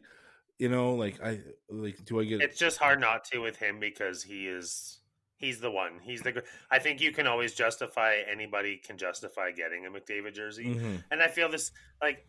you 0.58 0.68
know, 0.68 0.96
like 0.96 1.22
I 1.24 1.42
like. 1.70 2.04
Do 2.06 2.20
I 2.20 2.24
get? 2.24 2.42
It's 2.42 2.58
just 2.58 2.80
hard 2.80 3.00
not 3.00 3.24
to 3.26 3.38
with 3.38 3.56
him 3.58 3.80
because 3.80 4.24
he 4.24 4.48
is 4.48 5.00
he's 5.38 5.60
the 5.60 5.70
one. 5.70 6.00
He's 6.02 6.22
the. 6.24 6.44
I 6.72 6.80
think 6.80 7.00
you 7.00 7.12
can 7.12 7.28
always 7.28 7.54
justify 7.54 8.16
anybody 8.28 8.78
can 8.78 8.98
justify 8.98 9.52
getting 9.52 9.86
a 9.86 9.92
McDavid 9.92 10.34
jersey. 10.34 10.66
Mhm. 10.66 11.04
And 11.12 11.22
I 11.22 11.28
feel 11.28 11.50
this 11.50 11.72
like 12.02 12.26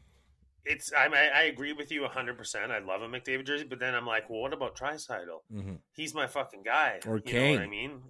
it's. 0.66 0.93
I'm, 0.95 1.14
I 1.14 1.28
I 1.34 1.43
agree 1.45 1.72
with 1.72 1.91
you 1.91 2.03
100. 2.03 2.36
percent 2.36 2.70
I 2.70 2.80
love 2.80 3.01
a 3.01 3.09
McDavid 3.09 3.47
jersey, 3.47 3.64
but 3.64 3.78
then 3.78 3.95
I'm 3.95 4.07
like, 4.07 4.28
well, 4.28 4.41
what 4.43 4.53
about 4.53 4.76
Draisaitl? 4.76 5.38
Mhm. 5.51 5.78
He's 5.95 6.12
my 6.14 6.26
fucking 6.26 6.62
guy. 6.62 7.01
Or 7.07 7.16
you 7.16 7.22
know 7.24 7.41
Kane. 7.41 7.55
what 7.55 7.62
I 7.62 7.68
mean? 7.68 8.03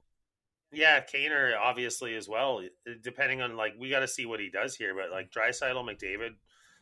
Yeah, 0.72 1.00
Kaner 1.00 1.52
obviously 1.58 2.14
as 2.14 2.28
well. 2.28 2.62
Depending 3.02 3.42
on 3.42 3.56
like 3.56 3.74
we 3.78 3.90
got 3.90 4.00
to 4.00 4.08
see 4.08 4.26
what 4.26 4.40
he 4.40 4.50
does 4.50 4.76
here, 4.76 4.94
but 4.94 5.10
like 5.10 5.30
Draisaitl, 5.30 5.84
McDavid, 5.84 6.34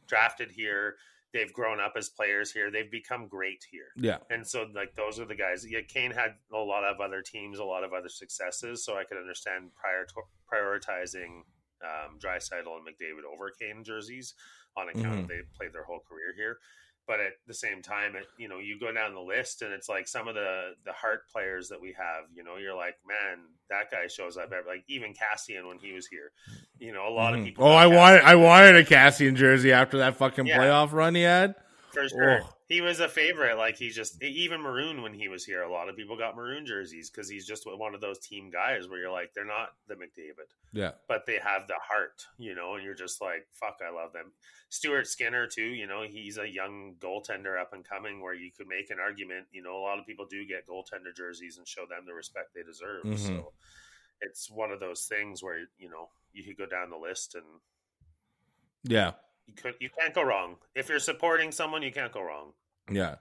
drafted 0.07 0.51
here. 0.51 0.97
They've 1.35 1.53
grown 1.53 1.79
up 1.79 1.93
as 1.97 2.09
players 2.09 2.51
here. 2.51 2.71
They've 2.71 2.91
become 2.91 3.29
great 3.29 3.63
here. 3.71 3.89
Yeah. 3.97 4.17
And 4.31 4.47
so, 4.47 4.67
like, 4.75 4.95
those 4.97 5.21
are 5.21 5.27
the 5.27 5.35
guys. 5.35 5.67
Yeah, 5.69 5.81
Kane 5.87 6.11
had 6.11 6.37
a 6.51 6.57
lot 6.57 6.85
of 6.85 7.01
other 7.01 7.21
teams, 7.21 7.59
a 7.59 7.65
lot 7.65 7.85
of 7.85 7.93
other 7.93 8.09
successes. 8.09 8.83
So 8.83 8.97
I 8.97 9.05
could 9.05 9.19
understand 9.19 9.73
prior 9.75 10.07
to, 10.07 10.15
prioritizing 10.51 11.43
um, 11.85 12.19
Draisaitl 12.19 12.75
and 12.77 12.87
McDavid 12.87 13.31
over 13.31 13.51
Kane 13.51 13.85
jerseys 13.85 14.33
on 14.77 14.89
account 14.89 15.21
of 15.21 15.29
they 15.29 15.41
played 15.55 15.75
their 15.75 15.85
whole 15.85 16.01
career 16.09 16.33
here. 16.35 16.59
But 17.09 17.21
at 17.21 17.33
the 17.47 17.55
same 17.55 17.81
time, 17.83 18.15
it, 18.17 18.27
you 18.37 18.49
know, 18.49 18.59
you 18.59 18.79
go 18.79 18.93
down 18.93 19.15
the 19.15 19.21
list 19.21 19.63
and 19.63 19.73
it's 19.73 19.89
like 19.89 20.07
some 20.07 20.29
of 20.29 20.35
the 20.35 20.73
the 20.85 20.93
heart 20.93 21.23
players 21.33 21.69
that 21.71 21.81
we 21.81 21.95
have. 21.99 22.27
You 22.35 22.45
know, 22.45 22.57
you're 22.59 22.77
like, 22.77 22.97
man, 23.09 23.39
that 23.71 23.91
guy 23.91 24.07
shows 24.09 24.37
up. 24.37 24.53
Every, 24.53 24.71
like 24.71 24.85
even 24.89 25.15
Kassian 25.15 25.67
when 25.67 25.79
he 25.79 25.93
was 25.93 26.07
here. 26.07 26.31
You 26.79 26.93
know, 26.93 27.09
a 27.09 27.11
lot 27.11 27.33
Mhm. 27.35 27.39
of 27.39 27.45
people. 27.47 27.65
Oh, 27.65 27.73
I 27.73 27.87
wanted 27.87 28.21
I 28.23 28.35
wanted 28.37 28.77
a 28.77 28.85
Kassian 28.85 29.35
jersey 29.35 29.73
after 29.73 29.97
that 29.99 30.17
fucking 30.17 30.47
Yeah. 30.47 30.59
playoff 30.59 30.93
run 30.93 31.15
he 31.15 31.23
had. 31.23 31.55
For 31.93 32.07
sure. 32.09 32.41
Oh. 32.45 32.55
He 32.69 32.83
was 32.83 33.01
a 33.01 33.09
favorite. 33.09 33.57
Like 33.57 33.79
he 33.79 33.89
just 33.89 34.23
even 34.23 34.61
Maroon 34.61 35.01
when 35.01 35.15
he 35.15 35.29
was 35.29 35.43
here. 35.43 35.63
A 35.63 35.73
lot 35.73 35.89
of 35.89 35.97
people 35.97 36.19
got 36.19 36.37
Maroon 36.37 36.67
jerseys 36.67 37.09
because 37.09 37.27
he's 37.27 37.47
just 37.47 37.65
one 37.67 37.95
of 37.95 38.03
those 38.03 38.19
team 38.19 38.51
guys 38.51 38.87
where 38.89 38.99
you're 39.01 39.11
like, 39.11 39.33
they're 39.35 39.47
not 39.47 39.71
the 39.87 39.95
McDavid, 39.95 40.51
Yeah. 40.75 40.91
but 41.09 41.25
they 41.25 41.39
have 41.43 41.67
the 41.67 41.79
heart, 41.83 42.27
you 42.37 42.55
know. 42.55 42.75
And 42.75 42.85
you're 42.85 42.95
just 42.95 43.23
like, 43.23 43.47
fuck, 43.55 43.79
I 43.83 43.91
love 43.91 44.13
them. 44.13 44.33
Stuart 44.69 45.07
Skinner 45.07 45.47
too. 45.47 45.63
You 45.63 45.87
know, 45.87 46.03
he's 46.07 46.37
a 46.37 46.47
young 46.47 46.97
goaltender 47.01 47.59
up 47.59 47.73
and 47.73 47.83
coming 47.83 48.21
where 48.21 48.35
you 48.35 48.51
could 48.51 48.69
make 48.69 48.91
an 48.91 48.99
argument. 49.01 49.47
You 49.51 49.63
know, 49.63 49.79
a 49.79 49.81
lot 49.81 49.99
of 49.99 50.05
people 50.07 50.27
do 50.27 50.47
get 50.47 50.67
goaltender 50.69 51.17
jerseys 51.17 51.57
and 51.57 51.67
show 51.67 51.87
them 51.87 52.05
the 52.07 52.13
respect 52.13 52.55
they 52.55 52.63
deserve. 52.63 53.03
Mhm. 53.05 53.19
So 53.19 53.53
it's 54.21 54.51
one 54.51 54.73
of 54.73 54.81
those 54.81 55.07
things 55.07 55.43
where 55.43 55.69
you 55.79 55.89
know 55.89 56.11
you 56.35 56.45
could 56.45 56.59
go 56.59 56.67
down 56.67 56.91
the 56.91 56.99
list 56.99 57.35
and 57.35 57.45
Yeah. 58.85 59.13
You 59.49 59.55
could 59.55 59.75
you 59.81 59.89
can't 59.99 60.15
go 60.15 60.23
wrong 60.23 60.57
if 60.75 60.89
you're 60.89 61.01
supporting 61.01 61.51
someone. 61.51 61.83
You 61.83 61.91
can't 61.91 62.13
go 62.13 62.23
wrong. 62.23 62.53
Yeah. 62.91 63.17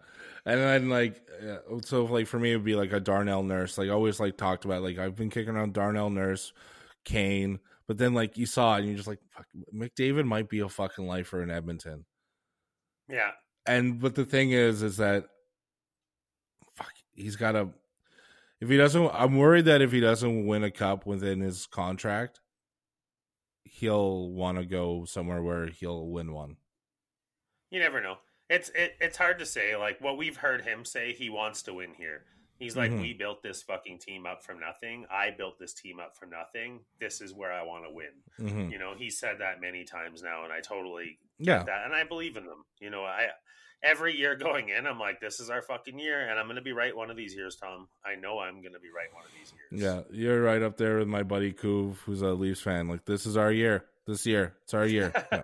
And 0.46 0.60
then 0.60 0.90
like 0.90 1.22
uh, 1.42 1.80
so 1.84 2.06
like 2.06 2.28
for 2.28 2.40
me 2.40 2.52
it 2.52 2.58
would 2.58 2.66
be 2.66 2.76
like 2.76 2.92
a 2.92 3.00
Darnell 3.00 3.44
Nurse. 3.44 3.78
Like 3.78 3.90
always 3.90 4.20
like 4.20 4.38
talked 4.38 4.66
about 4.66 4.84
like 4.84 4.98
I've 4.98 5.16
been 5.16 5.30
kicking 5.30 5.56
around 5.56 5.74
Darnell 5.74 6.10
Nurse, 6.10 6.54
Kane, 7.06 7.60
but 7.88 7.98
then 7.98 8.14
like 8.14 8.38
you 8.38 8.46
saw 8.46 8.76
it 8.76 8.80
and 8.80 8.88
you're 8.88 8.98
just 8.98 9.08
like 9.08 9.20
fuck, 9.30 9.46
McDavid 9.74 10.26
might 10.26 10.50
be 10.50 10.60
a 10.60 10.70
fucking 10.70 11.08
lifer 11.08 11.42
in 11.42 11.50
Edmonton. 11.50 12.06
Yeah. 13.10 13.32
And 13.66 14.00
but 14.00 14.16
the 14.16 14.26
thing 14.26 14.52
is 14.52 14.82
is 14.84 14.98
that 14.98 15.26
fuck 16.76 16.92
he's 17.14 17.36
got 17.36 17.56
a. 17.56 17.70
if 18.62 18.70
he 18.70 18.78
doesn't 18.78 19.10
I'm 19.14 19.38
worried 19.38 19.66
that 19.66 19.82
if 19.82 19.92
he 19.92 20.02
doesn't 20.02 20.46
win 20.46 20.64
a 20.64 20.72
cup 20.72 21.06
within 21.06 21.42
his 21.42 21.68
contract 21.68 22.40
he'll 23.78 24.30
want 24.32 24.58
to 24.58 24.66
go 24.66 25.06
somewhere 25.06 25.42
where 25.42 25.68
he'll 25.68 26.08
win 26.08 26.32
one. 26.34 26.58
You 27.70 27.80
never 27.80 28.02
know. 28.02 28.18
It's 28.50 28.70
it, 28.70 28.96
it's 29.00 29.18
hard 29.18 29.40
to 29.40 29.46
say. 29.46 29.76
Like 29.76 30.00
what 30.02 30.18
we've 30.18 30.38
heard 30.38 30.62
him 30.62 30.86
say, 30.86 31.14
he 31.14 31.30
wants 31.30 31.64
to 31.64 31.74
win 31.74 31.94
here. 31.94 32.24
He's 32.60 32.76
like, 32.76 32.90
Mhm. 32.92 33.02
we 33.02 33.14
built 33.14 33.44
this 33.44 33.62
fucking 33.62 34.00
team 34.00 34.26
up 34.26 34.44
from 34.44 34.60
nothing. 34.60 35.06
I 35.12 35.30
built 35.30 35.60
this 35.60 35.76
team 35.76 36.00
up 36.00 36.18
from 36.18 36.32
nothing. 36.32 36.80
This 37.00 37.22
is 37.22 37.32
where 37.34 37.52
I 37.52 37.62
want 37.62 37.84
to 37.86 37.92
win. 37.92 38.14
Mhm. 38.40 38.72
You 38.72 38.80
know, 38.80 38.96
he 38.96 39.12
said 39.12 39.40
that 39.40 39.62
many 39.62 39.84
times 39.84 40.24
now, 40.24 40.44
and 40.44 40.52
I 40.52 40.62
totally 40.62 41.20
Yeah. 41.38 41.62
that, 41.64 41.86
and 41.86 41.94
I 41.94 42.04
believe 42.04 42.36
in 42.36 42.46
them. 42.48 42.66
You 42.80 42.90
know, 42.90 43.04
I 43.06 43.30
every 43.84 44.18
year 44.18 44.36
going 44.36 44.70
in, 44.70 44.86
I'm 44.88 45.00
like, 45.00 45.20
this 45.20 45.40
is 45.40 45.50
our 45.50 45.62
fucking 45.62 45.98
year, 46.00 46.30
and 46.30 46.40
I'm 46.40 46.46
going 46.46 46.56
to 46.58 46.62
be 46.62 46.74
right 46.74 46.96
one 46.96 47.10
of 47.10 47.18
these 47.18 47.36
years, 47.36 47.56
Tom. 47.56 47.88
I 48.06 48.16
know 48.16 48.40
I'm 48.40 48.62
going 48.62 48.74
to 48.74 48.80
be 48.80 48.90
right 48.96 49.14
one 49.14 49.24
of 49.26 49.32
these 49.38 49.54
years. 49.54 49.84
Yeah, 50.12 50.16
you're 50.18 50.42
right 50.42 50.62
up 50.62 50.78
there 50.78 51.00
with 51.00 51.08
my 51.08 51.24
buddy 51.24 51.52
Kuv, 51.54 51.98
who's 52.06 52.22
a 52.22 52.28
Leafs 52.30 52.62
fan. 52.62 52.88
Like 52.88 53.06
this 53.06 53.26
is 53.26 53.38
our 53.38 53.52
year. 53.52 53.86
This 54.06 54.26
year, 54.26 54.56
it's 54.64 54.74
our 54.74 54.86
year. 54.86 55.12
Yeah. 55.32 55.42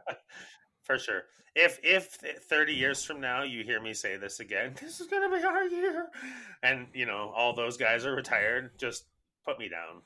For 0.84 0.98
sure. 0.98 1.24
If 1.56 1.80
if 1.84 2.08
30 2.50 2.74
years 2.74 3.04
from 3.04 3.22
now 3.22 3.44
you 3.44 3.64
hear 3.64 3.80
me 3.82 3.94
say 3.94 4.18
this 4.18 4.40
again, 4.40 4.74
this 4.82 5.00
is 5.00 5.08
going 5.08 5.30
to 5.30 5.38
be 5.38 5.44
our 5.46 5.64
year, 5.66 6.08
and 6.64 6.88
you 6.94 7.06
know 7.06 7.32
all 7.36 7.54
those 7.54 7.78
guys 7.78 8.06
are 8.06 8.16
retired, 8.16 8.72
just 8.78 9.06
put 9.46 9.60
me 9.60 9.70
down. 9.70 10.02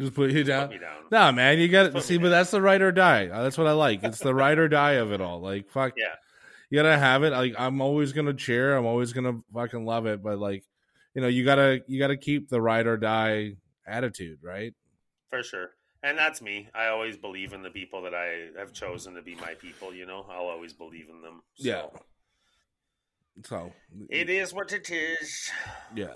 Just 0.00 0.14
put 0.14 0.30
you 0.30 0.42
Put 0.42 0.46
down. 0.48 0.68
me 0.70 0.78
down. 0.78 1.02
Nah, 1.10 1.32
man, 1.32 1.58
you 1.58 1.68
got 1.68 1.92
Put 1.92 2.00
to 2.00 2.06
see, 2.06 2.16
but 2.16 2.24
down. 2.24 2.30
that's 2.32 2.50
the 2.50 2.62
ride 2.62 2.80
or 2.82 2.92
die. 2.92 3.26
That's 3.26 3.58
what 3.58 3.66
I 3.66 3.72
like. 3.72 4.02
It's 4.04 4.20
the 4.20 4.34
ride 4.34 4.58
or 4.58 4.68
die 4.68 4.92
of 4.92 5.12
it 5.12 5.20
all. 5.20 5.40
Like 5.40 5.70
fuck, 5.70 5.92
Yeah. 5.96 6.14
You 6.72 6.78
gotta 6.78 6.96
have 6.96 7.22
it. 7.22 7.32
Like 7.32 7.54
I'm 7.58 7.82
always 7.82 8.14
gonna 8.14 8.32
cheer. 8.32 8.74
I'm 8.74 8.86
always 8.86 9.12
gonna 9.12 9.40
fucking 9.52 9.84
love 9.84 10.06
it. 10.06 10.22
But 10.22 10.38
like, 10.38 10.64
you 11.14 11.20
know, 11.20 11.28
you 11.28 11.44
gotta 11.44 11.82
you 11.86 11.98
gotta 11.98 12.16
keep 12.16 12.48
the 12.48 12.62
ride 12.62 12.86
or 12.86 12.96
die 12.96 13.56
attitude, 13.86 14.38
right? 14.42 14.72
For 15.28 15.42
sure. 15.42 15.72
And 16.02 16.16
that's 16.16 16.40
me. 16.40 16.70
I 16.74 16.86
always 16.86 17.18
believe 17.18 17.52
in 17.52 17.62
the 17.62 17.68
people 17.68 18.00
that 18.04 18.14
I 18.14 18.58
have 18.58 18.72
chosen 18.72 19.12
to 19.16 19.22
be 19.22 19.34
my 19.34 19.52
people. 19.52 19.92
You 19.92 20.06
know, 20.06 20.24
I'll 20.30 20.46
always 20.46 20.72
believe 20.72 21.10
in 21.10 21.20
them. 21.20 21.42
So 21.56 21.68
Yeah. 21.68 21.82
So 23.44 23.72
It 24.08 24.30
is 24.30 24.54
what 24.54 24.72
it 24.72 24.90
is. 24.90 25.50
Yeah. 25.94 26.14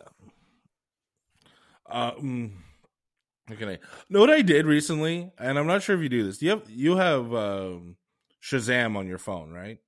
Um. 1.86 2.64
Okay. 3.52 3.78
Know 4.08 4.20
what 4.20 4.30
I 4.30 4.40
did 4.40 4.64
recently, 4.64 5.30
and 5.38 5.58
I'm 5.58 5.66
not 5.66 5.82
sure 5.82 5.96
if 5.96 6.02
you 6.02 6.08
do 6.08 6.24
this. 6.24 6.40
You 6.40 6.48
have 6.48 6.70
you 6.70 6.96
have 6.96 7.34
um, 7.34 7.96
Shazam 8.42 8.96
on 8.96 9.06
your 9.06 9.18
phone, 9.18 9.52
right? 9.52 9.80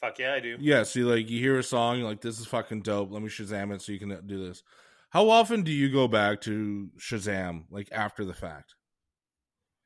Fuck 0.00 0.18
yeah, 0.18 0.34
I 0.34 0.40
do. 0.40 0.56
Yeah, 0.60 0.82
so 0.82 1.00
you, 1.00 1.08
like 1.08 1.30
you 1.30 1.40
hear 1.40 1.58
a 1.58 1.62
song, 1.62 1.98
you're 1.98 2.08
like 2.08 2.20
this 2.20 2.38
is 2.38 2.46
fucking 2.46 2.82
dope. 2.82 3.10
Let 3.10 3.22
me 3.22 3.28
Shazam 3.28 3.74
it 3.74 3.82
so 3.82 3.92
you 3.92 3.98
can 3.98 4.26
do 4.26 4.46
this. 4.46 4.62
How 5.10 5.30
often 5.30 5.62
do 5.62 5.72
you 5.72 5.90
go 5.90 6.08
back 6.08 6.40
to 6.42 6.90
Shazam 6.98 7.64
like 7.70 7.88
after 7.92 8.24
the 8.24 8.34
fact? 8.34 8.74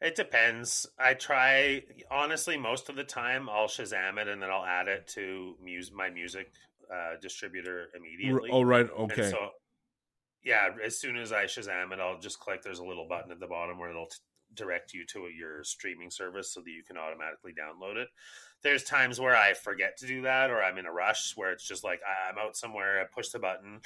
It 0.00 0.16
depends. 0.16 0.86
I 0.98 1.14
try 1.14 1.82
honestly 2.10 2.56
most 2.56 2.88
of 2.88 2.96
the 2.96 3.04
time 3.04 3.48
I'll 3.48 3.68
Shazam 3.68 4.18
it 4.18 4.28
and 4.28 4.42
then 4.42 4.50
I'll 4.50 4.64
add 4.64 4.88
it 4.88 5.06
to 5.08 5.56
mus- 5.62 5.92
my 5.92 6.08
music 6.10 6.52
uh, 6.92 7.16
distributor 7.20 7.88
immediately. 7.94 8.50
Oh 8.52 8.62
right, 8.62 8.88
And 8.90 9.12
okay. 9.12 9.30
so, 9.30 9.50
yeah, 10.42 10.70
as 10.84 10.98
soon 10.98 11.16
as 11.16 11.32
I 11.32 11.44
Shazam 11.44 11.92
it, 11.92 12.00
I'll 12.00 12.18
just 12.18 12.40
click. 12.40 12.62
There's 12.62 12.78
a 12.78 12.84
little 12.84 13.06
button 13.06 13.30
at 13.30 13.40
the 13.40 13.46
bottom 13.46 13.78
where 13.78 13.90
it'll 13.90 14.06
t- 14.06 14.16
direct 14.54 14.94
you 14.94 15.04
to 15.12 15.28
your 15.28 15.62
streaming 15.62 16.10
service 16.10 16.52
so 16.52 16.60
that 16.60 16.70
you 16.70 16.82
can 16.82 16.96
automatically 16.96 17.52
download 17.52 17.96
it. 17.96 18.08
There's 18.62 18.84
times 18.84 19.18
where 19.18 19.36
I 19.36 19.54
forget 19.54 19.96
to 19.98 20.06
do 20.06 20.22
that, 20.22 20.50
or 20.50 20.62
I'm 20.62 20.78
in 20.78 20.86
a 20.86 20.92
rush 20.92 21.32
where 21.36 21.52
it's 21.52 21.66
just 21.66 21.84
like 21.84 22.00
I'm 22.28 22.38
out 22.38 22.56
somewhere, 22.56 23.00
I 23.00 23.04
push 23.04 23.30
the 23.30 23.38
button. 23.38 23.80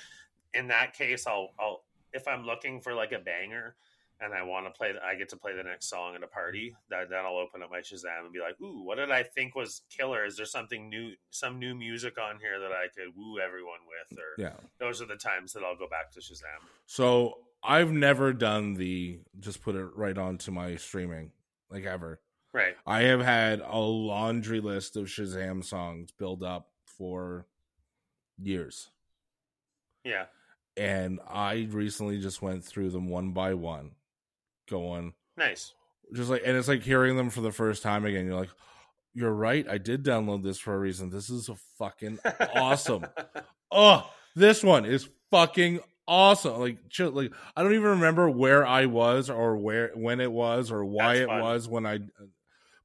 In 0.53 0.69
that 0.69 0.95
case, 0.95 1.27
I'll, 1.27 1.51
I'll 1.59 1.85
if 2.13 2.29
I'm 2.29 2.45
looking 2.45 2.81
for 2.81 2.95
like 2.95 3.13
a 3.13 3.19
banger 3.19 3.75
and 4.21 4.33
I 4.33 4.43
want 4.43 4.67
to 4.67 4.71
play, 4.71 4.93
I 5.05 5.17
get 5.17 5.29
to 5.31 5.37
play 5.37 5.55
the 5.55 5.65
next 5.65 5.89
song 5.91 6.15
at 6.15 6.23
a 6.23 6.27
party. 6.27 6.75
That 6.89 7.11
then 7.11 7.25
I'll 7.25 7.37
open 7.37 7.63
up 7.63 7.71
my 7.71 7.81
Shazam 7.81 8.25
and 8.25 8.33
be 8.33 8.41
like, 8.41 8.61
"Ooh, 8.61 8.83
what 8.85 8.97
did 8.97 9.11
I 9.11 9.23
think 9.23 9.55
was 9.55 9.83
killer? 9.91 10.25
Is 10.25 10.37
there 10.37 10.47
something 10.47 10.89
new, 10.89 11.13
some 11.31 11.59
new 11.59 11.75
music 11.75 12.17
on 12.19 12.39
here 12.41 12.61
that 12.61 12.73
I 12.73 12.87
could 12.95 13.15
woo 13.17 13.39
everyone 13.41 13.81
with?" 13.89 14.19
Or 14.19 14.43
yeah. 14.43 14.55
those 14.79 15.03
are 15.03 15.07
the 15.07 15.17
times 15.17 15.53
that 15.53 15.65
I'll 15.65 15.77
go 15.77 15.89
back 15.89 16.13
to 16.13 16.21
Shazam. 16.21 16.63
So 16.87 17.39
I've 17.63 17.91
never 17.91 18.33
done 18.33 18.75
the 18.75 19.21
just 19.41 19.63
put 19.63 19.75
it 19.75 19.87
right 19.95 20.17
onto 20.17 20.51
my 20.51 20.77
streaming 20.77 21.33
like 21.71 21.85
ever. 21.85 22.21
Right. 22.55 22.77
I 22.87 23.03
have 23.03 23.21
had 23.21 23.61
a 23.61 23.79
laundry 23.79 24.61
list 24.61 24.97
of 24.97 25.07
Shazam 25.07 25.63
songs 25.65 26.13
build 26.13 26.43
up 26.45 26.69
for 26.87 27.47
years. 28.41 28.91
Yeah. 30.05 30.27
And 30.77 31.19
I 31.29 31.67
recently 31.71 32.21
just 32.21 32.41
went 32.43 32.65
through 32.65 32.91
them 32.91 33.09
one 33.09 33.33
by 33.33 33.55
one, 33.55 33.93
going 34.71 35.15
Nice. 35.37 35.75
just 36.15 36.31
like, 36.31 36.43
and 36.45 36.57
it's 36.57 36.69
like 36.69 36.83
hearing 36.83 37.17
them 37.17 37.29
for 37.31 37.41
the 37.41 37.53
first 37.53 37.83
time 37.83 38.05
again. 38.07 38.25
You're 38.27 38.39
like, 38.39 38.51
you're 39.15 39.33
right. 39.35 39.67
I 39.69 39.79
did 39.79 40.05
download 40.05 40.43
this 40.45 40.59
for 40.59 40.75
a 40.75 40.79
reason. 40.79 41.11
This 41.11 41.31
is 41.31 41.49
a 41.49 41.57
fucking 41.79 42.19
awesome. 42.55 43.07
oh, 43.73 44.09
this 44.37 44.63
one 44.63 44.85
is 44.85 45.09
fucking 45.31 45.81
awesome. 46.09 46.59
Like, 46.61 46.89
chill, 46.89 47.11
like 47.11 47.33
I 47.57 47.63
don't 47.63 47.75
even 47.75 47.91
remember 47.91 48.29
where 48.31 48.67
I 48.67 48.87
was 48.87 49.31
or 49.31 49.57
where 49.57 49.91
when 49.95 50.21
it 50.21 50.31
was 50.33 50.73
or 50.73 50.85
why 50.85 51.15
That's 51.15 51.21
it 51.21 51.27
fun. 51.29 51.41
was 51.43 51.69
when 51.69 51.87
I, 51.87 51.99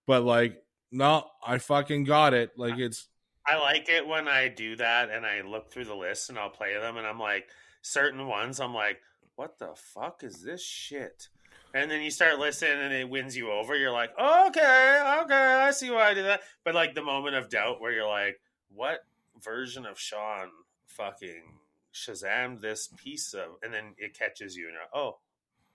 but 0.10 0.24
like, 0.24 0.64
no, 0.91 1.24
I 1.45 1.60
fucking 1.60 2.05
got 2.05 2.34
it. 2.34 2.57
Like 2.57 2.80
it's 2.80 3.07
I 3.45 3.60
like 3.60 3.89
it 3.89 4.07
when 4.07 4.28
I 4.28 4.47
do 4.47 4.76
that 4.78 5.12
and 5.12 5.24
I 5.24 5.41
look 5.41 5.72
through 5.72 5.86
the 5.86 5.93
list 5.93 6.30
and 6.30 6.39
I'll 6.39 6.49
play 6.49 6.74
them 6.74 6.97
and 6.97 7.05
I'm 7.05 7.20
like, 7.20 7.47
certain 7.84 8.26
ones, 8.26 8.60
I'm 8.60 8.74
like, 8.74 9.01
what 9.36 9.60
the 9.60 9.70
fuck 9.76 10.24
is 10.24 10.41
this 10.41 10.64
shit? 10.64 11.30
And 11.76 11.91
then 11.91 12.01
you 12.01 12.10
start 12.10 12.39
listening 12.39 12.82
and 12.82 12.91
it 12.91 13.07
wins 13.07 13.38
you 13.38 13.51
over. 13.51 13.76
You're 13.76 13.91
like, 13.91 14.10
okay, 14.20 15.20
okay, 15.22 15.36
I 15.36 15.70
see 15.70 15.91
why 15.91 16.10
I 16.10 16.14
did 16.16 16.26
that. 16.26 16.41
But 16.66 16.74
like 16.74 16.95
the 16.95 17.03
moment 17.03 17.36
of 17.36 17.47
doubt 17.47 17.80
where 17.80 17.91
you're 17.91 18.10
like, 18.10 18.39
what 18.74 19.01
version 19.39 19.86
of 19.86 19.99
Shawn 19.99 20.49
fucking 20.88 21.43
Shazam 21.93 22.62
this 22.62 22.89
piece 22.97 23.36
of, 23.36 23.57
and 23.62 23.72
then 23.72 23.93
it 23.99 24.18
catches 24.18 24.55
you 24.55 24.66
and 24.66 24.74
you're 24.74 24.82
like, 24.82 24.95
oh, 24.95 25.20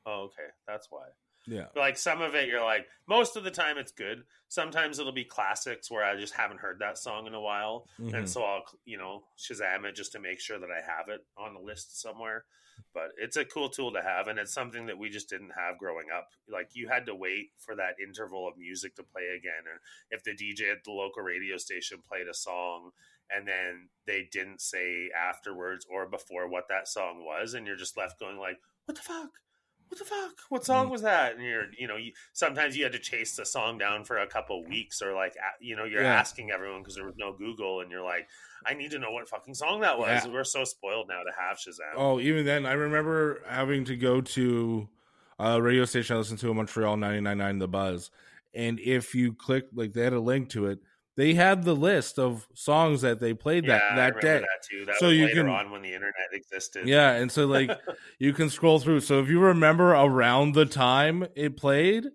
oh, 0.07 0.23
okay, 0.25 0.51
that's 0.67 0.89
why. 0.91 1.07
Yeah, 1.47 1.67
like 1.77 1.97
some 1.99 2.21
of 2.23 2.35
it 2.35 2.49
you're 2.49 2.65
like 2.65 2.87
most 3.07 3.37
of 3.37 3.45
the 3.45 3.51
time 3.51 3.79
it's 3.79 3.93
good. 3.93 4.25
Sometimes 4.49 4.99
it'll 4.99 5.13
be 5.13 5.25
classics 5.25 5.91
where 5.91 6.05
i 6.05 6.17
just 6.19 6.35
haven't 6.35 6.61
heard 6.61 6.79
that 6.81 6.97
song 6.99 7.27
in 7.27 7.35
a 7.35 7.41
while. 7.41 7.87
Mhm. 8.01 8.15
and 8.15 8.29
so 8.29 8.43
i'll 8.45 8.65
you 8.85 8.97
know 8.99 9.25
shazam 9.39 9.85
it 9.85 9.95
just 9.97 10.13
to 10.13 10.21
make 10.21 10.41
sure 10.41 10.59
that 10.59 10.71
i 10.71 10.81
have 10.81 11.09
it 11.09 11.25
on 11.37 11.55
the 11.55 11.61
list 11.61 12.01
somewhere. 12.01 12.45
But 12.93 13.11
it's 13.19 13.37
a 13.37 13.45
cool 13.45 13.69
tool 13.69 13.93
to 13.93 14.03
have 14.03 14.27
and 14.27 14.37
it's 14.39 14.53
something 14.53 14.87
that 14.87 14.99
we 14.99 15.09
just 15.09 15.29
didn't 15.29 15.53
have 15.57 15.79
growing 15.79 16.07
up. 16.17 16.31
Like 16.49 16.71
you 16.75 16.89
had 16.89 17.07
to 17.07 17.15
wait 17.15 17.51
for 17.57 17.77
that 17.77 17.95
interval 18.05 18.49
of 18.49 18.57
music 18.59 18.97
to 18.97 19.05
play 19.05 19.29
again 19.39 19.63
and 19.71 19.79
if 20.11 20.25
the 20.25 20.33
dj 20.33 20.73
at 20.73 20.83
the 20.85 20.91
local 20.91 21.23
radio 21.23 21.57
station 21.57 21.99
played 22.09 22.27
a 22.29 22.35
song 22.35 22.91
and 23.31 23.47
then 23.49 23.89
they 24.07 24.29
didn't 24.31 24.61
say 24.61 25.09
afterwards 25.17 25.87
or 25.89 26.07
before 26.07 26.49
what 26.49 26.69
that 26.69 26.87
song 26.89 27.25
was 27.25 27.55
and 27.55 27.67
you're 27.67 27.77
just 27.77 27.97
left 27.97 28.19
going 28.21 28.39
like 28.39 28.59
what 28.87 28.97
the 28.97 29.03
fuck 29.03 29.31
what 29.89 29.99
the 29.99 30.05
fuck? 30.05 30.33
What 30.49 30.65
song 30.65 30.87
Mm. 30.89 30.91
was 30.91 31.03
that? 31.03 31.35
And 31.37 31.45
you're, 31.45 31.67
you 31.79 31.87
know, 31.87 31.97
you, 31.97 32.13
sometimes 32.33 32.77
you 32.77 32.83
had 32.85 32.93
to 32.93 32.99
chase 32.99 33.37
the 33.37 33.45
song 33.47 33.79
down 33.79 34.05
for 34.05 34.19
a 34.19 34.27
couple 34.27 34.65
weeks, 34.65 35.01
or 35.03 35.15
like, 35.15 35.35
you 35.61 35.77
know, 35.77 35.85
you're 35.85 36.03
Yeah. 36.03 36.15
asking 36.19 36.51
everyone 36.51 36.81
because 36.83 36.95
there 36.97 37.05
was 37.07 37.17
no 37.17 37.33
Google, 37.33 37.81
and 37.81 37.91
you're 37.91 38.03
like, 38.03 38.27
I 38.67 38.75
need 38.75 38.91
to 38.93 38.99
know 38.99 39.11
what 39.13 39.29
fucking 39.29 39.55
song 39.55 39.81
that 39.83 39.99
was. 39.99 40.25
Yeah. 40.27 40.33
We're 40.33 40.45
so 40.45 40.65
spoiled 40.65 41.09
now 41.09 41.23
to 41.23 41.31
have 41.39 41.59
Shazam. 41.59 41.95
Oh, 41.97 42.19
even 42.21 42.45
then, 42.45 42.67
I 42.67 42.73
remember 42.73 43.43
having 43.49 43.85
to 43.87 43.97
go 43.97 44.21
to 44.21 44.89
a 45.39 45.61
radio 45.61 45.85
station 45.85 46.17
I 46.17 46.19
listened 46.19 46.39
to 46.41 46.51
in 46.51 46.57
Montreal, 46.57 46.97
99.9 46.97 47.59
The 47.59 47.69
Buzz. 47.69 48.11
And 48.55 48.79
if 48.81 49.15
you 49.15 49.33
click, 49.35 49.67
like, 49.75 49.93
they 49.93 50.03
had 50.03 50.13
a 50.13 50.21
link 50.21 50.49
to 50.51 50.67
it, 50.67 50.79
they 51.17 51.35
had 51.35 51.63
the 51.63 51.75
list 51.75 52.19
of 52.19 52.49
songs 52.55 53.03
that 53.03 53.21
they 53.21 53.35
played 53.35 53.65
yeah, 53.65 53.79
that, 53.95 54.15
that 54.15 54.21
day. 54.21 54.41
that. 54.41 54.87
That 54.87 54.97
So 54.97 55.09
you 55.11 55.29
can- 55.29 55.49
on 55.49 55.71
when 55.71 55.83
the 55.83 55.93
internet 55.93 56.29
existed. 56.33 56.89
Yeah. 56.89 57.13
And 57.13 57.31
so, 57.31 57.47
like, 57.47 57.71
you 58.19 58.33
can 58.33 58.51
scroll 58.51 58.81
through. 58.81 59.01
So 59.01 59.21
if 59.21 59.29
you 59.29 59.39
remember 59.41 59.93
around 59.93 60.55
the 60.55 60.67
time 60.67 61.27
it 61.37 61.57
played, 61.57 62.07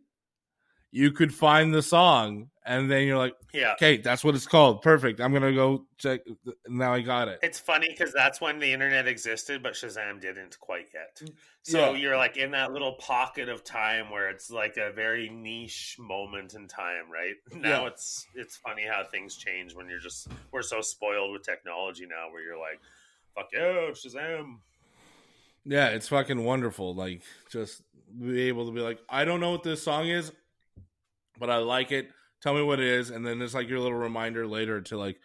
you 0.91 1.11
could 1.11 1.33
find 1.33 1.73
the 1.73 1.81
song. 1.81 2.49
And 2.69 2.89
then 2.89 3.07
you're 3.07 3.17
like, 3.17 3.33
yeah. 3.51 3.71
okay, 3.73 3.97
that's 3.97 4.23
what 4.23 4.35
it's 4.35 4.45
called. 4.45 4.83
Perfect. 4.83 5.19
I'm 5.19 5.31
going 5.31 5.41
to 5.41 5.53
go 5.53 5.87
check. 5.97 6.21
Now 6.67 6.93
I 6.93 7.01
got 7.01 7.27
it. 7.27 7.39
It's 7.41 7.59
funny 7.59 7.87
because 7.89 8.13
that's 8.13 8.39
when 8.39 8.59
the 8.59 8.71
internet 8.71 9.07
existed, 9.07 9.63
but 9.63 9.73
Shazam 9.73 10.21
didn't 10.21 10.59
quite 10.59 10.85
yet. 10.93 11.19
So 11.63 11.93
Yeah. 11.93 11.97
you're 11.97 12.15
like 12.15 12.37
in 12.37 12.51
that 12.51 12.71
little 12.71 12.93
pocket 12.93 13.49
of 13.49 13.63
time 13.63 14.11
where 14.11 14.29
it's 14.29 14.51
like 14.51 14.77
a 14.77 14.91
very 14.91 15.29
niche 15.29 15.95
moment 15.99 16.53
in 16.53 16.67
time, 16.67 17.11
right? 17.11 17.33
Now 17.59 17.81
Yeah. 17.81 17.87
it's 17.87 18.27
it's 18.35 18.55
funny 18.55 18.85
how 18.85 19.03
things 19.03 19.35
change 19.35 19.73
when 19.73 19.89
you're 19.89 19.99
just 19.99 20.27
we're 20.51 20.61
so 20.61 20.81
spoiled 20.81 21.31
with 21.33 21.41
technology 21.41 22.05
now 22.05 22.31
where 22.31 22.43
you're 22.43 22.59
like, 22.59 22.79
fuck 23.33 23.47
yeah, 23.51 23.89
Shazam. 23.93 24.57
Yeah, 25.65 25.87
it's 25.87 26.07
fucking 26.07 26.43
wonderful. 26.43 26.93
Like 26.93 27.23
just 27.51 27.81
be 28.15 28.41
able 28.41 28.67
to 28.67 28.71
be 28.71 28.81
like, 28.81 28.99
I 29.09 29.25
don't 29.25 29.39
know 29.39 29.49
what 29.49 29.63
this 29.63 29.81
song 29.81 30.07
is, 30.07 30.31
but 31.39 31.49
I 31.49 31.57
like 31.57 31.91
it. 31.91 32.11
Tell 32.41 32.53
me 32.53 32.61
what 32.61 32.79
it 32.79 32.87
is, 32.87 33.09
and 33.09 33.25
then 33.25 33.41
it's 33.41 33.53
like 33.53 33.67
your 33.67 33.79
little 33.79 33.97
reminder 33.97 34.47
later 34.47 34.81
to 34.81 34.97
like, 34.97 35.19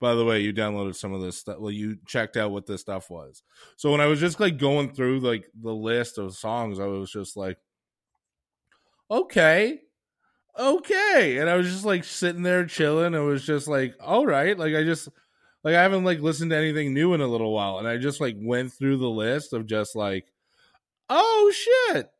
by 0.00 0.14
the 0.14 0.24
way, 0.24 0.40
you 0.40 0.52
downloaded 0.52 0.96
some 0.96 1.12
of 1.12 1.20
this 1.20 1.38
stuff. 1.38 1.58
Well, 1.58 1.70
you 1.70 1.96
checked 2.06 2.36
out 2.36 2.50
what 2.50 2.66
this 2.66 2.80
stuff 2.80 3.10
was. 3.10 3.42
So 3.76 3.90
when 3.90 4.00
I 4.00 4.06
was 4.06 4.20
just 4.20 4.40
like 4.40 4.58
going 4.58 4.92
through 4.92 5.20
like 5.20 5.46
the 5.60 5.74
list 5.74 6.18
of 6.18 6.36
songs, 6.36 6.80
I 6.80 6.86
was 6.86 7.10
just 7.10 7.36
like, 7.36 7.58
okay, 9.10 9.80
okay, 10.58 11.38
and 11.38 11.48
I 11.48 11.56
was 11.56 11.70
just 11.70 11.84
like 11.84 12.04
sitting 12.04 12.42
there 12.42 12.64
chilling. 12.66 13.14
It 13.14 13.18
was 13.20 13.44
just 13.44 13.68
like, 13.68 13.94
all 14.00 14.26
right, 14.26 14.58
like 14.58 14.74
I 14.74 14.84
just 14.84 15.08
like 15.64 15.74
I 15.74 15.82
haven't 15.82 16.04
like 16.04 16.20
listened 16.20 16.50
to 16.50 16.56
anything 16.56 16.92
new 16.94 17.14
in 17.14 17.20
a 17.20 17.26
little 17.26 17.52
while, 17.52 17.78
and 17.78 17.86
I 17.88 17.96
just 17.96 18.20
like 18.20 18.36
went 18.38 18.72
through 18.72 18.98
the 18.98 19.10
list 19.10 19.52
of 19.52 19.66
just 19.66 19.94
like, 19.94 20.26
oh 21.08 21.52
shit, 21.54 22.10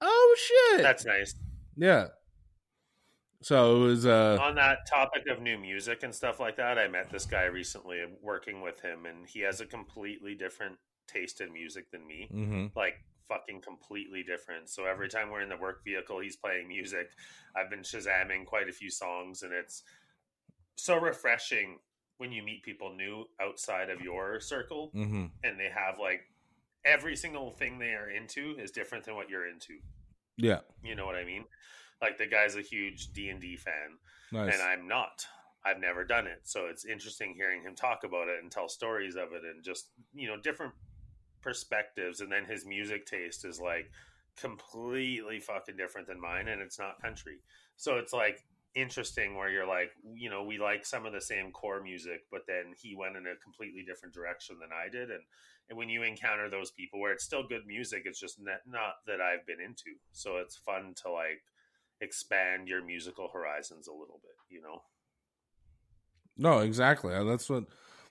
oh 0.00 0.36
shit, 0.38 0.82
That's 0.82 1.04
nice. 1.04 1.34
yeah. 1.76 2.08
So 3.46 3.76
it 3.76 3.78
was 3.78 4.06
uh 4.06 4.38
On 4.42 4.56
that 4.56 4.88
topic 4.88 5.28
of 5.28 5.40
new 5.40 5.56
music 5.56 6.02
and 6.02 6.12
stuff 6.12 6.40
like 6.40 6.56
that, 6.56 6.80
I 6.80 6.88
met 6.88 7.10
this 7.10 7.26
guy 7.26 7.44
recently 7.44 8.04
working 8.20 8.60
with 8.60 8.80
him 8.80 9.06
and 9.06 9.24
he 9.24 9.38
has 9.42 9.60
a 9.60 9.66
completely 9.66 10.34
different 10.34 10.76
taste 11.06 11.40
in 11.40 11.52
music 11.52 11.92
than 11.92 12.04
me. 12.08 12.28
mhm. 12.32 12.74
like 12.74 13.04
fucking 13.28 13.60
completely 13.60 14.24
different. 14.24 14.68
So 14.68 14.86
every 14.86 15.08
time 15.08 15.30
we're 15.30 15.42
in 15.42 15.48
the 15.48 15.56
work 15.56 15.84
vehicle, 15.84 16.18
he's 16.18 16.34
playing 16.34 16.66
music. 16.66 17.12
I've 17.54 17.70
been 17.70 17.82
shazamming 17.82 18.46
quite 18.46 18.68
a 18.68 18.72
few 18.72 18.90
songs, 18.90 19.44
and 19.44 19.52
it's 19.52 19.84
so 20.74 20.96
refreshing 20.98 21.78
when 22.18 22.32
you 22.32 22.42
meet 22.42 22.64
people 22.64 22.92
new 22.94 23.26
outside 23.40 23.90
of 23.90 24.00
your 24.00 24.40
circle, 24.40 24.90
Mhm. 24.92 25.30
and 25.44 25.58
they 25.60 25.68
have 25.70 26.00
like 26.00 26.32
every 26.84 27.14
single 27.14 27.52
thing 27.52 27.78
they 27.78 27.94
are 27.94 28.10
into 28.10 28.58
is 28.58 28.72
different 28.72 29.04
than 29.04 29.14
what 29.14 29.30
you're 29.30 29.46
into. 29.46 29.78
yeah, 30.36 30.62
You 30.82 30.96
know 30.96 31.06
what 31.06 31.14
I 31.14 31.24
mean? 31.24 31.44
Like 32.00 32.18
the 32.18 32.26
guy's 32.26 32.56
a 32.56 32.62
huge 32.62 33.12
D 33.12 33.30
and 33.30 33.40
D 33.40 33.56
fan, 33.56 33.98
nice. 34.32 34.54
and 34.54 34.62
I'm 34.62 34.86
not. 34.88 35.26
I've 35.64 35.80
never 35.80 36.04
done 36.04 36.26
it, 36.26 36.42
so 36.44 36.66
it's 36.66 36.84
interesting 36.84 37.34
hearing 37.34 37.62
him 37.62 37.74
talk 37.74 38.04
about 38.04 38.28
it 38.28 38.40
and 38.40 38.52
tell 38.52 38.68
stories 38.68 39.16
of 39.16 39.32
it, 39.32 39.42
and 39.42 39.64
just 39.64 39.88
you 40.14 40.28
know 40.28 40.36
different 40.36 40.72
perspectives. 41.42 42.20
And 42.20 42.30
then 42.30 42.44
his 42.44 42.66
music 42.66 43.06
taste 43.06 43.44
is 43.44 43.60
like 43.60 43.90
completely 44.36 45.40
fucking 45.40 45.76
different 45.76 46.06
than 46.06 46.20
mine, 46.20 46.48
and 46.48 46.60
it's 46.60 46.78
not 46.78 47.00
country. 47.00 47.38
So 47.76 47.96
it's 47.96 48.12
like 48.12 48.44
interesting 48.74 49.34
where 49.36 49.48
you're 49.48 49.66
like, 49.66 49.90
you 50.14 50.28
know, 50.28 50.44
we 50.44 50.58
like 50.58 50.84
some 50.84 51.06
of 51.06 51.12
the 51.12 51.20
same 51.20 51.50
core 51.50 51.82
music, 51.82 52.26
but 52.30 52.42
then 52.46 52.74
he 52.76 52.94
went 52.94 53.16
in 53.16 53.26
a 53.26 53.42
completely 53.42 53.82
different 53.82 54.14
direction 54.14 54.58
than 54.60 54.70
I 54.70 54.88
did, 54.90 55.10
and 55.10 55.22
and 55.68 55.76
when 55.76 55.88
you 55.88 56.02
encounter 56.02 56.48
those 56.48 56.70
people 56.70 57.00
where 57.00 57.12
it's 57.12 57.24
still 57.24 57.46
good 57.46 57.66
music, 57.66 58.02
it's 58.04 58.20
just 58.20 58.40
not, 58.40 58.60
not 58.66 58.94
that 59.06 59.20
I've 59.20 59.44
been 59.46 59.60
into. 59.60 59.98
So 60.12 60.36
it's 60.36 60.56
fun 60.56 60.94
to 61.02 61.10
like 61.10 61.42
expand 62.00 62.68
your 62.68 62.84
musical 62.84 63.28
horizons 63.32 63.88
a 63.88 63.92
little 63.92 64.20
bit, 64.22 64.36
you 64.48 64.60
know. 64.62 64.82
No, 66.36 66.58
exactly. 66.58 67.14
Uh, 67.14 67.24
That's 67.24 67.48
what 67.48 67.64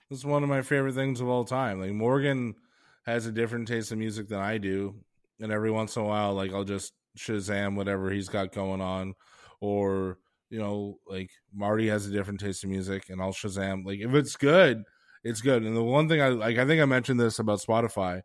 that's 0.09 0.25
one 0.25 0.43
of 0.43 0.49
my 0.49 0.61
favorite 0.61 0.93
things 0.93 1.21
of 1.21 1.27
all 1.27 1.45
time. 1.45 1.79
Like 1.79 1.91
Morgan 1.91 2.55
has 3.05 3.25
a 3.25 3.31
different 3.31 3.67
taste 3.67 3.91
in 3.91 3.99
music 3.99 4.27
than 4.27 4.39
I 4.39 4.57
do, 4.57 4.95
and 5.39 5.51
every 5.51 5.71
once 5.71 5.95
in 5.95 6.03
a 6.03 6.05
while, 6.05 6.33
like 6.33 6.51
I'll 6.53 6.63
just 6.63 6.93
Shazam 7.17 7.75
whatever 7.75 8.11
he's 8.11 8.29
got 8.29 8.51
going 8.51 8.81
on, 8.81 9.13
or 9.61 10.19
you 10.49 10.59
know, 10.59 10.99
like 11.07 11.31
Marty 11.53 11.87
has 11.87 12.07
a 12.07 12.11
different 12.11 12.39
taste 12.39 12.63
in 12.63 12.69
music, 12.69 13.09
and 13.09 13.21
I'll 13.21 13.33
Shazam. 13.33 13.85
Like 13.85 13.99
if 13.99 14.13
it's 14.13 14.35
good, 14.35 14.83
it's 15.23 15.41
good. 15.41 15.63
And 15.63 15.75
the 15.75 15.83
one 15.83 16.07
thing 16.07 16.21
I 16.21 16.29
like, 16.29 16.57
I 16.57 16.65
think 16.65 16.81
I 16.81 16.85
mentioned 16.85 17.19
this 17.19 17.39
about 17.39 17.61
Spotify 17.61 18.21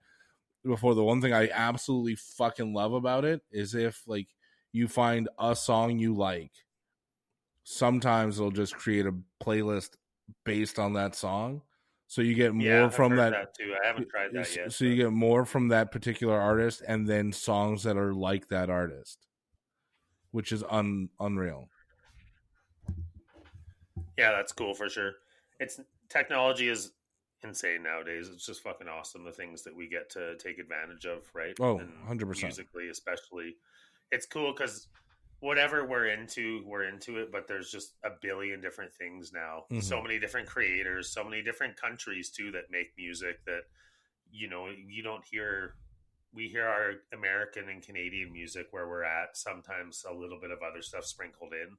before. 0.65 0.95
The 0.95 1.05
one 1.05 1.21
thing 1.21 1.33
I 1.33 1.49
absolutely 1.51 2.17
fucking 2.17 2.75
love 2.75 2.93
about 2.93 3.25
it 3.25 3.41
is 3.51 3.75
if 3.75 4.03
like 4.07 4.29
you 4.73 4.89
find 4.89 5.29
a 5.39 5.55
song 5.55 5.99
you 5.99 6.15
like 6.15 6.53
sometimes 7.65 8.39
they'll 8.39 8.51
just 8.51 8.75
create 8.75 9.07
a 9.07 9.15
playlist 9.43 9.91
based 10.45 10.79
on 10.79 10.93
that 10.95 11.15
song 11.15 11.63
so 12.07 12.23
you 12.23 12.35
get 12.35 12.53
more 12.55 12.65
yeah, 12.67 12.89
from 12.89 13.13
heard 13.13 13.33
that, 13.33 13.55
too. 13.55 13.73
I 13.83 13.87
haven't 13.87 14.09
tried 14.09 14.33
that 14.33 14.47
so- 14.47 14.61
yet. 14.63 14.73
so 14.73 14.85
you 14.85 14.97
get 14.97 15.13
more 15.13 15.45
from 15.45 15.69
that 15.69 15.93
particular 15.93 16.39
artist 16.41 16.83
and 16.87 17.07
then 17.07 17.33
songs 17.33 17.83
that 17.85 17.97
are 17.97 18.13
like 18.15 18.49
that 18.49 18.71
artist 18.71 19.27
which 20.33 20.53
is 20.53 20.63
un- 20.71 21.09
unreal 21.19 21.69
Yeah, 24.17 24.33
that's 24.33 24.53
cool 24.53 24.75
for 24.75 24.89
sure. 24.89 25.13
It's 25.61 25.81
technology 26.09 26.69
is 26.69 26.93
insane 27.43 27.83
nowadays. 27.83 28.29
It's 28.33 28.45
just 28.45 28.63
fucking 28.63 28.87
awesome 28.87 29.25
the 29.25 29.33
things 29.33 29.63
that 29.63 29.75
we 29.75 29.89
get 29.89 30.11
to 30.11 30.37
take 30.37 30.59
advantage 30.59 31.07
of, 31.07 31.23
right? 31.35 31.55
Oh, 31.59 31.79
And 31.79 31.91
100%. 32.21 32.43
Musically, 32.43 32.89
especially, 32.91 33.57
it's 34.11 34.27
cool 34.27 34.53
because 34.53 34.89
whatever 35.41 35.87
we're 35.87 36.07
into, 36.09 36.63
we're 36.67 36.85
into 36.85 37.19
it. 37.19 37.33
But 37.33 37.49
there's 37.49 37.71
just 37.71 37.95
a 38.05 38.11
billion 38.21 38.61
different 38.61 38.95
things 38.95 39.33
now. 39.33 39.65
Mhm. 39.71 39.83
So 39.83 40.03
many 40.03 40.19
different 40.19 40.49
creators, 40.49 41.11
so 41.11 41.25
many 41.25 41.43
different 41.43 41.77
countries 41.77 42.31
too 42.31 42.51
that 42.53 42.71
make 42.71 42.93
music 42.97 43.45
that 43.47 43.63
you 44.31 44.49
know 44.49 44.69
you 44.69 45.03
don't 45.03 45.25
hear. 45.25 45.77
We 46.33 46.49
hear 46.49 46.65
our 46.67 46.95
American 47.13 47.69
and 47.69 47.83
Canadian 47.83 48.33
music 48.33 48.69
where 48.71 48.87
we're 48.89 49.03
at. 49.03 49.37
Sometimes 49.37 50.05
a 50.09 50.13
little 50.13 50.39
bit 50.39 50.53
of 50.53 50.63
other 50.63 50.81
stuff 50.81 51.05
sprinkled 51.05 51.53
in 51.53 51.77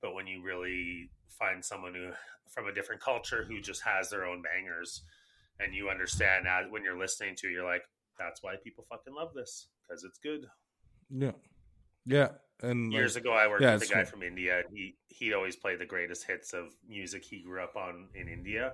but 0.00 0.14
when 0.14 0.26
you 0.26 0.42
really 0.42 1.10
find 1.28 1.64
someone 1.64 1.94
who 1.94 2.10
from 2.48 2.66
a 2.66 2.72
different 2.72 3.00
culture 3.00 3.44
who 3.44 3.60
just 3.60 3.82
has 3.82 4.10
their 4.10 4.26
own 4.26 4.42
bangers 4.42 5.02
and 5.60 5.74
you 5.74 5.88
understand 5.88 6.46
that 6.46 6.70
when 6.70 6.82
you're 6.82 6.98
listening 6.98 7.36
to 7.36 7.46
it, 7.48 7.52
you're 7.52 7.64
like 7.64 7.82
that's 8.18 8.42
why 8.42 8.54
people 8.64 8.84
fucking 8.88 9.14
love 9.14 9.32
this 9.34 9.68
because 9.86 10.04
it's 10.04 10.18
good 10.18 10.46
yeah 11.10 11.32
yeah 12.10 12.28
and 12.62 12.92
years 12.92 13.14
like, 13.14 13.24
ago 13.24 13.32
i 13.32 13.46
worked 13.48 13.62
yeah, 13.62 13.74
with 13.74 13.82
a 13.84 13.86
guy 13.86 14.02
cool. 14.02 14.10
from 14.10 14.22
india 14.22 14.58
and 14.58 14.76
he 14.76 14.96
he'd 15.08 15.32
always 15.32 15.56
played 15.56 15.78
the 15.78 15.86
greatest 15.86 16.26
hits 16.26 16.52
of 16.52 16.66
music 16.86 17.24
he 17.24 17.40
grew 17.42 17.62
up 17.62 17.76
on 17.76 18.08
in 18.14 18.28
india 18.28 18.72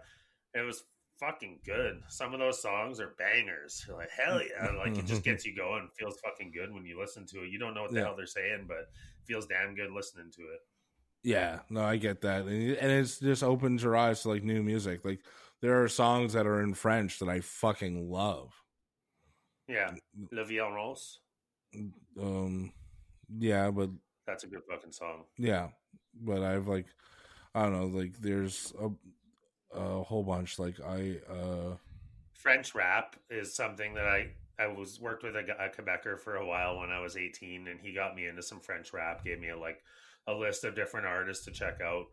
and 0.55 0.63
it 0.63 0.67
was 0.67 0.85
fucking 1.21 1.59
good 1.65 2.01
some 2.09 2.35
of 2.35 2.41
those 2.41 2.61
songs 2.61 3.01
are 3.01 3.15
bangers 3.19 3.85
you're 3.87 3.97
like 3.97 4.11
hell 4.11 4.41
yeah 4.43 4.71
like 4.77 4.97
it 4.99 5.07
just 5.07 5.23
gets 5.23 5.47
you 5.47 5.55
going 5.57 5.89
feels 5.99 6.19
fucking 6.21 6.51
good 6.53 6.73
when 6.73 6.85
you 6.85 6.99
listen 7.01 7.25
to 7.25 7.43
it 7.45 7.49
you 7.51 7.59
don't 7.59 7.75
know 7.75 7.83
what 7.83 7.91
the 7.93 7.99
Yeah. 7.99 8.05
hell 8.07 8.17
they're 8.17 8.27
saying 8.27 8.67
but 8.69 8.91
feels 9.25 9.47
damn 9.47 9.75
good 9.75 9.91
listening 9.93 10.31
to 10.37 10.43
it 10.43 10.61
Yeah, 11.23 11.61
no, 11.71 11.83
I 11.83 11.97
get 11.97 12.21
that, 12.21 12.43
and 12.47 12.77
and 12.77 12.93
it's 12.93 13.19
just 13.19 13.43
opens 13.43 13.83
your 13.83 13.97
eyes 13.97 14.23
to 14.23 14.29
like 14.29 14.45
new 14.45 14.63
music. 14.63 15.05
Like 15.05 15.21
there 15.63 15.83
are 15.83 15.89
songs 15.89 16.35
that 16.35 16.47
are 16.47 16.61
in 16.63 16.75
French 16.75 17.19
that 17.19 17.29
I 17.29 17.41
fucking 17.41 18.11
love. 18.11 18.53
yeah 19.69 19.91
le 20.31 20.45
Violon 20.45 20.75
rose 20.75 21.21
Um, 22.21 22.73
yeah, 23.39 23.71
but 23.71 23.91
that's 24.27 24.45
a 24.45 24.47
good 24.47 24.63
fucking 24.69 24.93
song 24.93 25.25
yeah, 25.39 25.69
but 26.21 26.43
I've 26.43 26.69
like 26.69 26.87
I 27.55 27.63
don't 27.63 27.73
know, 27.73 27.99
like 27.99 28.21
there's 28.21 28.75
a 28.81 28.91
a 29.77 30.03
whole 30.03 30.23
bunch. 30.23 30.59
Like 30.59 30.81
I 30.81 31.17
uh 31.31 31.77
French 32.35 32.75
rap 32.75 33.17
is 33.31 33.55
something 33.55 33.95
that 33.95 34.07
I 34.07 34.29
I 34.59 34.69
was 34.69 35.01
worked 35.01 35.23
with 35.23 35.37
a, 35.37 35.41
a 35.41 35.69
Quebecer 35.71 36.19
for 36.19 36.37
a 36.37 36.47
while 36.47 36.79
when 36.79 36.91
I 36.91 37.01
was 37.01 37.17
18, 37.17 37.69
and 37.69 37.81
he 37.81 37.93
got 37.93 38.15
me 38.15 38.27
into 38.27 38.43
some 38.43 38.61
French 38.61 38.93
rap. 38.93 39.25
Gave 39.25 39.41
me 39.41 39.51
a, 39.51 39.59
like 39.59 39.83
a 40.27 40.33
list 40.33 40.65
of 40.65 40.75
different 40.75 41.07
artists 41.07 41.45
to 41.45 41.51
check 41.51 41.81
out. 41.83 42.07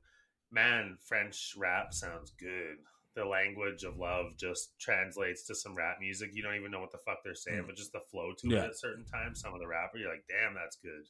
Man, 0.52 0.98
French 1.00 1.56
rap 1.58 1.94
sounds 1.94 2.32
good. 2.40 2.78
The 3.16 3.26
language 3.26 3.84
of 3.84 3.98
love 3.98 4.38
just 4.40 4.74
translates 4.80 5.46
to 5.48 5.56
some 5.56 5.76
rap 5.76 5.98
music. 6.00 6.32
You 6.34 6.42
don't 6.42 6.56
even 6.56 6.72
know 6.72 6.80
what 6.82 6.92
the 6.92 6.98
fuck 7.06 7.20
they're 7.24 7.36
saying, 7.36 7.64
Mm. 7.64 7.68
but 7.68 7.76
just 7.76 7.92
the 7.92 8.02
flow 8.10 8.34
to 8.40 8.50
Yeah. 8.50 8.64
it 8.64 8.70
at 8.70 8.78
certain 8.78 9.06
times. 9.06 9.40
Some 9.42 9.54
of 9.54 9.60
the 9.60 9.68
rapper, 9.68 9.98
you're 9.98 10.10
like, 10.12 10.26
damn, 10.28 10.56
that's 10.56 10.78
good. 10.78 11.06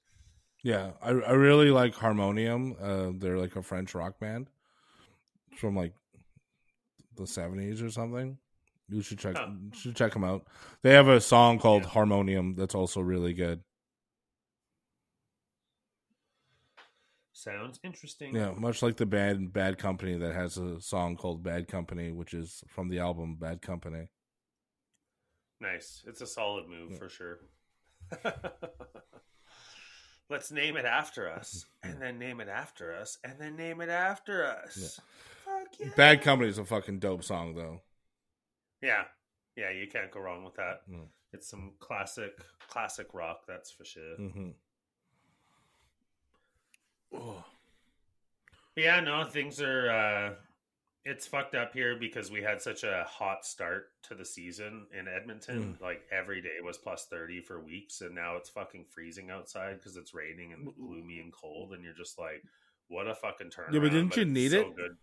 yeah, 0.64 0.92
I 1.02 1.10
I 1.12 1.32
really 1.32 1.72
like 1.72 1.94
Harmonium. 1.96 2.76
Uh, 2.80 3.12
they're 3.18 3.38
like 3.40 3.56
a 3.56 3.62
French 3.64 3.94
rock 3.96 4.20
band 4.20 4.50
from 5.58 5.76
like 5.76 5.94
the 7.16 7.28
seventies 7.28 7.82
or 7.82 7.90
something. 7.90 8.38
You 8.90 9.02
should 9.02 9.20
check 9.20 9.36
should 9.74 9.96
check 9.96 10.12
them 10.14 10.24
out. 10.24 10.46
They 10.82 10.92
have 10.92 11.08
a 11.08 11.22
song 11.22 11.58
called 11.60 11.84
Yeah. 11.84 11.90
Harmonium 11.90 12.56
that's 12.56 12.76
also 12.76 13.00
really 13.02 13.34
good. 13.34 13.64
Sounds 17.34 17.80
interesting. 17.84 18.36
Yeah, 18.36 18.52
much 18.56 18.84
like 18.84 18.98
the 18.98 19.06
band 19.08 19.52
Bad 19.54 19.78
Company 19.80 20.18
that 20.18 20.34
has 20.36 20.58
a 20.58 20.80
song 20.80 21.16
called 21.18 21.44
Bad 21.44 21.68
Company, 21.68 22.12
which 22.12 22.34
is 22.34 22.64
from 22.68 22.90
the 22.90 23.00
album 23.00 23.38
Bad 23.40 23.62
Company. 23.62 24.08
Nice. 25.60 26.04
It's 26.08 26.22
a 26.22 26.28
solid 26.28 26.68
move 26.70 26.92
Yeah. 26.92 26.98
for 26.98 27.10
sure. 27.10 27.40
Let's 30.30 30.52
name 30.52 30.78
it 30.78 30.86
after 30.86 31.30
us, 31.30 31.66
and 31.84 32.02
then 32.02 32.18
name 32.18 32.40
it 32.40 32.48
after 32.48 32.96
us, 32.96 33.18
and 33.24 33.34
then 33.40 33.56
name 33.56 33.82
it 33.82 33.90
after 33.90 34.46
us. 34.46 35.00
Fuck 35.44 35.68
yeah. 35.80 35.90
Bad 35.98 36.22
Company 36.22 36.50
is 36.50 36.58
a 36.58 36.66
fucking 36.66 37.00
dope 37.00 37.24
song 37.24 37.56
though. 37.56 37.82
Yeah, 38.82 39.04
yeah. 39.56 39.70
You 39.72 39.88
can't 39.88 40.12
go 40.12 40.22
wrong 40.22 40.44
with 40.44 40.56
that. 40.56 40.82
Mm. 40.90 41.08
It's 41.34 41.50
some 41.50 41.74
classic, 41.80 42.32
classic 42.70 43.08
rock. 43.14 43.42
That's 43.48 43.72
for 43.72 43.86
sure. 43.86 44.16
Yeah, 48.76 49.00
no, 49.02 49.24
things 49.26 49.62
are. 49.62 49.90
uh 49.90 50.34
It's 51.06 51.28
fucked 51.28 51.54
up 51.54 51.74
here 51.74 51.98
because 51.98 52.32
we 52.32 52.42
had 52.42 52.62
such 52.62 52.84
a 52.84 53.06
hot 53.08 53.46
start 53.46 53.88
to 54.04 54.16
the 54.16 54.24
season 54.26 54.88
in 54.98 55.08
Edmonton. 55.08 55.78
Like 55.82 56.02
every 56.12 56.42
day 56.42 56.58
was 56.64 56.78
plus 56.78 57.08
thirty 57.10 57.42
for 57.42 57.60
weeks, 57.60 58.02
and 58.02 58.16
now 58.16 58.38
it's 58.38 58.50
fucking 58.50 58.86
freezing 58.90 59.30
outside 59.30 59.76
because 59.80 59.98
it's 59.98 60.14
raining 60.14 60.54
and 60.54 60.74
gloomy 60.76 61.20
and 61.20 61.32
cold, 61.34 61.74
and 61.74 61.84
you're 61.84 61.94
just 61.94 62.18
like, 62.18 62.42
"What 62.88 63.08
a 63.08 63.16
fucking 63.16 63.50
turn!" 63.52 63.74
Yeah, 63.74 63.80
but 63.82 63.92
didn't 63.92 64.16
you 64.16 64.26
need 64.26 64.52
so 64.52 64.62
it? 64.62 64.76
Good, 64.76 64.98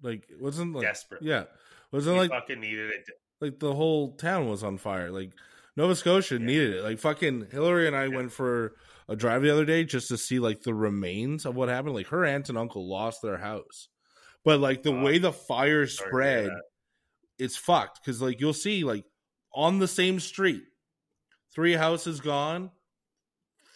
Like 0.00 0.30
it 0.30 0.40
wasn't 0.40 0.74
like 0.74 0.86
desperate. 0.86 1.22
yeah, 1.22 1.44
wasn't 1.90 2.14
we 2.14 2.20
like 2.20 2.30
fucking 2.30 2.60
needed 2.60 2.90
it. 2.92 3.04
like 3.40 3.58
the 3.58 3.74
whole 3.74 4.12
town 4.14 4.48
was 4.48 4.62
on 4.62 4.78
fire. 4.78 5.10
Like 5.10 5.32
Nova 5.76 5.96
Scotia 5.96 6.34
Yeah. 6.38 6.46
needed 6.46 6.74
it. 6.76 6.82
Like 6.84 6.98
fucking 7.00 7.48
Hillary 7.50 7.88
and 7.88 7.96
I 7.96 8.04
Yeah. 8.04 8.14
went 8.16 8.32
for 8.32 8.76
a 9.08 9.16
drive 9.16 9.42
the 9.42 9.50
other 9.50 9.64
day 9.64 9.84
just 9.84 10.08
to 10.08 10.18
see 10.18 10.38
like 10.38 10.62
the 10.62 10.74
remains 10.74 11.46
of 11.46 11.54
what 11.56 11.68
happened. 11.68 11.94
Like 11.94 12.08
her 12.08 12.24
aunt 12.24 12.48
and 12.48 12.58
uncle 12.58 12.88
lost 12.88 13.22
their 13.22 13.38
house, 13.38 13.88
but 14.44 14.60
like 14.60 14.82
the 14.82 14.92
Wow. 14.92 15.02
way 15.02 15.18
the 15.18 15.32
fire 15.32 15.86
Sorry 15.98 16.16
to 16.16 16.20
hear 16.20 16.32
spread, 16.40 16.50
it's 17.38 17.56
fucked. 17.56 18.00
Because 18.02 18.22
like 18.22 18.40
you'll 18.40 18.54
see 18.54 18.84
like 18.84 19.06
on 19.54 19.78
the 19.78 19.88
same 19.88 20.20
street, 20.20 20.64
three 21.54 21.74
houses 21.74 22.20
gone, 22.20 22.70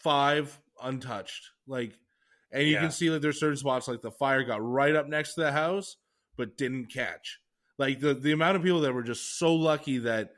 five 0.02 0.58
untouched. 0.82 1.50
Like, 1.66 1.98
and 2.52 2.66
you 2.68 2.74
Yeah. 2.74 2.80
can 2.82 2.90
see 2.90 3.10
like 3.10 3.22
there's 3.22 3.40
certain 3.40 3.56
spots 3.56 3.88
like 3.88 4.02
the 4.02 4.10
fire 4.10 4.44
got 4.44 4.62
right 4.62 4.94
up 4.94 5.06
next 5.08 5.34
to 5.34 5.42
the 5.42 5.52
house, 5.52 5.96
but 6.36 6.56
didn't 6.56 6.86
catch. 6.92 7.40
Like 7.78 8.00
the 8.00 8.14
the 8.14 8.32
amount 8.32 8.56
of 8.56 8.62
people 8.62 8.80
that 8.80 8.92
were 8.94 9.02
just 9.02 9.38
so 9.38 9.54
lucky 9.54 9.98
that 9.98 10.32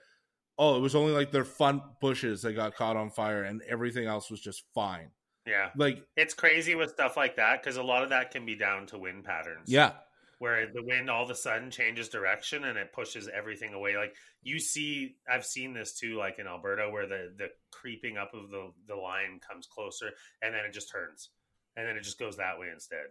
oh, 0.58 0.76
it 0.76 0.80
was 0.80 0.94
only 0.94 1.12
like 1.12 1.30
their 1.32 1.44
front 1.44 2.00
bushes 2.00 2.42
that 2.42 2.54
got 2.54 2.74
caught 2.74 2.96
on 2.96 3.10
fire, 3.10 3.42
and 3.44 3.62
everything 3.62 4.06
else 4.06 4.30
was 4.30 4.40
just 4.40 4.64
fine. 4.74 5.12
Yeah, 5.46 5.72
Like, 5.74 6.06
it's 6.16 6.34
crazy 6.34 6.74
with 6.74 6.90
stuff 6.90 7.16
like 7.16 7.36
that 7.36 7.62
because 7.62 7.76
a 7.76 7.82
lot 7.82 8.02
of 8.02 8.10
that 8.10 8.30
can 8.30 8.44
be 8.44 8.54
down 8.56 8.86
to 8.88 8.98
wind 8.98 9.24
patterns. 9.24 9.78
yeah, 9.78 10.00
where 10.38 10.72
the 10.72 10.82
wind 10.84 11.10
all 11.10 11.24
of 11.24 11.30
a 11.30 11.34
sudden 11.36 11.70
changes 11.70 12.08
direction 12.10 12.64
and 12.64 12.78
it 12.78 12.92
pushes 12.92 13.28
everything 13.28 13.74
away. 13.74 13.96
Like 13.96 14.16
you 14.42 14.58
see, 14.60 15.18
I've 15.30 15.46
seen 15.46 15.74
this 15.74 15.94
too, 15.98 16.16
like 16.18 16.38
in 16.40 16.46
Alberta, 16.48 16.90
where 16.90 17.06
the 17.08 17.34
the 17.36 17.50
creeping 17.72 18.18
up 18.18 18.34
of 18.34 18.50
the 18.50 18.72
the 18.86 18.96
line 18.96 19.40
comes 19.40 19.66
closer 19.68 20.12
and 20.42 20.54
then 20.54 20.64
it 20.66 20.72
just 20.72 20.90
turns, 20.92 21.30
and 21.76 21.86
then 21.88 21.96
it 21.96 22.02
just 22.04 22.18
goes 22.20 22.36
that 22.38 22.58
way 22.58 22.70
instead, 22.72 23.06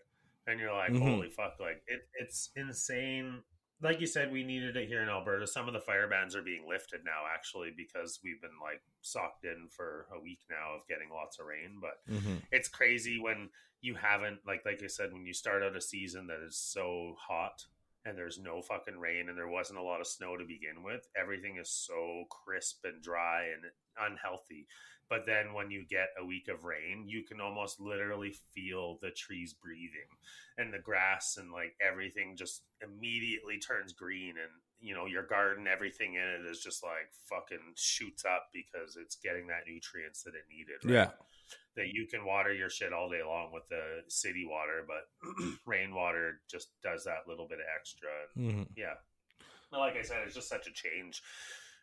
and 0.48 0.60
you're 0.60 0.74
like, 0.74 0.94
Mhm. 0.94 0.98
holy 0.98 1.30
fuck! 1.30 1.60
Like 1.60 1.84
it, 1.88 2.02
it's 2.16 2.52
insane. 2.56 3.44
Like 3.82 4.02
you 4.02 4.08
said, 4.08 4.32
we 4.32 4.44
needed 4.44 4.76
it 4.76 4.88
here 4.88 5.04
in 5.04 5.10
Alberta. 5.10 5.46
Some 5.46 5.68
of 5.68 5.74
the 5.74 5.80
fire 5.80 6.08
bans 6.08 6.36
are 6.36 6.42
being 6.42 6.68
lifted 6.68 7.02
now, 7.06 7.30
actually, 7.32 7.72
because 7.76 8.20
we've 8.24 8.42
been 8.42 8.58
like 8.62 8.82
socked 9.02 9.46
in 9.46 9.68
for 9.70 10.08
a 10.16 10.20
week 10.20 10.40
now 10.50 10.76
of 10.76 10.88
getting 10.88 11.10
lots 11.12 11.40
of 11.40 11.46
rain. 11.46 11.80
But 11.80 12.00
hmm 12.12 12.38
it's 12.52 12.70
crazy 12.70 13.20
when 13.20 13.50
you 13.82 13.94
haven't 13.96 14.40
like 14.48 14.64
like 14.66 14.82
I 14.84 14.88
said 14.88 15.14
when 15.14 15.26
you 15.26 15.34
start 15.34 15.62
out 15.64 15.76
a 15.76 15.82
season 15.82 16.28
that 16.28 16.40
is 16.46 16.58
so 16.58 17.16
hot 17.20 17.66
and 18.06 18.18
there's 18.18 18.40
no 18.40 18.62
fucking 18.62 18.98
rain 18.98 19.30
and 19.30 19.38
there 19.38 19.50
wasn't 19.50 19.80
a 19.80 19.84
lot 19.84 20.00
of 20.02 20.08
snow 20.08 20.38
to 20.38 20.46
begin 20.46 20.82
with, 20.84 21.08
everything 21.20 21.58
is 21.58 21.70
so 21.70 22.24
crisp 22.30 22.86
and 22.86 23.04
dry 23.04 23.44
and 23.54 23.64
unhealthy. 24.12 24.66
But 25.10 25.26
then 25.26 25.54
when 25.54 25.72
you 25.72 25.86
get 25.90 26.10
a 26.20 26.26
week 26.26 26.50
of 26.50 26.66
rain, 26.66 27.06
you 27.08 27.24
can 27.24 27.40
almost 27.40 27.80
literally 27.80 28.36
feel 28.54 28.98
the 29.02 29.12
trees 29.12 29.54
breathing 29.54 30.10
and 30.58 30.74
the 30.74 30.80
grass 30.80 31.38
and 31.40 31.52
like 31.52 31.76
everything 31.82 32.36
just 32.36 32.64
immediately 32.82 33.60
turns 33.60 33.94
green 33.94 34.32
and 34.32 34.52
you 34.80 34.94
know 34.94 35.06
your 35.06 35.24
garden 35.24 35.68
everything 35.68 36.16
in 36.16 36.22
it 36.22 36.46
is 36.50 36.60
just 36.60 36.84
like 36.84 37.10
fucking 37.30 37.74
shoots 37.76 38.26
up 38.26 38.50
because 38.54 38.98
it's 39.02 39.16
getting 39.16 39.48
that 39.48 39.64
nutrients 39.68 40.24
that 40.24 40.34
it 40.36 40.46
needed 40.50 40.84
right? 40.84 40.94
Yeah. 40.94 41.10
that 41.76 41.94
you 41.94 42.06
can 42.08 42.26
water 42.26 42.54
your 42.54 42.70
shit 42.70 42.94
all 42.94 43.10
day 43.10 43.22
long 43.26 43.52
with 43.54 43.68
the 43.70 44.02
city 44.08 44.46
water 44.48 44.86
but 44.86 45.10
rainwater 45.66 46.42
just 46.50 46.70
does 46.84 47.04
that 47.06 47.28
little 47.28 47.48
bit 47.48 47.60
of 47.60 47.66
extra 47.76 48.10
and 48.36 48.52
hmm 48.54 48.64
yeah 48.76 48.94
Well, 49.72 49.82
like 49.82 49.96
i 49.96 50.02
said 50.04 50.18
it's 50.26 50.36
just 50.36 50.50
such 50.50 50.68
a 50.68 50.74
change 50.74 51.22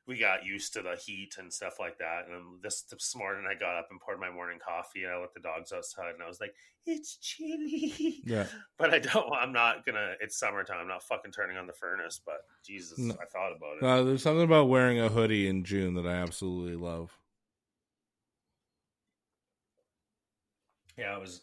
we 0.07 0.19
got 0.19 0.45
used 0.45 0.73
to 0.75 0.83
the 0.83 0.97
heat 0.97 1.37
and 1.39 1.53
stuff 1.53 1.75
like 1.81 1.99
that 1.99 2.27
and 2.29 2.63
this 2.63 2.83
this 2.83 3.15
morning 3.17 3.45
i 3.51 3.55
got 3.59 3.77
up 3.77 3.89
and 3.91 4.01
poured 4.01 4.21
my 4.21 4.31
morning 4.31 4.59
coffee 4.65 5.05
and 5.05 5.13
i 5.13 5.19
let 5.19 5.33
the 5.35 5.41
dogs 5.41 5.73
outside 5.73 6.13
and 6.15 6.23
i 6.23 6.29
was 6.29 6.41
like 6.41 6.55
it's 6.87 7.17
chilly 7.17 8.21
Yeah. 8.25 8.47
but 8.79 8.93
I 8.93 8.99
don't. 8.99 9.33
I'm 9.33 9.55
not 9.55 9.87
gonna. 9.87 10.13
It's 10.21 10.39
summertime. 10.39 10.77
I'm 10.83 10.87
not 10.89 11.03
fucking 11.03 11.33
turning 11.33 11.57
on 11.57 11.67
the 11.67 11.73
furnace. 11.73 12.21
But 12.23 12.41
Jesus, 12.63 12.99
No. 12.99 13.15
I 13.15 13.25
thought 13.25 13.57
about 13.57 13.77
it. 13.79 13.83
Uh, 13.83 14.03
there's 14.03 14.23
something 14.23 14.45
about 14.45 14.69
wearing 14.69 15.01
a 15.01 15.09
hoodie 15.09 15.49
in 15.49 15.65
June 15.65 15.95
that 15.95 16.07
I 16.07 16.13
absolutely 16.17 16.77
love. 16.77 17.17
yeah, 20.99 21.17
it 21.17 21.21
was 21.21 21.41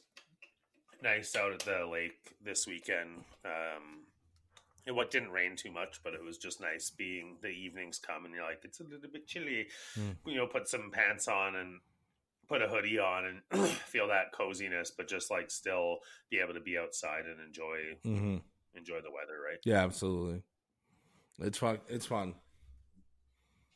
nice 1.03 1.35
out 1.35 1.51
at 1.51 1.59
the 1.61 1.85
lake 1.91 2.35
this 2.43 2.67
weekend. 2.67 3.23
Um, 3.43 4.01
it 4.85 4.91
what 4.91 5.11
didn't 5.11 5.31
rain 5.31 5.55
too 5.55 5.71
much, 5.71 6.01
but 6.03 6.13
it 6.13 6.23
was 6.23 6.37
just 6.37 6.61
nice 6.61 6.89
being 6.89 7.37
the 7.41 7.49
evenings 7.49 7.99
come 7.99 8.25
and 8.25 8.33
you're 8.33 8.43
like 8.43 8.61
it's 8.63 8.79
a 8.79 8.83
little 8.83 9.09
bit 9.11 9.27
chilly. 9.27 9.67
Hmm. 9.95 10.11
You 10.25 10.37
know, 10.37 10.47
put 10.47 10.67
some 10.67 10.91
pants 10.91 11.27
on 11.27 11.55
and 11.55 11.79
put 12.47 12.61
a 12.61 12.67
hoodie 12.67 12.99
on 12.99 13.41
and 13.51 13.67
feel 13.69 14.07
that 14.07 14.31
coziness, 14.33 14.91
but 14.95 15.07
just 15.07 15.31
like 15.31 15.49
still 15.51 15.97
be 16.29 16.39
able 16.39 16.53
to 16.53 16.59
be 16.59 16.77
outside 16.77 17.25
and 17.25 17.39
enjoy 17.45 17.77
hmm 18.03 18.37
enjoy 18.75 19.01
the 19.01 19.11
weather, 19.11 19.37
right? 19.45 19.59
Yeah, 19.65 19.83
absolutely. 19.83 20.43
It's 21.39 21.57
fun. 21.57 21.79
It's 21.89 22.05
fun. 22.05 22.35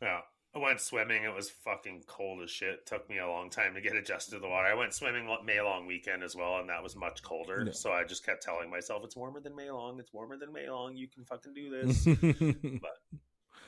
Yeah. 0.02 0.20
I 0.56 0.60
went 0.60 0.80
swimming. 0.80 1.24
It 1.24 1.34
was 1.36 1.50
fucking 1.50 2.04
cold 2.08 2.42
as 2.42 2.50
shit. 2.50 2.86
Took 2.86 3.10
me 3.10 3.18
a 3.18 3.28
long 3.28 3.50
time 3.50 3.74
to 3.76 3.82
get 3.82 3.96
adjusted 3.96 4.36
to 4.36 4.40
the 4.40 4.48
water. 4.48 4.68
I 4.68 4.74
went 4.74 4.94
swimming 4.94 5.28
May 5.46 5.60
Long 5.62 5.86
weekend 5.86 6.24
as 6.24 6.34
well, 6.36 6.60
and 6.60 6.70
that 6.70 6.82
was 6.82 6.96
much 6.96 7.22
colder. 7.22 7.64
Yeah. 7.66 7.74
So 7.74 7.92
I 7.92 8.06
just 8.06 8.26
kept 8.26 8.42
telling 8.42 8.70
myself, 8.70 9.04
it's 9.04 9.18
warmer 9.18 9.42
than 9.42 9.54
May 9.56 9.70
Long. 9.70 10.00
It's 10.00 10.14
warmer 10.14 10.38
than 10.38 10.54
May 10.54 10.70
Long. 10.70 10.96
You 10.96 11.08
can 11.10 11.26
fucking 11.26 11.54
do 11.54 11.70
this. 11.84 12.06
But 12.06 12.98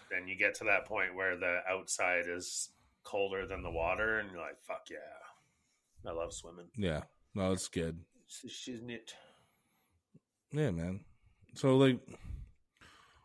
then 0.10 0.28
you 0.28 0.38
get 0.38 0.56
to 0.56 0.64
that 0.64 0.86
point 0.86 1.14
where 1.14 1.36
the 1.36 1.60
outside 1.70 2.26
is 2.30 2.70
colder 3.04 3.46
than 3.46 3.64
the 3.64 3.72
water, 3.72 4.20
and 4.20 4.32
you're 4.32 4.40
like, 4.42 4.62
fuck 4.62 4.88
yeah. 4.90 6.10
I 6.10 6.14
love 6.14 6.34
swimming. 6.34 6.68
yeah. 6.78 7.02
No, 7.36 7.52
it's 7.52 7.68
good. 7.68 8.00
Isn't 8.44 8.90
it? 8.90 9.14
Yeah, 10.52 10.72
man. 10.72 11.02
So 11.54 11.76
like 11.78 12.00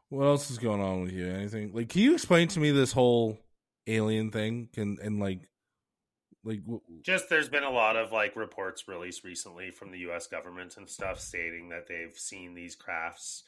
what 0.09 0.25
else 0.25 0.51
is 0.51 0.59
going 0.59 0.81
on 0.83 1.03
with 1.03 1.13
you? 1.13 1.27
Anything? 1.29 1.73
Like 1.73 1.89
can 1.89 2.03
you 2.03 2.13
explain 2.15 2.49
to 2.49 2.61
me 2.61 2.73
this 2.73 2.93
whole 2.93 3.39
alien 3.87 4.31
thing 4.31 4.69
and 4.77 4.99
and 5.01 5.19
like 5.19 5.49
like 6.45 6.61
just 7.03 7.29
there's 7.29 7.49
been 7.49 7.63
a 7.63 7.71
lot 7.71 7.97
of 7.97 8.13
like 8.13 8.35
reports 8.37 8.89
released 8.89 9.25
recently 9.25 9.71
from 9.71 9.91
the 9.91 9.99
US 9.99 10.27
government 10.27 10.77
and 10.77 10.89
stuff 10.89 11.21
stating 11.21 11.69
that 11.69 11.87
they've 11.87 12.17
seen 12.17 12.55
these 12.55 12.75
crafts 12.75 13.45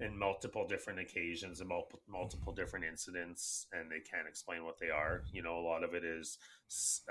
in 0.00 0.18
multiple 0.18 0.66
different 0.66 0.98
occasions 0.98 1.60
and 1.60 1.68
multiple 1.68 2.00
multiple 2.08 2.52
different 2.52 2.84
incidents 2.84 3.66
and 3.72 3.90
they 3.90 4.00
can't 4.00 4.26
explain 4.26 4.64
what 4.64 4.78
they 4.78 4.88
are. 4.88 5.22
You 5.32 5.42
know 5.42 5.58
a 5.58 5.60
lot 5.66 5.84
of 5.84 5.94
it 5.94 6.04
is 6.04 6.38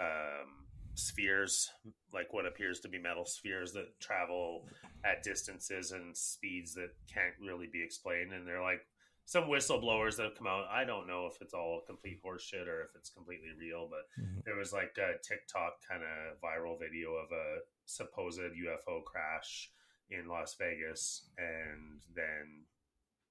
um, 0.01 0.65
spheres 0.95 1.70
like 2.11 2.34
what 2.34 2.47
appears 2.47 2.80
to 2.80 2.89
be 2.89 2.97
metal 2.97 3.26
spheres 3.26 3.72
that 3.74 3.99
travel 3.99 4.67
at 5.05 5.22
distances 5.22 5.91
and 5.91 6.17
speeds 6.17 6.74
that 6.74 6.89
can't 7.13 7.36
really 7.39 7.67
be 7.72 7.84
explained 7.84 8.34
and 8.34 8.47
they're 8.47 8.63
like 8.63 8.82
some 9.30 9.43
whistleblowers 9.43 10.15
that 10.17 10.23
have 10.23 10.36
come 10.36 10.47
out 10.47 10.65
i 10.71 10.84
don't 10.84 11.05
know 11.07 11.27
if 11.27 11.39
it's 11.39 11.53
all 11.53 11.82
complete 11.86 12.19
horseshit 12.25 12.67
or 12.67 12.82
if 12.82 12.95
it's 12.95 13.11
completely 13.11 13.51
real 13.59 13.88
but 13.88 14.07
Mhm. 14.19 14.43
there 14.43 14.55
was 14.55 14.73
like 14.73 14.97
a 14.97 15.19
TikTok 15.21 15.86
kind 15.88 16.01
of 16.03 16.41
viral 16.41 16.80
video 16.80 17.13
of 17.13 17.32
a 17.32 17.59
supposed 17.86 18.39
UFO 18.55 19.03
crash 19.03 19.71
in 20.09 20.27
Las 20.27 20.55
Vegas, 20.55 21.30
and 21.38 22.01
then 22.15 22.65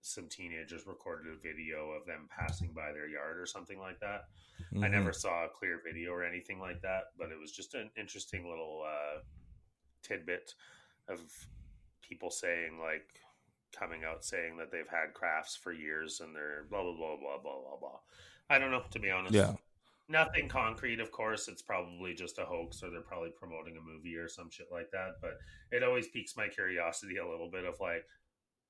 some 0.01 0.29
teenagers 0.29 0.87
recorded 0.87 1.33
a 1.33 1.37
video 1.37 1.91
of 1.91 2.07
them 2.07 2.29
passing 2.29 2.73
by 2.73 2.93
their 2.93 3.09
yard 3.09 3.37
or 3.39 3.47
something 3.47 3.81
like 3.81 3.99
that. 3.99 4.29
I 4.77 4.87
Mhm. 4.87 4.91
never 4.93 5.13
saw 5.13 5.47
a 5.47 5.49
clear 5.49 5.79
video 5.83 6.13
or 6.13 6.23
anything 6.23 6.61
like 6.61 6.81
that, 6.83 7.17
but 7.17 7.33
it 7.33 7.39
was 7.39 7.51
just 7.51 7.75
an 7.75 7.91
interesting 7.97 8.49
little 8.49 8.83
uh, 8.83 9.23
tidbit 10.03 10.55
of 11.09 11.21
people 12.01 12.31
saying 12.31 12.79
like 12.79 13.21
coming 13.77 14.03
out 14.05 14.25
saying 14.25 14.57
that 14.59 14.71
they've 14.71 14.89
had 14.89 15.15
crafts 15.15 15.57
for 15.57 15.73
years 15.73 16.21
and 16.21 16.35
they're 16.35 16.65
blah 16.71 16.83
blah 16.83 16.93
blah 16.93 17.17
blah 17.17 17.39
blah 17.43 17.61
blah 17.61 17.79
blah. 17.81 17.99
I 18.51 18.59
don't 18.59 18.71
know 18.71 18.83
to 18.91 18.99
be 18.99 19.11
honest. 19.11 19.35
Yeah. 19.35 19.55
Nothing 20.11 20.49
concrete, 20.49 21.01
of 21.01 21.13
course. 21.13 21.49
It's 21.49 21.61
probably 21.61 22.15
just 22.15 22.39
a 22.39 22.45
hoax, 22.45 22.83
or 22.83 22.91
they're 22.91 23.03
probably 23.03 23.29
promoting 23.29 23.77
a 23.77 23.81
movie 23.81 24.17
or 24.17 24.27
some 24.27 24.49
shit 24.51 24.69
like 24.73 24.91
that. 24.93 25.17
But 25.21 25.33
it 25.71 25.83
always 25.83 26.09
piques 26.09 26.35
my 26.35 26.49
curiosity 26.49 27.19
a 27.19 27.29
little 27.29 27.51
bit 27.51 27.67
of 27.67 27.79
like, 27.79 28.07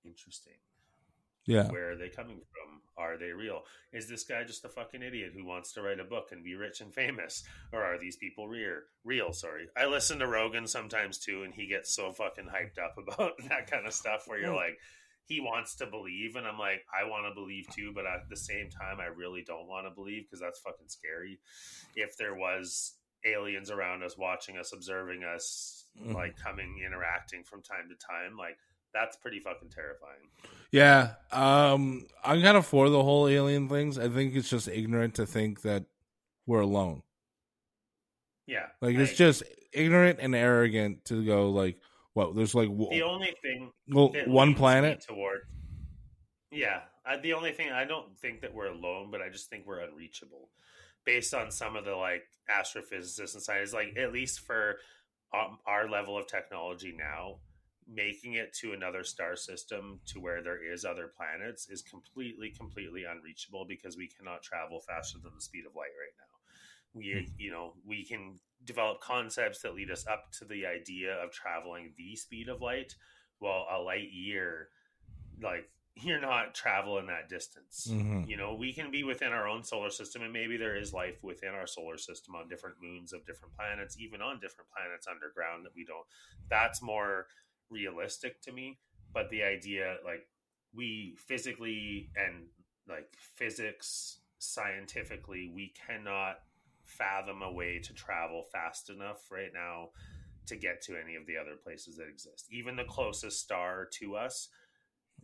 interesting. 0.04 0.54
Yeah. 1.48 1.68
Where 1.70 1.92
are 1.92 1.96
they 1.96 2.08
coming 2.10 2.36
from? 2.38 2.80
Are 2.96 3.16
they 3.16 3.30
real? 3.30 3.62
Is 3.92 4.08
this 4.08 4.24
guy 4.24 4.44
just 4.44 4.64
a 4.64 4.68
fucking 4.68 5.02
idiot 5.02 5.32
who 5.34 5.44
wants 5.44 5.72
to 5.74 5.82
write 5.82 6.00
a 6.00 6.04
book 6.04 6.28
and 6.32 6.42
be 6.44 6.54
rich 6.56 6.80
and 6.80 6.92
famous? 6.92 7.44
Or 7.72 7.82
are 7.82 7.98
these 7.98 8.16
people 8.16 8.48
real? 8.48 8.80
Real, 9.04 9.32
sorry. 9.32 9.68
I 9.76 9.86
listen 9.86 10.18
to 10.18 10.26
Rogan 10.26 10.66
sometimes 10.66 11.18
too, 11.18 11.42
and 11.44 11.54
he 11.54 11.66
gets 11.68 11.94
so 11.94 12.12
fucking 12.12 12.46
hyped 12.46 12.82
up 12.82 12.96
about 12.98 13.32
that 13.48 13.70
kind 13.70 13.86
of 13.86 13.94
stuff 13.94 14.24
where 14.26 14.40
you're 14.40 14.54
like, 14.54 14.78
he 15.26 15.40
wants 15.40 15.76
to 15.76 15.86
believe, 15.86 16.36
and 16.36 16.46
I'm 16.46 16.58
like, 16.58 16.84
I 16.92 17.08
want 17.08 17.26
to 17.26 17.34
believe 17.40 17.66
too, 17.74 17.92
but 17.94 18.04
at 18.06 18.28
the 18.30 18.36
same 18.36 18.68
time, 18.70 18.98
I 18.98 19.06
really 19.06 19.42
don't 19.46 19.68
want 19.68 19.86
to 19.86 19.90
believe 19.90 20.24
because 20.24 20.40
that's 20.40 20.58
fucking 20.60 20.88
scary. 20.88 21.38
If 21.94 22.16
there 22.16 22.34
was 22.34 22.94
aliens 23.26 23.70
around 23.70 24.02
us, 24.02 24.16
watching 24.18 24.56
us, 24.56 24.72
observing 24.72 25.24
us, 25.24 25.84
Mhm. 26.02 26.14
like 26.14 26.36
coming, 26.36 26.80
interacting 26.84 27.42
from 27.44 27.62
time 27.62 27.88
to 27.90 27.94
time, 28.06 28.36
like 28.38 28.56
that's 28.94 29.16
pretty 29.16 29.40
fucking 29.40 29.70
terrifying. 29.70 30.28
Yeah. 30.72 31.14
Um 31.32 32.06
I'm 32.24 32.42
kind 32.42 32.56
of 32.56 32.66
for 32.66 32.88
the 32.90 33.02
whole 33.02 33.28
alien 33.28 33.68
things. 33.68 33.98
I 33.98 34.08
think 34.08 34.34
it's 34.34 34.50
just 34.50 34.68
ignorant 34.68 35.14
to 35.14 35.26
think 35.26 35.62
that 35.62 35.84
we're 36.46 36.60
alone. 36.60 37.02
Yeah, 38.46 38.66
Like 38.80 38.96
I 38.96 39.02
it's 39.02 39.14
just 39.14 39.42
ignorant 39.72 40.18
and 40.22 40.34
arrogant 40.34 41.04
to 41.06 41.24
go 41.24 41.50
like 41.50 41.78
what 42.14 42.34
there's 42.34 42.54
like 42.54 42.68
w- 42.68 42.90
the 42.90 43.02
only 43.02 43.34
thing 43.42 43.70
well, 43.88 44.12
one 44.26 44.54
planet. 44.54 45.04
toward 45.06 45.40
yeah 46.50 46.80
I, 47.04 47.18
the 47.18 47.34
only 47.34 47.52
thing 47.52 47.70
i 47.70 47.84
don't 47.84 48.18
think 48.18 48.40
that 48.40 48.54
we're 48.54 48.72
alone 48.72 49.10
but 49.10 49.20
i 49.20 49.28
just 49.28 49.50
think 49.50 49.66
we're 49.66 49.80
unreachable 49.80 50.48
based 51.04 51.34
on 51.34 51.50
some 51.50 51.76
of 51.76 51.84
the 51.84 51.94
like 51.94 52.24
astrophysicists 52.50 53.34
and 53.34 53.42
scientists 53.42 53.74
like 53.74 53.96
at 53.96 54.12
least 54.12 54.40
for 54.40 54.76
um, 55.34 55.58
our 55.66 55.88
level 55.88 56.16
of 56.16 56.26
technology 56.26 56.94
now 56.96 57.36
making 57.88 58.34
it 58.34 58.52
to 58.52 58.72
another 58.72 59.02
star 59.02 59.34
system 59.36 60.00
to 60.06 60.20
where 60.20 60.42
there 60.42 60.62
is 60.62 60.84
other 60.84 61.08
planets 61.16 61.68
is 61.68 61.82
completely 61.82 62.50
completely 62.50 63.04
unreachable 63.04 63.64
because 63.66 63.96
we 63.96 64.08
cannot 64.08 64.42
travel 64.42 64.80
faster 64.80 65.18
than 65.22 65.32
the 65.34 65.40
speed 65.40 65.64
of 65.66 65.74
light 65.74 65.94
right 65.98 66.14
now. 66.18 66.24
We 66.94 67.28
you 67.38 67.50
know 67.50 67.74
we 67.86 68.04
can 68.04 68.38
develop 68.64 69.00
concepts 69.00 69.62
that 69.62 69.74
lead 69.74 69.90
us 69.90 70.06
up 70.06 70.32
to 70.38 70.44
the 70.44 70.66
idea 70.66 71.14
of 71.14 71.30
traveling 71.32 71.92
the 71.96 72.16
speed 72.16 72.48
of 72.48 72.60
light 72.60 72.94
well 73.40 73.66
a 73.70 73.78
light 73.78 74.10
year 74.10 74.68
like 75.40 75.70
you're 75.94 76.20
not 76.20 76.54
traveling 76.54 77.06
that 77.06 77.28
distance. 77.28 77.88
Mhm. 77.90 78.28
you 78.28 78.36
know 78.36 78.54
we 78.54 78.72
can 78.72 78.90
be 78.90 79.04
within 79.04 79.32
our 79.32 79.46
own 79.48 79.62
solar 79.64 79.90
system 79.90 80.22
and 80.22 80.32
maybe 80.32 80.56
there 80.56 80.76
is 80.76 80.92
life 80.92 81.22
within 81.22 81.50
our 81.50 81.66
solar 81.66 81.96
system 81.98 82.34
on 82.34 82.48
different 82.48 82.76
moons 82.82 83.12
of 83.12 83.24
different 83.26 83.54
planets 83.54 83.96
even 83.98 84.20
on 84.20 84.40
different 84.40 84.68
planets 84.70 85.06
underground 85.06 85.64
that 85.64 85.74
we 85.74 85.84
don't. 85.84 86.06
That's 86.50 86.82
more 86.82 87.26
realistic 87.70 88.40
to 88.40 88.52
me 88.52 88.78
but 89.12 89.30
the 89.30 89.42
idea 89.42 89.96
like 90.04 90.26
we 90.74 91.16
physically 91.26 92.10
and 92.16 92.46
like 92.88 93.08
physics 93.36 94.20
scientifically 94.38 95.50
we 95.54 95.72
cannot 95.86 96.38
fathom 96.84 97.42
a 97.42 97.52
way 97.52 97.78
to 97.78 97.92
travel 97.92 98.44
fast 98.50 98.90
enough 98.90 99.30
right 99.30 99.52
now 99.52 99.88
to 100.46 100.56
get 100.56 100.80
to 100.82 100.96
any 100.96 101.14
of 101.14 101.26
the 101.26 101.36
other 101.36 101.56
places 101.62 101.96
that 101.96 102.08
exist. 102.08 102.46
Even 102.50 102.74
the 102.74 102.84
closest 102.84 103.40
star 103.40 103.86
to 103.92 104.16
us 104.16 104.48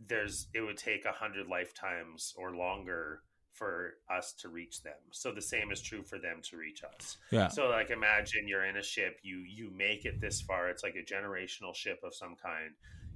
there's 0.07 0.47
it 0.53 0.61
would 0.61 0.77
take 0.77 1.05
a 1.05 1.11
hundred 1.11 1.47
lifetimes 1.47 2.33
or 2.37 2.55
longer 2.55 3.21
for 3.55 3.93
us 4.09 4.33
to 4.33 4.49
reach 4.49 4.83
them 4.83 4.99
so 5.11 5.31
the 5.31 5.41
same 5.41 5.71
is 5.71 5.81
true 5.81 6.03
for 6.03 6.19
them 6.19 6.41
to 6.43 6.57
reach 6.57 6.83
us 6.83 7.17
Yeah. 7.31 7.47
so 7.47 7.69
like 7.69 7.89
imagine 7.89 8.47
you're 8.47 8.65
in 8.65 8.77
a 8.77 8.83
ship, 8.83 9.19
you 9.23 9.37
you 9.39 9.69
make 9.71 10.05
it 10.05 10.19
this 10.21 10.41
far, 10.41 10.69
it's 10.69 10.83
like 10.83 10.95
a 10.95 11.03
generational 11.13 11.73
ship 11.73 11.99
of 12.03 12.13
some 12.13 12.35
kind. 12.35 12.71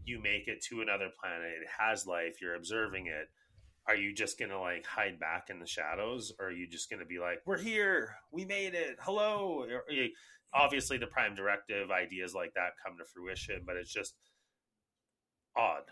you 0.05 0.19
make 0.21 0.47
it 0.47 0.61
to 0.69 0.81
another 0.81 1.09
planet, 1.21 1.51
it 1.61 1.67
has 1.77 2.07
life, 2.07 2.41
you're 2.41 2.55
observing 2.55 3.07
it. 3.07 3.29
Are 3.85 3.95
you 3.95 4.13
just 4.13 4.39
gonna 4.39 4.59
like 4.59 4.85
hide 4.85 5.19
back 5.19 5.49
in 5.49 5.59
the 5.59 5.67
shadows, 5.67 6.31
or 6.39 6.47
are 6.47 6.51
you 6.51 6.67
just 6.67 6.89
gonna 6.89 7.05
be 7.05 7.19
like, 7.19 7.41
"We're 7.45 7.57
here, 7.59 8.15
we 8.31 8.45
made 8.45 8.73
it, 8.75 8.97
hello"? 9.01 9.65
You- 9.89 10.03
eh, 10.05 10.07
Obviously, 10.51 10.97
the 10.97 11.05
Prime 11.07 11.35
Directive 11.35 11.91
ideas 11.91 12.33
like 12.33 12.53
that 12.55 12.71
come 12.83 12.97
to 12.97 13.05
fruition, 13.05 13.61
but 13.67 13.75
it's 13.75 13.93
just 13.93 14.15
odd. 15.55 15.83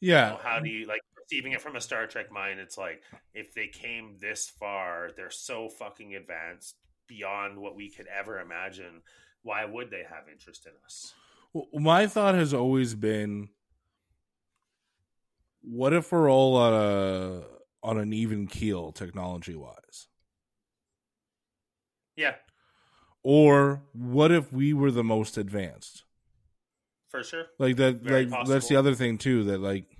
Yeah, 0.00 0.36
how 0.38 0.58
do 0.60 0.68
you 0.68 0.86
like 0.86 1.00
perceiving 1.28 1.52
it 1.52 1.60
from 1.60 1.76
a 1.76 1.80
Star 1.80 2.06
Trek 2.06 2.30
mind? 2.30 2.60
It's 2.60 2.78
like 2.78 3.02
if 3.34 3.54
they 3.54 3.68
came 3.68 4.16
this 4.20 4.48
far, 4.48 5.10
they're 5.16 5.30
so 5.30 5.68
fucking 5.68 6.14
advanced 6.14 6.76
beyond 7.06 7.58
what 7.58 7.76
we 7.76 7.90
could 7.90 8.06
ever 8.06 8.40
imagine. 8.40 9.02
Why 9.42 9.64
would 9.64 9.90
they 9.90 10.02
have 10.08 10.28
interest 10.30 10.66
in 10.66 10.72
us? 10.84 11.14
Well, 11.52 11.66
my 11.72 12.06
thought 12.06 12.34
has 12.34 12.52
always 12.52 12.94
been 12.94 13.48
what 15.62 15.92
if 15.92 16.12
we're 16.12 16.30
all 16.30 16.56
on 16.56 16.72
a 16.72 17.42
on 17.82 17.98
an 17.98 18.12
even 18.12 18.46
keel 18.46 18.92
technology 18.92 19.54
wise 19.54 20.08
Yeah, 22.16 22.34
or 23.22 23.82
what 23.92 24.30
if 24.32 24.52
we 24.52 24.72
were 24.72 24.90
the 24.90 25.04
most 25.04 25.36
advanced 25.36 26.04
for 27.08 27.22
sure. 27.22 27.46
like 27.58 27.76
that 27.76 27.96
Very 28.02 28.26
like 28.26 28.46
that's 28.46 28.68
the 28.68 28.76
other 28.76 28.94
thing 28.94 29.18
too 29.18 29.44
that 29.44 29.58
like 29.60 29.95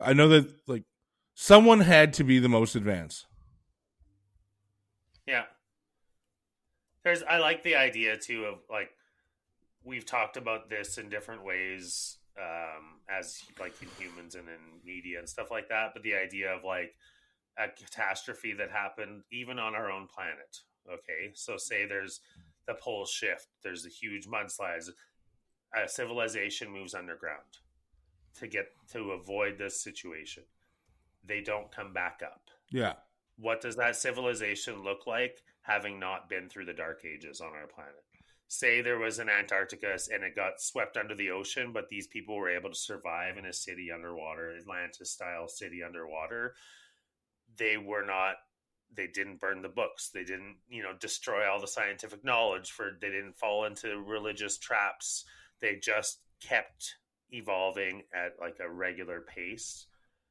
i 0.00 0.12
know 0.12 0.28
that 0.28 0.48
like 0.66 0.84
someone 1.34 1.80
had 1.80 2.12
to 2.12 2.24
be 2.24 2.38
the 2.38 2.48
most 2.48 2.74
advanced 2.74 3.26
Yeah. 5.28 5.44
There's 7.04 7.22
I 7.22 7.38
like 7.38 7.62
the 7.62 7.76
idea 7.76 8.16
too 8.16 8.46
of 8.46 8.60
like 8.70 8.90
we've 9.84 10.06
talked 10.06 10.36
about 10.36 10.70
this 10.70 10.98
in 10.98 11.10
different 11.10 11.44
ways 11.44 12.18
um 12.38 13.00
as 13.08 13.42
like 13.60 13.74
in 13.82 13.88
humans 13.98 14.34
and 14.34 14.48
in 14.48 14.80
media 14.84 15.18
and 15.18 15.28
stuff 15.28 15.50
like 15.50 15.68
that, 15.68 15.90
but 15.92 16.02
the 16.02 16.14
idea 16.14 16.50
of 16.50 16.64
like 16.64 16.94
a 17.58 17.68
catastrophe 17.68 18.54
that 18.54 18.70
happened 18.70 19.22
even 19.30 19.58
on 19.58 19.74
our 19.74 19.90
own 19.90 20.06
planet. 20.06 20.60
Okay? 20.90 21.30
So 21.34 21.56
say 21.58 21.86
there's 21.86 22.20
the 22.66 22.74
pole 22.74 23.04
shift, 23.04 23.48
there's 23.62 23.84
a 23.84 23.90
huge 23.90 24.26
mudslides, 24.26 24.88
a 25.74 25.88
civilization 25.88 26.70
moves 26.70 26.94
underground 26.94 27.58
to 28.38 28.46
get 28.46 28.66
to 28.92 29.12
avoid 29.12 29.58
this 29.58 29.82
situation. 29.82 30.44
They 31.24 31.40
don't 31.40 31.74
come 31.74 31.92
back 31.92 32.22
up. 32.24 32.42
Yeah. 32.70 32.94
What 33.38 33.60
does 33.60 33.76
that 33.76 33.96
civilization 33.96 34.82
look 34.82 35.06
like 35.06 35.42
having 35.62 36.00
not 36.00 36.28
been 36.28 36.48
through 36.48 36.66
the 36.66 36.72
dark 36.72 37.04
ages 37.04 37.40
on 37.40 37.48
our 37.48 37.66
planet? 37.66 38.04
Say 38.48 38.80
there 38.80 38.98
was 38.98 39.18
an 39.18 39.28
antarctica 39.28 39.98
and 40.12 40.24
it 40.24 40.34
got 40.34 40.60
swept 40.60 40.96
under 40.96 41.14
the 41.14 41.30
ocean 41.30 41.72
but 41.72 41.88
these 41.88 42.06
people 42.06 42.36
were 42.36 42.48
able 42.48 42.70
to 42.70 42.74
survive 42.74 43.36
in 43.36 43.44
a 43.44 43.52
city 43.52 43.92
underwater 43.92 44.56
atlantis 44.56 45.10
style 45.10 45.48
city 45.48 45.82
underwater. 45.82 46.54
They 47.56 47.76
were 47.76 48.04
not 48.04 48.36
they 48.94 49.06
didn't 49.06 49.40
burn 49.40 49.60
the 49.60 49.68
books. 49.68 50.08
They 50.08 50.24
didn't 50.24 50.56
you 50.68 50.82
know 50.82 50.94
destroy 50.98 51.48
all 51.48 51.60
the 51.60 51.66
scientific 51.66 52.24
knowledge 52.24 52.70
for 52.70 52.96
they 53.00 53.10
didn't 53.10 53.36
fall 53.36 53.66
into 53.66 54.00
religious 54.00 54.56
traps. 54.56 55.24
They 55.60 55.76
just 55.76 56.20
kept 56.40 56.96
evolving 57.32 58.02
at 58.14 58.32
like 58.40 58.58
a 58.60 58.70
regular 58.70 59.20
pace 59.20 59.86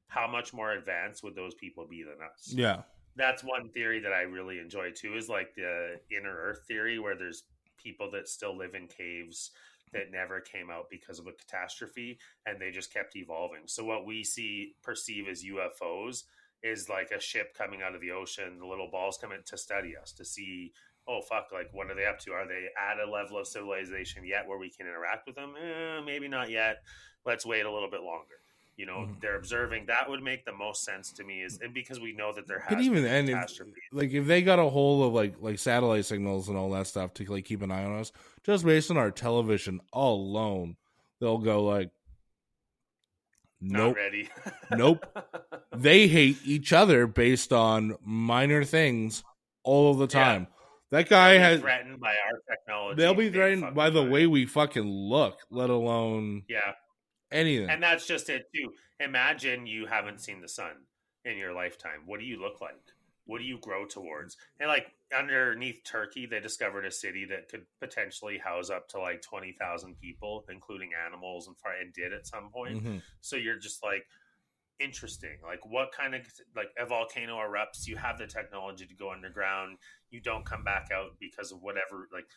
how 0.07 0.27
much 0.27 0.53
more 0.53 0.71
advanced 0.71 1.23
would 1.23 1.35
those 1.35 1.53
people 1.55 1.85
be 1.89 2.03
than 2.03 2.15
us 2.23 2.53
yeah 2.53 2.81
that's 3.17 3.43
one 3.43 3.69
theory 3.69 3.99
that 3.99 4.13
I 4.13 4.21
really 4.21 4.59
enjoy 4.59 4.91
too 4.91 5.15
is 5.15 5.27
like 5.27 5.55
the 5.55 5.99
inner 6.15 6.35
earth 6.35 6.61
theory 6.67 6.99
where 6.99 7.15
there's 7.15 7.43
people 7.77 8.09
that 8.11 8.29
still 8.29 8.55
live 8.55 8.75
in 8.75 8.87
caves 8.87 9.51
that 9.93 10.11
never 10.11 10.39
came 10.39 10.69
out 10.69 10.85
because 10.89 11.17
of 11.19 11.27
a 11.27 11.31
catastrophe 11.31 12.19
and 12.45 12.61
they 12.61 12.71
just 12.71 12.93
kept 12.93 13.15
evolving. 13.15 13.61
So 13.65 13.83
what 13.83 14.05
we 14.05 14.23
see 14.23 14.75
perceive 14.83 15.27
as 15.27 15.43
UFOs 15.43 16.23
is 16.61 16.89
like 16.89 17.11
a 17.11 17.19
ship 17.19 17.55
coming 17.57 17.81
out 17.81 17.95
of 17.95 18.01
the 18.01 18.11
ocean, 18.11 18.59
the 18.59 18.65
little 18.65 18.89
balls 18.91 19.17
coming 19.19 19.39
to 19.45 19.57
study 19.57 19.93
us 19.99 20.11
to 20.13 20.25
see 20.25 20.73
oh 21.07 21.21
fuck 21.21 21.47
like 21.53 21.69
what 21.73 21.89
are 21.89 21.95
they 21.95 22.05
up 22.05 22.19
to? 22.19 22.31
Are 22.33 22.47
they 22.47 22.67
at 22.77 22.99
a 22.99 23.09
level 23.09 23.37
of 23.37 23.47
civilization 23.47 24.25
yet 24.25 24.47
where 24.47 24.57
we 24.57 24.69
can 24.69 24.87
interact 24.87 25.25
with 25.27 25.35
them? 25.35 25.53
Eh, 25.61 26.01
maybe 26.05 26.27
not 26.27 26.49
yet. 26.49 26.83
Let's 27.25 27.45
wait 27.45 27.65
a 27.65 27.71
little 27.71 27.89
bit 27.89 28.01
longer. 28.01 28.35
You 28.77 28.85
know, 28.85 29.07
Mhm. 29.07 29.19
they're 29.21 29.37
observing. 29.37 29.87
That 29.87 30.07
would 30.07 30.21
make 30.21 30.45
the 30.45 30.53
most 30.53 30.83
sense 30.83 31.11
to 31.13 31.23
me, 31.23 31.41
is 31.41 31.59
and 31.59 31.73
because 31.73 31.99
we 31.99 32.13
know 32.13 32.31
that 32.33 32.45
there 32.47 32.59
has 32.59 32.69
but 32.69 32.79
even 32.81 33.01
then 33.03 33.27
if, 33.27 33.59
like 33.91 34.11
if 34.11 34.27
they 34.27 34.43
got 34.43 34.59
a 34.59 34.69
hold 34.69 35.07
of 35.07 35.13
like 35.13 35.35
like 35.39 35.57
satellite 35.57 36.05
signals 36.05 36.47
and 36.47 36.57
all 36.57 36.69
that 36.71 36.85
stuff 36.85 37.13
to 37.15 37.25
like 37.25 37.45
keep 37.45 37.63
an 37.63 37.71
eye 37.71 37.83
on 37.83 37.97
us 37.99 38.11
just 38.43 38.63
based 38.63 38.91
on 38.91 38.97
our 38.97 39.09
television 39.09 39.81
alone 39.93 40.77
they'll 41.19 41.39
go 41.39 41.63
like 41.63 41.89
Not 43.59 43.79
nope 43.79 43.95
ready. 43.95 44.29
Nope. 44.69 45.05
they 45.75 46.07
hate 46.07 46.37
each 46.45 46.71
other 46.71 47.07
based 47.07 47.51
on 47.51 47.95
minor 48.03 48.63
things 48.63 49.23
all 49.63 49.89
of 49.91 49.97
the 49.97 50.07
time. 50.07 50.47
That 50.91 51.09
guy 51.09 51.33
be 51.35 51.39
has. 51.39 51.59
threatened 51.59 51.99
by 51.99 52.09
our 52.25 52.39
technology. 52.49 53.01
They'll 53.01 53.13
be 53.13 53.29
threatened 53.29 53.75
by 53.75 53.89
the 53.89 54.03
way 54.03 54.25
we 54.27 54.45
fucking 54.45 54.85
look, 54.85 55.39
let 55.49 55.69
alone 55.69 56.43
Yeah, 56.47 56.73
anything. 57.31 57.69
and 57.69 57.83
that's 57.83 58.07
just 58.07 58.29
it 58.29 58.45
too. 58.55 58.71
Imagine 58.99 59.67
you 59.67 59.85
haven't 59.85 60.21
seen 60.21 60.41
the 60.41 60.47
sun 60.47 60.71
in 61.25 61.38
your 61.38 61.53
lifetime. 61.53 62.03
What 62.05 62.19
do 62.19 62.25
you 62.25 62.39
look 62.41 62.61
like? 62.61 62.79
What 63.25 63.39
do 63.39 63.43
you 63.43 63.59
grow 63.59 63.85
towards? 63.85 64.38
And 64.61 64.69
like 64.69 64.88
underneath 65.15 65.83
Turkey, 65.85 66.25
they 66.25 66.39
discovered 66.39 66.85
a 66.85 66.91
city 66.91 67.25
that 67.25 67.49
could 67.49 67.65
potentially 67.81 68.38
house 68.38 68.69
up 68.69 68.88
to 68.89 68.99
like 68.99 69.21
twenty 69.21 69.55
thousand 69.59 69.99
people, 69.99 70.45
including 70.49 70.91
animals, 71.05 71.47
and 71.47 71.55
and 71.81 71.93
did 71.93 72.13
at 72.13 72.25
some 72.25 72.49
point. 72.49 72.81
Mhm. 72.81 73.01
So 73.19 73.35
you're 73.35 73.59
just 73.59 73.83
like 73.83 74.05
interesting. 74.80 75.38
Like 75.43 75.65
what 75.65 75.91
kind 75.91 76.15
of 76.15 76.21
like 76.55 76.69
a 76.80 76.86
volcano 76.86 77.38
erupts, 77.38 77.88
you 77.88 77.97
have 77.97 78.17
the 78.17 78.28
technology 78.28 78.86
to 78.86 78.95
go 78.95 79.11
underground. 79.11 79.78
You 80.09 80.21
don't 80.21 80.45
come 80.45 80.63
back 80.63 80.89
out 80.93 81.17
because 81.19 81.51
of 81.51 81.61
whatever 81.61 82.07
like 82.13 82.28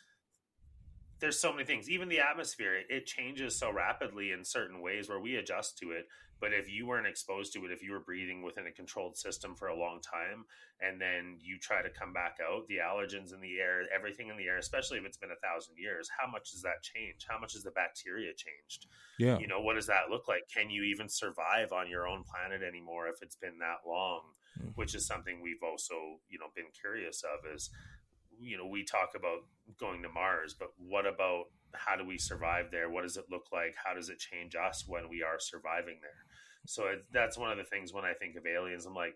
there's 1.21 1.39
so 1.39 1.51
many 1.53 1.63
things. 1.63 1.89
Even 1.89 2.09
the 2.09 2.19
atmosphere, 2.19 2.75
it, 2.75 2.87
it 2.89 3.05
changes 3.05 3.57
so 3.57 3.71
rapidly 3.71 4.31
in 4.31 4.43
certain 4.43 4.81
ways 4.81 5.07
where 5.07 5.19
we 5.19 5.35
adjust 5.37 5.77
to 5.77 5.91
it. 5.91 6.07
But 6.41 6.53
if 6.53 6.67
you 6.71 6.87
weren't 6.87 7.05
exposed 7.05 7.53
to 7.53 7.63
it, 7.65 7.71
if 7.71 7.83
you 7.83 7.91
were 7.91 7.99
breathing 7.99 8.41
within 8.41 8.65
a 8.65 8.71
controlled 8.71 9.15
system 9.15 9.53
for 9.53 9.67
a 9.67 9.77
long 9.77 10.01
time, 10.01 10.45
and 10.81 10.99
then 10.99 11.37
you 11.39 11.59
try 11.59 11.83
to 11.83 11.89
come 11.91 12.13
back 12.13 12.37
out, 12.41 12.67
the 12.67 12.77
allergens 12.77 13.31
in 13.31 13.41
the 13.41 13.59
air, 13.59 13.83
everything 13.95 14.29
in 14.29 14.37
the 14.37 14.45
air, 14.45 14.57
especially 14.57 14.97
if 14.97 15.05
it's 15.05 15.17
been 15.17 15.29
a 15.29 15.47
thousand 15.47 15.75
years, 15.77 16.09
how 16.17 16.29
much 16.29 16.49
does 16.51 16.63
that 16.63 16.81
change? 16.81 17.27
How 17.29 17.37
much 17.39 17.53
has 17.53 17.61
the 17.61 17.69
bacteria 17.69 18.31
changed? 18.33 18.87
Yeah. 19.19 19.37
you 19.37 19.45
know 19.45 19.61
what 19.61 19.75
does 19.75 19.85
that 19.85 20.09
look 20.09 20.27
like 20.27 20.49
can 20.51 20.71
you 20.71 20.81
even 20.81 21.07
survive 21.07 21.71
on 21.71 21.87
your 21.87 22.07
own 22.07 22.23
planet 22.23 22.63
anymore 22.67 23.07
if 23.07 23.21
it's 23.21 23.35
been 23.35 23.59
that 23.59 23.87
long 23.87 24.21
Mm. 24.59 24.71
which 24.75 24.95
is 24.95 25.05
something 25.05 25.41
we've 25.41 25.63
also 25.63 25.93
you 26.27 26.37
know 26.39 26.47
been 26.55 26.65
curious 26.77 27.23
of 27.23 27.45
is 27.55 27.69
you 28.39 28.57
know 28.57 28.65
we 28.65 28.83
talk 28.83 29.11
about 29.15 29.45
going 29.79 30.01
to 30.01 30.09
mars 30.09 30.55
but 30.57 30.69
what 30.77 31.05
about 31.05 31.45
how 31.73 31.95
do 31.95 32.05
we 32.05 32.17
survive 32.17 32.65
there 32.71 32.89
what 32.89 33.03
does 33.03 33.17
it 33.17 33.25
look 33.31 33.45
like 33.51 33.73
how 33.83 33.93
does 33.93 34.09
it 34.09 34.19
change 34.19 34.55
us 34.55 34.85
when 34.87 35.07
we 35.09 35.23
are 35.23 35.39
surviving 35.39 35.97
there 36.01 36.25
so 36.65 36.87
it, 36.87 37.05
that's 37.11 37.37
one 37.37 37.51
of 37.51 37.57
the 37.57 37.63
things 37.63 37.93
when 37.93 38.05
i 38.05 38.13
think 38.13 38.35
of 38.35 38.45
aliens 38.45 38.85
i'm 38.85 38.93
like 38.95 39.15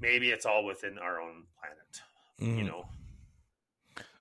maybe 0.00 0.30
it's 0.30 0.44
all 0.46 0.64
within 0.64 0.98
our 0.98 1.20
own 1.20 1.44
planet 1.58 2.02
you 2.58 2.64
Mhm. 2.64 2.66
know 2.66 2.84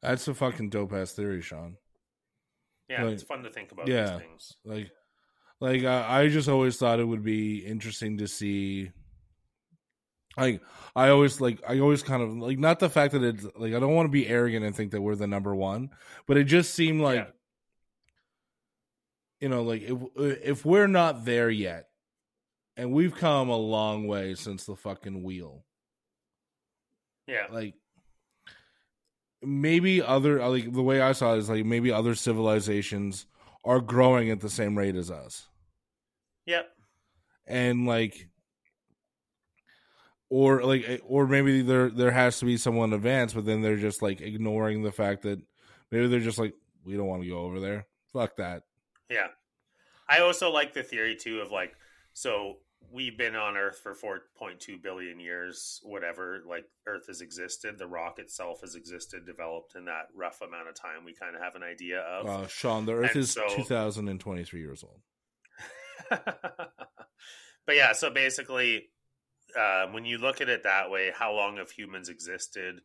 That's 0.02 0.28
a 0.28 0.34
fucking 0.34 0.70
dope 0.70 0.94
ass 0.94 1.14
theory, 1.14 1.42
Shawn. 1.42 1.78
yeah 2.90 3.04
Like, 3.04 3.14
it's 3.14 3.24
fun 3.24 3.44
to 3.44 3.50
think 3.52 3.72
about 3.72 3.88
yeah. 3.88 4.18
these 4.18 4.20
things 4.20 4.54
Like, 4.66 4.92
like 5.60 5.84
I, 5.84 6.22
I 6.24 6.28
just 6.28 6.50
always 6.50 6.78
thought 6.78 7.00
it 7.00 7.08
would 7.08 7.24
be 7.24 7.60
interesting 7.66 8.18
to 8.18 8.28
see. 8.28 8.92
Like, 10.38 10.62
I 10.96 11.10
always 11.10 11.42
like, 11.42 11.62
I 11.68 11.80
always 11.80 12.04
kind 12.04 12.24
of 12.24 12.36
like 12.38 12.58
not 12.58 12.80
the 12.80 12.90
fact 12.90 13.14
that 13.14 13.24
it's 13.24 13.46
like 13.56 13.74
I 13.74 13.80
don't 13.80 13.94
want 13.96 14.06
to 14.08 14.12
be 14.12 14.28
arrogant 14.28 14.66
and 14.66 14.76
think 14.76 14.92
that 14.92 15.02
we're 15.02 15.16
the 15.16 15.28
number 15.28 15.54
one, 15.56 15.90
but 16.28 16.38
it 16.38 16.46
just 16.46 16.74
seemed 16.74 17.02
like, 17.02 17.16
Yeah. 17.18 17.28
you 19.42 19.50
know, 19.50 19.64
like 19.64 19.82
if 19.84 19.98
if 20.16 20.66
we're 20.66 20.88
not 20.88 21.26
there 21.26 21.50
yet, 21.50 21.90
and 22.78 22.92
we've 22.94 23.16
come 23.16 23.50
a 23.50 23.58
long 23.58 24.08
way 24.08 24.36
since 24.36 24.66
the 24.66 24.76
fucking 24.76 25.24
wheel, 25.24 25.66
yeah 27.28 27.46
like 27.52 27.76
maybe 29.42 30.02
other 30.02 30.48
like 30.48 30.72
the 30.72 30.82
way 30.84 31.02
I 31.02 31.12
saw 31.14 31.34
it 31.36 31.40
is 31.40 31.50
like 31.50 31.66
maybe 31.66 31.92
other 31.92 32.16
civilizations 32.16 33.26
are 33.64 33.80
growing 33.82 34.30
at 34.30 34.40
the 34.40 34.50
same 34.50 34.78
rate 34.78 34.96
as 34.96 35.12
us. 35.12 35.48
yep 36.46 36.70
and 37.48 37.86
like 37.86 38.28
or 40.32 40.64
like 40.64 41.02
or 41.06 41.28
maybe 41.28 41.62
there 41.62 41.90
there 41.90 42.10
has 42.12 42.40
to 42.40 42.46
be 42.46 42.56
someone 42.58 42.94
advanced 42.94 43.36
but 43.36 43.46
then 43.46 43.62
they're 43.62 43.76
just 43.78 44.02
like 44.02 44.22
ignoring 44.22 44.82
the 44.82 44.92
fact 44.92 45.22
that 45.24 45.40
maybe 45.92 46.08
they're 46.08 46.20
just 46.22 46.40
like 46.40 46.54
we 46.86 46.96
don't 46.96 47.08
want 47.08 47.22
to 47.22 47.30
go 47.30 47.40
over 47.40 47.60
there 47.60 47.86
fuck 48.14 48.36
that 48.38 48.64
Yeah. 49.10 49.28
I 50.10 50.20
also 50.22 50.50
like 50.52 50.74
the 50.74 50.84
theory 50.84 51.16
too 51.16 51.40
of 51.40 51.52
like, 51.52 51.74
so 52.14 52.58
we've 52.92 53.18
been 53.18 53.36
on 53.36 53.56
Earth 53.56 53.80
for 53.82 53.94
4.2 53.96 54.82
billion 54.84 55.22
years, 55.22 55.80
whatever, 55.84 56.42
like 56.46 56.66
Earth 56.86 57.08
has 57.08 57.22
existed. 57.22 57.78
The 57.78 57.88
rock 57.88 58.20
itself 58.20 58.60
has 58.60 58.76
existed, 58.76 59.26
developed 59.26 59.76
in 59.76 59.86
that 59.86 60.08
rough 60.14 60.42
amount 60.42 60.68
of 60.68 60.76
time. 60.76 61.06
We 61.06 61.14
kind 61.14 61.34
of 61.38 61.42
have 61.42 61.56
an 61.56 61.64
idea 61.64 62.00
of. 62.02 62.26
uh 62.28 62.48
shawn 62.48 62.86
the 62.86 62.94
earth 62.94 63.12
And 63.16 63.20
is 63.22 63.32
so- 63.32 63.48
2023 63.56 64.60
years 64.60 64.84
old 64.84 65.00
but 66.10 67.76
yeah, 67.76 67.94
so 67.94 68.10
basically, 68.10 68.90
uh, 69.58 69.88
when 69.88 70.06
you 70.06 70.18
look 70.18 70.42
at 70.42 70.50
it 70.50 70.64
that 70.64 70.90
way, 70.90 71.12
how 71.14 71.34
long 71.34 71.58
have 71.58 71.72
humans 71.72 72.10
existed? 72.10 72.82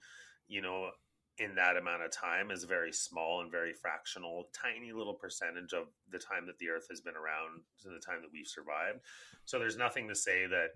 You 0.49 0.63
know, 0.63 0.91
in 1.39 1.55
that 1.57 1.77
amount 1.77 2.03
of 2.03 2.11
time 2.11 2.51
is 2.51 2.65
very 2.65 2.93
small 2.93 3.43
and 3.43 3.51
very 3.51 3.73
fractional, 3.73 4.45
tiny 4.53 4.93
little 4.93 5.15
percentage 5.15 5.73
of 5.73 5.89
the 6.11 6.19
time 6.19 6.47
that 6.47 6.59
the 6.59 6.69
Earth 6.69 6.87
has 6.89 7.01
been 7.01 7.17
around 7.17 7.63
to 7.83 7.89
the 7.89 8.01
time 8.01 8.23
that 8.23 8.31
we've 8.33 8.47
survived. 8.47 9.01
So 9.45 9.59
there's 9.59 9.77
nothing 9.77 10.09
to 10.09 10.15
say 10.15 10.47
that 10.47 10.71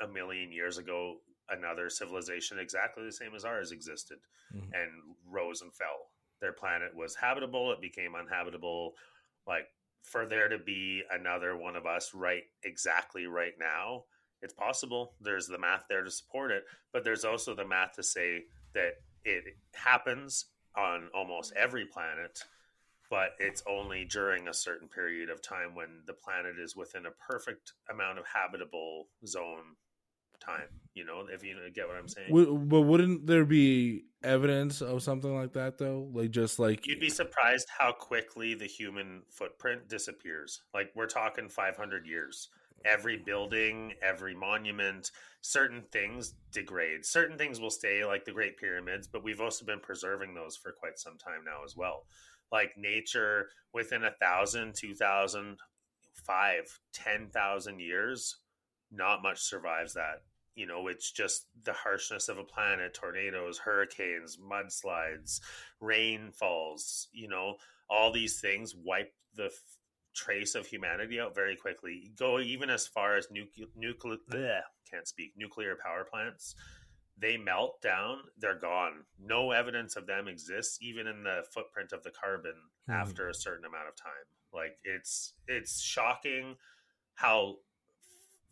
a 0.00 0.06
million 0.06 0.52
years 0.52 0.78
ago 0.78 1.16
another 1.48 1.88
civilization 1.88 2.58
exactly 2.58 3.04
the 3.04 3.12
same 3.12 3.34
as 3.34 3.44
ours 3.44 3.72
existed 3.72 4.18
Mhm. 4.52 4.74
and 4.74 5.16
rose 5.24 5.62
and 5.62 5.74
fell. 5.74 6.10
Their 6.40 6.52
planet 6.52 6.94
was 6.94 7.14
habitable, 7.16 7.72
it 7.72 7.80
became 7.80 8.14
uninhabitable. 8.14 8.96
Like 9.46 9.68
for 10.02 10.26
there 10.26 10.48
to 10.48 10.58
be 10.58 11.02
another 11.10 11.56
one 11.56 11.76
of 11.76 11.86
us 11.86 12.14
right 12.14 12.44
exactly 12.62 13.26
right 13.26 13.54
now, 13.58 14.04
it's 14.42 14.54
possible. 14.54 15.14
There's 15.20 15.46
the 15.46 15.58
math 15.58 15.84
there 15.88 16.04
to 16.04 16.10
support 16.10 16.50
it, 16.50 16.64
but 16.92 17.04
there's 17.04 17.24
also 17.24 17.54
the 17.54 17.66
math 17.66 17.94
to 17.96 18.02
say 18.02 18.44
that 18.74 18.94
it 19.24 19.44
happens 19.74 20.46
on 20.76 21.08
almost 21.14 21.52
every 21.56 21.86
planet, 21.86 22.40
but 23.10 23.30
it's 23.38 23.62
only 23.68 24.04
during 24.04 24.48
a 24.48 24.54
certain 24.54 24.88
period 24.88 25.30
of 25.30 25.42
time 25.42 25.74
when 25.74 26.02
the 26.06 26.12
planet 26.12 26.58
is 26.58 26.76
within 26.76 27.06
a 27.06 27.32
perfect 27.32 27.72
amount 27.90 28.18
of 28.18 28.26
habitable 28.26 29.08
zone 29.26 29.76
time. 30.38 30.68
You 30.94 31.04
know, 31.04 31.26
if 31.30 31.42
you 31.42 31.56
get 31.74 31.88
what 31.88 31.96
I'm 31.96 32.08
saying. 32.08 32.28
But 32.68 32.80
wouldn't 32.82 33.26
there 33.26 33.44
be 33.44 34.04
evidence 34.22 34.80
of 34.80 35.02
something 35.02 35.34
like 35.34 35.54
that 35.54 35.78
though? 35.78 36.08
Like 36.12 36.30
just 36.30 36.58
like 36.58 36.86
You'd 36.86 37.00
be 37.00 37.10
surprised 37.10 37.68
how 37.76 37.92
quickly 37.92 38.54
the 38.54 38.66
human 38.66 39.22
footprint 39.30 39.88
disappears. 39.88 40.62
Like 40.74 40.90
we're 40.94 41.06
talking 41.06 41.48
500 41.48 42.06
years. 42.06 42.48
Every 42.86 43.16
building, 43.16 43.94
every 44.00 44.34
monument, 44.34 45.10
certain 45.40 45.82
things 45.90 46.34
degrade. 46.52 47.04
Certain 47.04 47.36
things 47.36 47.60
will 47.60 47.70
stay, 47.70 48.04
like 48.04 48.24
the 48.24 48.32
Great 48.32 48.56
Pyramids, 48.56 49.08
but 49.08 49.24
we've 49.24 49.40
also 49.40 49.64
been 49.64 49.80
preserving 49.80 50.34
those 50.34 50.56
for 50.56 50.72
quite 50.72 50.98
some 50.98 51.18
time 51.18 51.44
now 51.44 51.64
as 51.64 51.76
well. 51.76 52.04
Like 52.52 52.70
nature, 52.76 53.48
within 53.74 54.04
a 54.04 54.14
thousand, 54.20 54.74
two 54.76 54.94
thousand, 54.94 55.58
five, 56.12 56.78
ten 56.92 57.28
thousand 57.28 57.80
years, 57.80 58.36
not 58.90 59.22
much 59.22 59.40
survives 59.40 59.94
that. 59.94 60.22
You 60.54 60.66
know, 60.66 60.86
it's 60.88 61.12
just 61.12 61.48
the 61.64 61.74
harshness 61.74 62.28
of 62.28 62.38
a 62.38 62.44
planet, 62.44 62.94
tornadoes, 62.94 63.58
hurricanes, 63.58 64.38
mudslides, 64.38 65.40
rainfalls, 65.80 67.08
you 67.12 67.28
know, 67.28 67.56
all 67.90 68.10
these 68.10 68.40
things 68.40 68.74
wipe 68.74 69.12
the 69.34 69.50
trace 70.16 70.54
of 70.54 70.66
humanity 70.66 71.20
out 71.20 71.34
very 71.34 71.56
quickly. 71.56 72.10
Go 72.16 72.40
even 72.40 72.70
as 72.70 72.86
far 72.86 73.16
as 73.16 73.30
nuclear, 73.30 73.66
nuclear 73.76 74.16
can't 74.90 75.06
speak, 75.06 75.32
nuclear 75.36 75.76
power 75.76 76.04
plants. 76.04 76.54
They 77.18 77.36
melt 77.36 77.80
down, 77.82 78.18
they're 78.38 78.58
gone. 78.58 79.04
No 79.18 79.52
evidence 79.52 79.96
of 79.96 80.06
them 80.06 80.28
exists, 80.28 80.78
even 80.82 81.06
in 81.06 81.22
the 81.22 81.44
footprint 81.52 81.92
of 81.92 82.02
the 82.02 82.10
carbon 82.10 82.54
Mhm. 82.88 82.94
after 82.94 83.28
a 83.28 83.34
certain 83.34 83.64
amount 83.64 83.88
of 83.88 83.96
time. 83.96 84.26
Like 84.52 84.78
it's 84.84 85.34
it's 85.46 85.80
shocking 85.80 86.56
how 87.14 87.58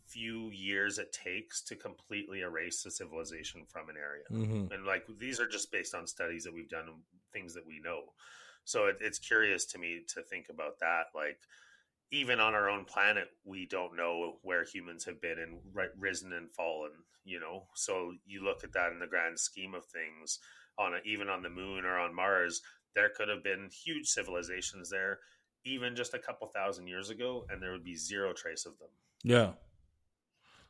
few 0.07 0.49
years 0.51 0.99
it 0.99 1.11
takes 1.11 1.63
to 1.63 1.75
completely 1.75 2.41
erase 2.41 2.85
a 2.85 2.91
civilization 2.91 3.65
from 3.65 3.89
an 3.89 3.97
area 3.97 4.23
Mhm. 4.31 4.71
and 4.71 4.85
like 4.85 5.05
these 5.17 5.39
are 5.39 5.47
just 5.47 5.71
based 5.71 5.95
on 5.95 6.05
studies 6.05 6.43
that 6.43 6.53
we've 6.53 6.69
done 6.69 6.87
and 6.87 7.03
things 7.33 7.53
that 7.55 7.65
we 7.65 7.79
know 7.79 8.13
so 8.65 8.87
it, 8.87 8.97
it's 8.99 9.19
curious 9.19 9.65
to 9.65 9.77
me 9.77 10.01
to 10.07 10.21
think 10.23 10.47
about 10.49 10.79
that 10.79 11.05
like 11.15 11.37
even 12.11 12.39
on 12.39 12.53
our 12.53 12.69
own 12.69 12.83
planet 12.85 13.27
we 13.45 13.65
don't 13.65 13.95
know 13.95 14.33
where 14.41 14.63
humans 14.63 15.05
have 15.05 15.21
been 15.21 15.39
and 15.39 15.57
ri- 15.73 15.87
risen 15.97 16.33
and 16.33 16.51
fallen 16.51 16.91
you 17.23 17.39
know 17.39 17.63
so 17.73 18.11
you 18.25 18.43
look 18.43 18.63
at 18.63 18.73
that 18.73 18.91
in 18.91 18.99
the 18.99 19.07
grand 19.07 19.39
scheme 19.39 19.73
of 19.73 19.85
things 19.85 20.39
on 20.77 20.93
a, 20.93 20.97
even 21.05 21.29
on 21.29 21.41
the 21.41 21.49
moon 21.49 21.85
or 21.85 21.97
on 21.97 22.13
mars 22.13 22.61
there 22.93 23.09
could 23.15 23.29
have 23.29 23.43
been 23.43 23.69
huge 23.85 24.07
civilizations 24.07 24.89
there 24.89 25.19
even 25.63 25.95
just 25.95 26.13
a 26.13 26.19
couple 26.19 26.47
thousand 26.47 26.87
years 26.87 27.09
ago 27.09 27.45
and 27.49 27.61
there 27.61 27.71
would 27.71 27.83
be 27.83 27.95
zero 27.95 28.33
trace 28.33 28.65
of 28.65 28.77
them 28.77 28.89
Yeah. 29.23 29.51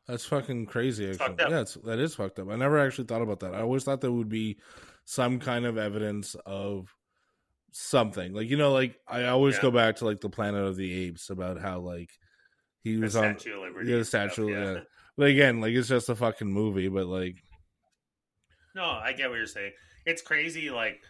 That's 0.07 0.23
fucking 0.25 0.67
crazy. 0.67 1.09
Actually, 1.09 1.17
fucked 1.29 1.41
up. 1.41 1.49
yeah, 1.49 1.61
it's, 1.61 1.73
that 1.83 1.97
is 1.97 2.13
fucked 2.13 2.37
up. 2.37 2.49
I 2.51 2.55
never 2.55 2.77
actually 2.77 3.05
thought 3.05 3.23
about 3.23 3.39
that. 3.39 3.55
I 3.55 3.61
always 3.61 3.83
thought 3.83 4.01
there 4.01 4.11
would 4.11 4.29
be 4.29 4.57
some 5.05 5.39
kind 5.39 5.65
of 5.65 5.79
evidence 5.79 6.35
of 6.45 6.93
something. 7.77 8.33
Like 8.33 8.49
you 8.49 8.57
know, 8.57 8.71
like 8.71 8.99
I 9.07 9.25
always 9.25 9.55
Yeah. 9.55 9.61
go 9.63 9.71
back 9.71 9.97
to 9.97 10.05
like 10.05 10.21
the 10.21 10.29
Planet 10.29 10.63
of 10.63 10.75
the 10.77 11.05
Apes 11.05 11.29
about 11.29 11.59
how 11.59 11.79
like 11.79 12.09
he 12.83 12.95
the 12.95 13.01
was 13.01 13.15
on 13.15 13.37
statue 13.37 13.55
of 13.57 13.61
liberty 13.63 13.87
yeah, 13.87 13.91
the 13.93 13.97
and 13.97 14.07
stuff, 14.07 14.31
statue. 14.33 14.49
Yeah. 14.51 14.79
But 15.17 15.27
again, 15.27 15.61
like 15.61 15.73
it's 15.73 15.87
just 15.89 16.09
a 16.09 16.15
fucking 16.15 16.51
movie. 16.51 16.87
But 16.87 17.07
like, 17.07 17.35
No, 18.75 18.85
I 18.85 19.13
get 19.13 19.29
what 19.29 19.37
you're 19.37 19.45
saying. 19.47 19.73
It's 20.05 20.21
crazy. 20.21 20.69
Like 20.69 21.01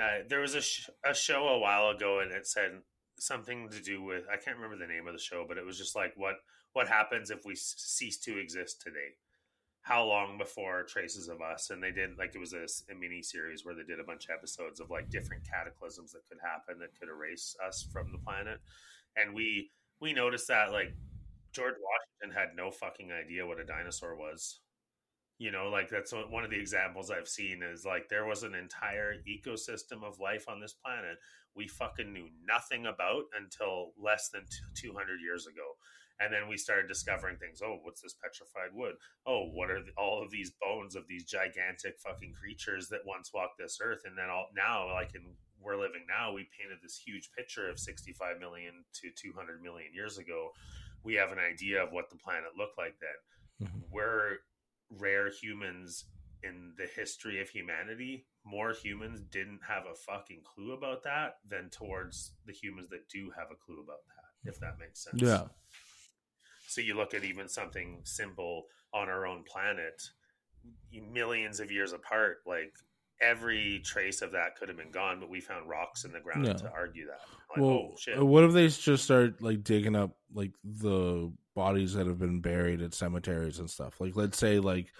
uh, 0.00 0.18
there 0.28 0.40
was 0.40 0.54
a 0.54 0.60
sh- 0.62 0.88
a 1.04 1.14
show 1.14 1.48
a 1.48 1.58
while 1.58 1.88
ago, 1.90 2.20
and 2.20 2.32
it 2.32 2.46
said 2.46 2.80
something 3.18 3.68
to 3.70 3.80
do 3.80 4.02
with 4.02 4.24
I 4.30 4.36
can't 4.36 4.56
remember 4.56 4.76
the 4.76 4.92
name 4.92 5.06
of 5.06 5.14
the 5.14 5.18
show, 5.20 5.44
but 5.48 5.56
it 5.58 5.64
was 5.64 5.78
just 5.78 5.96
like 5.96 6.12
what 6.16 6.34
what 6.72 6.88
happens 6.88 7.30
if 7.30 7.44
we 7.46 7.52
s- 7.52 7.74
cease 7.78 8.18
to 8.20 8.38
exist 8.38 8.82
today? 8.82 9.14
How 9.86 10.04
long 10.04 10.36
before 10.36 10.82
traces 10.82 11.28
of 11.28 11.40
us? 11.40 11.70
And 11.70 11.80
they 11.80 11.92
did 11.92 12.18
like 12.18 12.34
it 12.34 12.38
was 12.38 12.52
a 12.52 12.66
mini 12.92 13.22
series 13.22 13.64
where 13.64 13.72
they 13.72 13.84
did 13.84 14.00
a 14.00 14.04
bunch 14.04 14.24
of 14.24 14.32
episodes 14.32 14.80
of 14.80 14.90
like 14.90 15.10
different 15.10 15.44
cataclysms 15.48 16.10
that 16.10 16.26
could 16.28 16.40
happen 16.42 16.80
that 16.80 16.98
could 16.98 17.08
erase 17.08 17.54
us 17.64 17.86
from 17.92 18.10
the 18.10 18.18
planet, 18.18 18.58
and 19.16 19.32
we 19.32 19.70
we 20.00 20.12
noticed 20.12 20.48
that 20.48 20.72
like 20.72 20.92
George 21.52 21.76
Washington 21.78 22.36
had 22.36 22.56
no 22.56 22.72
fucking 22.72 23.12
idea 23.12 23.46
what 23.46 23.60
a 23.60 23.64
dinosaur 23.64 24.16
was 24.16 24.58
you 25.38 25.50
know 25.50 25.68
like 25.68 25.88
that's 25.88 26.12
one 26.30 26.44
of 26.44 26.50
the 26.50 26.58
examples 26.58 27.10
i've 27.10 27.28
seen 27.28 27.62
is 27.62 27.84
like 27.84 28.08
there 28.08 28.24
was 28.24 28.42
an 28.42 28.54
entire 28.54 29.16
ecosystem 29.28 30.02
of 30.02 30.18
life 30.18 30.46
on 30.48 30.60
this 30.60 30.72
planet 30.72 31.18
we 31.54 31.68
fucking 31.68 32.12
knew 32.12 32.28
nothing 32.46 32.86
about 32.86 33.24
until 33.38 33.92
less 34.02 34.30
than 34.30 34.42
200 34.74 35.20
years 35.20 35.46
ago 35.46 35.76
and 36.20 36.32
then 36.32 36.48
we 36.48 36.56
started 36.56 36.88
discovering 36.88 37.36
things 37.36 37.60
oh 37.62 37.78
what's 37.82 38.00
this 38.00 38.16
petrified 38.22 38.74
wood? 38.74 38.94
Oh 39.26 39.50
what 39.52 39.70
are 39.70 39.82
the, 39.82 39.92
all 39.96 40.22
of 40.22 40.30
these 40.30 40.52
bones 40.60 40.96
of 40.96 41.06
these 41.08 41.24
gigantic 41.24 41.98
fucking 42.00 42.32
creatures 42.32 42.88
that 42.88 43.06
once 43.06 43.30
walked 43.32 43.58
this 43.58 43.78
earth? 43.82 44.02
And 44.04 44.16
then 44.16 44.30
all 44.30 44.48
now 44.54 44.92
like 44.92 45.14
in 45.14 45.22
we're 45.60 45.76
living 45.80 46.04
now 46.08 46.32
we 46.32 46.48
painted 46.58 46.78
this 46.82 46.96
huge 46.96 47.30
picture 47.36 47.68
of 47.68 47.78
65 47.78 48.38
million 48.38 48.84
to 49.02 49.10
200 49.16 49.62
million 49.62 49.92
years 49.94 50.18
ago. 50.18 50.50
We 51.02 51.14
have 51.14 51.32
an 51.32 51.38
idea 51.38 51.82
of 51.82 51.92
what 51.92 52.10
the 52.10 52.16
planet 52.16 52.50
looked 52.56 52.78
like 52.78 52.96
then. 53.00 53.68
Mhm. 53.68 53.82
we're 53.90 54.38
rare 54.90 55.30
humans 55.30 56.04
in 56.42 56.74
the 56.76 56.86
history 56.86 57.40
of 57.40 57.48
humanity, 57.48 58.26
more 58.44 58.72
humans 58.72 59.20
didn't 59.20 59.60
have 59.66 59.84
a 59.86 59.94
fucking 59.94 60.42
clue 60.44 60.72
about 60.72 61.02
that 61.04 61.38
than 61.48 61.70
towards 61.70 62.32
the 62.44 62.52
humans 62.52 62.88
that 62.90 63.08
do 63.08 63.30
have 63.36 63.48
a 63.50 63.56
clue 63.56 63.80
about 63.82 64.04
that, 64.06 64.50
if 64.50 64.60
that 64.60 64.78
makes 64.78 65.02
sense. 65.02 65.20
yeah, 65.20 65.44
So 66.76 66.82
you 66.82 66.94
look 66.94 67.14
at 67.14 67.24
even 67.24 67.48
something 67.48 68.00
simple 68.04 68.66
on 68.92 69.08
our 69.08 69.26
own 69.26 69.44
planet, 69.44 70.02
millions 70.92 71.58
of 71.58 71.70
years 71.70 71.94
apart, 71.94 72.40
like 72.44 72.70
every 73.18 73.80
trace 73.82 74.20
of 74.20 74.32
that 74.32 74.56
could 74.56 74.68
have 74.68 74.76
been 74.76 74.90
gone, 74.90 75.18
but 75.18 75.30
we 75.30 75.40
found 75.40 75.70
rocks 75.70 76.04
in 76.04 76.12
the 76.12 76.20
ground 76.20 76.44
to 76.58 76.70
argue 76.70 77.06
that. 77.06 77.20
Like, 77.48 77.64
well, 77.64 77.70
oh 77.70 77.94
shit. 77.98 78.22
what 78.22 78.44
if 78.44 78.52
they 78.52 78.68
just 78.68 79.04
start 79.04 79.40
like 79.40 79.64
digging 79.64 79.96
up 79.96 80.18
like 80.34 80.52
the 80.64 81.32
bodies 81.54 81.94
that 81.94 82.06
have 82.06 82.18
been 82.18 82.42
buried 82.42 82.82
at 82.82 82.92
cemeteries 82.92 83.58
and 83.58 83.70
stuff? 83.70 83.98
Like, 83.98 84.14
let's 84.14 84.36
say 84.36 84.58
like 84.58 84.92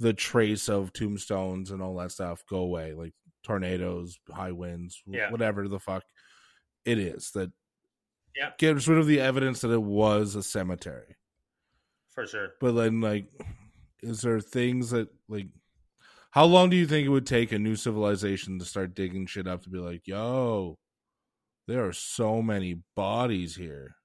the 0.00 0.12
trace 0.12 0.68
of 0.68 0.92
tombstones 0.92 1.70
and 1.70 1.80
all 1.80 1.96
that 1.96 2.12
stuff 2.12 2.44
go 2.46 2.58
away, 2.58 2.92
like 2.92 3.14
tornadoes, 3.42 4.18
high 4.30 4.52
winds, 4.52 5.02
Yeah. 5.06 5.30
whatever 5.30 5.66
the 5.66 5.80
fuck 5.80 6.04
it 6.84 6.98
is 6.98 7.30
that 7.30 7.50
Yeah. 8.36 8.50
gets 8.58 8.86
rid 8.86 8.98
of 8.98 9.06
the 9.06 9.20
evidence 9.20 9.62
that 9.62 9.70
it 9.70 9.82
was 9.82 10.34
a 10.34 10.42
cemetery. 10.42 11.16
For 12.14 12.26
sure. 12.26 12.54
But 12.60 12.72
then, 12.72 13.00
like, 13.00 13.26
is 14.02 14.22
there 14.22 14.40
things 14.40 14.90
that 14.90 15.08
like? 15.28 15.48
How 16.30 16.44
long 16.44 16.70
do 16.70 16.76
you 16.76 16.86
think 16.86 17.06
it 17.06 17.10
would 17.10 17.26
take 17.26 17.52
a 17.52 17.58
new 17.58 17.76
civilization 17.76 18.58
to 18.58 18.64
start 18.64 18.94
digging 18.94 19.26
shit 19.26 19.46
up 19.46 19.62
to 19.62 19.70
be 19.70 19.78
like, 19.78 20.06
yo, 20.06 20.78
there 21.68 21.84
are 21.86 21.92
so 21.92 22.40
many 22.40 22.78
bodies 22.96 23.56
here? 23.56 23.96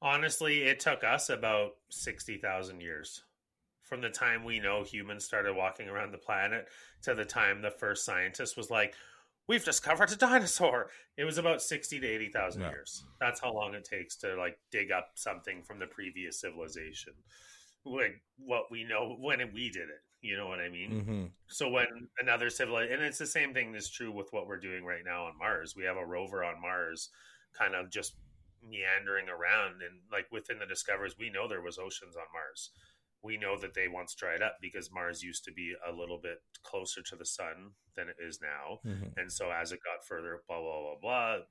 Honestly, 0.00 0.62
it 0.62 0.80
took 0.80 1.04
us 1.04 1.28
about 1.28 1.72
60,000 1.90 2.80
years 2.80 3.22
from 3.82 4.00
the 4.00 4.08
time 4.08 4.44
we 4.44 4.60
know 4.60 4.82
humans 4.82 5.24
started 5.24 5.54
walking 5.54 5.88
around 5.88 6.12
the 6.12 6.18
planet 6.18 6.68
to 7.02 7.14
the 7.14 7.24
time 7.24 7.60
the 7.60 7.70
first 7.70 8.04
scientist 8.04 8.56
was 8.56 8.70
like, 8.70 8.94
We've 9.48 9.64
discovered 9.64 10.10
a 10.10 10.16
dinosaur. 10.16 10.90
It 11.16 11.24
was 11.24 11.38
about 11.38 11.62
60 11.62 12.00
to 12.00 12.06
80,000 12.06 12.62
Yeah. 12.62 12.70
years. 12.70 13.04
That's 13.20 13.40
how 13.40 13.52
long 13.52 13.74
it 13.74 13.84
takes 13.84 14.16
to 14.16 14.34
like 14.36 14.58
dig 14.70 14.90
up 14.90 15.12
something 15.14 15.62
from 15.62 15.78
the 15.78 15.86
previous 15.86 16.40
civilization. 16.40 17.14
Like 17.84 18.22
what 18.38 18.70
we 18.70 18.82
know 18.84 19.16
when 19.20 19.38
we 19.52 19.70
did 19.70 19.88
it. 19.88 20.02
You 20.20 20.36
know 20.36 20.48
what 20.48 20.58
I 20.58 20.68
mean? 20.68 20.90
Mm-hmm. 20.90 21.24
So 21.46 21.68
when 21.68 22.08
another 22.18 22.50
civilization, 22.50 22.96
and 22.96 23.04
it's 23.04 23.18
the 23.18 23.26
same 23.26 23.54
thing 23.54 23.74
is 23.74 23.88
true 23.88 24.10
with 24.10 24.32
what 24.32 24.48
we're 24.48 24.58
doing 24.58 24.84
right 24.84 25.04
now 25.04 25.26
on 25.26 25.38
Mars. 25.38 25.76
We 25.76 25.84
have 25.84 25.96
a 25.96 26.04
rover 26.04 26.42
on 26.42 26.60
Mars, 26.60 27.10
kind 27.56 27.74
of 27.76 27.90
just 27.90 28.16
meandering 28.68 29.28
around 29.28 29.82
and 29.82 30.00
like 30.10 30.26
within 30.32 30.58
the 30.58 30.66
discoveries 30.66 31.14
we 31.18 31.30
know 31.30 31.46
there 31.46 31.62
was 31.62 31.78
oceans 31.78 32.16
on 32.16 32.24
mars 32.32 32.70
we 33.26 33.36
know 33.36 33.58
that 33.60 33.74
they 33.74 33.88
once 33.88 34.14
dried 34.14 34.40
up 34.42 34.56
because 34.62 34.90
mars 34.92 35.22
used 35.22 35.44
to 35.44 35.52
be 35.52 35.74
a 35.86 35.92
little 35.92 36.18
bit 36.18 36.38
closer 36.62 37.02
to 37.02 37.16
the 37.16 37.26
sun 37.26 37.72
than 37.96 38.08
it 38.08 38.16
is 38.20 38.40
now. 38.40 38.80
Mhm. 38.84 39.12
and 39.18 39.30
so 39.32 39.50
as 39.50 39.72
it 39.72 39.80
got 39.84 40.06
further 40.06 40.42
blah 40.48 40.60
blah 40.60 40.80
blah 40.82 41.00
blah 41.04 41.44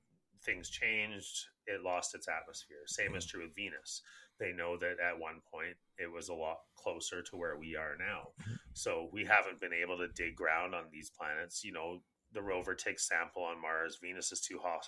things 0.43 0.69
changed. 0.69 1.47
It 1.65 1.81
lost 1.81 2.13
its 2.13 2.27
atmosphere. 2.27 2.83
Same 2.85 3.15
is 3.15 3.25
true 3.25 3.41
with 3.43 3.55
venus. 3.55 4.03
They 4.37 4.51
know 4.51 4.77
that 4.77 4.99
at 4.99 5.17
one 5.17 5.41
point 5.51 5.75
it 5.97 6.05
was 6.11 6.29
a 6.29 6.35
lot 6.35 6.59
closer 6.75 7.23
to 7.23 7.35
where 7.35 7.57
we 7.57 7.75
are 7.75 7.95
now. 7.97 8.33
So 8.73 9.09
we 9.11 9.25
haven't 9.25 9.59
been 9.59 9.73
able 9.73 9.97
to 9.97 10.07
dig 10.09 10.35
ground 10.35 10.75
on 10.75 10.85
these 10.91 11.09
planets. 11.09 11.63
You 11.63 11.71
know 11.71 12.03
the 12.31 12.43
rover 12.43 12.75
takes 12.75 13.07
sample 13.07 13.43
on 13.43 13.59
mars. 13.59 13.97
Venus 14.01 14.31
is 14.31 14.41
too 14.41 14.59
hot 14.59 14.85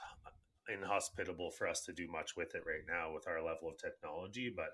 inhospitable 0.70 1.50
for 1.52 1.68
us 1.68 1.82
to 1.86 1.94
do 1.94 2.08
much 2.08 2.36
with 2.36 2.54
it 2.54 2.64
right 2.66 2.86
now 2.88 3.14
with 3.14 3.26
our 3.28 3.42
level 3.42 3.70
of 3.70 3.78
technology 3.78 4.52
but 4.54 4.72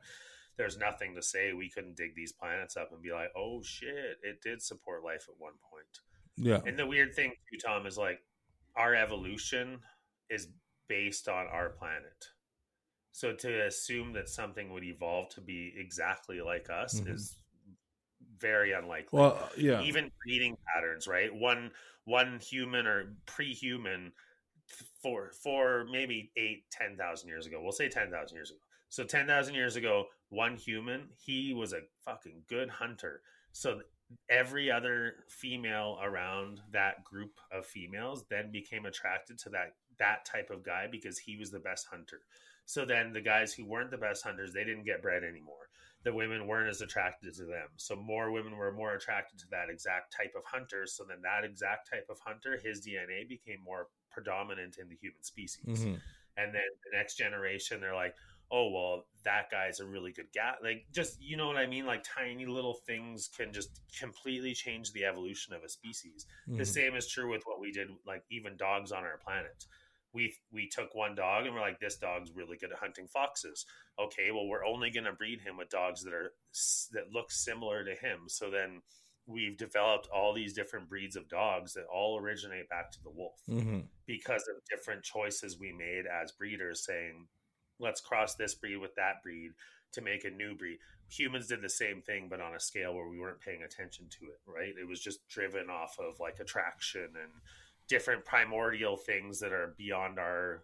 there's 0.58 0.78
nothing 0.78 1.16
to 1.16 1.22
say 1.22 1.54
we 1.54 1.70
couldn't 1.70 1.96
dig 1.98 2.16
these 2.16 2.32
planets 2.32 2.78
up 2.78 2.92
and 2.92 3.02
be 3.02 3.12
like 3.12 3.30
oh 3.36 3.62
shit 3.64 4.18
it 4.24 4.42
did 4.42 4.62
support 4.62 5.04
life 5.04 5.26
at 5.30 5.36
one 5.40 5.54
point 5.72 6.00
Yeah. 6.38 6.62
and 6.66 6.78
the 6.78 6.86
weird 6.86 7.16
thing 7.16 7.32
too 7.52 7.58
tom 7.66 7.86
is 7.86 7.98
like 7.98 8.20
our 8.76 8.94
evolution 8.96 9.80
is 10.30 10.48
based 10.88 11.28
on 11.28 11.48
our 11.48 11.70
planet 11.70 12.26
so 13.12 13.34
to 13.34 13.66
assume 13.68 14.14
that 14.14 14.28
something 14.30 14.72
would 14.74 14.84
evolve 14.84 15.30
to 15.30 15.42
be 15.42 15.74
exactly 15.78 16.42
like 16.42 16.70
us 16.70 17.00
Mhm. 17.00 17.14
is 17.14 17.38
very 18.40 18.74
unlikely 18.74 19.20
Well, 19.20 19.50
yeah. 19.58 19.82
even 19.82 20.12
breeding 20.26 20.58
patterns 20.74 21.08
right 21.08 21.34
one 21.34 21.72
one 22.06 22.40
human 22.40 22.86
or 22.88 23.16
pre-human 23.26 24.12
for 25.02 25.32
for 25.44 25.86
maybe 25.92 26.32
eight 26.38 26.64
ten 26.72 26.98
thousand 26.98 27.30
years 27.30 27.46
ago 27.46 27.62
we'll 27.62 27.72
say 27.72 27.88
ten 27.90 28.10
thousand 28.12 28.36
years 28.36 28.50
ago 28.52 28.60
so 28.90 29.04
ten 29.04 29.28
thousand 29.28 29.56
years 29.56 29.76
ago 29.76 30.06
one 30.34 30.56
human 30.56 31.08
he 31.18 31.54
was 31.54 31.74
a 31.74 31.82
fucking 32.04 32.44
good 32.50 32.70
hunter 32.70 33.22
so 33.52 33.82
every 34.30 34.72
other 34.72 35.14
female 35.30 35.98
around 36.04 36.60
that 36.72 37.04
group 37.04 37.40
of 37.52 37.66
females 37.66 38.26
then 38.30 38.52
became 38.52 38.86
attracted 38.86 39.38
to 39.38 39.50
that 39.50 39.76
that 40.00 40.26
type 40.26 40.50
of 40.50 40.64
guy 40.64 40.88
because 40.92 41.18
he 41.18 41.38
was 41.38 41.52
the 41.52 41.60
best 41.60 41.88
hunter 41.90 42.22
so 42.66 42.86
then 42.86 43.12
the 43.12 43.22
guys 43.22 43.54
who 43.54 43.66
weren't 43.66 43.92
the 43.92 43.98
best 43.98 44.24
hunters 44.24 44.54
they 44.54 44.64
didn't 44.64 44.86
get 44.86 45.02
bred 45.02 45.24
anymore 45.24 45.70
the 46.04 46.14
women 46.14 46.48
weren't 46.48 46.70
as 46.70 46.82
attracted 46.82 47.34
to 47.36 47.46
them. 47.46 47.70
So 47.78 47.96
more 47.96 48.32
women 48.32 48.58
were 48.58 48.72
more 48.72 48.94
attracted 48.94 49.40
to 49.40 49.46
that 49.52 49.70
exact 49.70 50.14
type 50.16 50.34
of 50.38 50.44
hunter. 50.46 50.86
So 50.86 51.06
then 51.08 51.22
that 51.24 51.46
exact 51.46 51.90
type 51.90 52.08
of 52.10 52.20
hunter, 52.20 52.60
his 52.62 52.86
DNA 52.86 53.28
became 53.28 53.60
more 53.64 53.88
predominant 54.12 54.78
in 54.82 54.90
the 54.90 54.96
human 54.96 55.24
species. 55.24 55.86
Mhm. 55.86 56.02
And 56.36 56.54
then 56.54 56.68
the 56.84 56.98
next 56.98 57.16
generation, 57.16 57.80
they're 57.80 57.96
like, 57.96 58.16
oh 58.56 58.70
well, 58.70 59.06
that 59.26 59.50
guy's 59.50 59.80
a 59.80 59.86
really 59.86 60.12
good 60.12 60.28
guy. 60.34 60.54
Like 60.64 60.86
just 60.94 61.20
you 61.20 61.36
know 61.36 61.48
what 61.48 61.58
I 61.58 61.66
mean? 61.66 61.86
Like 61.88 62.04
tiny 62.04 62.46
little 62.46 62.76
things 62.86 63.28
can 63.36 63.52
just 63.52 63.82
completely 64.00 64.54
change 64.54 64.92
the 64.94 65.06
evolution 65.06 65.54
of 65.56 65.64
a 65.64 65.70
species. 65.70 66.28
The 66.48 66.64
Mhm. 66.64 66.68
same 66.68 66.96
is 66.96 67.08
true 67.10 67.30
with 67.32 67.42
what 67.46 67.60
we 67.60 67.72
did, 67.72 67.90
like 68.06 68.24
even 68.30 68.56
dogs 68.56 68.92
on 68.92 69.04
our 69.04 69.18
planet. 69.18 69.66
We 70.14 70.36
we 70.52 70.68
took 70.70 70.94
one 70.94 71.16
dog 71.16 71.48
and 71.48 71.56
we're 71.56 71.62
like, 71.62 71.80
this 71.80 71.98
dog's 71.98 72.32
really 72.32 72.56
good 72.58 72.72
at 72.72 72.78
hunting 72.78 73.08
foxes. 73.08 73.66
Okay, 73.98 74.30
well 74.32 74.48
we're 74.48 74.66
only 74.66 74.92
going 74.92 75.06
to 75.06 75.14
breed 75.14 75.42
him 75.42 75.58
with 75.58 75.70
dogs 75.70 76.04
that 76.04 76.14
are 76.14 76.36
that 76.92 77.12
look 77.12 77.32
similar 77.32 77.84
to 77.84 77.96
him. 77.96 78.30
So 78.30 78.52
then 78.52 78.84
we've 79.26 79.58
developed 79.58 80.08
all 80.14 80.32
these 80.34 80.54
different 80.54 80.88
breeds 80.90 81.16
of 81.16 81.28
dogs 81.30 81.74
that 81.74 81.86
all 81.86 82.20
originate 82.20 82.70
back 82.70 82.92
to 82.92 83.02
the 83.02 83.10
wolf 83.10 83.42
Mhm. 83.48 83.88
because 84.06 84.48
of 84.48 84.64
different 84.70 85.04
choices 85.04 85.58
we 85.58 85.72
made 85.72 86.06
as 86.06 86.34
breeders, 86.34 86.86
saying, 86.86 87.28
let's 87.80 88.02
cross 88.02 88.36
this 88.36 88.56
breed 88.56 88.78
with 88.78 88.96
that 88.96 89.22
breed 89.24 89.52
to 89.94 90.02
make 90.02 90.26
a 90.26 90.30
new 90.30 90.56
breed. 90.56 90.80
Humans 91.10 91.48
did 91.48 91.62
the 91.62 91.70
same 91.70 92.02
thing, 92.02 92.28
but 92.30 92.42
on 92.42 92.56
a 92.56 92.60
scale 92.60 92.94
where 92.96 93.08
we 93.08 93.20
weren't 93.20 93.40
paying 93.42 93.64
attention 93.64 94.08
to 94.10 94.26
it, 94.26 94.40
right? 94.48 94.74
It 94.80 94.88
was 94.88 95.00
just 95.00 95.28
driven 95.28 95.70
off 95.70 95.98
of 96.00 96.20
like 96.20 96.40
attraction 96.40 97.04
and 97.22 97.32
different 97.88 98.26
primordial 98.26 98.98
things 98.98 99.40
that 99.42 99.52
are 99.52 99.76
beyond 99.78 100.18
our 100.18 100.64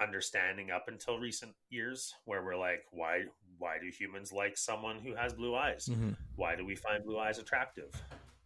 understanding 0.00 0.70
up 0.70 0.88
until 0.88 1.18
recent 1.18 1.52
years 1.70 2.12
where 2.26 2.44
we're 2.44 2.54
like 2.56 2.84
why 2.90 3.22
why 3.58 3.78
do 3.80 3.88
humans 3.88 4.30
like 4.30 4.54
someone 4.58 4.98
who 4.98 5.14
has 5.14 5.32
blue 5.32 5.54
eyes 5.54 5.88
Mhm. 5.90 6.14
why 6.34 6.54
do 6.54 6.66
we 6.66 6.76
find 6.76 7.02
blue 7.02 7.18
eyes 7.18 7.38
attractive 7.38 7.90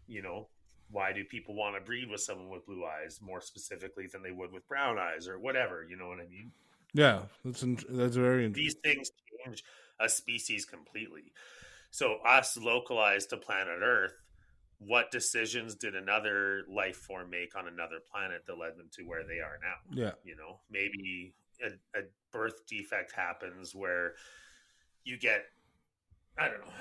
you 0.07 0.23
know 0.23 0.49
why 0.93 1.13
do 1.13 1.25
people 1.25 1.57
want 1.57 1.75
to 1.75 1.81
breed 1.81 2.09
with 2.09 2.21
someone 2.21 2.51
with 2.51 2.65
blue 2.67 2.85
eyes 2.87 3.21
more 3.21 3.41
specifically 3.41 4.07
than 4.07 4.23
they 4.23 4.31
would 4.31 4.53
with 4.53 4.67
brown 4.69 4.97
eyes 4.97 5.27
or 5.27 5.41
whatever 5.41 5.85
you 5.91 5.97
know 5.97 6.07
what 6.07 6.21
i 6.21 6.27
mean 6.29 6.53
Yeah. 6.95 7.23
That's 7.45 7.63
in, 7.63 7.79
that's 7.89 8.17
very 8.17 8.47
interesting. 8.47 8.65
these 8.65 8.75
things 8.83 9.11
change 9.45 9.65
a 9.99 10.09
species 10.09 10.65
completely 10.65 11.33
so 11.91 12.17
us 12.27 12.57
localized 12.57 13.31
to 13.31 13.37
planet 13.37 13.81
earth 13.83 14.15
what 14.79 15.11
decisions 15.11 15.75
did 15.75 15.95
another 15.95 16.63
life 16.69 16.97
form 16.97 17.29
make 17.31 17.55
on 17.57 17.69
another 17.69 17.99
planet 18.11 18.43
that 18.47 18.59
led 18.59 18.77
them 18.79 18.89
to 18.93 19.03
where 19.05 19.25
they 19.25 19.41
are 19.41 19.59
now 19.63 19.77
Yeah. 20.03 20.13
you 20.25 20.37
know 20.37 20.59
maybe 20.71 21.35
a, 21.63 21.99
a 21.99 22.03
birth 22.33 22.67
defect 22.67 23.13
happens 23.13 23.75
where 23.75 24.15
you 25.05 25.19
get 25.19 25.45
i 26.41 26.49
don't 26.49 26.61
know. 26.61 26.73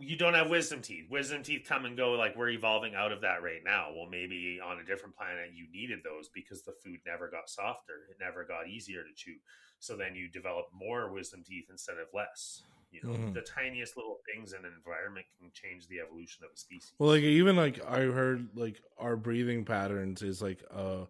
You 0.00 0.16
don't 0.16 0.34
have 0.34 0.50
wisdom 0.50 0.82
teeth. 0.82 1.04
Wisdom 1.08 1.44
teeth 1.44 1.64
come 1.66 1.84
and 1.84 1.96
go 1.96 2.12
like 2.12 2.36
we're 2.36 2.48
evolving 2.48 2.96
out 2.96 3.12
of 3.12 3.20
that 3.20 3.40
right 3.40 3.62
now. 3.64 3.92
Well 3.94 4.08
maybe 4.10 4.58
on 4.62 4.80
a 4.80 4.84
different 4.84 5.16
planet 5.16 5.50
you 5.54 5.66
needed 5.72 6.00
those 6.02 6.28
because 6.34 6.62
the 6.62 6.74
food 6.84 6.98
never 7.06 7.30
got 7.30 7.48
softer. 7.48 8.08
It 8.10 8.16
never 8.20 8.44
got 8.44 8.68
easier 8.68 9.02
to 9.04 9.14
chew. 9.14 9.36
So 9.78 9.96
then 9.96 10.16
you 10.16 10.28
develop 10.28 10.66
more 10.74 11.12
wisdom 11.12 11.44
teeth 11.46 11.66
instead 11.70 11.98
of 11.98 12.08
less. 12.12 12.64
You 12.90 13.02
know 13.04 13.10
Mhm. 13.10 13.34
the 13.34 13.42
tiniest 13.42 13.96
little 13.96 14.18
things 14.26 14.52
in 14.54 14.64
an 14.64 14.72
environment 14.76 15.26
can 15.38 15.52
change 15.52 15.86
the 15.86 16.00
evolution 16.00 16.44
of 16.44 16.50
a 16.52 16.56
species. 16.56 16.92
Well, 16.98 17.10
like 17.10 17.22
even 17.22 17.54
like 17.54 17.84
I 17.84 18.00
heard 18.00 18.48
like 18.56 18.82
our 18.98 19.16
breathing 19.16 19.64
patterns 19.64 20.20
is 20.22 20.42
like 20.42 20.62
a 20.70 21.06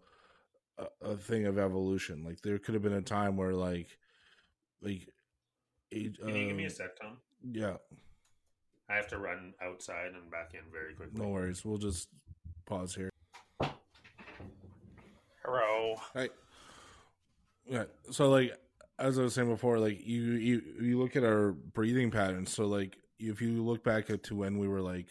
a, 1.00 1.16
thing 1.16 1.46
of 1.46 1.58
evolution. 1.58 2.24
Like 2.24 2.42
there 2.42 2.58
could 2.58 2.74
have 2.74 2.82
been 2.82 2.92
a 2.92 3.02
time 3.02 3.36
where 3.36 3.54
like 3.54 3.96
like 4.82 5.08
can 5.90 6.00
you 6.00 6.10
give 6.48 6.56
me 6.56 6.64
a 6.64 6.66
um, 6.66 6.70
sec 6.70 6.96
tom 7.00 7.16
yeah, 7.52 7.76
i 8.88 8.94
have 8.94 9.08
to 9.08 9.18
run 9.18 9.54
outside 9.62 10.12
and 10.14 10.30
back 10.30 10.52
in 10.54 10.60
very 10.72 10.94
quickly 10.94 11.20
no 11.20 11.28
worries. 11.28 11.64
We'll 11.64 11.78
just 11.78 12.08
pause 12.66 12.94
here. 12.94 13.10
hello 15.44 15.96
Right. 16.14 16.30
Yeah. 17.68 17.84
So 18.10 18.30
like 18.30 18.56
as 18.98 19.18
I 19.18 19.22
was 19.22 19.34
saying 19.34 19.48
before, 19.48 19.78
like 19.78 20.04
you 20.06 20.22
you 20.32 20.62
you 20.80 20.98
look 20.98 21.16
at 21.16 21.24
our 21.24 21.52
breathing 21.52 22.10
patterns. 22.10 22.52
So 22.52 22.66
like 22.66 22.98
if 23.18 23.40
you 23.40 23.64
look 23.64 23.84
back 23.84 24.10
at 24.10 24.22
to 24.24 24.36
when 24.36 24.58
we 24.58 24.68
were 24.68 24.80
like 24.80 25.06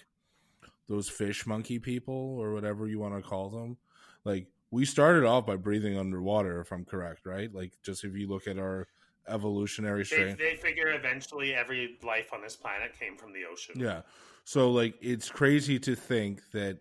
those 0.88 1.10
fish 1.10 1.46
monkey 1.46 1.80
people 1.80 2.38
or 2.40 2.54
whatever 2.54 2.88
you 2.88 3.00
want 3.00 3.16
to 3.16 3.22
call 3.22 3.50
them, 3.50 3.78
like 4.24 4.48
we 4.72 4.86
started 4.86 5.26
off 5.26 5.46
by 5.46 5.56
breathing 5.56 5.98
underwater, 5.98 6.60
if 6.62 6.72
I'm 6.72 6.86
correct, 6.86 7.26
right? 7.26 7.54
Like 7.54 7.74
just 7.84 8.04
if 8.04 8.16
you 8.16 8.28
look 8.28 8.48
at 8.48 8.58
our 8.58 8.88
evolutionary 9.28 10.04
They, 10.04 10.34
they 10.34 10.56
figure 10.56 10.90
eventually 10.90 11.54
every 11.54 11.98
life 12.04 12.34
on 12.34 12.42
this 12.42 12.56
planet 12.56 12.98
came 12.98 13.18
from 13.18 13.34
the 13.34 13.46
ocean. 13.52 13.80
Yeah. 13.80 14.02
So 14.44 14.72
like 14.72 14.96
it's 15.02 15.30
crazy 15.30 15.80
to 15.80 15.96
think 15.96 16.42
that 16.52 16.80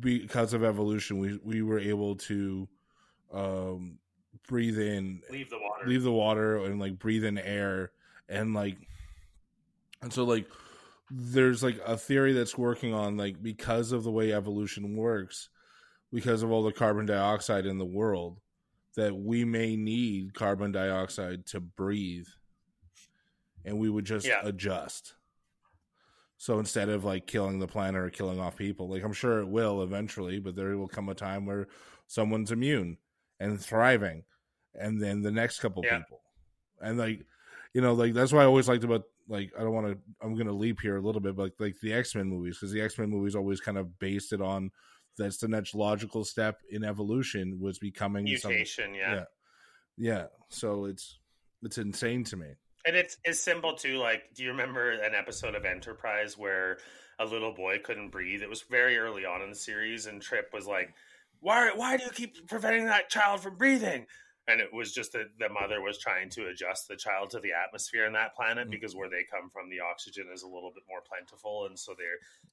because 0.00 0.52
of 0.54 0.64
evolution 0.64 1.18
we 1.18 1.38
we 1.44 1.62
were 1.62 1.78
able 1.78 2.16
to 2.16 2.66
um 3.32 3.98
breathe 4.48 4.78
in 4.78 5.20
Leave 5.30 5.50
the 5.50 5.58
water. 5.58 5.86
leave 5.86 6.02
the 6.02 6.12
water 6.12 6.64
and 6.64 6.80
like 6.80 6.98
breathe 6.98 7.24
in 7.24 7.38
air 7.38 7.92
and 8.28 8.54
like 8.54 8.76
and 10.02 10.12
so 10.12 10.24
like 10.24 10.46
there's 11.10 11.62
like 11.62 11.78
a 11.86 11.96
theory 11.96 12.32
that's 12.32 12.56
working 12.56 12.94
on 12.94 13.16
like 13.16 13.42
because 13.42 13.92
of 13.92 14.02
the 14.02 14.10
way 14.10 14.32
evolution 14.32 14.96
works 14.96 15.50
because 16.12 16.42
of 16.42 16.50
all 16.50 16.62
the 16.62 16.72
carbon 16.72 17.04
dioxide 17.06 17.66
in 17.66 17.78
the 17.78 17.84
world 17.84 18.40
that 18.96 19.14
we 19.16 19.44
may 19.44 19.76
need 19.76 20.34
carbon 20.34 20.72
dioxide 20.72 21.46
to 21.46 21.60
breathe 21.60 22.26
and 23.64 23.78
we 23.78 23.88
would 23.90 24.04
just 24.04 24.26
Yeah. 24.26 24.40
adjust 24.42 25.14
so 26.36 26.58
instead 26.58 26.88
of 26.88 27.04
like 27.04 27.26
killing 27.26 27.58
the 27.58 27.66
planet 27.68 28.00
or 28.00 28.10
killing 28.10 28.40
off 28.40 28.56
people 28.56 28.88
like 28.88 29.04
i'm 29.04 29.12
sure 29.12 29.40
it 29.40 29.46
will 29.48 29.82
eventually 29.82 30.38
but 30.38 30.56
there 30.56 30.76
will 30.76 30.88
come 30.88 31.08
a 31.08 31.14
time 31.14 31.44
where 31.46 31.68
someone's 32.06 32.50
immune 32.52 32.96
and 33.38 33.60
thriving 33.60 34.24
and 34.74 35.00
then 35.02 35.20
the 35.22 35.30
next 35.30 35.60
couple 35.60 35.84
Yeah. 35.84 35.98
people 35.98 36.20
and 36.80 36.98
like 36.98 37.24
you 37.74 37.80
know 37.80 37.92
like 37.92 38.14
that's 38.14 38.32
why 38.32 38.42
i 38.42 38.46
always 38.46 38.68
liked 38.68 38.84
about 38.84 39.02
like 39.28 39.52
i 39.58 39.60
don't 39.62 39.74
want 39.74 39.86
to 39.86 39.98
i'm 40.22 40.34
gonna 40.36 40.52
leap 40.52 40.80
here 40.80 40.96
a 40.96 41.00
little 41.02 41.20
bit 41.20 41.36
but 41.36 41.52
like 41.58 41.78
the 41.80 41.92
x-men 41.92 42.26
movies 42.26 42.56
because 42.56 42.72
the 42.72 42.80
x-men 42.80 43.10
movies 43.10 43.34
always 43.36 43.60
kind 43.60 43.78
of 43.78 43.98
based 43.98 44.32
it 44.32 44.40
on 44.40 44.70
that's 45.20 45.36
the 45.36 45.48
next 45.48 45.74
logical 45.74 46.24
step 46.24 46.58
in 46.70 46.82
evolution 46.84 47.58
was 47.60 47.78
becoming 47.78 48.24
Mutation, 48.24 48.94
yeah. 48.94 49.14
yeah 49.14 49.24
yeah 49.96 50.24
so 50.48 50.86
it's 50.86 51.18
it's 51.62 51.78
insane 51.78 52.24
to 52.24 52.36
me 52.36 52.48
And 52.86 52.96
it's 52.96 53.18
it's 53.24 53.40
simple 53.40 53.74
too. 53.74 53.98
Like, 53.98 54.22
do 54.34 54.42
you 54.42 54.50
remember 54.50 54.90
an 54.90 55.14
episode 55.14 55.54
of 55.54 55.66
Enterprise 55.66 56.38
where 56.38 56.78
a 57.18 57.26
little 57.26 57.52
boy 57.52 57.78
couldn't 57.84 58.08
breathe? 58.08 58.42
It 58.42 58.48
was 58.48 58.62
very 58.62 58.96
early 58.96 59.26
on 59.26 59.42
in 59.42 59.50
the 59.50 59.54
series, 59.56 60.06
and 60.06 60.22
Trip 60.22 60.48
was 60.54 60.66
like, 60.66 60.94
"Why 61.40 61.72
why 61.74 61.98
do 61.98 62.04
you 62.04 62.10
keep 62.10 62.48
preventing 62.48 62.86
that 62.86 63.10
child 63.10 63.42
from 63.42 63.56
breathing?" 63.56 64.06
And 64.50 64.60
it 64.60 64.72
was 64.72 64.92
just 64.92 65.12
that 65.12 65.28
the 65.38 65.48
mother 65.48 65.80
was 65.80 65.96
trying 65.98 66.28
to 66.30 66.48
adjust 66.48 66.88
the 66.88 66.96
child 66.96 67.30
to 67.30 67.38
the 67.40 67.52
atmosphere 67.52 68.04
in 68.06 68.12
that 68.12 68.34
planet 68.34 68.66
Mm. 68.68 68.70
because 68.70 68.94
where 68.96 69.08
they 69.08 69.22
come 69.30 69.48
from 69.50 69.70
the 69.70 69.80
oxygen 69.80 70.26
is 70.32 70.42
a 70.42 70.48
little 70.48 70.70
bit 70.74 70.82
more 70.88 71.00
plentiful 71.00 71.66
and 71.66 71.78
so 71.78 71.94
they 71.96 72.04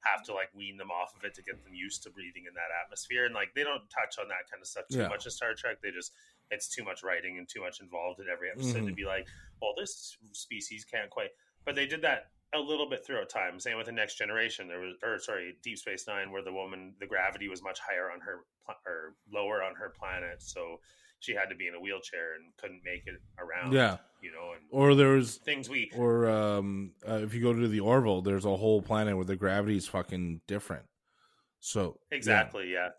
have 0.09 0.23
to 0.25 0.33
like 0.33 0.49
wean 0.53 0.77
them 0.77 0.91
off 0.91 1.15
of 1.15 1.23
it 1.23 1.33
to 1.35 1.41
get 1.41 1.63
them 1.63 1.73
used 1.73 2.03
to 2.03 2.09
breathing 2.09 2.45
in 2.47 2.53
that 2.53 2.69
atmosphere 2.83 3.25
and 3.25 3.33
like 3.35 3.53
they 3.55 3.63
don't 3.63 3.89
touch 3.89 4.17
on 4.19 4.27
that 4.27 4.49
kind 4.49 4.61
of 4.61 4.67
stuff 4.67 4.85
too 4.91 4.99
Yeah. 4.99 5.07
much 5.09 5.25
in 5.25 5.31
star 5.31 5.53
trek 5.53 5.81
they 5.81 5.91
just 5.91 6.13
it's 6.51 6.67
too 6.73 6.83
much 6.83 7.03
writing 7.03 7.37
and 7.37 7.49
too 7.49 7.61
much 7.61 7.81
involved 7.81 8.19
in 8.21 8.27
every 8.29 8.49
episode 8.49 8.85
to 8.85 8.91
Mhm. 8.93 8.95
be 8.95 9.05
like 9.05 9.27
well 9.61 9.73
this 9.75 10.17
species 10.33 10.85
can't 10.85 11.09
quite 11.09 11.31
but 11.65 11.75
they 11.75 11.85
did 11.87 12.01
that 12.03 12.31
a 12.53 12.59
little 12.59 12.87
bit 12.89 13.05
throughout 13.05 13.27
time 13.29 13.59
same 13.59 13.75
with 13.75 13.87
the 13.87 13.91
next 13.91 14.15
generation 14.17 14.67
there 14.69 14.79
was 14.79 14.95
or 15.03 15.19
sorry 15.19 15.57
deep 15.63 15.77
space 15.77 16.07
nine 16.07 16.31
where 16.31 16.41
the 16.41 16.53
woman 16.53 16.95
the 16.99 17.05
gravity 17.05 17.49
was 17.49 17.61
much 17.61 17.79
higher 17.79 18.09
on 18.09 18.21
her 18.21 18.45
or 18.85 19.15
lower 19.29 19.61
on 19.61 19.75
her 19.75 19.89
planet 19.89 20.41
so 20.41 20.79
she 21.19 21.33
had 21.33 21.49
to 21.49 21.55
be 21.55 21.67
in 21.67 21.73
a 21.73 21.79
wheelchair 21.79 22.35
and 22.35 22.45
couldn't 22.57 22.81
make 22.85 23.03
it 23.07 23.15
around. 23.39 23.73
Yeah. 23.73 23.97
you 24.21 24.31
know, 24.31 24.51
and 24.53 24.61
Or 24.71 24.95
there's 24.95 25.37
things 25.37 25.69
we 25.69 25.91
or 25.95 26.29
um 26.29 26.91
uh, 27.07 27.19
if 27.23 27.33
you 27.33 27.41
go 27.41 27.53
to 27.53 27.67
the 27.67 27.79
Orville, 27.79 28.21
there's 28.21 28.45
a 28.45 28.55
whole 28.55 28.81
planet 28.81 29.15
where 29.15 29.25
the 29.25 29.35
gravity 29.35 29.77
is 29.77 29.87
fucking 29.87 30.41
different. 30.47 30.85
So 31.59 31.99
yeah. 32.11 32.17
exactly, 32.17 32.71
yeah. 32.71 32.89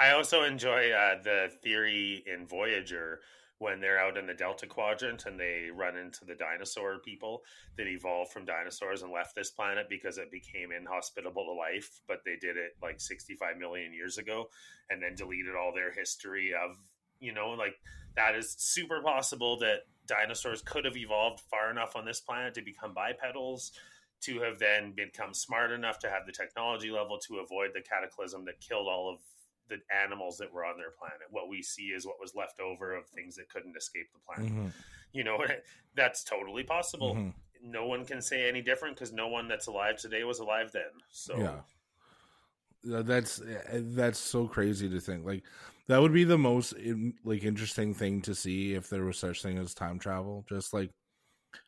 I 0.00 0.12
also 0.12 0.44
enjoy 0.44 0.92
uh, 0.92 1.22
the 1.22 1.50
theory 1.62 2.22
in 2.26 2.46
Voyager 2.46 3.20
when 3.58 3.80
they're 3.80 3.98
out 3.98 4.16
in 4.16 4.26
the 4.26 4.34
Delta 4.34 4.66
Quadrant 4.66 5.26
and 5.26 5.38
they 5.38 5.68
run 5.74 5.96
into 5.96 6.24
the 6.24 6.36
dinosaur 6.36 7.00
people 7.04 7.42
that 7.76 7.88
evolved 7.88 8.32
from 8.32 8.44
dinosaurs 8.44 9.02
and 9.02 9.12
left 9.12 9.34
this 9.34 9.50
planet 9.50 9.86
because 9.90 10.16
it 10.16 10.30
became 10.30 10.70
inhospitable 10.70 11.44
to 11.44 11.52
life, 11.52 12.00
but 12.06 12.18
they 12.24 12.36
did 12.40 12.56
it 12.56 12.72
like 12.80 13.00
65 13.00 13.56
million 13.58 13.92
years 13.92 14.18
ago 14.18 14.46
and 14.90 15.02
then 15.02 15.16
deleted 15.16 15.56
all 15.56 15.72
their 15.74 15.92
history 15.92 16.52
of, 16.54 16.76
you 17.20 17.32
know, 17.32 17.50
like 17.50 17.74
that 18.16 18.34
is 18.34 18.54
super 18.58 19.00
possible 19.02 19.58
that 19.58 19.80
dinosaurs 20.06 20.62
could 20.62 20.84
have 20.84 20.96
evolved 20.96 21.40
far 21.50 21.70
enough 21.70 21.94
on 21.96 22.04
this 22.04 22.20
planet 22.20 22.54
to 22.54 22.62
become 22.62 22.94
bipedals 22.94 23.72
to 24.20 24.40
have 24.40 24.58
then 24.58 24.92
become 24.92 25.32
smart 25.32 25.70
enough 25.70 25.98
to 26.00 26.10
have 26.10 26.26
the 26.26 26.32
technology 26.32 26.90
level 26.90 27.18
to 27.18 27.38
avoid 27.38 27.70
the 27.74 27.80
cataclysm 27.80 28.44
that 28.44 28.60
killed 28.60 28.88
all 28.88 29.10
of 29.12 29.20
the 29.68 29.78
animals 29.94 30.38
that 30.38 30.52
were 30.52 30.64
on 30.64 30.76
their 30.78 30.90
planet. 30.90 31.28
What 31.30 31.48
we 31.48 31.62
see 31.62 31.88
is 31.88 32.06
what 32.06 32.20
was 32.20 32.34
left 32.34 32.58
over 32.58 32.96
of 32.96 33.06
things 33.08 33.36
that 33.36 33.48
couldn't 33.50 33.76
escape 33.76 34.08
the 34.12 34.18
planet. 34.18 34.52
Mhm, 34.52 34.72
You 35.12 35.24
know, 35.24 35.38
that's 35.94 36.24
totally 36.24 36.64
possible. 36.64 37.14
mhm. 37.14 37.34
No 37.62 37.86
one 37.86 38.04
can 38.04 38.22
say 38.22 38.48
any 38.48 38.62
different 38.62 38.96
because 38.96 39.12
no 39.12 39.28
one 39.28 39.46
that's 39.48 39.66
alive 39.66 39.98
today 39.98 40.24
was 40.24 40.38
alive 40.38 40.72
then. 40.72 40.90
So 41.10 41.38
Yeah. 41.38 41.60
That's 42.84 43.40
uh, 43.40 43.80
that's 43.82 44.18
so 44.18 44.46
crazy 44.46 44.88
to 44.88 45.00
think. 45.00 45.26
Like 45.26 45.42
that 45.88 46.00
would 46.00 46.12
be 46.12 46.24
the 46.24 46.38
most 46.38 46.72
in, 46.72 47.14
like 47.24 47.44
interesting 47.44 47.94
thing 47.94 48.22
to 48.22 48.34
see 48.34 48.74
if 48.74 48.88
there 48.88 49.04
was 49.04 49.18
such 49.18 49.42
thing 49.42 49.58
as 49.58 49.74
time 49.74 49.98
travel. 49.98 50.44
Just 50.48 50.72
like 50.72 50.90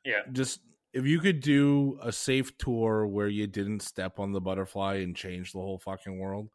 yeah, 0.05 0.23
just 0.33 0.61
if 0.93 1.07
you 1.07 1.19
could 1.19 1.41
do 1.41 1.99
a 2.03 2.13
safe 2.13 2.57
tour 2.59 3.07
where 3.07 3.29
you 3.29 3.47
didn't 3.47 3.81
step 3.81 4.19
on 4.19 4.33
the 4.33 4.41
butterfly 4.41 4.97
and 4.97 5.17
change 5.17 5.53
the 5.53 5.59
whole 5.59 5.79
fucking 5.79 6.19
world. 6.19 6.49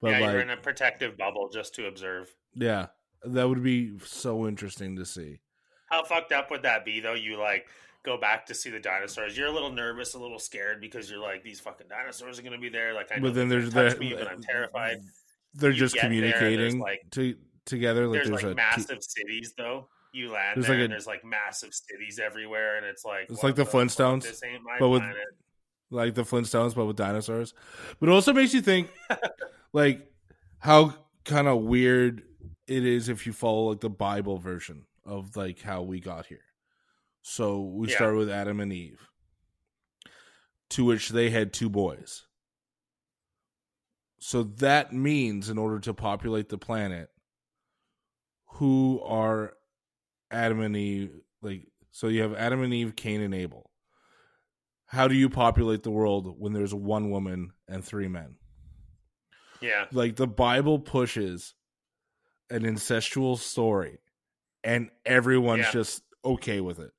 But 0.00 0.12
yeah, 0.12 0.20
like 0.20 0.32
you're 0.32 0.40
in 0.40 0.50
a 0.50 0.56
protective 0.56 1.16
bubble 1.16 1.48
just 1.52 1.74
to 1.76 1.86
observe. 1.86 2.34
yeah, 2.54 2.86
that 3.24 3.48
would 3.48 3.62
be 3.62 3.92
so 4.04 4.48
interesting 4.48 4.96
to 4.96 5.04
see. 5.04 5.38
How 5.90 6.02
fucked 6.04 6.32
up 6.32 6.50
would 6.50 6.62
that 6.62 6.84
be 6.84 7.00
though? 7.00 7.14
You 7.14 7.38
like 7.38 7.66
go 8.02 8.16
back 8.16 8.46
to 8.46 8.54
see 8.54 8.70
the 8.70 8.80
dinosaurs. 8.80 9.36
You're 9.36 9.48
a 9.48 9.52
little 9.52 9.70
nervous, 9.70 10.14
a 10.14 10.18
little 10.18 10.38
scared 10.38 10.80
because 10.80 11.10
you're 11.10 11.20
like, 11.20 11.44
these 11.44 11.60
fucking 11.60 11.86
dinosaurs 11.88 12.38
are 12.38 12.42
going 12.42 12.54
to 12.54 12.58
be 12.58 12.68
there. 12.68 12.94
Like 12.94 13.12
I 13.12 13.16
know 13.16 13.28
But 13.28 13.34
then 13.34 13.48
there's 13.48 13.70
gonna 13.70 13.96
me, 13.96 14.14
but 14.14 14.28
I'm 14.28 14.42
terrified. 14.42 15.02
They're 15.54 15.72
just 15.72 15.96
communicating 15.96 16.78
like- 16.78 17.02
to 17.12 17.36
together. 17.64 18.06
Like 18.06 18.14
there's, 18.24 18.28
there's, 18.30 18.42
like 18.42 18.52
a 18.52 18.54
massive 18.56 19.02
cities 19.02 19.54
though. 19.56 19.88
You 20.14 20.30
land 20.30 20.56
There's 20.56 20.66
there 20.66 20.76
like 20.76 20.84
and 20.84 20.92
a- 20.92 20.94
there's 20.94 21.06
like 21.06 21.24
massive 21.24 21.72
cities 21.72 22.18
everywhere, 22.18 22.76
and 22.76 22.84
it's 22.86 23.04
like 23.04 23.26
It's 23.30 23.42
like 23.42 23.54
the 23.54 23.64
fuck? 23.64 23.74
Flintstones, 23.74 24.22
This 24.24 24.42
ain't 24.44 24.62
my 24.62 24.76
but 24.78 24.88
with- 24.90 25.00
planet. 25.02 25.16
like 25.90 26.14
the 26.14 26.22
Flintstones, 26.22 26.74
but 26.74 26.84
with 26.86 26.96
dinosaurs. 26.96 27.54
But 28.00 28.08
it 28.08 28.12
also 28.12 28.32
makes 28.34 28.52
you 28.52 28.60
think, 28.62 28.90
like, 29.72 30.10
how 30.58 30.94
kind 31.24 31.48
of 31.48 31.62
weird 31.62 32.22
it 32.66 32.84
is 32.84 33.08
if 33.08 33.26
you 33.26 33.32
follow 33.32 33.70
like 33.70 33.80
the 33.80 33.90
Bible 33.90 34.38
version 34.38 34.84
of 35.06 35.34
like 35.36 35.60
how 35.62 35.82
we 35.82 35.98
got 36.00 36.26
here. 36.26 36.44
So 37.22 37.60
we 37.60 37.88
Yeah. 37.88 37.96
start 37.96 38.16
with 38.16 38.28
Adam 38.30 38.60
and 38.60 38.72
Eve, 38.72 39.00
to 40.70 40.84
which 40.84 41.08
they 41.10 41.30
had 41.30 41.52
two 41.52 41.68
boys. 41.70 42.24
So 44.22 44.44
that 44.44 44.92
means, 44.92 45.50
in 45.50 45.58
order 45.58 45.80
to 45.80 45.94
populate 45.94 46.48
the 46.48 46.58
planet, 46.58 47.10
who 48.46 49.00
are 49.04 49.54
Adam 50.30 50.60
and 50.60 50.76
Eve? 50.76 51.10
Like, 51.40 51.66
so 51.90 52.08
you 52.08 52.22
have 52.22 52.34
Adam 52.34 52.62
and 52.62 52.72
Eve, 52.72 52.94
Cain 52.96 53.20
and 53.20 53.34
Abel 53.34 53.72
how 54.92 55.08
do 55.08 55.14
you 55.14 55.30
populate 55.30 55.82
the 55.82 55.90
world 55.90 56.38
when 56.38 56.52
there's 56.52 56.74
one 56.74 57.10
woman 57.10 57.50
and 57.66 57.82
three 57.82 58.08
men? 58.08 58.34
Yeah, 59.62 59.86
Like 59.90 60.16
the 60.16 60.26
Bible 60.26 60.78
pushes 60.80 61.54
an 62.50 62.64
incestual 62.64 63.38
story 63.38 64.00
and 64.62 64.90
everyone's 65.06 65.64
Yeah. 65.66 65.72
just 65.72 66.02
okay 66.22 66.60
with 66.60 66.78
it. 66.78 66.92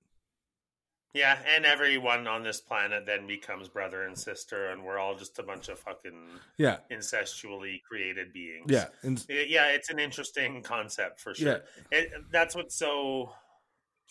Yeah, 1.14 1.38
and 1.56 1.66
everyone 1.66 2.28
on 2.28 2.44
this 2.44 2.60
planet 2.60 3.06
then 3.06 3.28
becomes 3.28 3.68
brother 3.70 4.04
and 4.04 4.18
sister, 4.18 4.70
and 4.72 4.84
we're 4.84 4.98
all 4.98 5.16
just 5.16 5.38
a 5.40 5.44
bunch 5.44 5.70
of 5.70 5.80
fucking 5.80 6.28
Yeah. 6.58 6.78
incestually 6.92 7.82
created 7.84 8.34
beings. 8.34 8.66
Yeah. 8.70 8.88
And 9.04 9.24
yeah, 9.30 9.68
it's 9.70 9.90
an 9.90 10.00
interesting 10.00 10.64
concept 10.64 11.20
for 11.20 11.34
sure. 11.34 11.62
It, 11.92 12.12
that's 12.32 12.56
what's 12.56 12.76
so 12.76 13.34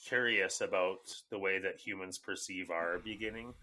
curious 0.09 0.61
about 0.61 0.99
the 1.31 1.39
way 1.39 1.59
that 1.61 1.79
humans 1.79 2.19
perceive 2.19 2.71
our 2.71 2.99
beginning. 2.99 3.55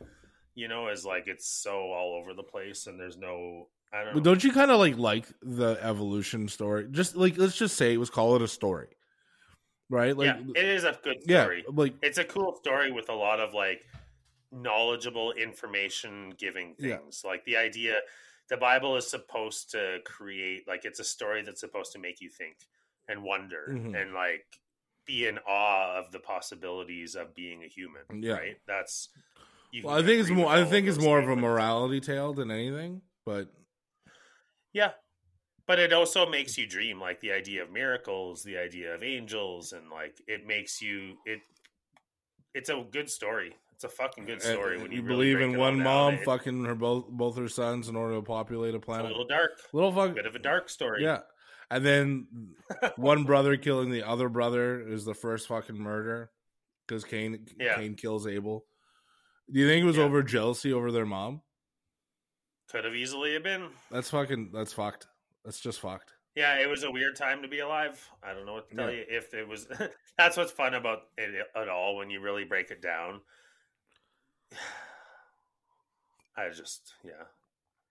You 0.56 0.68
know, 0.68 0.90
is 0.90 1.06
like 1.06 1.28
it's 1.28 1.48
so 1.48 1.92
all 1.94 2.20
over 2.22 2.34
the 2.34 2.44
place, 2.44 2.88
and 2.88 3.00
there's 3.00 3.18
no. 3.18 3.68
I 3.94 4.04
don't 4.04 4.14
but 4.14 4.20
know. 4.20 4.32
don't 4.32 4.44
you 4.44 4.52
kind 4.52 4.70
of 4.72 4.80
like 4.80 4.98
like 4.98 5.26
the 5.42 5.78
evolution 5.82 6.48
story? 6.50 6.88
Just 6.92 7.16
like 7.16 7.38
let's 7.38 7.56
just 7.58 7.78
say 7.78 7.96
let's 7.98 8.10
call 8.10 8.36
it 8.36 8.42
a 8.42 8.48
story. 8.48 8.88
Right? 9.90 10.16
Like 10.16 10.28
yeah, 10.28 10.42
it 10.56 10.66
is 10.66 10.84
a 10.84 10.98
good 11.04 11.18
yeah, 11.26 11.44
story. 11.44 11.66
like 11.68 11.94
It's 12.04 12.18
a 12.20 12.24
cool 12.26 12.56
story 12.56 12.92
with 12.92 13.10
a 13.10 13.14
lot 13.16 13.40
of 13.40 13.54
like 13.54 13.82
knowledgeable 14.52 15.32
information 15.34 16.34
giving 16.38 16.76
Yeah. 16.78 16.98
things. 16.98 17.24
Like 17.26 17.44
the 17.46 17.58
idea, 17.58 17.96
the 18.50 18.58
Bible 18.58 18.96
is 18.98 19.08
supposed 19.08 19.72
to 19.72 20.00
create 20.06 20.68
like 20.68 20.86
it's 20.86 21.00
a 21.00 21.04
story 21.04 21.42
that's 21.42 21.60
supposed 21.60 21.92
to 21.94 22.00
make 22.00 22.22
you 22.22 22.30
think 22.30 22.58
and 23.08 23.24
wonder 23.24 23.68
Mhm. 23.72 24.00
and 24.00 24.14
like 24.14 24.46
be 25.06 25.26
in 25.28 25.40
awe 25.40 25.98
of 25.98 26.12
the 26.12 26.20
possibilities 26.20 27.16
of 27.16 27.34
being 27.34 27.64
a 27.64 27.68
human. 27.68 28.04
Yeah. 28.22 28.34
Right. 28.34 28.58
That's. 28.68 29.10
well, 29.84 29.96
I 29.98 30.04
think 30.04 30.22
it's 30.22 30.30
more 30.30 30.50
I 30.52 30.64
think 30.66 30.88
it's 30.88 31.00
more 31.00 31.18
of 31.20 31.30
a 31.30 31.36
morality 31.36 32.00
tale 32.00 32.34
than 32.34 32.52
anything, 32.52 33.02
but 33.26 33.48
Yeah. 34.74 34.94
But 35.70 35.78
it 35.78 35.94
also 35.94 36.28
makes 36.28 36.58
you 36.58 36.66
dream, 36.66 37.00
like 37.00 37.20
the 37.22 37.32
idea 37.32 37.62
of 37.62 37.72
miracles, 37.72 38.42
the 38.42 38.58
idea 38.58 38.96
of 38.96 39.04
angels, 39.04 39.72
and 39.72 39.88
like 39.92 40.20
it 40.26 40.48
makes 40.48 40.82
you 40.82 41.14
it. 41.28 41.42
It's 42.56 42.72
a 42.72 42.84
good 42.90 43.08
story. 43.08 43.56
It's 43.76 43.84
a 43.84 43.90
fucking 43.90 44.26
good 44.26 44.42
story. 44.42 44.78
uh, 44.78 44.82
when 44.82 44.92
you, 44.92 44.98
you, 44.98 45.04
really 45.04 45.36
believe 45.36 45.42
in 45.42 45.60
one 45.60 45.80
mom 45.80 46.18
fucking 46.26 46.66
her 46.66 46.74
both 46.74 47.06
both 47.08 47.38
her 47.38 47.48
sons 47.48 47.88
in 47.88 47.96
order 47.96 48.16
to 48.16 48.24
populate 48.24 48.74
a 48.74 48.78
It's 48.78 48.84
a 48.84 48.86
planet. 48.88 49.10
little 49.10 49.28
dark, 49.28 49.52
little 49.72 49.92
fuck 49.92 50.16
bit 50.16 50.26
of 50.26 50.34
a 50.34 50.40
dark 50.40 50.70
story. 50.70 51.04
Yeah. 51.04 51.20
And 51.70 51.86
then 51.86 52.26
one 52.96 53.26
brother 53.26 53.56
killing 53.56 53.92
the 53.92 54.02
other 54.02 54.28
brother 54.28 54.82
is 54.82 55.06
the 55.06 55.14
first 55.14 55.48
fucking 55.50 55.78
murder 55.78 56.32
because 56.88 57.04
Cain 57.04 57.46
Yeah. 57.60 57.76
Cain 57.76 57.94
kills 57.94 58.26
Abel. 58.26 58.66
Do 59.54 59.60
you 59.60 59.68
think 59.68 59.84
it 59.84 59.86
was 59.86 59.98
Yeah. 59.98 60.06
over 60.06 60.24
jealousy 60.24 60.74
over 60.74 60.92
their 60.92 61.06
mom? 61.06 61.44
Could 62.72 62.86
have 62.86 62.96
easily 62.96 63.34
have 63.34 63.44
been. 63.44 63.70
That's 63.92 64.10
fucking 64.10 64.50
that's 64.52 64.74
fucked. 64.74 65.06
That's 65.46 65.60
just 65.60 65.80
fucked. 65.80 66.14
Yeah, 66.36 66.60
it 66.60 66.70
was 66.70 66.84
a 66.84 66.92
weird 66.92 67.16
time 67.16 67.42
to 67.42 67.48
be 67.48 67.60
alive. 67.60 68.08
I 68.24 68.34
don't 68.34 68.46
know 68.46 68.54
what 68.54 68.70
to 68.70 68.76
tell 68.76 68.90
Yeah. 68.92 68.98
you. 68.98 69.06
If 69.10 69.34
it 69.34 69.48
was, 69.48 69.68
that's 70.18 70.38
what's 70.38 70.52
fun 70.52 70.74
about 70.74 71.00
it 71.18 71.48
at 71.56 71.70
all 71.70 71.96
when 71.98 72.10
you 72.10 72.20
really 72.22 72.44
break 72.46 72.72
it 72.72 72.82
down. 72.82 73.22
I 76.38 76.50
just, 76.50 76.94
yeah, 77.04 77.24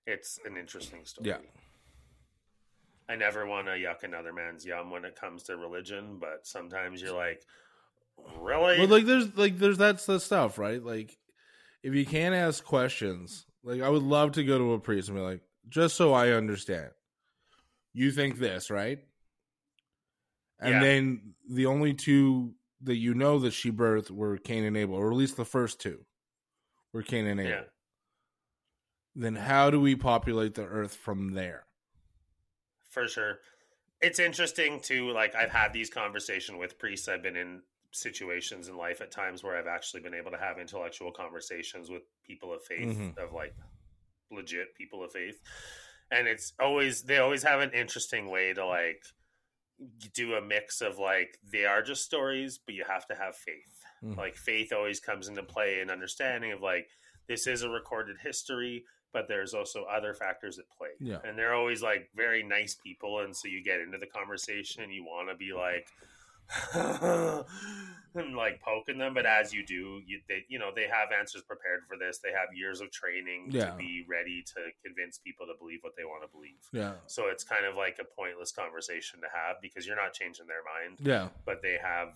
it's 0.07 0.39
an 0.47 0.57
interesting 0.57 1.05
story. 1.05 1.29
Yeah. 1.31 1.39
I 3.11 3.17
never 3.17 3.47
want 3.47 3.67
to 3.67 3.73
yuck 3.73 4.05
another 4.05 4.33
man's 4.33 4.65
yum 4.67 4.91
when 4.91 5.05
it 5.05 5.17
comes 5.17 5.43
to 5.45 5.57
religion, 5.57 6.19
but 6.21 6.47
sometimes 6.47 7.01
you're 7.03 7.15
like, 7.17 7.43
really? 8.39 8.79
Well, 8.79 8.89
like 8.89 9.05
there's 9.07 9.35
like 9.37 9.59
there's 9.59 9.79
that's 9.79 10.07
the 10.07 10.21
stuff, 10.21 10.59
right? 10.59 10.83
Like 10.83 11.17
if 11.83 11.95
you 11.95 12.05
can't 12.07 12.35
ask 12.35 12.63
questions, 12.65 13.47
like 13.63 13.81
I 13.83 13.89
would 13.89 14.03
love 14.03 14.33
to 14.33 14.45
go 14.45 14.59
to 14.59 14.73
a 14.75 14.79
priest 14.79 15.09
and 15.09 15.17
be 15.17 15.23
like, 15.23 15.41
just 15.69 15.97
so 15.97 16.13
I 16.13 16.31
understand, 16.31 16.91
you 17.93 18.11
think 18.13 18.39
this, 18.39 18.71
right? 18.71 18.99
And 20.61 20.75
Yeah. 20.75 20.81
then 20.81 21.35
the 21.49 21.67
only 21.67 21.95
two 21.95 22.55
that 22.83 22.97
you 22.97 23.15
know 23.15 23.39
that 23.41 23.53
she 23.53 23.71
birthed 23.73 24.11
were 24.11 24.37
Cain 24.39 24.65
and 24.65 24.77
Abel, 24.77 24.95
or 24.95 25.11
at 25.11 25.17
least 25.17 25.37
the 25.37 25.45
first 25.45 25.81
two 25.81 26.05
were 26.93 27.03
Cain 27.03 27.27
and 27.27 27.41
Abel. 27.41 27.51
yeah. 27.53 27.65
Then 29.15 29.35
how 29.35 29.71
do 29.71 29.81
we 29.81 29.97
populate 29.97 30.55
the 30.55 30.65
earth 30.65 30.95
from 30.95 31.33
there? 31.35 31.65
for 32.91 33.07
sure. 33.07 33.39
it's 34.01 34.19
interesting 34.19 34.81
to 34.81 35.11
like 35.11 35.35
I've 35.35 35.51
had 35.51 35.73
these 35.73 35.91
conversations 35.91 36.57
with 36.59 36.79
priests. 36.79 37.07
I've 37.09 37.23
been 37.23 37.37
in 37.37 37.63
situations 37.93 38.69
in 38.69 38.77
life 38.77 39.01
at 39.01 39.11
times 39.11 39.43
where 39.45 39.57
I've 39.57 39.67
actually 39.67 40.01
been 40.03 40.15
able 40.15 40.31
to 40.31 40.39
have 40.39 40.59
intellectual 40.59 41.11
conversations 41.13 41.91
with 41.91 42.03
people 42.25 42.53
of 42.53 42.63
faith, 42.65 42.97
Mhm. 42.97 43.19
of 43.19 43.33
like 43.33 43.55
legit 44.31 44.75
people 44.75 45.03
of 45.05 45.13
faith. 45.13 45.41
And 46.11 46.27
it's 46.27 46.53
always 46.61 47.03
they 47.03 47.19
always 47.19 47.43
have 47.43 47.61
an 47.61 47.73
interesting 47.73 48.31
way 48.31 48.53
to 48.55 48.65
like 48.65 49.03
do 50.15 50.35
a 50.35 50.41
mix 50.41 50.81
of 50.81 50.99
like 50.99 51.39
they 51.53 51.65
are 51.65 51.83
just 51.83 52.05
stories, 52.05 52.59
but 52.65 52.75
you 52.75 52.85
have 52.89 53.07
to 53.09 53.15
have 53.15 53.37
faith. 53.37 53.85
Mhm. 54.03 54.17
Like 54.17 54.37
faith 54.37 54.73
always 54.73 55.01
comes 55.01 55.29
into 55.29 55.43
play 55.43 55.81
and 55.81 55.91
understanding 55.91 56.53
of 56.53 56.61
like 56.63 56.89
this 57.27 57.47
is 57.47 57.63
a 57.63 57.69
recorded 57.69 58.17
history, 58.23 58.85
but 59.13 59.29
there's 59.29 59.55
also 59.55 59.85
other 59.85 60.15
factors 60.15 60.59
at 60.59 60.65
play. 60.71 60.89
Yeah. 60.99 61.19
And 61.25 61.39
they're 61.39 61.55
always 61.55 61.83
like 61.83 62.09
very 62.15 62.43
nice 62.43 62.75
people. 62.75 63.21
And 63.21 63.37
so 63.37 63.49
you 63.49 63.63
get 63.63 63.81
into 63.81 63.99
the 63.99 64.07
conversation 64.07 64.91
you 64.91 65.05
want 65.05 65.29
to 65.29 65.37
be 65.37 65.53
like, 65.53 65.87
and 66.75 67.45
like 68.37 68.61
poking 68.61 68.99
them. 68.99 69.15
But 69.15 69.27
as 69.27 69.53
you 69.53 69.65
do, 69.65 70.01
you, 70.07 70.21
they, 70.29 70.45
you 70.49 70.59
know, 70.59 70.71
they 70.75 70.83
have 70.89 71.09
answers 71.19 71.43
prepared 71.43 71.81
for 71.89 71.97
this. 71.97 72.19
They 72.19 72.31
have 72.33 72.55
years 72.55 72.81
of 72.81 72.91
training 72.91 73.49
Yeah. 73.51 73.71
to 73.71 73.77
be 73.77 74.05
ready 74.09 74.43
to 74.55 74.55
convince 74.85 75.19
people 75.19 75.47
to 75.47 75.53
believe 75.59 75.81
what 75.83 75.95
they 75.97 76.05
want 76.05 76.23
to 76.23 76.29
believe. 76.29 76.61
Yeah. 76.73 76.95
So 77.07 77.27
it's 77.29 77.45
kind 77.45 77.65
of 77.67 77.75
like 77.77 77.99
a 78.01 78.05
pointless 78.05 78.53
conversation 78.53 79.21
to 79.21 79.27
have 79.33 79.57
because 79.63 79.87
you're 79.87 79.97
not 79.97 80.13
changing 80.13 80.47
their 80.47 80.63
mind, 80.65 80.99
Yeah. 81.07 81.29
but 81.45 81.63
they 81.63 81.79
have. 81.83 82.15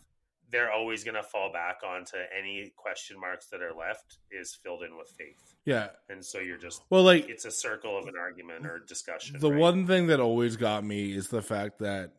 They're 0.51 0.71
always 0.71 1.03
going 1.03 1.15
to 1.15 1.23
fall 1.23 1.51
back 1.51 1.79
onto 1.83 2.19
any 2.39 2.71
question 2.77 3.19
marks 3.19 3.47
that 3.47 3.63
are 3.63 3.73
left 3.73 4.19
is 4.31 4.55
filled 4.55 4.83
in 4.83 4.99
with 4.99 5.09
faith, 5.09 5.55
Yeah. 5.65 5.89
and 6.11 6.23
so 6.23 6.41
you're 6.41 6.59
just 6.59 6.83
Well, 6.91 7.05
like 7.05 7.27
it's 7.31 7.47
a 7.47 7.51
circle 7.51 7.97
of 7.97 8.07
an 8.07 8.19
argument 8.19 8.67
or 8.67 8.79
discussion. 8.79 9.41
the 9.41 9.51
right? 9.51 9.59
one 9.59 9.87
thing 9.87 10.09
that 10.09 10.21
always 10.21 10.57
got 10.57 10.85
me 10.85 11.15
is 11.15 11.29
the 11.29 11.41
fact 11.41 11.79
that 11.79 12.11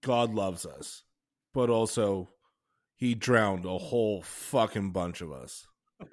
God 0.00 0.32
loves 0.34 0.64
us, 0.64 1.02
but 1.56 1.70
also 1.70 2.28
he 2.96 3.14
drowned 3.14 3.64
a 3.64 3.78
whole 3.78 4.22
fucking 4.22 4.92
bunch 4.92 5.22
of 5.22 5.32
us, 5.32 5.66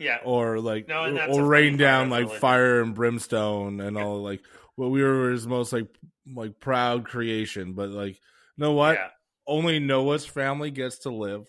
yeah, 0.00 0.18
or 0.24 0.58
like, 0.58 0.88
No, 0.88 1.04
and 1.04 1.16
that's 1.16 1.38
a 1.38 1.42
or 1.42 1.46
funny 1.48 1.48
rain 1.48 1.76
down 1.76 2.10
like 2.10 2.22
religion. 2.24 2.40
fire 2.40 2.80
and 2.82 2.94
brimstone 2.94 3.80
and 3.80 3.96
all 3.96 4.22
like. 4.22 4.42
Well, 4.76 4.90
we 4.90 5.02
were 5.02 5.30
his 5.30 5.46
most 5.46 5.72
like 5.72 5.88
like 6.34 6.58
proud 6.58 7.04
creation, 7.04 7.74
but 7.74 7.90
like, 7.90 8.14
you 8.14 8.20
know 8.58 8.72
what? 8.72 8.94
yeah, 8.94 9.08
Only 9.46 9.78
Noah's 9.78 10.24
family 10.26 10.70
gets 10.70 11.00
to 11.00 11.10
live. 11.10 11.46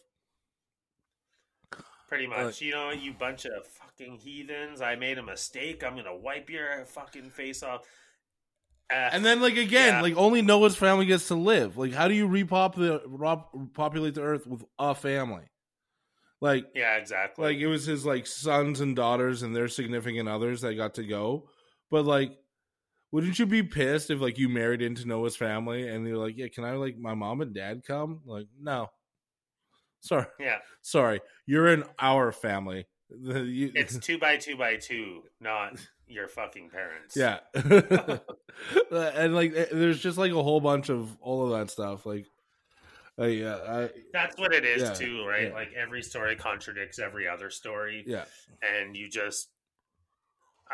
pretty 2.10 2.28
much. 2.28 2.61
Uh, 2.61 2.65
you 2.65 2.72
know, 2.72 2.91
you 2.91 3.14
bunch 3.14 3.45
of 3.45 3.65
fucking 3.65 4.18
heathens. 4.18 4.82
I 4.82 4.95
made 4.95 5.18
a 5.18 5.24
mistake. 5.24 5.84
I'm 5.84 5.95
gonna 5.95 6.15
wipe 6.15 6.49
your 6.49 6.86
fucking 6.86 7.30
face 7.30 7.64
off. 7.64 7.82
And 8.89 9.26
then, 9.26 9.41
like 9.41 9.57
again, 9.57 9.95
Yeah. 9.95 10.01
like 10.01 10.15
only 10.15 10.41
Noah's 10.41 10.76
family 10.76 11.05
gets 11.05 11.27
to 11.30 11.35
live. 11.35 11.77
Like, 11.77 11.93
how 11.93 12.07
do 12.07 12.14
you 12.14 12.27
repop 12.27 12.76
repopulate 12.77 13.47
repopulate 13.53 14.14
the 14.15 14.22
earth 14.22 14.45
with 14.45 14.64
a 14.77 14.93
family? 14.93 15.45
Like, 16.41 16.65
yeah, 16.76 16.97
exactly. 16.97 17.45
like 17.45 17.57
it 17.57 17.68
was 17.68 17.85
his 17.85 18.05
like 18.05 18.27
sons 18.27 18.81
and 18.81 18.95
daughters 18.95 19.43
and 19.43 19.55
their 19.55 19.68
significant 19.68 20.27
others 20.30 20.61
that 20.61 20.76
got 20.76 20.95
to 20.95 21.03
go. 21.03 21.49
But 21.89 22.05
like, 22.05 22.38
wouldn't 23.11 23.39
you 23.39 23.45
be 23.45 23.64
pissed 23.64 24.10
if 24.10 24.19
like 24.19 24.38
you 24.38 24.49
married 24.49 24.81
into 24.81 25.07
Noah's 25.07 25.35
family 25.38 25.88
and 25.88 26.05
you're 26.07 26.18
like, 26.18 26.35
yeah, 26.38 26.47
can 26.53 26.65
I 26.65 26.73
like 26.73 26.97
my 26.97 27.14
mom 27.14 27.41
and 27.41 27.53
dad 27.53 27.84
come? 27.88 28.22
Like, 28.26 28.47
no, 28.60 28.89
sorry, 30.01 30.26
yeah, 30.39 30.57
sorry, 30.81 31.22
you're 31.45 31.68
in 31.68 31.84
our 31.99 32.31
family. 32.31 32.85
It's 33.15 33.97
two 33.99 34.18
by 34.18 34.38
two 34.38 34.57
by 34.57 34.76
two, 34.77 35.22
not 35.39 35.80
your 36.14 36.27
fucking 36.27 36.69
parents. 36.69 37.15
Yeah. 37.15 37.40
and 38.91 39.34
like 39.35 39.53
eh, 39.56 39.65
there's 39.72 39.99
just 39.99 40.18
like 40.18 40.31
a 40.31 40.41
whole 40.44 40.61
bunch 40.61 40.90
of 40.90 41.15
all 41.22 41.45
of 41.52 41.60
that 41.60 41.69
stuff. 41.72 42.06
Like 42.06 42.26
uh, 43.19 43.26
yeah, 43.26 43.56
I 43.68 43.90
That's 44.11 44.38
what 44.40 44.53
it 44.53 44.65
is 44.65 44.81
Yeah, 44.81 44.94
too, 44.94 45.26
right? 45.26 45.48
yeah. 45.49 45.53
Like 45.53 45.73
every 45.73 46.02
story 46.02 46.35
contradicts 46.35 46.99
every 46.99 47.27
other 47.27 47.49
story. 47.49 48.03
yeah. 48.07 48.26
and 48.61 48.95
you 48.95 49.10
just 49.10 49.49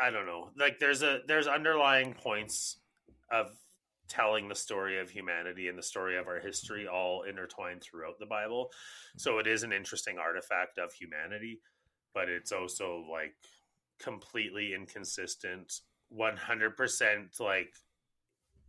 i 0.00 0.08
don't 0.10 0.24
know 0.26 0.48
like 0.56 0.78
there's 0.78 1.02
a 1.02 1.18
there's 1.26 1.48
underlying 1.48 2.14
points 2.14 2.78
of 3.30 3.50
telling 4.08 4.48
the 4.48 4.54
story 4.54 4.98
of 5.00 5.10
humanity 5.10 5.68
and 5.68 5.76
the 5.76 5.82
story 5.82 6.16
of 6.16 6.28
our 6.28 6.38
history 6.38 6.86
all 6.86 7.22
intertwined 7.22 7.82
throughout 7.82 8.18
the 8.20 8.26
bible 8.26 8.70
so 9.16 9.38
it 9.38 9.46
is 9.48 9.64
an 9.64 9.72
interesting 9.72 10.16
artifact 10.16 10.78
of 10.78 10.92
humanity 10.92 11.60
but 12.14 12.28
it's 12.28 12.52
also 12.52 13.04
like 13.10 13.34
completely 14.02 14.74
inconsistent 14.74 15.80
100% 16.16 17.40
like 17.40 17.74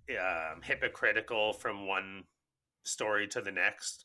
um, 0.10 0.62
hypocritical 0.62 1.53
from 1.53 1.88
one 1.88 2.24
story 2.84 3.28
to 3.28 3.41
the 3.41 3.52
next 3.52 4.03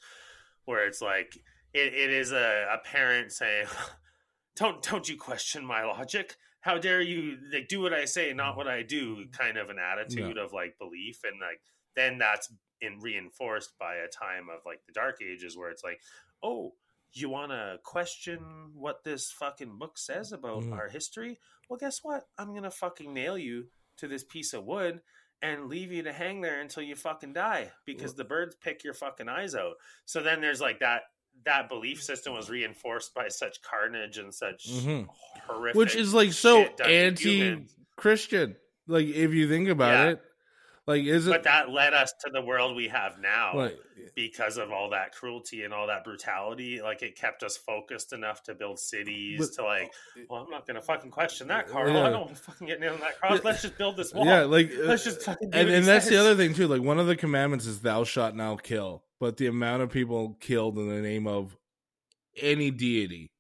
where 0.64 0.86
it's 0.86 1.00
like 1.00 1.36
it, 1.72 1.94
it 1.94 2.10
is 2.10 2.32
a, 2.32 2.66
a 2.72 2.78
parent 2.84 3.32
saying 3.32 3.66
don't 4.56 4.82
don't 4.82 5.08
you 5.08 5.16
question 5.16 5.64
my 5.64 5.84
logic? 5.84 6.36
How 6.60 6.78
dare 6.78 7.00
you 7.00 7.36
like 7.52 7.68
do 7.68 7.80
what 7.80 7.92
i 7.92 8.04
say 8.04 8.32
not 8.32 8.56
what 8.56 8.66
i 8.66 8.82
do 8.82 9.26
kind 9.30 9.56
of 9.56 9.70
an 9.70 9.76
attitude 9.78 10.36
of 10.36 10.52
like 10.52 10.76
belief 10.80 11.20
and 11.22 11.40
like 11.40 11.60
then 11.94 12.18
that's 12.18 12.52
in 12.80 12.98
reinforced 13.00 13.78
by 13.78 13.94
a 13.94 14.08
time 14.08 14.48
of 14.52 14.62
like 14.66 14.80
the 14.84 14.92
dark 14.92 15.18
ages 15.22 15.56
where 15.56 15.70
it's 15.70 15.84
like 15.84 16.00
oh 16.42 16.72
you 17.20 17.28
want 17.28 17.50
to 17.52 17.78
question 17.82 18.38
what 18.74 19.02
this 19.04 19.30
fucking 19.30 19.78
book 19.78 19.96
says 19.98 20.32
about 20.32 20.62
Mhm. 20.62 20.72
our 20.72 20.88
history 20.88 21.38
well 21.68 21.78
guess 21.78 22.02
what 22.02 22.26
i'm 22.38 22.54
gonna 22.54 22.70
fucking 22.70 23.12
nail 23.14 23.36
you 23.38 23.68
to 23.98 24.06
this 24.08 24.24
piece 24.24 24.52
of 24.52 24.64
wood 24.64 25.00
and 25.42 25.66
leave 25.68 25.92
you 25.92 26.02
to 26.02 26.12
hang 26.12 26.40
there 26.40 26.60
until 26.60 26.82
you 26.82 26.96
fucking 26.96 27.32
die 27.32 27.70
because 27.84 28.14
the 28.14 28.24
birds 28.24 28.54
pick 28.56 28.82
your 28.84 28.94
fucking 28.94 29.28
eyes 29.28 29.54
out 29.54 29.76
so 30.04 30.22
then 30.22 30.40
there's 30.40 30.60
like 30.60 30.80
that 30.80 31.02
that 31.44 31.68
belief 31.68 32.02
system 32.02 32.32
was 32.32 32.48
reinforced 32.48 33.12
by 33.14 33.28
such 33.28 33.60
carnage 33.62 34.16
and 34.18 34.34
such 34.34 34.66
Mhm. 34.68 35.06
horrific 35.46 35.76
Which 35.76 35.94
is 35.94 36.14
like 36.14 36.32
so 36.32 36.62
shit 36.64 36.76
done 36.78 37.14
to 37.14 37.14
humans. 37.30 37.74
anti-Christian. 37.78 38.56
Like 38.86 39.06
if 39.06 39.32
you 39.34 39.46
think 39.48 39.68
about 39.68 39.92
Yeah. 39.92 40.10
it, 40.12 40.22
like 40.86 41.04
is 41.04 41.26
it 41.26 41.30
but 41.30 41.42
that 41.44 41.70
led 41.70 41.94
us 41.94 42.12
to 42.24 42.30
the 42.32 42.40
world 42.40 42.76
we 42.76 42.88
have 42.88 43.18
now 43.18 43.56
like 43.56 43.78
because 44.14 44.56
of 44.56 44.70
all 44.70 44.90
that 44.90 45.12
cruelty 45.12 45.64
and 45.64 45.74
all 45.74 45.88
that 45.88 46.04
brutality. 46.04 46.80
Like 46.80 47.02
it 47.02 47.16
kept 47.16 47.42
us 47.42 47.56
focused 47.56 48.12
enough 48.12 48.42
to 48.44 48.54
build 48.54 48.78
cities 48.78 49.38
But- 49.38 49.54
to 49.56 49.64
like 49.64 49.92
well 50.30 50.42
i'm 50.42 50.50
not 50.50 50.66
gonna 50.66 50.80
fucking 50.82 51.10
question 51.10 51.48
that 51.48 51.68
carl 51.68 51.92
Yeah. 51.92 52.06
i 52.06 52.10
don't 52.10 52.26
want 52.26 52.36
to 52.36 52.42
fucking 52.42 52.66
get 52.66 52.80
nailed 52.80 52.94
on 52.94 53.00
that 53.00 53.20
cross. 53.20 53.40
Let's 53.44 53.62
just 53.62 53.76
build 53.78 53.96
this 53.96 54.14
wall. 54.14 54.24
Yeah, 54.24 54.44
like 54.44 54.70
let's 54.78 55.06
uh, 55.06 55.10
just 55.10 55.22
fucking 55.22 55.50
do 55.50 55.58
and, 55.58 55.68
and 55.68 55.84
that's 55.86 56.08
the 56.08 56.16
other 56.16 56.34
thing 56.34 56.54
too. 56.54 56.68
Like 56.68 56.82
one 56.82 56.98
of 56.98 57.06
the 57.06 57.16
commandments 57.16 57.66
is 57.66 57.80
"Thou 57.80 58.04
shalt 58.04 58.34
not 58.34 58.62
kill," 58.62 59.02
but 59.20 59.36
the 59.36 59.46
amount 59.46 59.82
of 59.82 59.90
people 59.90 60.36
killed 60.40 60.78
in 60.78 60.88
the 60.88 61.00
name 61.00 61.26
of 61.26 61.56
any 62.36 62.70
deity, 62.70 63.30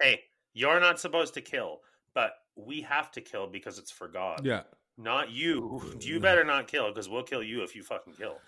hey 0.00 0.20
you're 0.52 0.80
not 0.80 1.00
supposed 1.00 1.34
to 1.34 1.40
kill 1.40 1.80
but 2.14 2.32
we 2.56 2.82
have 2.82 3.10
to 3.12 3.20
kill 3.20 3.46
because 3.48 3.78
it's 3.78 3.90
for 3.90 4.06
god. 4.08 4.44
Yeah, 4.44 4.62
not 4.96 5.30
you 5.30 5.82
you 6.00 6.16
uh, 6.16 6.20
better 6.20 6.44
not 6.44 6.66
kill 6.66 6.88
because 6.88 7.08
we'll 7.08 7.22
kill 7.22 7.42
you 7.42 7.62
if 7.62 7.74
you 7.74 7.82
fucking 7.82 8.12
kill 8.14 8.38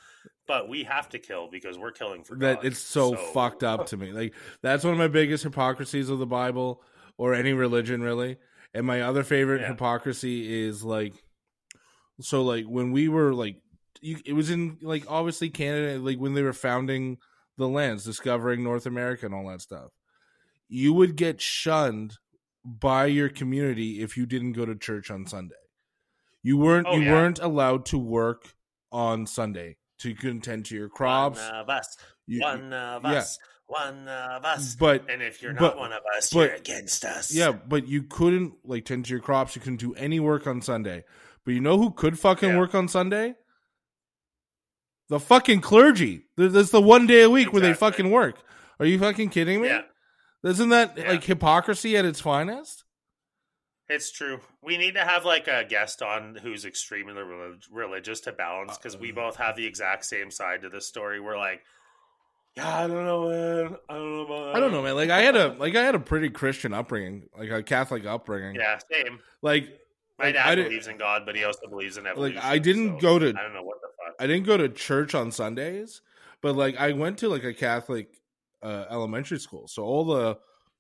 but 0.47 0.69
we 0.69 0.85
have 0.85 1.09
to 1.09 1.19
kill 1.19 1.49
because 1.49 1.79
we're 1.79 1.91
killing 1.93 2.23
for 2.23 2.37
that 2.39 2.57
God. 2.57 2.67
it's 2.67 2.79
so, 2.79 3.17
fucked 3.17 3.65
up 3.65 3.87
to 3.87 3.97
me. 3.97 4.13
Like 4.13 4.35
that's 4.63 4.85
one 4.85 4.93
of 4.93 4.99
my 4.99 5.09
biggest 5.09 5.45
hypocrisies 5.45 6.09
of 6.09 6.19
the 6.19 6.27
Bible 6.27 6.83
or 7.19 7.35
any 7.35 7.53
religion 7.53 8.01
really. 8.03 8.37
And 8.75 8.87
my 8.87 9.03
other 9.03 9.25
favorite 9.25 9.63
Yeah. 9.63 9.69
hypocrisy 9.69 10.65
is 10.67 10.85
like 10.85 11.15
so 12.21 12.43
like 12.43 12.67
when 12.67 12.93
we 12.93 13.09
were 13.09 13.35
like 13.35 13.57
you, 14.01 14.19
it 14.25 14.35
was 14.35 14.51
in 14.51 14.79
like 14.83 15.05
obviously 15.09 15.51
Canada 15.51 15.99
like 15.99 16.19
when 16.19 16.35
they 16.35 16.43
were 16.43 16.53
founding 16.53 17.19
the 17.59 17.69
lands, 17.69 18.05
discovering 18.05 18.63
North 18.63 18.87
America 18.87 19.27
and 19.27 19.35
all 19.35 19.49
that 19.49 19.63
stuff. 19.63 19.91
You 20.69 20.93
would 20.93 21.17
get 21.17 21.41
shunned 21.41 22.19
by 22.65 23.07
your 23.07 23.29
community 23.29 24.03
if 24.03 24.17
you 24.17 24.27
didn't 24.27 24.53
go 24.53 24.67
to 24.67 24.75
church 24.75 25.11
on 25.11 25.27
Sunday. 25.27 25.55
You 26.47 26.57
weren't 26.59 26.87
Oh, 26.89 26.95
you 26.97 27.07
yeah. 27.07 27.13
weren't 27.13 27.41
allowed 27.41 27.87
to 27.87 27.99
work 27.99 28.55
on 28.93 29.27
Sunday 29.27 29.79
to 29.99 30.15
contend 30.15 30.67
to 30.67 30.77
your 30.77 30.89
crops. 30.89 31.41
one 31.41 31.55
of 31.57 31.69
us 31.69 31.97
You- 32.29 32.41
one 32.41 32.73
of 32.73 33.03
yeah. 33.03 33.11
us 33.11 33.39
one 33.67 34.07
of 34.07 34.45
us 34.45 34.77
but 34.77 35.11
and 35.11 35.23
if 35.23 35.43
you're 35.43 35.53
not 35.53 35.61
but- 35.61 35.77
one 35.79 35.93
of 35.93 36.03
us 36.17 36.33
but- 36.33 36.51
you're 36.51 36.55
against 36.55 37.05
us 37.05 37.35
yeah, 37.35 37.51
but 37.51 37.89
you 37.89 38.05
couldn't 38.05 38.53
like 38.65 38.85
tend 38.85 39.07
to 39.07 39.11
your 39.11 39.19
crops. 39.21 39.57
You 39.57 39.61
couldn't 39.61 39.81
do 39.81 39.93
any 39.95 40.21
work 40.21 40.47
on 40.47 40.63
Sunday. 40.63 41.03
But 41.45 41.55
you 41.55 41.61
know 41.61 41.79
who 41.79 41.91
could 41.91 42.17
fucking 42.17 42.51
Yeah. 42.51 42.59
work 42.59 42.77
on 42.77 42.87
Sunday? 42.87 43.35
The 45.09 45.19
fucking 45.19 45.63
clergy. 45.63 46.27
That's 46.37 46.71
the 46.71 46.81
one 46.81 47.09
day 47.09 47.23
a 47.23 47.31
week 47.31 47.53
where 47.53 47.63
they 47.63 47.75
fucking 47.75 48.11
work. 48.11 48.41
Are 48.79 48.87
you 48.87 49.01
fucking 49.01 49.31
kidding 49.31 49.61
me? 49.63 49.69
yeah 49.69 49.83
Isn't 50.45 50.69
that 50.69 50.97
like 50.97 51.25
hypocrisy 51.25 51.97
at 51.97 52.05
its 52.05 52.21
finest? 52.21 52.85
It's 53.89 54.11
true. 54.11 54.41
We 54.63 54.77
need 54.79 54.95
to 54.95 55.05
have 55.05 55.25
like 55.25 55.47
a 55.47 55.65
guest 55.65 56.03
on 56.03 56.37
who's 56.43 56.65
extremely 56.65 57.15
relig- 57.15 57.65
religious 57.71 58.21
to 58.23 58.33
balance 58.33 58.77
because 58.77 58.97
Uh, 58.97 58.99
we 59.01 59.13
both 59.13 59.37
have 59.37 59.57
the 59.57 59.65
exact 59.67 60.05
same 60.05 60.31
side 60.31 60.63
to 60.63 60.69
this 60.69 60.89
story. 60.89 61.21
We're 61.21 61.39
like, 61.39 61.63
yeah, 62.57 62.85
I 62.85 62.87
don't 62.89 63.05
know, 63.05 63.29
man. 63.29 63.77
I 63.89 63.95
don't 63.95 64.13
know 64.17 64.21
about 64.25 64.45
That. 64.47 64.57
I 64.57 64.61
don't 64.61 64.73
know, 64.73 64.83
man. 64.83 64.97
Like 64.97 65.11
I 65.11 65.21
had 65.21 65.37
a 65.37 65.49
like 65.59 65.77
I 65.77 65.83
had 65.85 65.95
a 65.95 66.01
pretty 66.01 66.31
Christian 66.31 66.73
upbringing, 66.75 67.29
like 67.39 67.51
a 67.51 67.63
Catholic 67.63 68.05
upbringing. 68.07 68.57
Yeah, 68.57 68.79
same. 68.91 69.21
Like 69.43 69.79
My 70.19 70.27
Like, 70.27 70.35
dad 70.35 70.59
I 70.59 70.63
believes 70.65 70.87
in 70.89 70.97
God, 70.99 71.23
but 71.27 71.37
he 71.37 71.45
also 71.45 71.69
believes 71.69 71.97
in 71.97 72.07
evolution. 72.07 72.37
Like 72.37 72.45
I 72.45 72.59
didn't 72.59 72.97
so 72.97 73.01
go 73.01 73.19
to- 73.21 73.29
I 73.39 73.43
don't 73.43 73.55
know 73.55 73.63
what 73.63 73.81
the 73.83 73.89
fuck. 74.05 74.15
I 74.19 74.27
didn't 74.27 74.47
go 74.47 74.57
to 74.57 74.69
church 74.71 75.15
on 75.15 75.31
Sundays, 75.31 76.01
but 76.41 76.57
like 76.57 76.77
I 76.77 76.93
went 76.93 77.19
to 77.19 77.29
like 77.29 77.45
a 77.45 77.53
Catholic 77.55 78.09
uh, 78.63 78.87
elementary 78.91 79.39
school. 79.39 79.69
So 79.69 79.85
all 79.85 80.05
the 80.07 80.39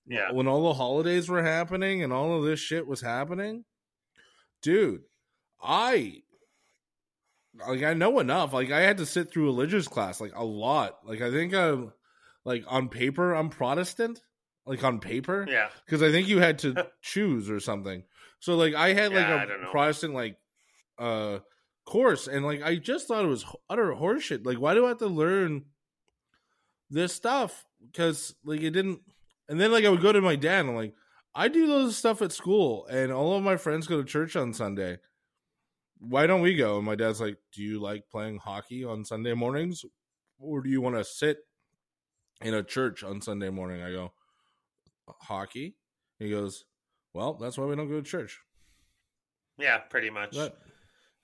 Yeah. 0.08 0.30
when 0.32 0.46
all 0.46 0.62
the 0.68 0.74
holidays 0.74 1.28
were 1.28 1.42
happening 1.42 2.02
and 2.02 2.12
all 2.12 2.36
of 2.38 2.44
this 2.44 2.60
shit 2.60 2.86
was 2.86 3.00
happening, 3.00 3.64
dude, 4.62 5.02
I 5.62 6.22
like 7.66 7.82
I 7.82 7.94
know 7.94 8.18
enough. 8.18 8.52
Like 8.52 8.70
I 8.70 8.80
had 8.80 8.98
to 8.98 9.06
sit 9.06 9.30
through 9.30 9.44
religious 9.46 9.88
class 9.88 10.20
like 10.20 10.34
a 10.34 10.44
lot. 10.44 10.98
Like 11.04 11.20
I 11.22 11.30
think 11.30 11.54
I'm 11.54 11.92
like 12.44 12.64
on 12.68 12.88
paper 12.88 13.32
I'm 13.34 13.48
Protestant, 13.48 14.20
like 14.66 14.84
on 14.84 15.00
paper 15.00 15.46
Yeah. 15.48 15.68
because 15.84 16.02
I 16.02 16.10
think 16.10 16.28
you 16.28 16.38
had 16.38 16.58
to 16.60 16.86
choose 17.02 17.48
or 17.50 17.60
something. 17.60 18.04
So 18.40 18.56
like 18.56 18.74
I 18.74 18.92
had 18.92 19.12
like 19.12 19.26
Yeah, 19.26 19.36
I 19.36 19.66
a. 19.66 19.70
Protestant 19.70 20.14
like 20.14 20.36
uh 20.98 21.38
course, 21.86 22.26
and 22.28 22.44
like 22.44 22.62
I 22.62 22.76
just 22.76 23.08
thought 23.08 23.24
it 23.24 23.28
was 23.28 23.44
utter 23.70 23.92
horseshit. 23.94 24.44
Like 24.44 24.58
why 24.60 24.74
do 24.74 24.84
I 24.84 24.88
have 24.88 24.98
to 24.98 25.06
learn 25.06 25.64
this 26.90 27.12
stuff? 27.14 27.64
Because 27.84 28.34
like 28.44 28.60
it 28.60 28.70
didn't. 28.70 29.00
And 29.48 29.60
then 29.60 29.72
like 29.72 29.84
I 29.84 29.88
would 29.88 30.02
go 30.02 30.12
to 30.12 30.20
my 30.20 30.36
dad, 30.36 30.60
and 30.60 30.70
I'm 30.70 30.76
like, 30.76 30.94
I 31.34 31.48
do 31.48 31.66
those 31.66 31.96
stuff 31.96 32.22
at 32.22 32.32
school, 32.32 32.86
and 32.86 33.12
all 33.12 33.36
of 33.36 33.42
my 33.42 33.56
friends 33.56 33.86
go 33.86 33.98
to 33.98 34.04
church 34.04 34.36
on 34.36 34.52
Sunday. 34.52 34.98
Why 35.98 36.26
don't 36.26 36.42
we 36.42 36.56
go? 36.56 36.76
And 36.76 36.86
my 36.86 36.94
dad's 36.94 37.20
like, 37.20 37.38
Do 37.52 37.62
you 37.62 37.80
like 37.80 38.04
playing 38.10 38.38
hockey 38.38 38.84
on 38.84 39.04
Sunday 39.04 39.34
mornings, 39.34 39.84
or 40.38 40.62
do 40.62 40.70
you 40.70 40.80
want 40.80 40.96
to 40.96 41.04
sit 41.04 41.38
in 42.40 42.54
a 42.54 42.62
church 42.62 43.02
on 43.02 43.20
Sunday 43.20 43.50
morning? 43.50 43.82
I 43.82 43.90
go, 43.90 44.12
hockey. 45.20 45.76
He 46.18 46.30
goes, 46.30 46.64
well, 47.12 47.34
that's 47.34 47.56
why 47.58 47.64
we 47.64 47.76
don't 47.76 47.88
go 47.88 48.00
to 48.00 48.02
church. 48.02 48.40
Yeah, 49.58 49.78
pretty 49.78 50.10
much. 50.10 50.32
But 50.34 50.58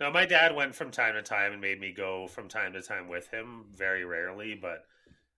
No, 0.00 0.10
my 0.10 0.24
dad 0.24 0.54
went 0.54 0.74
from 0.74 0.90
time 0.90 1.14
to 1.14 1.22
time 1.22 1.52
and 1.52 1.60
made 1.60 1.80
me 1.80 1.92
go 1.92 2.26
from 2.28 2.48
time 2.48 2.72
to 2.72 2.82
time 2.82 3.08
with 3.08 3.28
him, 3.28 3.66
very 3.74 4.04
rarely, 4.04 4.54
but 4.54 4.84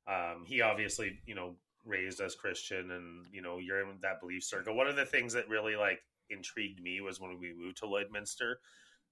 um, 0.07 0.45
he 0.47 0.61
obviously, 0.61 1.19
you 1.27 1.35
know, 1.35 1.57
raised 1.85 2.21
as 2.21 2.35
Christian 2.35 2.93
and, 2.93 3.27
you 3.33 3.43
know, 3.43 3.59
you're 3.59 3.81
in 3.81 3.99
that 4.03 4.21
belief 4.21 4.45
circle. 4.45 4.75
One 4.75 4.87
of 4.87 4.97
the 4.97 5.05
things 5.05 5.33
that 5.35 5.49
really 5.49 5.77
like 5.77 6.01
intrigued 6.31 6.83
me 6.83 7.01
was 7.01 7.21
when 7.21 7.39
we 7.39 7.53
moved 7.53 7.79
to 7.79 7.87
Lloydminster, 7.87 8.55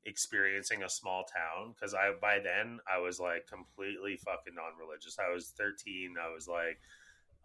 experiencing 0.05 0.83
a 0.83 0.89
small 0.89 1.25
town 1.25 1.75
because 1.75 1.95
I 1.95 2.11
by 2.21 2.41
then 2.41 2.81
I 2.93 2.99
was 2.99 3.21
like 3.21 3.47
completely 3.47 4.17
fucking 4.17 4.55
non-religious. 4.55 5.19
I 5.19 5.33
was 5.33 5.53
13. 5.57 6.15
I 6.21 6.33
was 6.33 6.49
like 6.49 6.81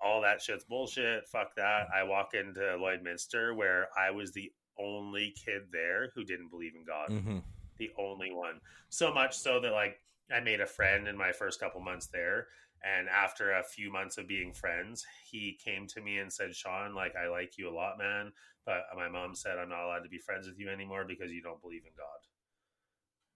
all 0.02 0.22
that 0.22 0.42
shit's 0.42 0.64
bullshit. 0.64 1.28
Fuck 1.28 1.56
that. 1.56 1.88
I 1.94 2.04
walk 2.04 2.34
into 2.34 2.60
Lloydminster 2.60 3.56
where 3.56 3.90
I 3.98 4.12
was 4.12 4.32
the 4.32 4.52
only 4.80 5.34
kid 5.44 5.64
there 5.72 6.12
who 6.16 6.24
didn't 6.24 6.50
believe 6.50 6.74
in 6.76 6.86
God 6.86 7.10
mhm. 7.10 7.42
the 7.78 7.92
only 8.00 8.32
one. 8.32 8.60
So 8.90 9.14
much 9.14 9.36
so 9.38 9.60
that 9.60 9.72
like 9.72 10.00
I 10.32 10.40
made 10.40 10.62
a 10.62 10.66
friend 10.66 11.08
in 11.08 11.18
my 11.18 11.32
first 11.32 11.60
couple 11.60 11.82
months 11.82 12.08
there. 12.08 12.48
And 12.84 13.10
after 13.10 13.52
a 13.52 13.64
few 13.64 13.92
months 13.92 14.18
of 14.18 14.28
being 14.28 14.54
friends, 14.54 15.06
he 15.30 15.58
came 15.64 15.88
to 15.88 16.02
me 16.02 16.20
and 16.20 16.32
said, 16.32 16.56
Shawn, 16.56 16.94
like, 16.94 17.16
I 17.16 17.28
like 17.28 17.58
you 17.58 17.70
a 17.70 17.74
lot, 17.74 17.98
man. 17.98 18.32
But 18.66 18.84
my 18.96 19.10
mom 19.10 19.34
said, 19.34 19.58
I'm 19.58 19.70
not 19.70 19.86
allowed 19.86 20.04
to 20.04 20.10
be 20.10 20.20
friends 20.20 20.48
with 20.48 20.60
you 20.60 20.70
anymore 20.70 21.06
because 21.08 21.32
you 21.32 21.42
don't 21.42 21.62
believe 21.62 21.84
in 21.86 21.96
God. 21.98 22.22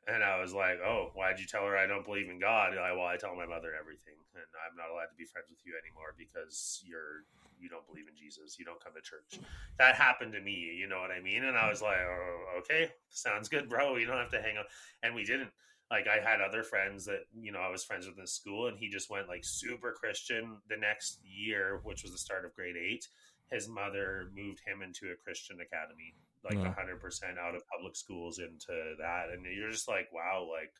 And 0.08 0.24
I 0.24 0.42
was 0.42 0.54
like, 0.54 0.80
oh, 0.84 1.12
why'd 1.14 1.40
you 1.40 1.46
tell 1.46 1.66
her 1.66 1.78
I 1.78 1.86
don't 1.86 2.06
believe 2.06 2.30
in 2.30 2.40
God? 2.40 2.78
I, 2.78 2.92
well, 2.92 3.06
I 3.06 3.18
tell 3.18 3.36
my 3.36 3.46
mother 3.46 3.72
everything. 3.78 4.18
And 4.34 4.50
I'm 4.66 4.76
not 4.76 4.90
allowed 4.90 5.14
to 5.14 5.18
be 5.18 5.26
friends 5.26 5.48
with 5.50 5.62
you 5.64 5.74
anymore 5.78 6.16
because 6.18 6.82
you're 6.86 7.24
you 7.62 7.70
don't 7.70 7.86
believe 7.86 8.08
in 8.10 8.16
Jesus. 8.18 8.58
You 8.58 8.66
don't 8.66 8.84
come 8.84 8.94
to 8.96 9.02
church. 9.02 9.40
That 9.78 9.96
happened 9.96 10.34
to 10.34 10.42
me. 10.42 10.74
You 10.76 10.88
know 10.88 11.00
what 11.00 11.12
I 11.12 11.22
mean? 11.22 11.46
And 11.46 11.56
I 11.56 11.70
was 11.70 11.82
like, 11.82 11.98
oh, 12.02 12.60
okay, 12.60 12.90
sounds 13.10 13.48
good, 13.48 13.70
bro. 13.70 13.98
You 13.98 14.08
don't 14.08 14.18
have 14.18 14.32
to 14.32 14.42
hang 14.42 14.58
out. 14.58 14.66
And 15.04 15.14
we 15.14 15.24
didn't. 15.24 15.52
Like 15.92 16.08
I 16.08 16.24
had 16.24 16.40
other 16.40 16.64
friends 16.64 17.04
that 17.06 17.26
you 17.38 17.52
know 17.52 17.60
I 17.60 17.70
was 17.70 17.84
friends 17.84 18.08
with 18.08 18.18
in 18.18 18.26
school, 18.26 18.68
and 18.68 18.80
he 18.80 18.88
just 18.90 19.10
went 19.10 19.28
like 19.28 19.44
super 19.44 19.92
Christian. 19.92 20.58
The 20.70 20.78
next 20.78 21.20
year, 21.24 21.82
which 21.84 22.04
was 22.04 22.14
the 22.14 22.18
start 22.18 22.46
of 22.46 22.56
grade 22.56 22.78
eight, 22.78 23.06
his 23.52 23.68
mother 23.68 24.30
moved 24.34 24.62
him 24.66 24.82
into 24.82 25.12
a 25.12 25.18
Christian 25.22 25.60
academy, 25.60 26.16
like 26.46 26.56
Yeah. 26.56 26.74
hundred 26.74 27.02
percent 27.02 27.38
out 27.38 27.56
of 27.56 27.68
public 27.68 27.98
schools 27.98 28.40
into 28.40 28.96
that. 29.00 29.30
And 29.32 29.46
you're 29.46 29.70
just 29.70 29.90
like, 29.90 30.08
wow, 30.14 30.48
like 30.50 30.72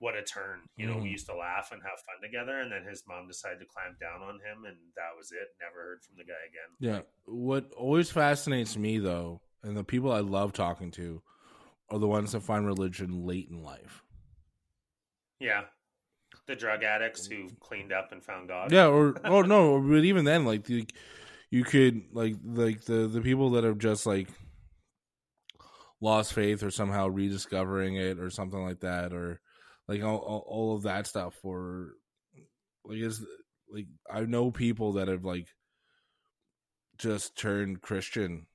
what 0.00 0.16
a 0.16 0.22
turn. 0.24 0.66
You 0.76 0.86
know, 0.86 0.96
we 0.96 1.10
Mhm. 1.10 1.12
used 1.12 1.26
to 1.26 1.36
laugh 1.36 1.70
and 1.70 1.80
have 1.82 2.00
fun 2.00 2.20
together, 2.20 2.58
and 2.58 2.72
then 2.72 2.84
his 2.84 3.06
mom 3.06 3.28
decided 3.28 3.60
to 3.60 3.66
clamp 3.66 4.00
down 4.00 4.22
on 4.22 4.40
him, 4.40 4.64
and 4.64 4.76
that 4.96 5.14
was 5.16 5.30
it. 5.30 5.54
Never 5.60 5.76
heard 5.80 6.02
from 6.02 6.16
the 6.16 6.24
guy 6.24 6.42
again. 6.48 6.70
Yeah. 6.80 7.02
What 7.26 7.70
always 7.74 8.10
fascinates 8.10 8.76
me 8.76 8.98
though, 8.98 9.42
and 9.62 9.76
the 9.76 9.84
people 9.84 10.10
I 10.10 10.20
love 10.20 10.52
talking 10.54 10.90
to, 10.92 11.22
are 11.90 11.98
the 11.98 12.08
ones 12.08 12.32
that 12.32 12.40
find 12.40 12.66
religion 12.66 13.24
late 13.26 13.48
in 13.50 13.62
life. 13.62 14.02
Yeah. 15.40 15.62
The 16.46 16.54
drug 16.54 16.82
addicts 16.82 17.26
who 17.26 17.44
mm. 17.44 17.60
cleaned 17.60 17.92
up 17.92 18.12
and 18.12 18.22
found 18.22 18.48
God. 18.48 18.70
Yeah, 18.70 18.86
or 18.86 19.16
oh 19.24 19.42
no, 19.42 19.80
but 19.80 20.04
even 20.04 20.24
then, 20.24 20.44
like 20.44 20.68
you, 20.68 20.86
you 21.50 21.64
could 21.64 22.02
like 22.12 22.36
like 22.44 22.84
the 22.84 23.08
the 23.08 23.20
people 23.20 23.50
that 23.50 23.64
have 23.64 23.78
just 23.78 24.06
like 24.06 24.28
lost 26.00 26.32
faith 26.32 26.62
or 26.62 26.70
somehow 26.70 27.08
rediscovering 27.08 27.96
it 27.96 28.18
or 28.18 28.30
something 28.30 28.62
like 28.62 28.80
that, 28.80 29.12
or 29.12 29.40
like 29.88 30.02
all 30.02 30.18
all, 30.18 30.44
all 30.46 30.76
of 30.76 30.82
that 30.82 31.06
stuff, 31.06 31.34
or 31.42 31.94
like 32.84 32.98
is 32.98 33.24
like 33.72 33.86
I 34.10 34.20
know 34.20 34.50
people 34.50 34.94
that 34.94 35.08
have 35.08 35.24
like 35.24 35.48
just 36.98 37.36
turned 37.36 37.80
Christian 37.80 38.46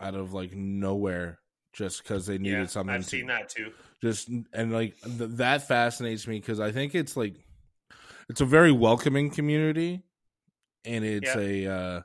out 0.00 0.14
of 0.14 0.32
like 0.32 0.54
nowhere 0.54 1.38
just 1.74 2.02
because 2.02 2.26
they 2.26 2.38
needed 2.38 2.58
Yeah, 2.60 2.66
something. 2.66 2.94
I've 2.94 3.02
to- 3.02 3.08
seen 3.08 3.26
that 3.26 3.48
too. 3.48 3.72
just 4.02 4.28
and 4.52 4.72
like 4.72 5.00
th- 5.02 5.30
that 5.34 5.66
fascinates 5.68 6.26
me 6.26 6.38
because 6.40 6.60
I 6.60 6.72
think 6.72 6.94
it's 6.94 7.16
like 7.16 7.34
it's 8.28 8.40
a 8.40 8.44
very 8.46 8.72
welcoming 8.72 9.30
community, 9.30 10.02
and 10.84 11.04
it's 11.04 11.34
Yeah. 11.34 11.40
a 11.40 11.66
uh, 11.66 12.02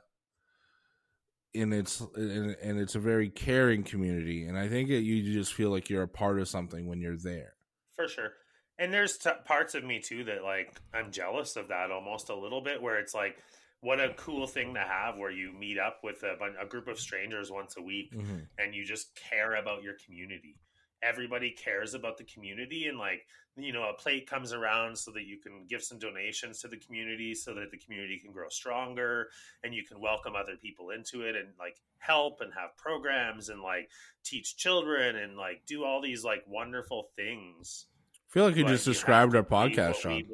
and 1.54 1.74
it's 1.74 2.00
and, 2.14 2.56
and 2.62 2.78
it's 2.78 2.94
a 2.94 3.00
very 3.00 3.28
caring 3.28 3.82
community, 3.82 4.44
and 4.46 4.56
I 4.58 4.68
think 4.68 4.88
that 4.90 5.00
you 5.02 5.32
just 5.32 5.52
feel 5.54 5.70
like 5.70 5.90
you're 5.90 6.02
a 6.04 6.08
part 6.08 6.38
of 6.40 6.48
something 6.48 6.86
when 6.86 7.00
you're 7.00 7.16
there. 7.16 7.54
for 7.96 8.08
sure 8.08 8.32
and 8.78 8.94
there's 8.94 9.18
t- 9.18 9.28
parts 9.44 9.74
of 9.74 9.84
me 9.84 10.00
too 10.00 10.24
that 10.24 10.42
like 10.42 10.74
i'm 10.94 11.10
jealous 11.12 11.56
of 11.56 11.68
that 11.68 11.90
almost 11.90 12.30
a 12.30 12.34
little 12.34 12.62
bit 12.62 12.80
where 12.80 12.98
it's 12.98 13.12
like 13.12 13.36
what 13.80 13.98
a 14.00 14.12
cool 14.16 14.46
thing 14.46 14.74
to 14.74 14.80
have 14.80 15.16
where 15.16 15.30
you 15.30 15.52
meet 15.52 15.78
up 15.78 16.00
with 16.02 16.22
a, 16.22 16.36
a 16.62 16.66
group 16.66 16.86
of 16.88 16.98
strangers 17.00 17.50
once 17.50 17.76
a 17.76 17.82
week 17.82 18.12
Mhm. 18.14 18.46
and 18.58 18.74
you 18.74 18.84
just 18.84 19.14
care 19.14 19.54
about 19.56 19.82
your 19.82 19.94
community 20.04 20.56
everybody 21.02 21.50
cares 21.52 21.94
about 21.94 22.18
the 22.18 22.24
community 22.24 22.86
and 22.86 22.98
like 22.98 23.26
you 23.56 23.72
know 23.72 23.88
a 23.88 23.94
plate 23.94 24.28
comes 24.28 24.52
around 24.52 24.96
so 24.98 25.10
that 25.10 25.24
you 25.24 25.38
can 25.38 25.64
give 25.66 25.82
some 25.82 25.98
donations 25.98 26.60
to 26.60 26.68
the 26.68 26.76
community 26.76 27.34
so 27.34 27.54
that 27.54 27.70
the 27.70 27.78
community 27.78 28.18
can 28.18 28.30
grow 28.32 28.48
stronger 28.50 29.28
and 29.64 29.74
you 29.74 29.82
can 29.82 29.98
welcome 29.98 30.34
other 30.36 30.56
people 30.60 30.90
into 30.90 31.22
it 31.22 31.34
and 31.36 31.48
like 31.58 31.76
help 31.98 32.40
and 32.42 32.52
have 32.52 32.76
programs 32.76 33.48
and 33.48 33.62
like 33.62 33.88
teach 34.24 34.58
children 34.58 35.16
and 35.16 35.38
like 35.38 35.62
do 35.66 35.84
all 35.84 36.02
these 36.02 36.22
like 36.22 36.42
wonderful 36.46 37.08
things 37.16 37.86
I 38.28 38.32
feel 38.32 38.44
like 38.44 38.56
you 38.56 38.64
just 38.64 38.84
described 38.84 39.34
our 39.34 39.42
podcast, 39.42 39.96
Shawn. 40.02 40.16
we- 40.16 40.28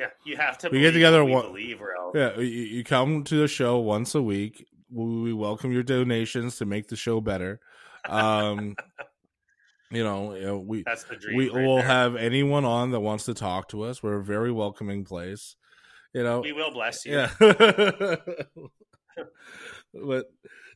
yeah, 0.00 0.06
you 0.24 0.36
have 0.36 0.58
to. 0.58 0.70
We 0.70 0.80
get 0.80 0.92
together 0.92 1.24
we 1.24 1.32
one- 1.32 1.46
believe, 1.46 1.80
or 1.80 1.94
else. 1.96 2.12
Yeah, 2.14 2.36
you, 2.38 2.44
you 2.44 2.84
come 2.84 3.22
to 3.24 3.36
the 3.36 3.46
show 3.48 3.78
once 3.78 4.14
a 4.14 4.22
week. 4.22 4.66
We 4.90 5.04
we 5.22 5.32
welcome 5.32 5.70
your 5.72 5.82
donations 5.84 6.56
to 6.58 6.64
make 6.66 6.88
the 6.88 6.96
show 6.96 7.20
better. 7.20 7.60
Um, 8.08 8.74
you 9.90 10.02
know, 10.02 10.64
we 10.66 10.82
That's 10.84 11.04
the 11.04 11.16
dream. 11.16 11.36
we 11.36 11.50
right 11.50 11.64
will 11.66 11.76
there. 11.76 11.86
have 11.86 12.16
anyone 12.16 12.64
on 12.64 12.90
that 12.92 13.00
wants 13.00 13.26
to 13.26 13.34
talk 13.34 13.68
to 13.70 13.82
us. 13.82 14.02
We're 14.02 14.18
a 14.18 14.24
very 14.24 14.50
welcoming 14.50 15.04
place. 15.04 15.54
You 16.12 16.24
know, 16.24 16.40
We 16.40 16.52
will 16.52 16.72
bless 16.72 17.04
you. 17.06 17.12
yeah. 17.12 17.28
but 19.94 20.26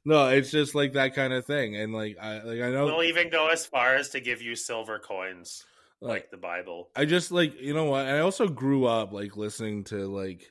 no, 0.04 0.28
it's 0.28 0.50
just 0.50 0.74
like 0.74 0.92
that 0.94 1.14
kind 1.14 1.32
of 1.32 1.46
thing, 1.46 1.76
and 1.76 1.92
like 1.94 2.16
I 2.20 2.42
like 2.42 2.60
I 2.60 2.70
know, 2.70 2.84
We'll 2.86 3.02
even 3.04 3.30
go 3.30 3.48
as 3.48 3.64
far 3.66 3.94
as 3.94 4.10
to 4.10 4.20
give 4.20 4.42
you 4.42 4.54
silver 4.54 4.98
coins, 4.98 5.64
like 6.00 6.30
the 6.30 6.36
Bible. 6.36 6.90
I 6.96 7.04
just 7.04 7.30
like 7.32 7.60
you 7.60 7.74
know 7.74 7.84
what 7.84 8.06
I 8.06 8.20
also 8.20 8.48
grew 8.48 8.84
up 8.86 9.12
like 9.12 9.36
listening 9.36 9.84
to 9.84 10.06
like 10.06 10.44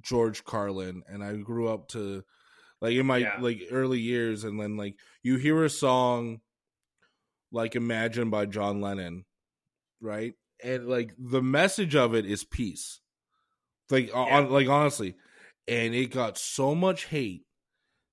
George 0.00 0.44
Carlin, 0.44 1.02
and 1.08 1.22
I 1.22 1.34
grew 1.36 1.68
up 1.68 1.88
to 1.88 2.24
like 2.80 2.94
in 2.94 3.06
my 3.06 3.18
Yeah. 3.18 3.36
like 3.40 3.62
early 3.70 4.00
years, 4.00 4.44
and 4.44 4.60
then 4.60 4.76
like 4.76 4.96
you 5.22 5.36
hear 5.36 5.64
a 5.64 5.70
song 5.70 6.40
like 7.50 7.76
Imagine 7.76 8.30
by 8.30 8.46
John 8.46 8.80
Lennon, 8.80 9.24
right? 10.00 10.34
And 10.64 10.88
like 10.88 11.14
the 11.18 11.42
message 11.42 11.94
of 11.94 12.14
it 12.14 12.24
is 12.24 12.44
peace. 12.44 13.00
Like 13.90 14.08
Yeah. 14.08 14.14
on 14.14 14.50
like 14.50 14.68
honestly. 14.68 15.16
And 15.68 15.94
it 15.94 16.10
got 16.10 16.38
so 16.38 16.74
much 16.74 17.04
hate. 17.06 17.44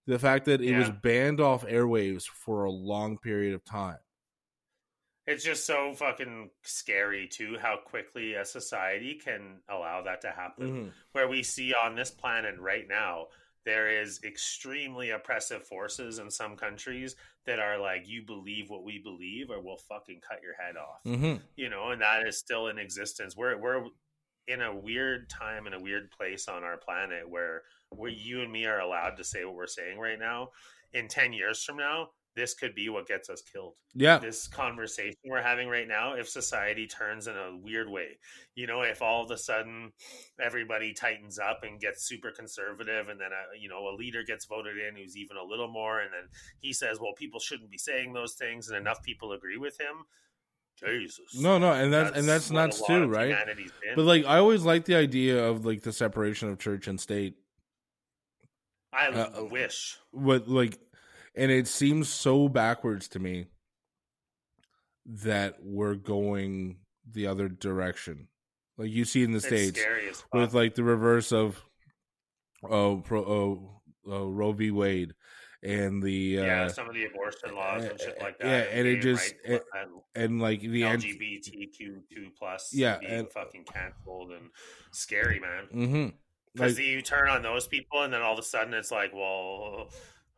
The 0.05 0.19
fact 0.19 0.45
that 0.45 0.61
it 0.61 0.77
was 0.77 0.89
banned 0.89 1.39
off 1.39 1.65
airwaves 1.65 2.25
for 2.25 2.63
a 2.63 2.71
long 2.71 3.17
period 3.17 3.53
of 3.55 3.63
time. 3.63 3.97
It's 5.29 5.43
just 5.43 5.67
so 5.67 5.93
fucking 5.93 6.49
scary 6.63 7.27
too 7.27 7.57
how 7.61 7.77
quickly 7.85 8.33
a 8.33 8.43
society 8.43 9.13
can 9.23 9.59
allow 9.69 10.01
that 10.01 10.21
to 10.21 10.31
happen. 10.31 10.67
Mm-hmm. 10.67 10.87
Where 11.11 11.27
we 11.27 11.43
see 11.43 11.71
on 11.71 11.95
this 11.95 12.09
planet 12.09 12.55
right 12.59 12.87
now 12.89 13.27
there 13.63 14.01
is 14.01 14.21
extremely 14.23 15.11
oppressive 15.11 15.63
forces 15.63 16.17
in 16.17 16.31
some 16.31 16.55
countries 16.55 17.15
that 17.45 17.59
are 17.59 17.77
like, 17.77 18.07
you 18.07 18.23
believe 18.25 18.71
what 18.71 18.83
we 18.83 18.97
believe, 18.97 19.51
or 19.51 19.61
we'll 19.61 19.77
fucking 19.77 20.21
cut 20.27 20.41
your 20.41 20.55
head 20.55 20.75
off. 20.77 21.03
Mm-hmm. 21.05 21.43
You 21.55 21.69
know, 21.69 21.89
and 21.91 22.01
that 22.01 22.25
is 22.25 22.39
still 22.39 22.67
in 22.67 22.79
existence. 22.79 23.37
We're 23.37 23.55
we're 23.57 23.85
in 24.47 24.61
a 24.61 24.75
weird 24.75 25.29
time 25.29 25.67
in 25.67 25.73
a 25.73 25.79
weird 25.79 26.09
place 26.09 26.47
on 26.47 26.63
our 26.63 26.77
planet 26.77 27.29
where 27.29 27.61
where 27.91 28.09
you 28.09 28.41
and 28.41 28.51
me 28.51 28.65
are 28.65 28.79
allowed 28.79 29.17
to 29.17 29.23
say 29.23 29.45
what 29.45 29.53
we're 29.53 29.67
saying 29.67 29.99
right 29.99 30.17
now. 30.17 30.49
In 30.93 31.07
ten 31.07 31.33
years 31.33 31.63
from 31.63 31.77
now, 31.77 32.09
this 32.39 32.53
could 32.53 32.73
be 32.73 32.87
what 32.87 33.05
gets 33.05 33.29
us 33.29 33.41
killed. 33.41 33.73
Yeah. 33.93 34.19
This 34.19 34.47
conversation 34.47 35.17
we're 35.25 35.41
having 35.41 35.67
right 35.67 35.87
now, 35.87 36.13
if 36.13 36.29
society 36.29 36.87
turns 36.87 37.27
in 37.27 37.35
a 37.35 37.57
weird 37.61 37.89
way, 37.89 38.17
you 38.55 38.65
know, 38.65 38.81
if 38.81 39.01
all 39.01 39.25
of 39.25 39.31
a 39.31 39.37
sudden 39.37 39.91
everybody 40.41 40.93
tightens 40.93 41.37
up 41.37 41.59
and 41.63 41.81
gets 41.81 42.07
super 42.07 42.31
conservative, 42.31 43.09
and 43.09 43.19
then 43.19 43.31
a, 43.31 43.59
you 43.59 43.67
know 43.67 43.89
a 43.89 43.93
leader 43.97 44.23
gets 44.23 44.45
voted 44.45 44.77
in 44.77 44.95
who's 44.95 45.17
even 45.17 45.35
a 45.35 45.43
little 45.43 45.67
more, 45.67 45.99
and 45.99 46.11
then 46.13 46.29
he 46.61 46.71
says, 46.71 46.97
"Well, 46.99 47.13
people 47.17 47.41
shouldn't 47.41 47.69
be 47.69 47.77
saying 47.77 48.13
those 48.13 48.35
things," 48.35 48.69
and 48.69 48.77
enough 48.77 49.03
people 49.03 49.33
agree 49.33 49.57
with 49.57 49.79
him. 49.79 50.05
Jesus, 50.79 51.35
No, 51.37 51.57
no, 51.57 51.73
and 51.73 51.91
that's, 51.91 52.17
and 52.17 52.25
that's 52.25 52.49
nuts 52.51 52.81
too, 52.87 53.05
right? 53.07 53.35
But 53.97 54.05
like, 54.05 54.23
I 54.23 54.37
always 54.37 54.63
like 54.63 54.85
the 54.85 54.95
idea 54.95 55.45
of 55.45 55.65
like 55.65 55.81
the 55.81 55.91
separation 55.91 56.47
of 56.47 56.57
church 56.57 56.87
and 56.87 56.97
state. 57.01 57.35
I 58.93 59.07
uh, 59.07 59.43
wish. 59.51 59.97
What 60.11 60.47
like, 60.47 60.79
and 61.39 61.51
it 61.51 61.67
seems 61.67 62.09
so 62.09 62.49
backwards 62.49 63.07
to 63.09 63.19
me 63.19 63.45
that 65.05 65.55
we're 65.61 65.95
going 65.95 66.77
the 67.11 67.27
other 67.27 67.47
direction. 67.49 68.27
Like 68.77 68.91
you 68.91 69.05
see 69.05 69.23
in 69.23 69.31
the 69.31 69.37
It's 69.37 69.47
states 69.47 69.79
scary 69.79 70.09
as 70.09 70.21
fuck. 70.21 70.33
with 70.33 70.53
like 70.53 70.75
the 70.75 70.83
reverse 70.83 71.31
of 71.31 71.61
oh 72.63 72.97
pro 72.97 73.21
oh, 73.21 73.81
oh 74.07 74.29
Roe 74.29 74.51
v. 74.53 74.71
Wade 74.71 75.13
and 75.61 76.01
the 76.01 76.39
uh, 76.39 76.43
yeah, 76.43 76.67
some 76.69 76.87
of 76.87 76.93
the 76.95 77.05
abortion 77.05 77.53
laws 77.55 77.83
and 77.83 77.99
shit 77.99 78.17
like 78.21 78.37
that. 78.39 78.45
yeah, 78.47 78.77
and 78.79 78.87
it 78.87 79.01
just- 79.01 79.33
rights 79.47 79.65
and 79.75 79.89
and 80.15 80.41
like 80.41 80.61
the 80.61 80.81
LGBTQ 80.83 81.77
two 81.77 82.29
plus 82.37 82.69
Yeah, 82.73 82.97
being 82.99 83.11
and- 83.11 83.31
fucking 83.31 83.65
canceled 83.65 84.31
and 84.31 84.49
scary, 84.91 85.39
man. 85.39 85.65
mm-hmm 85.73 86.15
Because 86.53 86.77
Like- 86.77 86.85
you 86.85 87.01
turn 87.01 87.27
on 87.29 87.41
those 87.41 87.67
people, 87.67 88.03
and 88.03 88.13
then 88.13 88.21
all 88.21 88.33
of 88.33 88.39
a 88.39 88.43
sudden 88.43 88.73
it's 88.73 88.91
like, 88.91 89.11
well, 89.13 89.89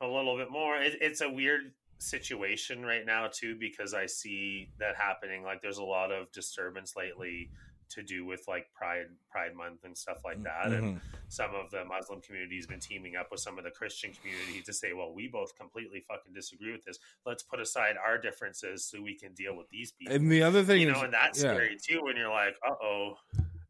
a 0.01 0.07
little 0.07 0.35
bit 0.37 0.51
more. 0.51 0.77
It, 0.77 0.97
it's 1.01 1.21
a 1.21 1.29
weird 1.29 1.71
situation 1.99 2.83
right 2.83 3.05
now 3.05 3.29
too, 3.31 3.55
because 3.59 3.93
I 3.93 4.05
see 4.07 4.69
that 4.79 4.95
happening. 4.95 5.43
Like, 5.43 5.61
there's 5.61 5.77
a 5.77 5.83
lot 5.83 6.11
of 6.11 6.31
disturbance 6.31 6.95
lately 6.97 7.49
to 7.89 8.01
do 8.01 8.23
with 8.25 8.41
like 8.47 8.67
Pride 8.73 9.07
Pride 9.29 9.53
Month 9.53 9.83
and 9.83 9.97
stuff 9.97 10.21
like 10.23 10.41
that, 10.43 10.67
and 10.67 10.95
Mhm. 10.95 11.01
some 11.27 11.53
of 11.53 11.69
the 11.71 11.83
Muslim 11.83 12.21
community 12.21 12.55
has 12.55 12.65
been 12.65 12.79
teaming 12.79 13.17
up 13.17 13.29
with 13.31 13.41
some 13.41 13.57
of 13.57 13.65
the 13.65 13.69
Christian 13.71 14.13
community 14.13 14.61
to 14.61 14.71
say, 14.71 14.93
well, 14.93 15.13
we 15.13 15.27
both 15.27 15.53
completely 15.57 15.99
fucking 16.07 16.31
disagree 16.33 16.71
with 16.71 16.85
this. 16.85 16.97
Let's 17.25 17.43
put 17.43 17.59
aside 17.59 17.97
our 17.97 18.17
differences 18.17 18.85
so 18.85 19.01
we 19.01 19.15
can 19.17 19.33
deal 19.33 19.57
with 19.57 19.67
these 19.69 19.91
people. 19.91 20.15
and 20.15 20.31
the 20.31 20.41
other 20.41 20.63
thing 20.63 20.79
you 20.79 20.87
is, 20.89 20.93
know, 20.93 21.03
and 21.03 21.13
that's 21.13 21.43
yeah. 21.43 21.53
scary 21.53 21.77
too 21.85 22.01
when 22.01 22.15
you're 22.15 22.29
like, 22.29 22.55
uh 22.65 22.75
oh. 22.81 23.17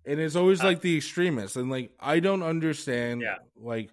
and 0.05 0.19
it's 0.19 0.35
always 0.35 0.61
Uh, 0.61 0.65
like 0.65 0.81
the 0.81 0.97
extremists 0.97 1.55
and 1.57 1.69
like 1.71 1.91
i 1.99 2.19
don't 2.19 2.41
understand 2.43 3.21
Yeah. 3.21 3.37
like 3.55 3.89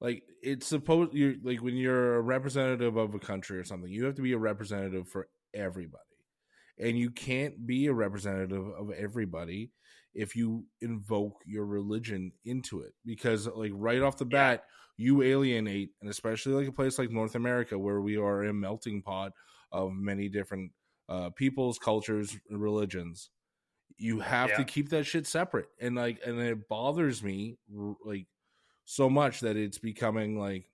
like 0.00 0.22
it's 0.44 0.66
supposed 0.66 1.14
you're 1.14 1.34
like 1.42 1.62
when 1.62 1.76
you're 1.76 2.16
a 2.16 2.20
representative 2.20 2.96
of 2.96 3.14
a 3.14 3.18
country 3.18 3.58
or 3.58 3.64
something 3.64 3.90
you 3.90 4.04
have 4.04 4.14
to 4.14 4.22
be 4.22 4.32
a 4.32 4.38
representative 4.38 5.08
for 5.08 5.28
everybody. 5.52 6.02
And 6.78 6.98
you 6.98 7.10
can't 7.10 7.66
be 7.66 7.86
a 7.86 7.92
representative 7.92 8.66
of 8.66 8.90
everybody 8.90 9.70
if 10.12 10.34
you 10.34 10.64
invoke 10.80 11.36
your 11.46 11.64
religion 11.64 12.32
into 12.44 12.80
it. 12.80 12.94
Because 13.04 13.46
like 13.46 13.70
right 13.74 14.02
off 14.02 14.16
the 14.16 14.24
bat 14.24 14.64
you 14.96 15.22
alienate 15.22 15.90
and 16.00 16.10
especially 16.10 16.52
like 16.52 16.68
a 16.68 16.72
place 16.72 17.00
like 17.00 17.10
north 17.10 17.34
america 17.34 17.76
where 17.76 18.00
we 18.00 18.16
are 18.16 18.44
a 18.44 18.54
melting 18.54 19.02
pot 19.02 19.32
of 19.72 19.90
many 19.92 20.28
different 20.28 20.70
uh, 21.08 21.30
peoples 21.30 21.80
cultures 21.80 22.36
religions 22.48 23.30
you 23.96 24.20
have 24.20 24.54
to 24.56 24.64
keep 24.64 24.90
that 24.90 25.04
shit 25.04 25.26
separate. 25.26 25.66
And 25.80 25.94
like 25.94 26.20
and 26.24 26.38
it 26.40 26.68
bothers 26.68 27.22
me 27.22 27.58
like 28.04 28.26
so 28.84 29.08
much 29.08 29.40
that 29.40 29.56
it's 29.56 29.78
becoming 29.78 30.38
like 30.38 30.68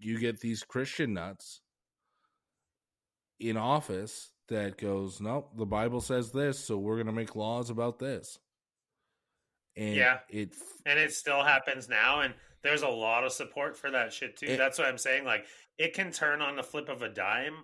you 0.00 0.18
get 0.18 0.40
these 0.40 0.62
christian 0.62 1.14
nuts 1.14 1.60
in 3.40 3.56
office 3.56 4.30
that 4.48 4.78
goes 4.78 5.20
nope 5.20 5.50
the 5.56 5.66
bible 5.66 6.00
says 6.00 6.30
this 6.32 6.58
so 6.58 6.76
we're 6.76 6.96
going 6.96 7.06
to 7.06 7.12
make 7.12 7.36
laws 7.36 7.70
about 7.70 7.98
this 7.98 8.38
and 9.76 9.94
Yeah. 9.94 10.18
it 10.28 10.54
and 10.86 10.98
it 10.98 11.12
still 11.12 11.42
happens 11.44 11.88
now 11.88 12.20
and 12.20 12.34
there's 12.62 12.82
a 12.82 12.88
lot 12.88 13.24
of 13.24 13.32
support 13.32 13.76
for 13.76 13.90
that 13.90 14.12
shit 14.12 14.36
too 14.36 14.46
It- 14.46 14.56
that's 14.56 14.78
what 14.78 14.88
i'm 14.88 14.98
saying 14.98 15.24
like 15.24 15.46
it 15.78 15.94
can 15.94 16.10
turn 16.12 16.42
on 16.42 16.56
the 16.56 16.62
flip 16.62 16.88
of 16.88 17.02
a 17.02 17.08
dime 17.08 17.54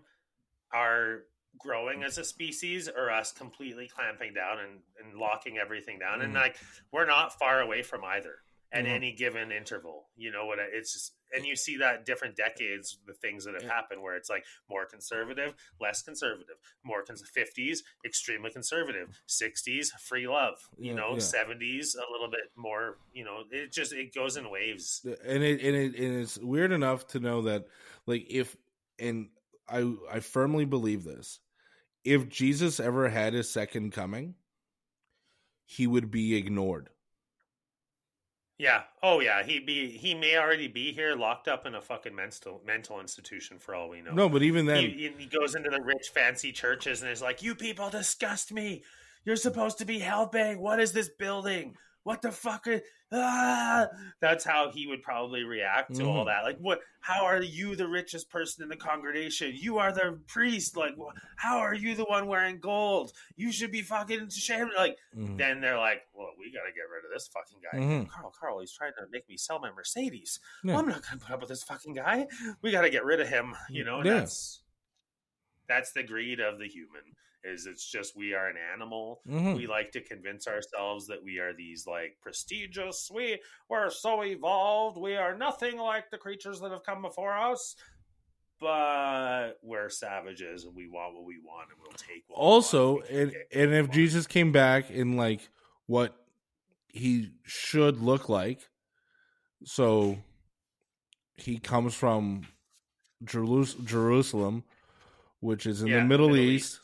our 0.72 1.24
growing 1.58 2.02
as 2.02 2.18
a 2.18 2.24
species 2.24 2.88
or 2.88 3.10
us 3.12 3.30
completely 3.32 3.86
clamping 3.88 4.34
down 4.34 4.58
and, 4.58 4.80
and 5.02 5.18
locking 5.18 5.56
everything 5.58 5.98
down 6.00 6.20
and 6.20 6.32
Mhm. 6.34 6.40
like 6.40 6.56
we're 6.92 7.06
not 7.06 7.36
far 7.38 7.60
away 7.60 7.82
from 7.82 8.04
either 8.04 8.38
at 8.72 8.84
Mhm. 8.84 8.88
any 8.88 9.12
given 9.12 9.52
interval 9.52 10.10
you 10.16 10.30
know 10.30 10.46
what 10.46 10.58
it's 10.58 10.92
just 10.92 11.14
and 11.32 11.44
you 11.46 11.54
see 11.56 11.76
that 11.76 12.04
different 12.06 12.34
decades 12.36 12.98
the 13.06 13.14
things 13.14 13.44
that 13.44 13.54
have 13.54 13.62
Yeah. 13.62 13.72
happened 13.72 14.02
where 14.02 14.16
it's 14.16 14.28
like 14.30 14.44
more 14.68 14.84
conservative 14.86 15.54
less 15.80 16.02
conservative 16.02 16.56
more 16.82 17.02
cons- 17.04 17.22
50s 17.30 17.82
extremely 18.04 18.50
conservative 18.50 19.20
60s 19.26 19.90
free 20.00 20.26
love 20.26 20.68
you 20.78 20.90
Yeah, 20.90 20.94
know 20.96 21.12
yeah. 21.12 21.18
70s 21.20 21.94
a 21.94 22.10
little 22.10 22.28
bit 22.28 22.50
more 22.56 22.98
you 23.12 23.24
know 23.24 23.44
it 23.50 23.70
just 23.72 23.92
it 23.92 24.12
goes 24.14 24.36
in 24.36 24.50
waves 24.50 25.04
and 25.24 25.42
it 25.44 25.60
and 25.62 25.76
it 25.76 25.94
and 25.98 26.20
it's 26.20 26.38
weird 26.38 26.72
enough 26.72 27.06
to 27.08 27.20
know 27.20 27.42
that 27.42 27.66
like 28.06 28.26
if 28.28 28.56
and 28.98 29.30
I 29.68 29.94
I 30.10 30.20
firmly 30.20 30.64
believe 30.66 31.04
this. 31.04 31.40
If 32.04 32.28
Jesus 32.28 32.78
ever 32.80 33.08
had 33.08 33.32
his 33.32 33.48
second 33.50 33.92
coming, 33.92 34.34
he 35.64 35.86
would 35.86 36.10
be 36.10 36.36
ignored. 36.36 36.90
Yeah. 38.58 38.82
Oh 39.02 39.20
yeah. 39.20 39.42
He 39.42 39.60
be 39.60 39.90
he 39.90 40.14
may 40.14 40.36
already 40.36 40.68
be 40.68 40.92
here 40.92 41.16
locked 41.16 41.48
up 41.48 41.66
in 41.66 41.74
a 41.74 41.80
fucking 41.80 42.14
mental 42.14 42.60
mental 42.66 43.00
institution 43.00 43.58
for 43.58 43.74
all 43.74 43.88
we 43.88 44.00
know. 44.00 44.12
No, 44.12 44.28
but 44.28 44.42
even 44.42 44.66
then, 44.66 44.84
he, 44.84 45.12
he 45.16 45.26
goes 45.26 45.54
into 45.54 45.70
the 45.70 45.80
rich 45.82 46.10
fancy 46.12 46.52
churches 46.52 47.02
and 47.02 47.10
is 47.10 47.22
like 47.22 47.42
you 47.42 47.54
people 47.54 47.90
disgust 47.90 48.52
me. 48.52 48.82
You're 49.24 49.36
supposed 49.36 49.78
to 49.78 49.84
be 49.84 49.98
helping 49.98 50.60
what 50.60 50.80
is 50.80 50.92
this 50.92 51.08
building 51.08 51.76
what 52.04 52.22
the 52.22 52.30
fuck 52.30 52.66
is 52.66 52.80
ah! 53.12 53.86
that's 54.20 54.44
how 54.44 54.70
he 54.70 54.86
would 54.86 55.02
probably 55.02 55.42
react 55.42 55.94
to 55.94 56.04
all 56.04 56.24
Mhm. 56.24 56.26
that 56.26 56.42
like 56.44 56.58
what 56.58 56.80
how 57.00 57.24
are 57.24 57.42
you 57.42 57.74
the 57.76 57.86
richest 57.88 58.30
person 58.30 58.62
in 58.62 58.68
the 58.68 58.76
congregation 58.76 59.52
you 59.54 59.78
are 59.78 59.92
the 59.92 60.20
priest 60.26 60.76
like 60.76 60.94
how 61.36 61.58
are 61.58 61.74
you 61.74 61.94
the 61.94 62.04
one 62.04 62.26
wearing 62.26 62.58
gold 62.60 63.12
you 63.36 63.50
should 63.52 63.70
be 63.72 63.82
fucking 63.82 64.20
ashamed 64.22 64.70
like 64.76 64.96
Mhm. 65.16 65.36
then 65.38 65.60
they're 65.60 65.78
like 65.78 66.02
well 66.12 66.30
we 66.38 66.52
gotta 66.52 66.72
get 66.72 66.82
rid 66.92 67.04
of 67.04 67.10
this 67.12 67.28
fucking 67.28 67.58
guy 67.60 67.78
Mhm. 67.78 68.08
carl 68.08 68.32
carl 68.38 68.60
he's 68.60 68.72
trying 68.72 68.92
to 68.98 69.06
make 69.10 69.28
me 69.28 69.36
sell 69.36 69.58
my 69.58 69.70
mercedes 69.72 70.40
Yeah. 70.62 70.72
well, 70.72 70.80
i'm 70.80 70.88
not 70.88 71.02
gonna 71.02 71.18
put 71.20 71.30
up 71.30 71.40
with 71.40 71.48
this 71.48 71.62
fucking 71.64 71.94
guy 71.94 72.26
we 72.62 72.70
gotta 72.70 72.90
get 72.90 73.04
rid 73.04 73.20
of 73.20 73.28
him 73.28 73.54
you 73.70 73.84
know 73.84 74.02
Yeah. 74.04 74.14
that's 74.20 74.62
that's 75.66 75.92
the 75.92 76.02
greed 76.02 76.40
of 76.40 76.58
the 76.58 76.68
human 76.68 77.02
is 77.44 77.66
it's 77.66 77.86
just 77.90 78.16
we 78.16 78.32
are 78.34 78.46
an 78.48 78.56
animal 78.72 79.20
Mhm. 79.28 79.56
we 79.56 79.66
like 79.66 79.92
to 79.92 80.00
convince 80.00 80.46
ourselves 80.48 81.06
that 81.08 81.22
we 81.22 81.38
are 81.38 81.52
these 81.52 81.86
like 81.86 82.16
prestigious 82.22 83.10
we 83.12 83.38
we're 83.68 83.90
so 83.90 84.22
evolved 84.24 84.96
we 84.96 85.14
are 85.16 85.36
nothing 85.36 85.76
like 85.76 86.10
the 86.10 86.18
creatures 86.18 86.60
that 86.60 86.70
have 86.72 86.82
come 86.84 87.02
before 87.02 87.36
us 87.36 87.76
but 88.60 89.54
we're 89.62 89.88
savages 89.90 90.64
and 90.64 90.74
we 90.74 90.88
want 90.88 91.14
what 91.14 91.24
we 91.24 91.38
want 91.44 91.68
and 91.70 91.78
we'll 91.82 91.90
take 91.92 92.24
what 92.28 92.38
we 92.38 92.42
want 92.44 92.54
also, 92.54 93.00
we 93.02 93.08
and 93.20 93.32
and 93.52 93.74
if. 93.74 93.90
Jesus 93.90 94.26
came 94.26 94.52
back 94.52 94.90
in 94.90 95.16
like 95.16 95.48
what 95.86 96.14
he 96.88 97.32
should 97.42 97.98
look 98.00 98.28
like, 98.28 98.60
so 99.64 100.16
he 101.34 101.58
comes 101.58 101.92
from 101.94 102.46
Jerus- 103.24 103.84
Jerusalem, 103.84 104.62
which 105.40 105.66
is 105.66 105.82
in 105.82 105.88
Yeah, 105.88 105.98
the 105.98 106.04
Middle, 106.04 106.28
Middle 106.28 106.44
East. 106.44 106.78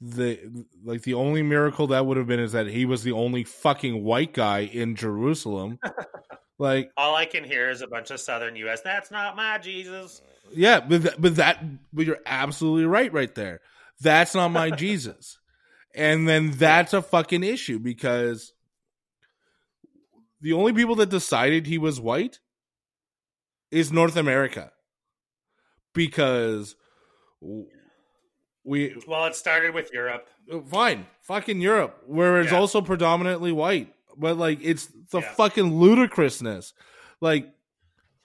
The 0.00 0.64
like 0.84 1.02
the 1.02 1.14
only 1.14 1.42
miracle 1.42 1.88
that 1.88 2.06
would 2.06 2.16
have 2.16 2.26
been 2.26 2.40
is 2.40 2.52
that 2.52 2.68
he 2.68 2.84
was 2.84 3.02
the 3.02 3.12
only 3.12 3.44
fucking 3.44 4.04
white 4.04 4.32
guy 4.32 4.60
in 4.60 4.94
Jerusalem. 4.94 5.80
like, 6.58 6.90
all 6.96 7.14
i 7.14 7.24
can 7.24 7.44
hear 7.44 7.68
is 7.70 7.82
a 7.82 7.86
bunch 7.86 8.10
of 8.10 8.18
southern 8.18 8.56
us 8.56 8.80
that's 8.80 9.12
not 9.12 9.36
my 9.36 9.58
jesus 9.58 10.20
yeah, 10.52 10.80
but 10.80 11.02
that, 11.02 11.20
but 11.20 11.36
that 11.36 11.64
but 11.92 12.06
you're 12.06 12.20
absolutely 12.26 12.86
right 12.86 13.12
right 13.12 13.34
there. 13.34 13.60
That's 14.00 14.34
not 14.34 14.50
my 14.50 14.70
Jesus. 14.76 15.38
And 15.94 16.28
then 16.28 16.52
that's 16.52 16.92
a 16.92 17.02
fucking 17.02 17.42
issue 17.42 17.78
because 17.78 18.52
the 20.40 20.52
only 20.52 20.72
people 20.72 20.96
that 20.96 21.08
decided 21.08 21.66
he 21.66 21.78
was 21.78 22.00
white 22.00 22.38
is 23.70 23.92
North 23.92 24.16
America. 24.16 24.72
Because 25.94 26.76
we 28.68 28.94
well 29.06 29.24
it 29.24 29.34
started 29.34 29.74
with 29.74 29.92
europe 29.92 30.28
uh, 30.52 30.60
fine, 30.60 31.06
fucking 31.22 31.60
Europe, 31.60 32.02
where 32.06 32.40
it's 32.40 32.52
Yeah. 32.52 32.58
also 32.58 32.80
predominantly 32.80 33.52
white. 33.52 33.92
but 34.16 34.36
like 34.36 34.58
it's 34.62 34.86
the 35.10 35.20
Yeah. 35.20 35.32
fucking 35.34 35.78
ludicrousness. 35.78 36.72
Like 37.20 37.52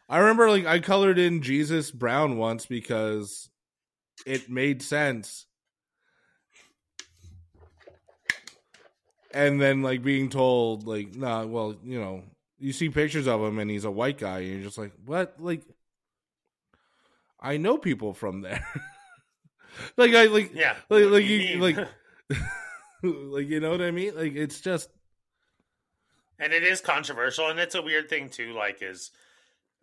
I 0.09 0.17
remember 0.19 0.49
like 0.49 0.65
I 0.65 0.79
colored 0.79 1.19
in 1.19 1.41
Jesus 1.41 1.91
brown 1.91 2.37
once 2.37 2.65
because 2.65 3.49
it 4.25 4.49
made 4.49 4.81
sense. 4.81 5.45
And 9.33 9.59
then 9.61 9.81
like 9.81 10.01
being 10.03 10.29
told 10.29 10.87
like 10.87 11.15
nah 11.15 11.45
well, 11.45 11.75
you 11.83 11.99
know, 11.99 12.23
you 12.59 12.71
see 12.73 12.89
pictures 12.89 13.27
of 13.27 13.41
him 13.41 13.59
and 13.59 13.69
he's 13.69 13.85
a 13.85 13.91
white 13.91 14.17
guy 14.17 14.39
and 14.39 14.53
you're 14.53 14.63
just 14.63 14.77
like, 14.77 14.93
"What?" 15.05 15.35
Like 15.39 15.61
I 17.39 17.57
know 17.57 17.77
people 17.77 18.13
from 18.13 18.41
there. 18.41 18.65
like 19.97 20.13
I 20.13 20.25
like 20.25 20.51
Yeah. 20.53 20.75
like 20.89 21.05
like 21.05 21.25
you, 21.25 21.39
mean? 21.39 21.59
like 21.59 21.77
like 23.03 23.47
you 23.47 23.59
know 23.59 23.71
what 23.71 23.81
I 23.81 23.91
mean? 23.91 24.15
Like 24.15 24.35
it's 24.35 24.61
just 24.61 24.89
and 26.39 26.53
it 26.53 26.63
is 26.63 26.81
controversial 26.81 27.49
and 27.49 27.59
it's 27.59 27.75
a 27.75 27.81
weird 27.81 28.09
thing 28.09 28.29
too 28.29 28.53
like 28.53 28.81
is 28.81 29.11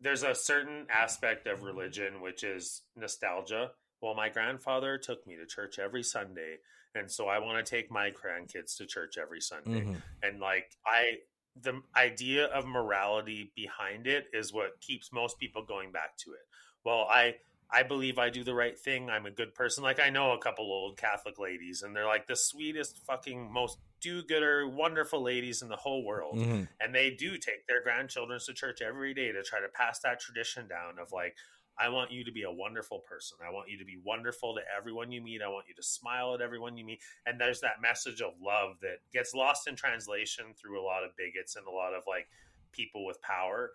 there's 0.00 0.22
a 0.22 0.34
certain 0.34 0.86
aspect 0.90 1.46
of 1.46 1.62
religion 1.62 2.20
which 2.20 2.44
is 2.44 2.82
nostalgia 2.96 3.70
well 4.00 4.14
my 4.14 4.28
grandfather 4.28 4.98
took 4.98 5.26
me 5.26 5.36
to 5.36 5.46
church 5.46 5.78
every 5.78 6.02
sunday 6.02 6.56
and 6.94 7.10
so 7.10 7.28
i 7.28 7.38
want 7.38 7.64
to 7.64 7.68
take 7.68 7.90
my 7.90 8.10
grandkids 8.10 8.76
to 8.76 8.86
church 8.86 9.16
every 9.20 9.40
sunday 9.40 9.82
mhm. 9.82 9.96
and 10.22 10.40
like 10.40 10.70
i 10.86 11.14
the 11.60 11.80
idea 11.96 12.46
of 12.46 12.66
morality 12.66 13.52
behind 13.56 14.06
it 14.06 14.26
is 14.32 14.52
what 14.52 14.80
keeps 14.80 15.12
most 15.12 15.38
people 15.38 15.64
going 15.64 15.90
back 15.90 16.16
to 16.16 16.30
it 16.32 16.46
well 16.84 17.06
i 17.10 17.34
i 17.72 17.82
believe 17.82 18.18
i 18.18 18.28
do 18.30 18.42
the 18.44 18.54
right 18.54 18.78
thing. 18.78 19.08
I'm 19.10 19.26
a 19.26 19.30
good 19.30 19.54
person. 19.54 19.82
Like 19.84 20.00
i 20.00 20.10
know 20.10 20.32
a 20.32 20.38
couple 20.38 20.64
old 20.66 20.96
catholic 20.96 21.38
ladies 21.38 21.82
and 21.82 21.94
they're 21.94 22.06
like 22.06 22.26
the 22.26 22.36
sweetest 22.36 22.98
fucking 23.06 23.52
most 23.52 23.78
do-gooder 24.00 24.66
wonderful 24.68 25.22
ladies 25.22 25.60
in 25.62 25.68
the 25.68 25.76
whole 25.76 26.04
world. 26.04 26.36
Mhm. 26.38 26.68
and 26.80 26.94
they 26.94 27.10
do 27.10 27.36
take 27.36 27.66
their 27.66 27.82
grandchildren 27.82 28.40
to 28.46 28.54
church 28.54 28.80
every 28.82 29.12
day 29.14 29.30
to 29.32 29.42
try 29.42 29.60
to 29.60 29.68
pass 29.68 30.00
that 30.00 30.20
tradition 30.20 30.66
down 30.68 30.98
of 30.98 31.12
like 31.12 31.36
i 31.78 31.88
want 31.88 32.10
you 32.10 32.24
to 32.24 32.32
be 32.32 32.42
a 32.42 32.50
wonderful 32.50 32.98
person. 33.00 33.38
I 33.46 33.50
want 33.50 33.70
you 33.70 33.78
to 33.78 33.84
be 33.86 33.96
wonderful 34.04 34.54
to 34.56 34.60
everyone 34.76 35.10
you 35.12 35.22
meet. 35.22 35.40
I 35.40 35.48
want 35.48 35.66
you 35.68 35.74
to 35.76 35.82
smile 35.82 36.34
at 36.34 36.42
everyone 36.42 36.76
you 36.76 36.84
meet. 36.84 37.00
And 37.24 37.40
there's 37.40 37.60
that 37.60 37.80
message 37.80 38.20
of 38.20 38.32
love 38.38 38.76
that 38.82 38.98
gets 39.14 39.32
lost 39.32 39.66
in 39.66 39.76
translation 39.76 40.52
through 40.60 40.78
a 40.78 40.84
lot 40.84 41.04
of 41.04 41.16
bigots 41.16 41.56
and 41.56 41.66
a 41.66 41.70
lot 41.70 41.94
of 41.94 42.02
like 42.06 42.28
people 42.72 43.06
with 43.06 43.22
power. 43.22 43.72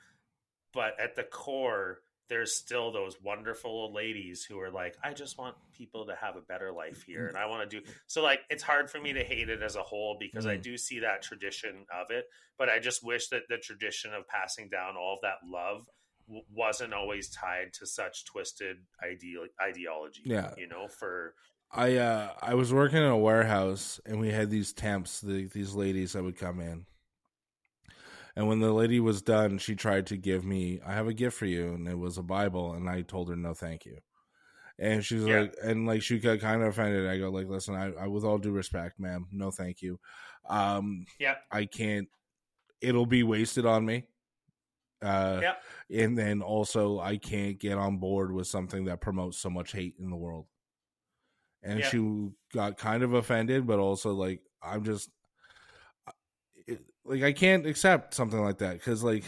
But 0.72 0.99
at 0.99 1.15
the 1.15 1.23
core 1.23 2.01
there's 2.30 2.56
still 2.56 2.91
those 2.91 3.15
wonderful 3.22 3.69
old 3.69 3.93
ladies 3.93 4.43
who 4.43 4.60
are 4.60 4.72
like 4.72 4.95
i 5.03 5.14
just 5.14 5.38
want 5.38 5.56
people 5.77 6.06
to 6.07 6.15
have 6.15 6.35
a 6.35 6.41
better 6.41 6.72
life 6.72 7.03
here 7.06 7.27
and 7.27 7.38
i 7.38 7.45
want 7.45 7.69
to 7.69 7.80
do 7.80 7.85
so 8.07 8.22
like 8.23 8.39
it's 8.49 8.64
hard 8.64 8.89
for 8.89 8.99
me 8.99 9.14
to 9.14 9.23
hate 9.23 9.49
it 9.49 9.61
as 9.61 9.76
a 9.76 9.81
whole 9.84 10.18
because 10.19 10.45
i 10.45 10.56
Mm. 10.57 10.61
do 10.64 10.77
see 10.77 10.99
that 10.99 11.22
tradition 11.22 11.85
of 11.93 12.10
it 12.10 12.26
but 12.57 12.68
i 12.69 12.80
just 12.80 13.03
wish 13.06 13.27
that 13.30 13.43
the 13.49 13.57
tradition 13.57 14.14
of 14.14 14.27
passing 14.27 14.69
down 14.69 14.95
all 14.97 15.14
of 15.14 15.19
that 15.22 15.38
love 15.47 15.85
w- 16.27 16.43
wasn't 16.52 16.93
always 16.93 17.30
tied 17.30 17.73
to 17.80 17.85
such 17.85 18.26
twisted 18.26 18.77
ideal 19.03 19.45
ideology 19.61 20.22
Yeah. 20.26 20.52
you 20.57 20.68
know 20.68 20.88
for 20.88 21.34
I 21.72 21.97
uh 21.97 22.30
I 22.41 22.53
was 22.53 22.72
working 22.72 22.99
in 22.99 23.03
a 23.06 23.18
warehouse 23.18 23.99
and 24.06 24.19
we 24.19 24.30
had 24.30 24.49
these 24.49 24.72
temps, 24.72 25.19
the, 25.19 25.45
these 25.47 25.73
ladies 25.73 26.14
that 26.14 26.23
would 26.23 26.38
come 26.38 26.60
in. 26.61 26.85
And 28.36 28.48
when 28.48 28.60
the 28.60 28.74
lady 28.74 28.99
was 28.99 29.22
done, 29.22 29.57
she 29.60 29.76
tried 29.76 30.07
to 30.07 30.18
give 30.18 30.44
me, 30.44 30.82
I 30.86 30.94
have 30.94 31.07
a 31.07 31.14
gift 31.14 31.38
for 31.38 31.45
you, 31.45 31.74
and 31.74 31.88
it 31.88 31.98
was 31.98 32.18
a 32.18 32.24
Bible, 32.24 32.74
and 32.74 32.90
I 32.90 33.02
told 33.02 33.30
her 33.30 33.36
no, 33.36 33.53
thank 33.53 33.86
you. 33.86 33.99
And 34.78 35.06
she's 35.06 35.24
Yeah. 35.24 35.41
like, 35.41 35.56
and 35.64 35.88
like 35.88 36.02
she 36.02 36.20
got 36.20 36.41
kind 36.41 36.62
of 36.62 36.68
offended. 36.68 37.07
I 37.07 37.18
go 37.18 37.30
like, 37.30 37.48
listen, 37.48 37.76
I, 37.76 37.94
I 37.94 38.07
with 38.07 38.26
all 38.26 38.38
due 38.38 38.52
respect, 38.52 38.99
ma'am, 38.99 39.28
no, 39.32 39.52
thank 39.52 39.82
you. 39.82 39.99
Um, 40.49 41.06
yeah 41.18 41.36
I 41.49 41.66
can't. 41.66 42.10
It'll 42.82 43.06
be 43.06 43.24
wasted 43.24 43.66
on 43.66 43.86
me. 43.86 44.06
Uh, 45.02 45.40
Yeah. 45.41 45.56
and 45.90 46.18
then 46.18 46.41
also 46.41 46.99
I 46.99 47.18
can't 47.18 47.57
get 47.57 47.78
on 47.78 47.98
board 47.98 48.34
with 48.34 48.48
something 48.48 48.86
that 48.86 48.99
promotes 48.99 49.38
so 49.38 49.49
much 49.49 49.72
hate 49.72 49.95
in 49.98 50.10
the 50.10 50.18
world. 50.18 50.48
And 51.64 51.80
Yeah. 51.80 51.90
she 51.90 52.30
got 52.53 52.78
kind 52.78 53.02
of 53.02 53.14
offended, 53.14 53.66
but 53.66 53.80
also 53.80 54.14
like 54.14 54.41
I'm 54.62 54.84
just 54.84 55.10
like 57.06 57.23
I 57.23 57.32
can't 57.32 57.65
accept 57.65 58.14
something 58.14 58.41
like 58.41 58.57
that 58.60 58.73
because 58.73 59.03
like 59.03 59.23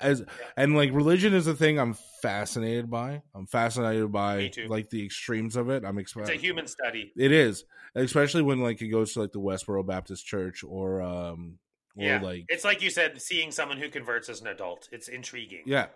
as 0.00 0.22
and 0.56 0.76
like 0.76 0.92
religion 0.92 1.34
is 1.34 1.46
a 1.46 1.54
thing 1.54 1.78
I'm 1.78 1.94
fascinated 2.20 2.90
by. 2.90 3.22
I'm 3.34 3.46
fascinated 3.46 4.12
by 4.12 4.50
like 4.66 4.90
the 4.90 5.04
extremes 5.04 5.56
of 5.56 5.70
it. 5.70 5.84
I'm 5.84 5.98
it's 5.98 6.14
a 6.16 6.32
human 6.34 6.66
study 6.66 7.12
it 7.16 7.32
is, 7.32 7.64
especially 7.94 8.42
when 8.42 8.60
like 8.60 8.80
it 8.82 8.88
goes 8.88 9.14
to 9.14 9.20
like 9.20 9.32
the 9.32 9.40
Westboro 9.40 9.86
Baptist 9.86 10.26
Church 10.26 10.64
or 10.64 11.00
um 11.02 11.58
or 11.96 12.04
yeah 12.04 12.20
like 12.20 12.44
it's 12.48 12.64
like 12.64 12.82
you 12.82 12.90
said 12.90 13.20
seeing 13.20 13.50
someone 13.50 13.78
who 13.78 13.88
converts 13.88 14.28
as 14.28 14.40
an 14.40 14.46
adult 14.46 14.88
it's 14.92 15.08
intriguing 15.08 15.62
yeah, 15.66 15.86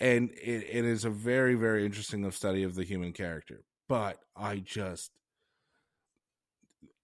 and 0.00 0.30
it, 0.32 0.66
it 0.70 0.84
is 0.84 1.04
a 1.04 1.10
very 1.10 1.54
very 1.54 1.84
interesting 1.84 2.24
of 2.24 2.34
study 2.34 2.62
of 2.62 2.74
the 2.74 2.84
human 2.84 3.12
character. 3.12 3.64
But 3.88 4.18
I 4.36 4.56
just 4.56 5.10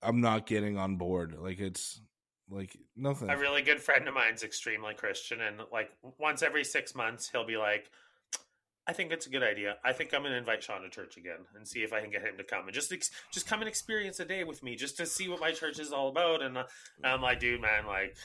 I'm 0.02 0.20
not 0.20 0.46
getting 0.46 0.78
on 0.78 0.96
board. 0.96 1.36
Like 1.38 1.60
it's 1.60 2.00
like 2.50 2.76
nothing. 2.96 3.30
a 3.30 3.36
really 3.36 3.62
good 3.62 3.80
friend 3.80 4.06
of 4.08 4.14
mine's 4.14 4.42
extremely 4.42 4.94
Christian, 4.94 5.40
and 5.40 5.60
like 5.72 5.90
once 6.18 6.42
every 6.42 6.64
six 6.64 6.94
months, 6.94 7.30
he'll 7.30 7.46
be 7.46 7.56
like, 7.56 7.90
"I 8.86 8.92
think 8.92 9.12
it's 9.12 9.26
a 9.26 9.30
good 9.30 9.42
idea. 9.42 9.76
I 9.84 9.92
think 9.92 10.12
I'm 10.12 10.24
to 10.24 10.36
invite 10.36 10.62
Shawn 10.62 10.82
to 10.82 10.88
church 10.88 11.16
again 11.16 11.46
and 11.54 11.66
see 11.66 11.80
if 11.80 11.92
I 11.92 12.00
can 12.00 12.10
get 12.10 12.22
him 12.22 12.36
to 12.38 12.44
come 12.44 12.66
and 12.66 12.74
just 12.74 12.92
ex- 12.92 13.10
just 13.32 13.46
come 13.46 13.60
and 13.60 13.68
experience 13.68 14.20
a 14.20 14.24
day 14.24 14.44
with 14.44 14.62
me, 14.62 14.76
just 14.76 14.96
to 14.96 15.06
see 15.06 15.28
what 15.28 15.40
my 15.40 15.52
church 15.52 15.78
is 15.78 15.92
all 15.92 16.08
about." 16.08 16.42
And, 16.42 16.58
uh, 16.58 16.64
and 17.02 17.12
I'm 17.12 17.22
like, 17.22 17.40
"Dude, 17.40 17.60
man, 17.60 17.86
like, 17.86 18.16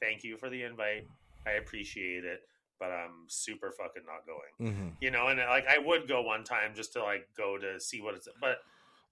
thank 0.00 0.24
you 0.24 0.36
for 0.36 0.48
the 0.48 0.62
invite. 0.62 1.06
I 1.46 1.52
appreciate 1.52 2.24
it." 2.24 2.40
But 2.78 2.92
I'm 2.92 3.26
super 3.28 3.72
fucking 3.72 4.04
not 4.06 4.24
going, 4.26 4.72
hmm 4.72 4.88
you 5.02 5.10
know. 5.10 5.28
And 5.28 5.38
like, 5.38 5.66
I 5.68 5.76
would 5.76 6.08
go 6.08 6.22
one 6.22 6.44
time 6.44 6.72
just 6.74 6.94
to 6.94 7.02
like 7.02 7.28
go 7.36 7.58
to 7.58 7.78
see 7.78 8.00
what 8.00 8.14
it's. 8.14 8.26
But 8.40 8.62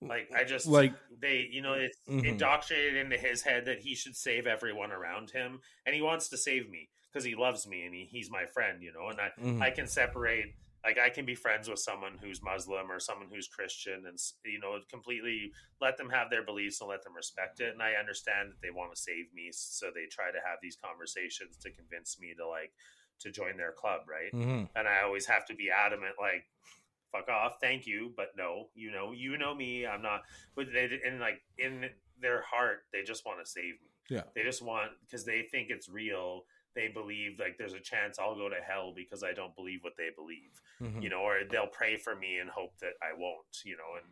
like, 0.06 0.28
I 0.34 0.44
just 0.44 0.68
Like 0.68 0.94
they 1.20 1.48
you 1.50 1.62
know 1.62 1.74
it's 1.74 1.96
Mhm. 2.06 2.22
indoctrinated 2.22 2.96
into 2.96 3.16
his 3.16 3.42
head 3.42 3.64
that 3.66 3.80
he 3.80 3.94
should 3.94 4.16
save 4.16 4.46
everyone 4.46 4.92
around 4.92 5.30
him 5.30 5.60
and 5.86 5.94
he 5.94 6.02
wants 6.02 6.28
to 6.28 6.36
save 6.36 6.68
me 6.68 6.88
because 7.10 7.24
he 7.24 7.34
loves 7.34 7.66
me 7.66 7.84
and 7.86 7.94
he, 7.94 8.04
he's 8.04 8.30
my 8.30 8.44
friend 8.46 8.82
you 8.82 8.92
know 8.92 9.08
and 9.08 9.20
I, 9.20 9.30
mhm. 9.36 9.66
I 9.66 9.70
can 9.70 9.86
separate 9.86 10.46
like 10.84 10.98
i 10.98 11.08
can 11.08 11.24
be 11.24 11.34
friends 11.34 11.68
with 11.68 11.78
someone 11.78 12.18
who's 12.20 12.42
muslim 12.42 12.90
or 12.90 13.00
someone 13.00 13.28
who's 13.32 13.48
christian 13.48 14.04
and 14.06 14.18
you 14.44 14.60
know 14.60 14.78
completely 14.90 15.50
let 15.80 15.96
them 15.96 16.10
have 16.10 16.30
their 16.30 16.44
beliefs 16.44 16.80
and 16.80 16.90
let 16.90 17.02
them 17.02 17.14
respect 17.16 17.60
it 17.60 17.72
and 17.72 17.82
i 17.82 17.92
understand 17.94 18.50
that 18.50 18.60
they 18.62 18.70
want 18.70 18.94
to 18.94 19.00
save 19.00 19.32
me 19.34 19.48
so 19.52 19.86
they 19.94 20.06
try 20.10 20.30
to 20.30 20.38
have 20.46 20.58
these 20.62 20.76
conversations 20.76 21.56
to 21.56 21.70
convince 21.72 22.18
me 22.20 22.34
to 22.36 22.46
like 22.46 22.72
to 23.20 23.30
join 23.30 23.56
their 23.56 23.72
club 23.72 24.02
right 24.08 24.32
Mhm. 24.32 24.68
and 24.76 24.86
I 24.86 25.02
always 25.02 25.26
have 25.26 25.44
to 25.46 25.54
be 25.54 25.70
adamant, 25.70 26.14
like, 26.20 26.44
fuck 27.12 27.28
off, 27.28 27.54
thank 27.60 27.86
you, 27.86 28.12
but 28.16 28.28
no, 28.36 28.68
you 28.74 28.90
know, 28.90 29.12
you 29.12 29.36
know 29.38 29.54
me, 29.54 29.86
I'm 29.86 30.02
not. 30.02 30.22
But 30.56 30.66
they 30.72 31.00
and 31.06 31.20
like 31.20 31.40
in 31.58 31.86
their 32.20 32.42
heart, 32.42 32.84
they 32.92 33.02
just 33.02 33.24
want 33.26 33.44
to 33.44 33.50
save 33.50 33.74
me. 33.82 33.88
Yeah. 34.10 34.22
they 34.34 34.42
just 34.42 34.62
want 34.62 34.92
because 35.02 35.24
they 35.26 35.42
think 35.50 35.68
it's 35.70 35.88
real. 35.88 36.44
They 36.74 36.88
believe 36.88 37.38
like 37.38 37.56
there's 37.58 37.74
a 37.74 37.80
chance 37.80 38.18
I'll 38.18 38.34
go 38.36 38.48
to 38.48 38.56
hell 38.66 38.92
because 38.96 39.22
I 39.22 39.32
don't 39.34 39.54
believe 39.54 39.80
what 39.82 39.94
they 39.98 40.08
believe, 40.16 40.52
Mhm. 40.80 41.02
you 41.02 41.10
know, 41.10 41.20
or 41.20 41.44
they'll 41.44 41.66
pray 41.66 41.96
for 41.98 42.14
me 42.16 42.38
and 42.38 42.48
hope 42.48 42.78
that 42.78 42.94
I 43.02 43.12
won't, 43.16 43.46
you 43.64 43.76
know, 43.76 43.96
and. 43.96 44.06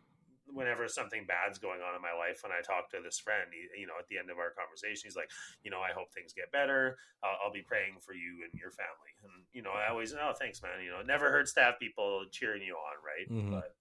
Whenever 0.47 0.87
something 0.87 1.25
bad's 1.27 1.59
going 1.59 1.81
on 1.81 1.95
in 1.95 2.01
my 2.01 2.15
life, 2.17 2.41
when 2.41 2.51
I 2.51 2.61
talk 2.61 2.89
to 2.91 2.97
this 3.03 3.19
friend, 3.19 3.51
he, 3.51 3.81
you 3.81 3.87
know, 3.87 3.93
at 3.99 4.07
the 4.07 4.17
end 4.17 4.31
of 4.31 4.37
our 4.39 4.51
conversation, 4.51 5.03
he's 5.05 5.15
like, 5.15 5.29
you 5.63 5.69
know, 5.69 5.79
I 5.79 5.91
hope 5.91 6.13
things 6.13 6.33
get 6.33 6.51
better. 6.51 6.97
I'll, 7.23 7.37
I'll 7.45 7.53
be 7.53 7.61
praying 7.61 7.99
for 7.99 8.13
you 8.13 8.43
and 8.43 8.53
your 8.59 8.71
family. 8.71 9.11
And 9.23 9.43
you 9.53 9.61
know, 9.61 9.71
I 9.71 9.91
always, 9.91 10.13
oh, 10.13 10.33
thanks, 10.39 10.61
man. 10.63 10.83
You 10.83 10.91
know, 10.91 10.99
it 10.99 11.07
never 11.07 11.29
hurts 11.31 11.53
to 11.53 11.61
have 11.61 11.79
people 11.79 12.23
cheering 12.31 12.63
you 12.63 12.75
on, 12.75 12.95
right? 13.03 13.27
Mhm. 13.29 13.51
But 13.51 13.75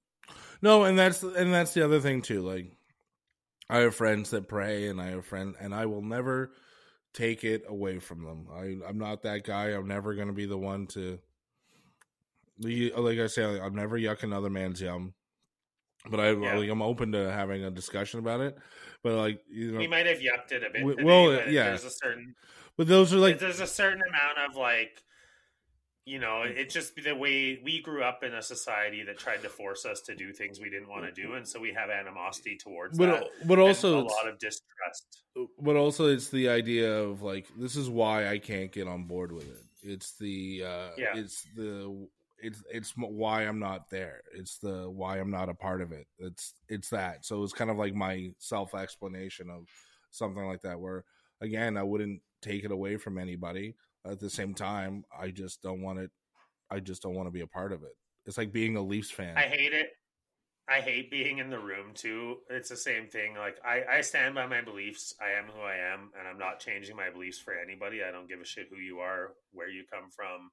No, 0.61 0.85
and 0.85 0.99
that's 0.99 1.23
and 1.23 1.53
that's 1.55 1.75
the 1.75 1.85
other 1.85 2.01
thing 2.01 2.23
too. 2.23 2.43
Like, 2.43 2.73
I 3.71 3.79
have 3.79 3.95
friends 3.95 4.31
that 4.31 4.49
pray, 4.49 4.89
and 4.89 5.01
I 5.01 5.11
have 5.11 5.27
friends, 5.27 5.57
and 5.61 5.75
I 5.75 5.87
will 5.87 6.03
never 6.03 6.53
take 7.13 7.45
it 7.45 7.65
away 7.67 7.99
from 7.99 8.25
them. 8.25 8.49
I 8.53 8.89
I'm 8.89 8.99
not 8.99 9.23
that 9.23 9.45
guy. 9.45 9.69
I'm 9.69 9.89
never 9.89 10.15
going 10.15 10.29
to 10.29 10.35
be 10.35 10.47
the 10.47 10.59
one 10.59 10.87
to. 10.89 11.19
Like 12.59 13.19
I 13.19 13.27
say, 13.27 13.61
I'm 13.61 13.75
never 13.75 13.99
yuck 13.99 14.23
another 14.23 14.49
man's 14.49 14.81
yum. 14.81 15.13
But 16.11 16.21
I 16.21 16.31
Yeah. 16.33 16.57
like 16.57 16.71
I'm 16.71 16.83
open 16.83 17.13
to 17.13 17.31
having 17.33 17.65
a 17.65 17.71
discussion 17.71 18.21
about 18.21 18.41
it. 18.41 18.57
But 19.03 19.15
like 19.15 19.41
you 19.49 19.73
know, 19.73 19.79
we 19.79 19.87
might 19.87 20.07
have 20.07 20.19
yucked 20.19 20.53
it 20.53 20.63
a 20.65 20.71
bit. 20.71 20.85
We- 20.85 21.05
well, 21.05 21.33
yeah. 21.51 21.65
There's 21.69 21.85
a 21.85 21.91
certain, 21.91 22.35
but 22.77 22.87
those 22.89 23.13
are 23.13 23.19
like 23.19 23.39
there's 23.39 23.61
a 23.61 23.67
certain 23.67 24.03
amount 24.09 24.51
of 24.51 24.57
like, 24.57 25.03
you 26.05 26.19
know, 26.21 26.43
it's 26.43 26.73
just 26.73 26.95
the 26.95 27.15
way 27.15 27.61
we 27.65 27.83
grew 27.83 28.03
up 28.03 28.23
in 28.23 28.33
a 28.35 28.43
society 28.43 29.03
that 29.05 29.19
tried 29.19 29.43
to 29.43 29.49
force 29.49 29.85
us 29.85 30.01
to 30.03 30.15
do 30.15 30.33
things 30.33 30.61
we 30.61 30.71
didn't 30.71 30.89
want 30.89 31.05
to 31.05 31.13
do, 31.13 31.35
and 31.35 31.47
so 31.47 31.59
we 31.61 31.73
have 31.73 31.91
animosity 31.91 32.57
towards 32.57 32.97
but 32.97 33.07
that. 33.07 33.49
but 33.49 33.59
also 33.59 33.99
a 34.01 34.03
lot 34.03 34.29
of 34.29 34.39
distrust. 34.39 35.23
but 35.61 35.75
also 35.77 36.07
it's 36.07 36.29
the 36.31 36.49
idea 36.49 36.97
of 37.01 37.23
like 37.23 37.47
this 37.59 37.75
is 37.77 37.91
why 37.91 38.29
I 38.29 38.39
can't 38.39 38.71
get 38.73 38.87
on 38.89 39.05
board 39.05 39.33
with 39.33 39.49
it. 39.49 39.63
It's 39.83 40.17
the 40.19 40.63
uh 40.65 40.89
Yeah. 40.97 41.17
it's 41.17 41.43
the 41.57 42.09
it's 42.39 42.63
it's 42.71 42.93
why 42.97 43.43
I'm 43.43 43.59
not 43.59 43.89
there. 43.91 44.23
It's 44.35 44.59
the 44.59 44.91
why 44.91 45.19
I'm 45.19 45.31
not 45.31 45.49
a 45.49 45.55
part 45.55 45.81
of 45.81 45.93
it. 45.93 46.07
It's 46.19 46.55
it's 46.69 46.91
that. 46.91 47.25
So 47.25 47.43
it's 47.43 47.53
kind 47.53 47.71
of 47.71 47.77
like 47.77 47.95
my 47.95 48.31
self 48.39 48.75
explanation 48.75 49.51
of 49.51 49.67
something 50.11 50.47
like 50.47 50.63
that 50.63 50.81
where 50.81 51.05
again 51.41 51.77
I 51.77 51.83
wouldn't 51.83 52.21
take 52.43 52.65
it 52.65 52.71
away 52.71 52.97
from 52.97 53.19
anybody. 53.19 53.75
At 54.05 54.21
the 54.21 54.31
same 54.31 54.55
time, 54.55 55.05
I 55.19 55.31
just 55.31 55.63
don't 55.63 55.83
want 55.83 55.99
it. 55.99 56.11
I 56.71 56.81
just 56.81 57.03
don't 57.03 57.15
want 57.15 57.27
to 57.27 57.33
be 57.33 57.41
a 57.41 57.47
part 57.47 57.73
of 57.73 57.83
it. 57.83 57.97
It's 58.25 58.39
like 58.39 58.53
being 58.53 58.77
a 58.77 58.83
Leafs 58.83 59.11
fan. 59.11 59.37
I 59.37 59.43
hate 59.43 59.73
it. 59.73 59.91
I 60.69 60.81
hate 60.81 61.13
being 61.13 61.39
in 61.39 61.49
the 61.49 61.59
room 61.59 61.93
too. 61.95 62.39
It's 62.51 62.69
the 62.69 62.77
same 62.77 63.07
thing. 63.07 63.37
Like 63.37 63.57
I, 63.65 63.99
I 63.99 64.01
stand 64.01 64.35
by 64.35 64.47
my 64.47 64.63
beliefs. 64.63 65.15
I 65.21 65.39
am 65.39 65.45
who 65.47 65.61
I 65.61 65.77
am, 65.77 66.11
and 66.19 66.27
I'm 66.27 66.39
not 66.39 66.59
changing 66.59 66.97
my 66.97 67.09
beliefs 67.09 67.39
for 67.39 67.55
anybody. 67.55 68.03
I 68.03 68.11
don't 68.11 68.29
give 68.29 68.41
a 68.41 68.45
shit 68.45 68.67
who 68.69 68.79
you 68.79 68.99
are, 68.99 69.35
where 69.53 69.71
you 69.71 69.85
come 69.91 70.11
from, 70.11 70.51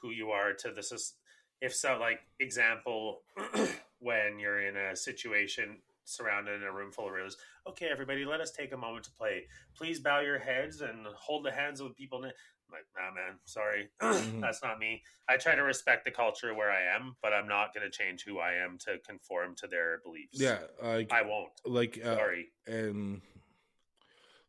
who 0.00 0.10
you 0.10 0.30
are. 0.30 0.52
To 0.52 0.70
this 0.72 0.92
is 0.92 1.14
if 1.60 1.74
so. 1.74 1.98
Like 2.00 2.20
example, 2.40 3.22
when 3.98 4.38
you're 4.38 4.60
in 4.66 4.76
a 4.76 4.96
situation 4.96 5.78
surrounded 6.06 6.60
in 6.60 6.68
a 6.68 6.72
room 6.72 6.92
full 6.92 7.06
of 7.06 7.12
realists. 7.12 7.40
Okay, 7.66 7.86
everybody, 7.90 8.26
let 8.26 8.38
us 8.40 8.50
take 8.50 8.72
a 8.72 8.76
moment 8.76 9.04
to 9.04 9.10
play. 9.12 9.44
Please 9.74 9.98
bow 10.00 10.20
your 10.20 10.38
heads 10.38 10.82
and 10.82 11.06
hold 11.16 11.46
the 11.46 11.50
hands 11.50 11.80
of 11.80 11.88
the 11.88 11.94
people. 11.94 12.18
I'm 12.18 12.30
like, 12.70 12.84
nah, 12.94 13.14
man, 13.14 13.38
sorry, 13.46 13.88
Mhm. 14.02 14.42
that's 14.42 14.62
not 14.62 14.78
me. 14.78 15.02
I 15.30 15.38
try 15.38 15.54
to 15.54 15.62
respect 15.62 16.04
the 16.04 16.10
culture 16.10 16.54
where 16.54 16.70
I 16.70 16.82
am, 16.94 17.16
but 17.22 17.32
I'm 17.32 17.48
not 17.48 17.72
going 17.72 17.90
to 17.90 17.96
change 17.96 18.22
who 18.22 18.38
I 18.38 18.52
am 18.54 18.76
to 18.84 18.98
conform 19.06 19.54
to 19.56 19.66
their 19.66 20.00
beliefs. 20.04 20.38
yeah, 20.38 20.58
like 20.82 21.10
I 21.10 21.22
won't. 21.22 21.52
like 21.64 21.98
uh, 22.04 22.16
Sorry. 22.16 22.48
and 22.66 23.22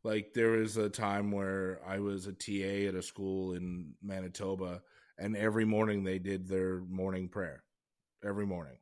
like 0.03 0.33
there 0.33 0.49
was 0.51 0.75
a 0.75 0.89
time 0.89 1.31
where 1.31 1.79
I 1.87 1.99
was 1.99 2.27
a 2.27 2.33
TA 2.33 2.89
at 2.89 2.95
a 2.95 3.01
school 3.01 3.53
in 3.53 3.93
Manitoba, 4.03 4.81
and 5.17 5.35
every 5.37 5.65
morning 5.65 6.03
they 6.03 6.19
did 6.19 6.47
their 6.47 6.79
morning 6.81 7.29
prayer, 7.29 7.63
every 8.23 8.45
morning, 8.45 8.77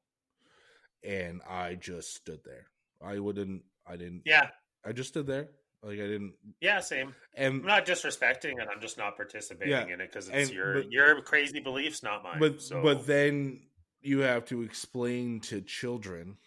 and 1.04 1.42
I 1.50 1.76
just 1.76 2.16
stood 2.16 2.40
there. 2.46 2.68
I 3.02 3.20
wouldn't. 3.20 3.64
I 3.86 3.98
didn't. 3.98 4.22
Yeah, 4.26 4.48
I 4.86 4.92
just 4.94 5.10
stood 5.10 5.28
there. 5.28 5.50
Like 5.82 6.00
I 6.00 6.08
didn't. 6.08 6.34
yeah, 6.62 6.80
same. 6.80 7.14
And 7.36 7.56
I'm 7.62 7.66
not 7.66 7.86
disrespecting 7.86 8.54
it. 8.62 8.68
I'm 8.74 8.80
just 8.80 8.98
not 8.98 9.18
participating 9.18 9.72
Yeah, 9.74 9.84
in 9.84 10.00
it 10.00 10.10
because 10.10 10.30
it's 10.30 10.48
and- 10.48 10.52
your 10.52 10.74
but- 10.76 10.92
your 10.92 11.22
crazy 11.22 11.60
beliefs, 11.60 12.02
not 12.04 12.24
mine. 12.24 12.40
but 12.40 12.62
so, 12.62 12.82
but 12.82 13.06
then 13.06 13.64
you 14.02 14.20
have 14.20 14.46
to 14.46 14.62
explain 14.62 15.42
to 15.42 15.60
children 15.62 16.38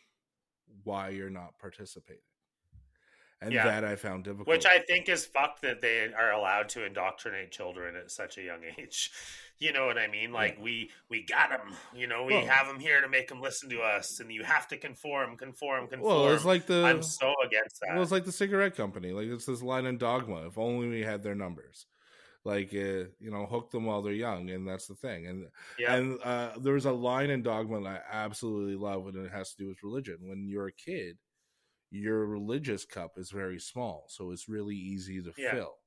why 0.85 1.11
you're 1.11 1.29
not 1.31 1.59
participating, 1.59 2.23
and 3.41 3.53
Yeah. 3.53 3.65
that 3.65 3.85
I 3.85 3.97
found 3.97 4.25
difficult. 4.25 4.49
which 4.49 4.67
I 4.67 4.79
think 4.81 5.09
is 5.09 5.27
fucked 5.27 5.63
that 5.63 5.81
they 5.83 6.13
are 6.13 6.33
allowed 6.33 6.69
to 6.71 6.85
indoctrinate 6.85 7.51
children 7.53 7.95
at 7.97 8.11
such 8.11 8.39
a 8.39 8.43
young 8.43 8.61
age. 8.79 9.11
You 9.59 9.73
know 9.73 9.87
what 9.87 9.97
I 9.97 10.07
mean? 10.07 10.33
Like 10.33 10.59
we 10.61 10.91
we 11.09 11.25
got 11.25 11.49
them. 11.51 11.75
You 11.95 12.07
know, 12.07 12.25
we 12.25 12.35
Well- 12.35 12.47
have 12.47 12.67
them 12.67 12.79
here 12.81 13.01
to 13.01 13.09
make 13.09 13.29
them 13.29 13.41
listen 13.41 13.71
to 13.71 13.81
us, 13.81 14.21
and 14.21 14.31
you 14.33 14.43
have 14.45 14.69
to 14.69 14.77
conform, 14.77 15.37
conform, 15.37 15.89
conform. 15.89 16.13
well, 16.15 16.35
it's 16.35 16.45
like 16.45 16.67
the 16.67 16.85
I'm 16.85 17.03
so 17.03 17.33
against 17.45 17.81
that. 17.81 17.95
Well, 17.95 18.03
it's 18.03 18.13
like 18.13 18.25
the 18.27 18.33
cigarette 18.33 18.75
company. 18.77 19.13
Like 19.13 19.29
it's 19.29 19.47
this 19.47 19.63
line 19.63 19.87
in 19.87 19.97
Dogma. 19.99 20.47
If 20.47 20.59
only 20.59 20.89
we 20.89 21.03
had 21.03 21.23
their 21.23 21.35
numbers. 21.35 21.87
Like 22.45 22.69
uh, 22.75 23.09
you 23.19 23.31
know, 23.33 23.45
hook 23.47 23.71
them 23.73 23.87
while 23.87 24.03
they're 24.03 24.13
young, 24.13 24.51
and 24.51 24.69
that's 24.69 24.87
the 24.87 24.95
thing. 24.95 25.27
And 25.27 25.47
yeah, 25.81 25.95
and 25.97 26.19
uh, 26.23 26.51
there's 26.61 26.85
a 26.85 26.93
line 26.93 27.31
in 27.31 27.43
Dogma 27.43 27.81
that 27.83 27.89
I 28.13 28.25
absolutely 28.25 28.77
love, 28.77 29.07
and 29.09 29.17
it 29.27 29.33
has 29.33 29.51
to 29.55 29.63
do 29.65 29.69
with 29.69 29.83
religion. 29.83 30.19
When 30.21 30.47
you're 30.49 30.69
a 30.69 30.73
kid, 30.73 31.17
your 31.91 32.27
religious 32.27 32.85
cup 32.85 33.19
is 33.19 33.31
very 33.31 33.59
small, 33.61 34.07
so 34.09 34.31
it's 34.33 34.49
really 34.49 34.77
easy 34.77 35.23
to 35.23 35.33
Yeah. 35.37 35.53
fill. 35.53 35.79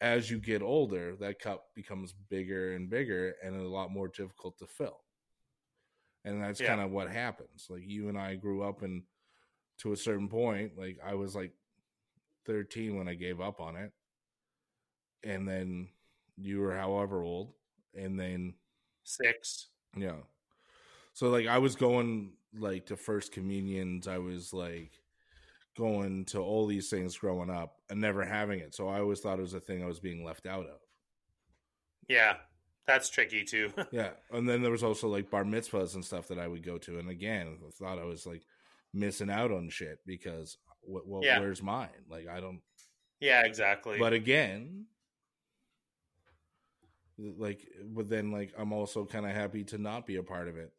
As 0.00 0.30
you 0.30 0.38
get 0.40 0.62
older, 0.62 1.16
that 1.16 1.40
cup 1.40 1.74
becomes 1.74 2.12
bigger 2.12 2.74
and 2.74 2.88
bigger, 2.88 3.30
and 3.42 3.56
a 3.56 3.68
lot 3.68 3.90
more 3.90 4.08
difficult 4.08 4.58
to 4.58 4.66
fill. 4.66 5.04
And 6.24 6.42
that's 6.42 6.60
Yeah. 6.60 6.68
kind 6.68 6.80
of 6.80 6.90
what 6.90 7.10
happens. 7.10 7.68
Like 7.70 7.82
you 7.86 8.08
and 8.08 8.18
I 8.18 8.36
grew 8.36 8.62
up, 8.62 8.82
and 8.82 9.06
to 9.78 9.92
a 9.92 9.96
certain 9.96 10.28
point, 10.28 10.76
like 10.78 10.98
I 11.00 11.14
was 11.14 11.34
like 11.34 11.54
13 12.44 12.96
when 12.96 13.08
I 13.08 13.14
gave 13.14 13.40
up 13.40 13.60
on 13.60 13.76
it, 13.76 13.92
and 15.22 15.48
then 15.48 15.92
you 16.36 16.60
were 16.60 16.74
however 16.76 17.22
old, 17.22 17.54
and 17.94 18.18
then 18.18 18.58
six. 19.02 19.70
yeah. 19.96 20.22
So 21.12 21.30
like 21.30 21.46
I 21.46 21.58
was 21.58 21.74
going 21.76 22.37
like 22.56 22.86
to 22.86 22.96
first 22.96 23.32
communions, 23.32 24.06
I 24.08 24.18
was 24.18 24.52
like 24.52 24.92
going 25.76 26.24
to 26.26 26.40
all 26.40 26.66
these 26.66 26.88
things 26.90 27.16
growing 27.16 27.50
up 27.50 27.76
and 27.90 28.00
never 28.00 28.24
having 28.24 28.60
it. 28.60 28.74
So 28.74 28.88
I 28.88 29.00
always 29.00 29.20
thought 29.20 29.38
it 29.38 29.42
was 29.42 29.54
a 29.54 29.60
thing 29.60 29.82
I 29.82 29.86
was 29.86 30.00
being 30.00 30.24
left 30.24 30.46
out 30.46 30.66
of. 30.66 30.80
Yeah, 32.08 32.36
that's 32.86 33.10
tricky 33.10 33.44
too. 33.44 33.72
Yeah. 33.92 34.10
And 34.32 34.48
then 34.48 34.62
there 34.62 34.72
was 34.72 34.82
also 34.82 35.08
like 35.08 35.30
bar 35.30 35.44
mitzvahs 35.44 35.94
and 35.94 36.04
stuff 36.04 36.28
that 36.28 36.38
I 36.38 36.48
would 36.48 36.64
go 36.64 36.78
to. 36.78 36.98
And 36.98 37.08
again, 37.10 37.58
I 37.66 37.70
thought 37.70 37.98
I 37.98 38.04
was 38.04 38.26
like 38.26 38.42
missing 38.94 39.30
out 39.30 39.52
on 39.52 39.68
shit 39.68 39.98
because 40.06 40.56
what 40.80 41.06
well, 41.06 41.20
Yeah. 41.22 41.38
where's 41.40 41.62
mine? 41.62 41.88
Like 42.10 42.26
I 42.28 42.40
don't 42.40 42.60
yeah, 43.20 43.44
exactly. 43.44 43.98
but 43.98 44.12
again 44.12 44.86
like 47.18 47.66
but 47.84 48.08
then 48.08 48.30
like 48.30 48.52
I'm 48.56 48.72
also 48.72 49.04
kind 49.04 49.26
of 49.26 49.32
happy 49.32 49.64
to 49.64 49.78
not 49.78 50.06
be 50.06 50.16
a 50.16 50.22
part 50.22 50.48
of 50.48 50.56
it 50.56 50.72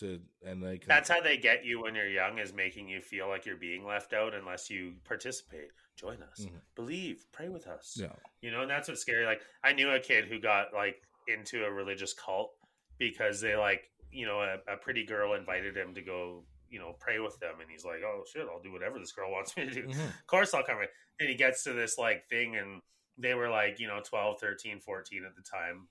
to 0.00 0.20
and 0.44 0.62
like 0.62 0.84
That's 0.86 1.08
how 1.08 1.20
they 1.20 1.36
get 1.36 1.64
you 1.64 1.82
when 1.82 1.94
you're 1.94 2.08
young, 2.08 2.38
is 2.38 2.52
making 2.52 2.88
you 2.88 3.00
feel 3.00 3.28
like 3.28 3.46
you're 3.46 3.56
being 3.56 3.84
left 3.84 4.12
out 4.12 4.34
unless 4.34 4.70
you 4.70 4.94
participate. 5.04 5.68
Join 5.96 6.22
us, 6.22 6.40
Mhm. 6.46 6.60
believe, 6.74 7.24
pray 7.32 7.48
with 7.48 7.66
us. 7.66 7.96
yeah. 8.00 8.12
You 8.42 8.50
know, 8.50 8.62
and 8.62 8.70
that's 8.70 8.88
what's 8.88 9.00
scary. 9.00 9.24
Like, 9.24 9.40
I 9.64 9.72
knew 9.72 9.90
a 9.90 9.98
kid 10.00 10.26
who 10.26 10.38
got 10.38 10.74
like 10.74 11.02
into 11.28 11.64
a 11.64 11.70
religious 11.70 12.12
cult 12.12 12.54
because 12.98 13.40
they 13.40 13.56
like, 13.56 13.90
you 14.10 14.26
know, 14.26 14.40
a, 14.40 14.58
a 14.72 14.76
pretty 14.76 15.04
girl 15.04 15.34
invited 15.34 15.76
him 15.76 15.94
to 15.94 16.02
go, 16.02 16.44
you 16.68 16.78
know, 16.78 16.94
pray 17.00 17.18
with 17.18 17.38
them, 17.40 17.60
and 17.60 17.70
he's 17.70 17.84
like, 17.84 18.02
"Oh 18.04 18.24
shit, 18.30 18.46
I'll 18.50 18.60
do 18.60 18.72
whatever 18.72 18.98
this 18.98 19.12
girl 19.12 19.30
wants 19.30 19.56
me 19.56 19.64
to 19.66 19.70
do." 19.70 19.86
Mhm. 19.88 20.06
Of 20.20 20.26
course, 20.26 20.52
I'll 20.54 20.64
come. 20.64 20.80
in. 20.82 20.88
And 21.20 21.28
he 21.28 21.34
gets 21.34 21.64
to 21.64 21.72
this 21.72 21.96
like 21.98 22.28
thing, 22.28 22.56
and 22.56 22.82
they 23.18 23.34
were 23.34 23.48
like, 23.48 23.78
you 23.80 23.86
know, 23.88 24.00
12, 24.04 24.38
13, 24.40 24.80
14 24.80 25.24
at 25.24 25.34
the 25.34 25.42
time. 25.42 25.88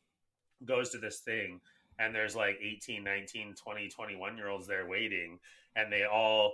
Goes 0.63 0.91
to 0.91 0.97
this 0.99 1.19
thing, 1.21 1.59
and 1.99 2.13
there's 2.13 2.35
like 2.35 2.57
18, 2.61 3.03
19, 3.03 3.55
20, 3.55 3.89
21 3.89 4.37
year 4.37 4.49
olds 4.49 4.67
there 4.67 4.87
waiting, 4.87 5.39
and 5.75 5.91
they 5.91 6.03
all 6.03 6.53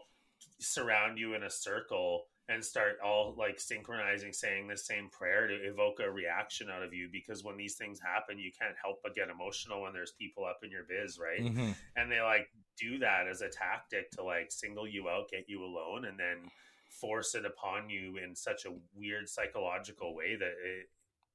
surround 0.59 1.17
you 1.17 1.33
in 1.35 1.43
a 1.43 1.49
circle 1.49 2.25
and 2.49 2.63
start 2.65 2.97
all 3.05 3.33
like 3.37 3.59
synchronizing 3.59 4.33
saying 4.33 4.67
the 4.67 4.75
same 4.75 5.07
prayer 5.09 5.47
to 5.47 5.53
evoke 5.53 5.99
a 5.99 6.09
reaction 6.11 6.67
out 6.69 6.83
of 6.83 6.93
you 6.93 7.07
because 7.11 7.43
when 7.43 7.55
these 7.55 7.75
things 7.75 7.99
happen 7.99 8.39
you 8.39 8.51
can't 8.59 8.75
help 8.83 8.97
but 9.03 9.13
get 9.15 9.29
emotional 9.29 9.83
when 9.83 9.93
there's 9.93 10.13
people 10.13 10.43
up 10.43 10.59
in 10.63 10.71
your 10.71 10.83
biz 10.83 11.19
right 11.19 11.41
Mhm. 11.41 11.75
and 11.95 12.11
they 12.11 12.19
like 12.19 12.49
do 12.77 12.97
that 12.97 13.27
as 13.27 13.41
a 13.41 13.49
tactic 13.49 14.09
to 14.11 14.23
like 14.23 14.51
single 14.51 14.87
you 14.87 15.07
out 15.07 15.29
get 15.29 15.47
you 15.47 15.63
alone 15.63 16.05
and 16.05 16.19
then 16.19 16.49
force 16.89 17.35
it 17.35 17.45
upon 17.45 17.89
you 17.89 18.17
in 18.17 18.35
such 18.35 18.65
a 18.65 18.75
weird 18.95 19.29
psychological 19.29 20.15
way 20.15 20.35
that 20.35 20.53
it 20.63 20.89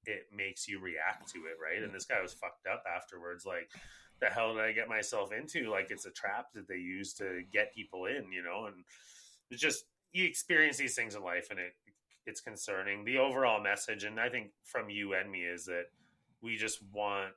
it 0.07 0.27
makes 0.35 0.67
you 0.69 0.79
react 0.81 1.29
to 1.33 1.39
it 1.41 1.57
right? 1.63 1.83
And 1.83 1.95
this 1.95 2.05
guy 2.07 2.21
was 2.23 2.33
fucked 2.33 2.67
up 2.67 2.85
afterwards 2.87 3.45
like 3.47 3.71
the 4.21 4.27
hell 4.27 4.55
did 4.55 4.65
i 4.65 4.73
get 4.73 4.89
myself 4.89 5.31
into? 5.33 5.71
Like 5.71 5.91
it's 5.91 6.07
a 6.07 6.11
trap 6.11 6.47
that 6.55 6.67
they 6.69 6.77
use 6.77 7.13
to 7.15 7.43
get 7.53 7.75
people 7.75 8.07
in 8.07 8.33
you 8.33 8.43
know? 8.43 8.67
And 8.67 8.85
it's 9.51 9.61
just 9.61 9.85
you 10.13 10.25
experience 10.25 10.77
these 10.79 10.95
things 10.95 11.15
in 11.15 11.23
life 11.23 11.49
and 11.51 11.59
it 11.61 11.75
it's 12.27 12.41
concerning. 12.41 13.05
The 13.05 13.19
overall 13.19 13.63
message 13.63 14.05
and 14.05 14.19
i 14.19 14.29
think 14.29 14.51
from 14.65 14.91
you 14.91 15.15
and 15.15 15.31
me 15.31 15.41
is 15.45 15.65
that 15.67 15.85
we 16.43 16.57
just 16.57 16.83
want 16.93 17.33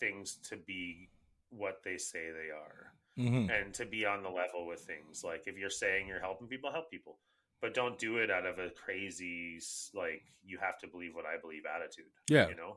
things 0.00 0.36
to 0.50 0.56
be 0.56 1.08
what 1.50 1.80
they 1.84 1.96
say 1.98 2.30
they 2.30 2.50
are 2.50 2.92
Mhm. 3.16 3.48
and 3.50 3.72
to 3.74 3.86
be 3.86 4.04
on 4.04 4.22
the 4.24 4.28
level 4.30 4.66
with 4.66 4.80
things. 4.80 5.22
Like 5.22 5.46
if 5.46 5.56
you're 5.56 5.70
saying 5.70 6.08
you're 6.08 6.18
helping 6.20 6.48
people 6.48 6.72
help 6.72 6.90
people 6.90 7.18
but 7.64 7.72
don't 7.72 7.98
do 7.98 8.18
it 8.18 8.30
out 8.30 8.44
of 8.44 8.58
a 8.58 8.68
crazy 8.68 9.58
like 9.94 10.22
you 10.44 10.58
have 10.60 10.78
to 10.78 10.86
believe 10.86 11.14
what 11.14 11.24
i 11.24 11.40
believe 11.40 11.62
attitude 11.64 12.04
Yeah. 12.28 12.48
you 12.48 12.56
know 12.56 12.76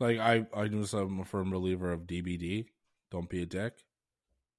Like 0.00 0.18
I, 0.18 0.44
I 0.52 0.66
just 0.66 0.92
am 0.92 1.20
a 1.20 1.24
firm 1.24 1.50
believer 1.50 1.92
of 1.92 2.00
DBD. 2.02 2.66
Don't 3.12 3.28
be 3.30 3.42
a 3.42 3.46
dick, 3.46 3.74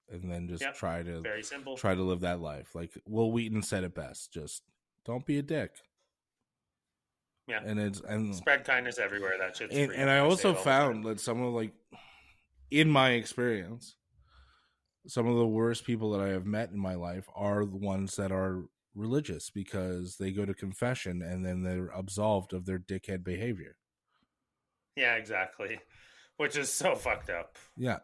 and 0.10 0.31
then 0.31 0.48
just 0.48 0.64
Yep. 0.64 0.76
try 0.76 1.03
to 1.03 1.19
very 1.22 1.44
simple 1.44 1.76
try 1.76 1.94
to 1.94 2.02
live 2.03 2.22
that 2.22 2.40
life. 2.40 2.73
Like 2.73 2.91
Wil 3.06 3.31
Wheaton 3.34 3.61
said 3.64 3.84
it 3.84 3.94
best: 3.94 4.31
just 4.34 4.64
don't 5.06 5.26
be 5.26 5.38
a 5.40 5.41
dick. 5.41 5.72
Yeah. 7.48 7.61
and 7.65 7.80
it's 7.80 7.99
and 8.02 8.34
spread 8.36 8.64
kindness 8.64 8.98
everywhere 8.98 9.34
that 9.40 9.57
shit's 9.57 9.76
and, 9.76 9.91
and 9.91 10.10
I 10.10 10.19
also 10.19 10.49
it 10.49 10.52
all 10.52 10.57
the 10.57 10.64
found 10.64 11.03
that 11.06 11.19
some 11.19 11.41
of 11.41 11.53
like, 11.53 11.73
in 12.72 12.90
my 12.90 13.11
experience, 13.11 13.95
some 15.07 15.27
of 15.27 15.36
the 15.38 15.48
worst 15.48 15.84
people 15.86 16.11
that 16.11 16.22
I 16.22 16.30
have 16.30 16.45
met 16.45 16.72
in 16.72 16.80
my 16.80 16.95
life 16.95 17.27
are 17.36 17.65
the 17.65 17.77
ones 17.77 18.15
that 18.18 18.31
are 18.31 18.64
religious 18.95 19.49
because 19.49 20.18
they 20.18 20.32
go 20.32 20.45
to 20.45 20.53
confession 20.53 21.22
and 21.22 21.45
then 21.45 21.64
they're 21.64 21.90
absolved 21.90 22.53
of 22.53 22.66
their 22.66 22.80
dickhead 22.80 23.24
behavior. 23.24 23.76
yeah 24.95 25.16
exactly 25.16 25.80
which 26.38 26.57
is 26.57 26.72
so 26.72 26.95
fucked 26.95 27.30
up 27.30 27.57
Yeah. 27.78 27.99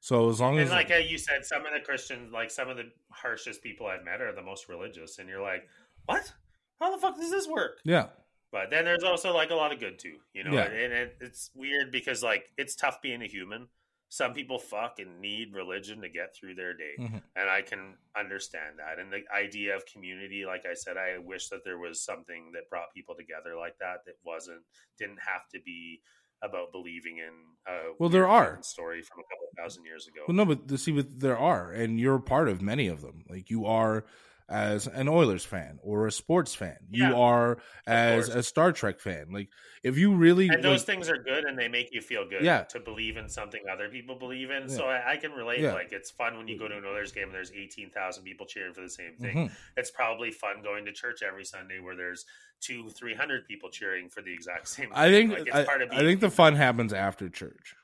So 0.00 0.28
as 0.30 0.40
long 0.40 0.54
and 0.58 0.66
as 0.66 0.70
like 0.70 0.90
uh, 0.90 0.96
you 0.96 1.18
said 1.18 1.44
some 1.44 1.66
of 1.66 1.72
the 1.72 1.80
christians 1.80 2.32
like 2.32 2.50
some 2.50 2.68
of 2.68 2.76
the 2.76 2.90
harshest 3.10 3.62
people 3.62 3.86
i've 3.86 4.04
met 4.04 4.20
are 4.20 4.32
the 4.34 4.42
most 4.42 4.68
religious 4.68 5.18
and 5.18 5.28
you're 5.28 5.42
like 5.42 5.68
what 6.06 6.32
how 6.80 6.94
the 6.94 7.00
fuck 7.00 7.16
does 7.16 7.30
this 7.30 7.48
work 7.48 7.80
yeah, 7.84 8.06
But 8.52 8.70
then 8.70 8.84
there's 8.84 9.02
also 9.02 9.34
like 9.34 9.50
a 9.50 9.54
lot 9.54 9.72
of 9.72 9.80
good 9.80 9.98
too, 9.98 10.16
you 10.32 10.44
know. 10.44 10.52
Yeah. 10.52 10.64
And 10.64 10.92
it, 10.92 11.16
it's 11.20 11.50
weird 11.54 11.90
because 11.92 12.22
like 12.22 12.50
it's 12.56 12.74
tough 12.76 13.02
being 13.02 13.20
a 13.22 13.26
human, 13.26 13.66
some 14.10 14.32
people 14.32 14.58
fucking 14.58 15.20
need 15.20 15.52
religion 15.54 16.00
to 16.00 16.08
get 16.08 16.34
through 16.34 16.54
their 16.54 16.72
day 16.74 16.94
Mhm. 16.98 17.22
and 17.36 17.50
i 17.50 17.60
can 17.62 17.96
understand 18.16 18.78
that 18.78 18.98
and 18.98 19.12
the 19.12 19.22
idea 19.34 19.76
of 19.76 19.84
community 19.86 20.44
like 20.46 20.64
i 20.64 20.72
said 20.74 20.96
i 20.96 21.18
wish 21.18 21.48
that 21.48 21.60
there 21.64 21.78
was 21.78 22.02
something 22.02 22.52
that 22.52 22.68
brought 22.70 22.92
people 22.94 23.14
together 23.14 23.54
like 23.56 23.76
that 23.80 23.98
that 24.06 24.14
wasn't 24.24 24.62
didn't 24.98 25.18
have 25.20 25.42
to 25.52 25.60
be 25.64 26.00
about 26.42 26.70
believing 26.72 27.18
in 27.18 27.34
a 27.66 27.92
Well, 27.98 28.08
there 28.08 28.28
are. 28.28 28.62
story 28.62 29.02
from 29.02 29.18
a 29.20 29.24
couple 29.24 29.48
thousand 29.56 29.84
years 29.84 30.06
ago 30.06 30.20
Well, 30.28 30.36
no, 30.36 30.44
but 30.44 30.68
the, 30.68 30.78
see, 30.78 30.92
but 30.92 31.18
there 31.18 31.36
are, 31.36 31.72
and 31.72 31.98
you're 31.98 32.20
part 32.20 32.48
of 32.48 32.62
many 32.62 32.86
of 32.86 33.00
them. 33.02 33.24
Like 33.28 33.50
you 33.50 33.66
are 33.66 34.04
as 34.48 34.86
an 34.86 35.08
Oilers 35.08 35.44
fan 35.44 35.78
or 35.82 36.06
a 36.06 36.12
sports 36.12 36.54
fan. 36.54 36.78
You 36.90 37.16
are 37.16 37.58
as 37.86 38.28
a 38.30 38.42
Star 38.42 38.72
Trek 38.72 38.98
fan. 38.98 39.26
Like 39.30 39.48
if 39.82 39.98
you 39.98 40.14
really, 40.14 40.48
and 40.48 40.64
those 40.64 40.80
like, 40.80 40.86
things 40.86 41.08
are 41.10 41.18
good 41.18 41.44
and 41.44 41.58
they 41.58 41.68
make 41.68 41.90
you 41.92 42.00
feel 42.00 42.26
good 42.28 42.42
Yeah. 42.42 42.62
to 42.64 42.80
believe 42.80 43.16
in 43.18 43.28
something 43.28 43.60
other 43.70 43.88
people 43.90 44.18
believe 44.18 44.50
in 44.50 44.62
Yeah. 44.62 44.74
so 44.74 44.84
I, 44.86 45.12
I 45.12 45.16
can 45.18 45.32
relate 45.32 45.60
Yeah. 45.60 45.74
like 45.74 45.92
it's 45.92 46.10
fun 46.10 46.36
when 46.38 46.48
you 46.48 46.58
go 46.58 46.66
to 46.66 46.76
an 46.78 46.84
oilers 46.84 47.12
game 47.12 47.24
and 47.24 47.34
there's 47.34 47.52
18000 47.52 48.24
people 48.24 48.46
cheering 48.46 48.72
for 48.72 48.80
the 48.80 48.88
same 48.90 49.16
thing 49.16 49.36
Mhm. 49.48 49.52
it's 49.76 49.90
probably 49.90 50.30
fun 50.30 50.62
going 50.62 50.84
to 50.86 50.92
church 50.92 51.22
every 51.22 51.44
sunday 51.44 51.78
where 51.78 51.94
there's 51.96 52.24
two 52.60 52.88
300 52.90 53.46
people 53.46 53.70
cheering 53.70 54.08
for 54.08 54.22
the 54.22 54.32
exact 54.32 54.66
same 54.68 54.88
I 54.94 55.10
thing. 55.10 55.28
think 55.28 55.38
Like, 55.40 55.48
it's 55.48 55.56
I, 55.56 55.64
part 55.64 55.82
of 55.82 55.90
I 55.92 55.98
think 55.98 56.20
the 56.20 56.30
fun 56.30 56.54
happens 56.56 56.92
after 56.92 57.28
church, 57.28 57.74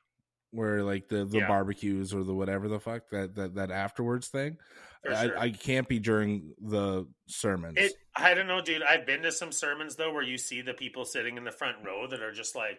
where 0.51 0.82
like 0.82 1.09
the 1.09 1.24
the 1.27 1.39
Yeah. 1.39 1.47
barbecues 1.49 2.12
or 2.15 2.24
the 2.24 2.35
whatever 2.35 2.69
the 2.69 2.81
fuck 2.81 3.09
that 3.11 3.35
that 3.36 3.55
that 3.57 3.70
afterwards 3.70 4.28
thing. 4.28 4.57
For 5.05 5.12
I. 5.14 5.31
I 5.44 5.51
can't 5.51 5.89
be 5.89 5.98
during 5.98 6.55
the 6.60 7.06
sermons. 7.26 7.76
It, 7.78 7.93
I 8.16 8.35
don't 8.35 8.47
know, 8.47 8.60
dude. 8.60 8.82
I've 8.82 9.06
been 9.06 9.22
to 9.22 9.32
some 9.32 9.52
sermons 9.52 9.97
though 9.97 10.12
where 10.12 10.22
you 10.22 10.39
see 10.39 10.62
the 10.62 10.74
people 10.74 11.05
sitting 11.05 11.36
in 11.36 11.44
the 11.44 11.51
front 11.52 11.76
row 11.85 12.06
that 12.09 12.20
are 12.20 12.32
just 12.32 12.55
like 12.56 12.78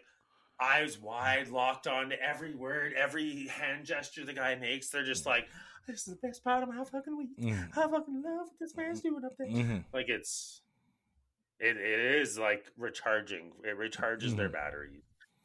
eyes 0.61 0.97
wide, 0.99 1.49
locked 1.49 1.85
on 1.87 2.09
to 2.09 2.21
every 2.21 2.55
word, 2.55 2.93
every 2.93 3.47
hand 3.47 3.85
gesture 3.85 4.25
the 4.25 4.33
guy 4.33 4.55
makes. 4.55 4.89
They're 4.89 5.03
just 5.03 5.25
like, 5.25 5.47
"This 5.87 6.07
is 6.07 6.15
the 6.15 6.27
best 6.27 6.43
part 6.43 6.63
of 6.63 6.69
my 6.69 6.83
fucking 6.83 7.17
week. 7.17 7.37
Mhm. 7.37 7.69
I 7.77 7.81
fucking 7.89 8.21
love 8.23 8.47
what 8.47 8.59
this 8.59 8.75
man's 8.75 9.01
doing 9.01 9.23
up 9.25 9.33
there." 9.37 9.47
Mhm. 9.47 9.83
Like 9.93 10.07
it's, 10.09 10.61
it 11.59 11.77
it 11.77 11.99
is 12.21 12.37
like 12.39 12.65
recharging. 12.77 13.51
It 13.63 13.77
recharges 13.77 14.35
their 14.35 14.49
Mhm. 14.49 14.53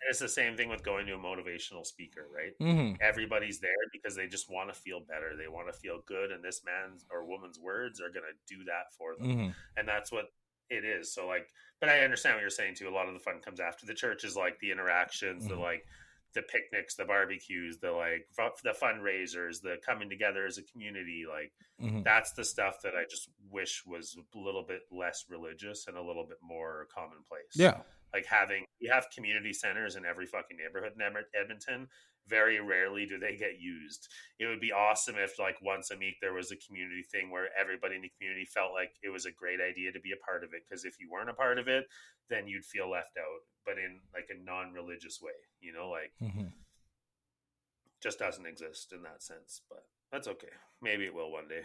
And 0.02 0.08
it's 0.10 0.18
the 0.18 0.28
same 0.28 0.56
thing 0.56 0.68
with 0.70 0.82
going 0.82 1.06
to 1.06 1.14
a 1.14 1.18
motivational 1.18 1.84
speaker, 1.84 2.26
right? 2.34 2.52
Mhm. 2.60 2.96
everybody's 3.00 3.60
there 3.60 3.72
because 3.92 4.14
they 4.16 4.26
just 4.26 4.50
want 4.50 4.72
to 4.72 4.78
feel 4.80 5.00
better. 5.00 5.36
They 5.36 5.48
want 5.48 5.68
to 5.72 5.78
feel 5.78 6.00
good, 6.02 6.30
and 6.32 6.42
this 6.44 6.64
man's 6.64 7.04
or 7.10 7.24
woman's 7.26 7.58
words 7.58 8.00
are 8.00 8.10
going 8.10 8.24
to 8.26 8.54
do 8.56 8.64
that 8.64 8.94
for 8.96 9.16
them. 9.16 9.26
Mhm. 9.26 9.54
And 9.76 9.88
that's 9.88 10.10
what 10.12 10.26
it 10.70 10.84
is. 10.84 11.12
So, 11.12 11.26
like, 11.26 11.50
but 11.80 11.88
I 11.88 12.00
understand 12.00 12.36
what 12.36 12.40
you're 12.42 12.50
saying 12.50 12.76
too. 12.76 12.88
A 12.88 12.90
lot 12.90 13.08
of 13.08 13.14
the 13.14 13.20
fun 13.20 13.40
comes 13.40 13.60
after 13.60 13.86
the 13.86 13.94
church 13.94 14.24
is 14.24 14.36
like 14.36 14.58
the 14.60 14.70
interactions, 14.70 15.46
the 15.48 15.54
Mhm. 15.54 15.60
like 15.60 15.86
the 16.32 16.42
picnics, 16.42 16.94
the 16.94 17.04
barbecues, 17.04 17.78
the 17.80 17.90
like 17.90 18.28
the 18.62 18.70
fundraisers, 18.80 19.60
the 19.62 19.78
coming 19.84 20.08
together 20.08 20.46
as 20.46 20.58
a 20.58 20.62
community. 20.62 21.24
Like, 21.26 21.52
Mhm. 21.80 22.04
that's 22.04 22.32
the 22.32 22.44
stuff 22.44 22.80
that 22.82 22.94
I 22.96 23.04
just 23.04 23.30
wish 23.48 23.84
was 23.84 24.16
a 24.16 24.38
little 24.38 24.62
bit 24.62 24.82
less 24.92 25.28
religious 25.28 25.88
and 25.88 25.96
a 25.96 26.02
little 26.02 26.24
bit 26.26 26.38
more 26.40 26.86
commonplace 26.94 27.56
Yeah. 27.56 27.82
Like 28.12 28.26
having 28.26 28.64
you 28.78 28.90
have 28.92 29.06
community 29.14 29.52
centers 29.52 29.96
in 29.96 30.04
every 30.04 30.26
fucking 30.26 30.56
neighborhood 30.56 30.92
in 30.96 31.40
Edmonton. 31.40 31.88
Very 32.28 32.60
rarely 32.60 33.06
do 33.06 33.18
they 33.18 33.36
get 33.36 33.60
used. 33.60 34.06
It 34.38 34.46
would 34.46 34.60
be 34.60 34.72
awesome 34.72 35.16
if 35.16 35.38
like 35.38 35.56
once 35.62 35.90
a 35.90 35.96
week 35.96 36.16
there 36.20 36.34
was 36.34 36.52
a 36.52 36.56
community 36.56 37.02
thing 37.02 37.30
where 37.30 37.48
everybody 37.58 37.96
in 37.96 38.02
the 38.02 38.12
community 38.16 38.44
felt 38.44 38.72
like 38.72 38.92
it 39.02 39.08
was 39.10 39.26
a 39.26 39.32
great 39.32 39.60
idea 39.60 39.90
to 39.90 40.00
be 40.00 40.12
a 40.12 40.24
part 40.24 40.44
of 40.44 40.50
it. 40.52 40.62
Because 40.68 40.84
if 40.84 41.00
you 41.00 41.10
weren't 41.10 41.30
a 41.30 41.34
part 41.34 41.58
of 41.58 41.66
it, 41.66 41.86
then 42.28 42.46
you'd 42.46 42.64
feel 42.64 42.90
left 42.90 43.16
out. 43.18 43.40
But 43.64 43.78
in 43.78 44.00
like 44.14 44.28
a 44.30 44.44
non-religious 44.44 45.20
way, 45.20 45.32
you 45.60 45.72
know, 45.72 45.88
like 45.90 46.12
Mhm. 46.20 46.52
just 48.00 48.18
doesn't 48.18 48.46
exist 48.46 48.92
in 48.92 49.02
that 49.02 49.22
sense. 49.22 49.62
But 49.68 49.84
that's 50.12 50.28
okay. 50.28 50.52
Maybe 50.80 51.06
it 51.06 51.14
will 51.14 51.30
one 51.32 51.48
day. 51.48 51.64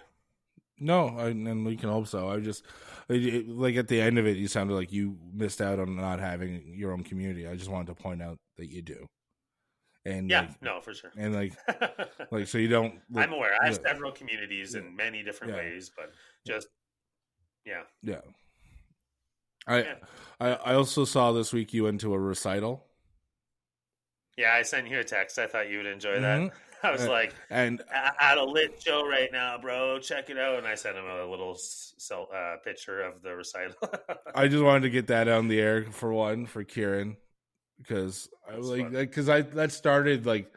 No, 0.80 1.08
I, 1.18 1.28
and 1.30 1.66
we 1.66 1.78
can 1.78 1.90
hope 1.90 2.08
so. 2.08 2.30
I 2.30 2.40
just 2.40 2.66
it- 3.08 3.26
it- 3.26 3.50
like 3.50 3.76
at 3.76 3.88
the 3.88 4.02
end 4.02 4.18
of 4.20 4.28
it, 4.28 4.38
you 4.38 4.48
sounded 4.48 4.74
like 4.76 4.92
you 4.92 5.18
missed 5.34 5.62
out 5.62 5.80
on 5.80 5.96
not 5.96 6.20
having 6.20 6.74
your 6.76 6.92
own 6.92 7.04
community. 7.04 7.48
I 7.48 7.56
just 7.56 7.70
wanted 7.70 7.88
to 7.88 8.02
point 8.02 8.22
out 8.22 8.38
that 8.58 8.68
you 8.70 8.82
do, 8.82 9.06
and 10.06 10.30
Yeah, 10.30 10.42
like, 10.42 10.62
no, 10.62 10.82
for 10.82 10.94
sure. 10.94 11.12
and 11.18 11.34
like 11.34 11.54
like 12.32 12.48
so 12.48 12.58
you 12.58 12.68
don't. 12.68 13.00
Like, 13.10 13.28
I'm 13.28 13.34
aware. 13.34 13.54
I 13.62 13.68
have 13.68 13.80
several 13.86 14.12
communities 14.12 14.74
Yeah. 14.76 14.82
in 14.82 14.96
many 14.96 15.24
different 15.24 15.54
Yeah. 15.54 15.60
ways, 15.60 15.92
but 15.96 16.12
just 16.46 16.68
yeah. 17.66 17.84
Yeah. 18.04 18.22
I, 19.68 19.78
Yeah. 19.84 19.96
I 20.40 20.48
I 20.54 20.74
also 20.76 21.06
saw 21.06 21.32
this 21.32 21.54
week 21.54 21.74
you 21.74 21.86
went 21.86 22.02
to 22.02 22.14
a 22.14 22.20
recital 22.20 22.86
Yeah, 24.38 24.54
I 24.54 24.64
sent 24.64 24.90
you 24.90 25.00
a 25.00 25.04
text. 25.04 25.40
I 25.40 25.48
thought 25.48 25.70
you 25.70 25.78
would 25.78 25.86
enjoy 25.88 26.20
that. 26.20 26.40
Mm-hmm. 26.42 26.58
I 26.86 26.92
was 26.92 27.08
like, 27.08 27.34
and 27.50 27.82
"A- 27.94 28.24
at 28.24 28.38
a 28.38 28.44
lit 28.44 28.82
show 28.82 29.08
right 29.08 29.30
now, 29.32 29.58
bro. 29.58 30.00
Check 30.00 30.30
it 30.30 30.38
out. 30.38 30.58
And 30.58 30.68
I 30.68 30.76
sent 30.76 30.98
him 30.98 31.06
a 31.06 31.26
little 31.26 31.58
uh, 32.12 32.58
picture 32.64 33.02
of 33.02 33.22
the 33.22 33.36
recital. 33.36 33.76
I 34.34 34.48
just 34.48 34.64
wanted 34.64 34.82
to 34.82 34.90
get 34.90 35.08
that 35.08 35.28
on 35.28 35.48
the 35.48 35.60
air 35.60 35.86
for 35.92 36.14
one 36.14 36.46
for 36.46 36.64
Kieran 36.64 37.18
because 37.78 38.30
I 38.50 38.58
was 38.58 38.70
like 38.70 38.92
because 38.92 39.30
I 39.30 39.42
that 39.42 39.72
started 39.72 40.26
like 40.26 40.52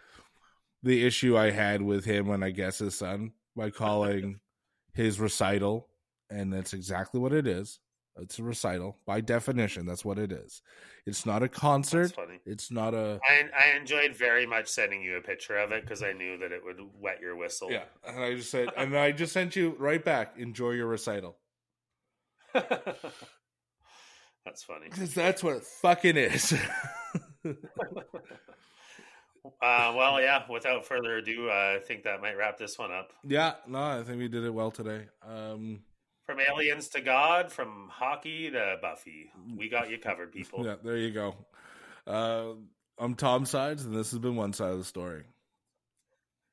the 0.82 1.04
issue 1.04 1.36
I 1.36 1.50
had 1.50 1.82
with 1.82 2.04
him 2.04 2.28
when 2.28 2.42
I 2.42 2.50
guess 2.50 2.78
his 2.78 2.96
son 2.96 3.32
by 3.56 3.70
calling 3.70 4.38
his 4.94 5.18
recital 5.18 5.88
and 6.30 6.52
that's 6.52 6.72
exactly 6.72 7.20
what 7.20 7.32
it 7.32 7.46
is. 7.46 7.80
It's 8.20 8.38
a 8.38 8.42
recital 8.42 8.98
by 9.06 9.20
definition. 9.20 9.86
That's 9.86 10.04
what 10.04 10.18
it 10.18 10.32
is. 10.32 10.60
It's 11.06 11.24
not 11.24 11.42
a 11.42 11.46
That's 11.46 11.58
concert. 11.58 12.12
funny. 12.14 12.40
It's 12.44 12.70
not 12.70 12.94
a 12.94 13.20
I, 13.28 13.44
I 13.56 13.76
enjoyed 13.76 14.14
very 14.16 14.44
much 14.46 14.68
sending 14.68 15.02
you 15.02 15.16
a 15.16 15.20
picture 15.22 15.56
of 15.56 15.72
it 15.72 15.82
because 15.82 16.02
I 16.02 16.12
knew 16.12 16.36
that 16.38 16.52
it 16.52 16.62
would 16.64 16.80
wet 17.00 17.20
your 17.20 17.36
whistle. 17.36 17.70
yeah. 17.70 17.84
And 18.06 18.22
I 18.22 18.34
just 18.34 18.50
said 18.50 18.68
and 18.76 18.96
I 18.96 19.12
just 19.12 19.32
sent 19.32 19.56
you 19.56 19.74
right 19.78 20.04
back. 20.04 20.34
Enjoy 20.38 20.70
your 20.72 20.86
recital 20.86 21.36
That's 24.44 24.62
funny. 24.64 24.86
because 24.90 25.12
that's 25.14 25.42
what 25.44 25.56
it 25.56 25.64
fucking 25.64 26.16
is. 26.16 26.54
Uh, 29.62 29.94
well, 29.96 30.20
yeah. 30.20 30.42
Without 30.50 30.84
further 30.84 31.16
ado, 31.16 31.48
uh, 31.48 31.76
I 31.76 31.78
think 31.82 32.02
that 32.02 32.20
might 32.20 32.36
wrap 32.36 32.58
this 32.58 32.78
one 32.78 32.92
up. 32.92 33.12
yeah. 33.24 33.54
No, 33.66 33.78
I 33.80 34.02
think 34.02 34.18
we 34.18 34.28
did 34.28 34.44
it 34.44 34.50
well 34.52 34.70
today. 34.70 35.06
Um. 35.26 35.80
From 36.28 36.40
aliens 36.40 36.88
to 36.88 37.00
God, 37.00 37.50
from 37.50 37.88
hockey 37.90 38.50
to 38.50 38.76
Buffy, 38.82 39.30
we 39.56 39.70
got 39.70 39.88
you 39.88 39.96
covered, 39.96 40.30
people. 40.30 40.62
Yeah, 40.62 40.74
there 40.84 40.98
you 40.98 41.10
go. 41.10 41.34
Uh, 42.06 42.48
I'm 42.98 43.14
Tom 43.14 43.46
Sides, 43.46 43.86
and 43.86 43.96
this 43.96 44.10
has 44.10 44.18
been 44.18 44.36
one 44.36 44.52
side 44.52 44.72
of 44.72 44.76
the 44.76 44.84
story. 44.84 45.22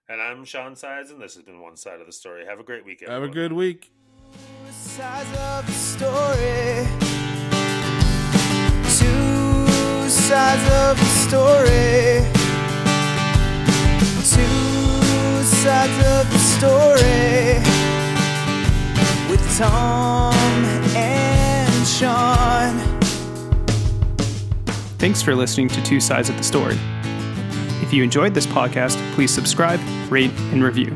And 0.08 0.22
I'm 0.22 0.46
Shawn 0.46 0.78
Sides, 0.78 1.12
and 1.12 1.22
this 1.22 1.36
has 1.36 1.44
been 1.44 1.60
one 1.60 1.76
side 1.76 2.00
of 2.00 2.06
the 2.06 2.14
story. 2.14 2.46
Have 2.46 2.62
a 2.62 2.64
great 2.64 2.86
weekend. 2.86 3.12
Have 3.12 3.24
a 3.24 3.28
good 3.28 3.52
week. 3.52 3.92
sides 4.72 5.30
of 5.40 5.66
the 5.66 5.74
story. 5.74 6.88
Two 8.96 10.10
sides 10.10 10.64
of 10.72 10.98
the 10.98 11.06
story. 11.28 12.24
Two 14.24 15.44
sides 15.44 16.08
of 16.08 16.32
the 16.32 16.40
story. 16.40 17.65
Tom 19.58 20.34
and 20.96 21.88
Shawn. 21.88 22.78
Thanks 24.98 25.22
for 25.22 25.34
listening 25.34 25.70
to 25.70 25.82
Two 25.84 26.02
Sides 26.02 26.30
of 26.30 26.36
the 26.36 26.44
Story. 26.44 26.78
If 27.82 27.94
you 27.94 28.04
enjoyed 28.04 28.34
this 28.34 28.46
podcast, 28.46 28.98
please 29.14 29.34
subscribe, 29.34 29.80
rate, 30.12 30.32
and 30.52 30.64
review. 30.64 30.92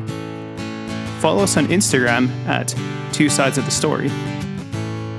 Follow 1.20 1.42
us 1.42 1.56
on 1.56 1.68
Instagram 1.68 2.28
at 2.46 2.74
Two 3.14 3.30
Sides 3.30 3.56
of 3.56 3.64
the 3.64 3.70
Story, 3.70 4.10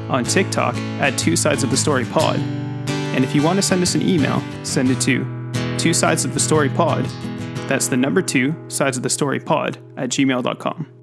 on 0.10 0.24
TikTok 0.24 0.76
at 1.00 1.18
Two 1.18 1.36
Sides 1.36 1.64
of 1.64 1.72
the 1.72 1.78
Story 1.78 2.06
Pod, 2.06 2.38
and 2.38 3.24
if 3.24 3.34
you 3.34 3.42
want 3.42 3.58
to 3.58 3.64
send 3.64 3.82
us 3.82 3.96
an 3.96 4.02
email, 4.08 4.44
send 4.64 4.92
it 4.92 5.02
to 5.02 5.26
Two 5.78 5.94
Sides 5.94 6.26
of 6.26 6.34
the 6.34 6.40
Story 6.40 6.70
Pod. 6.70 7.06
That's 7.68 7.88
the 7.88 7.98
number 7.98 8.22
two 8.22 8.54
sides 8.68 8.98
of 8.98 9.04
the 9.04 9.10
story 9.10 9.40
pod 9.40 9.78
at 9.96 10.10
gmail.com. 10.10 11.01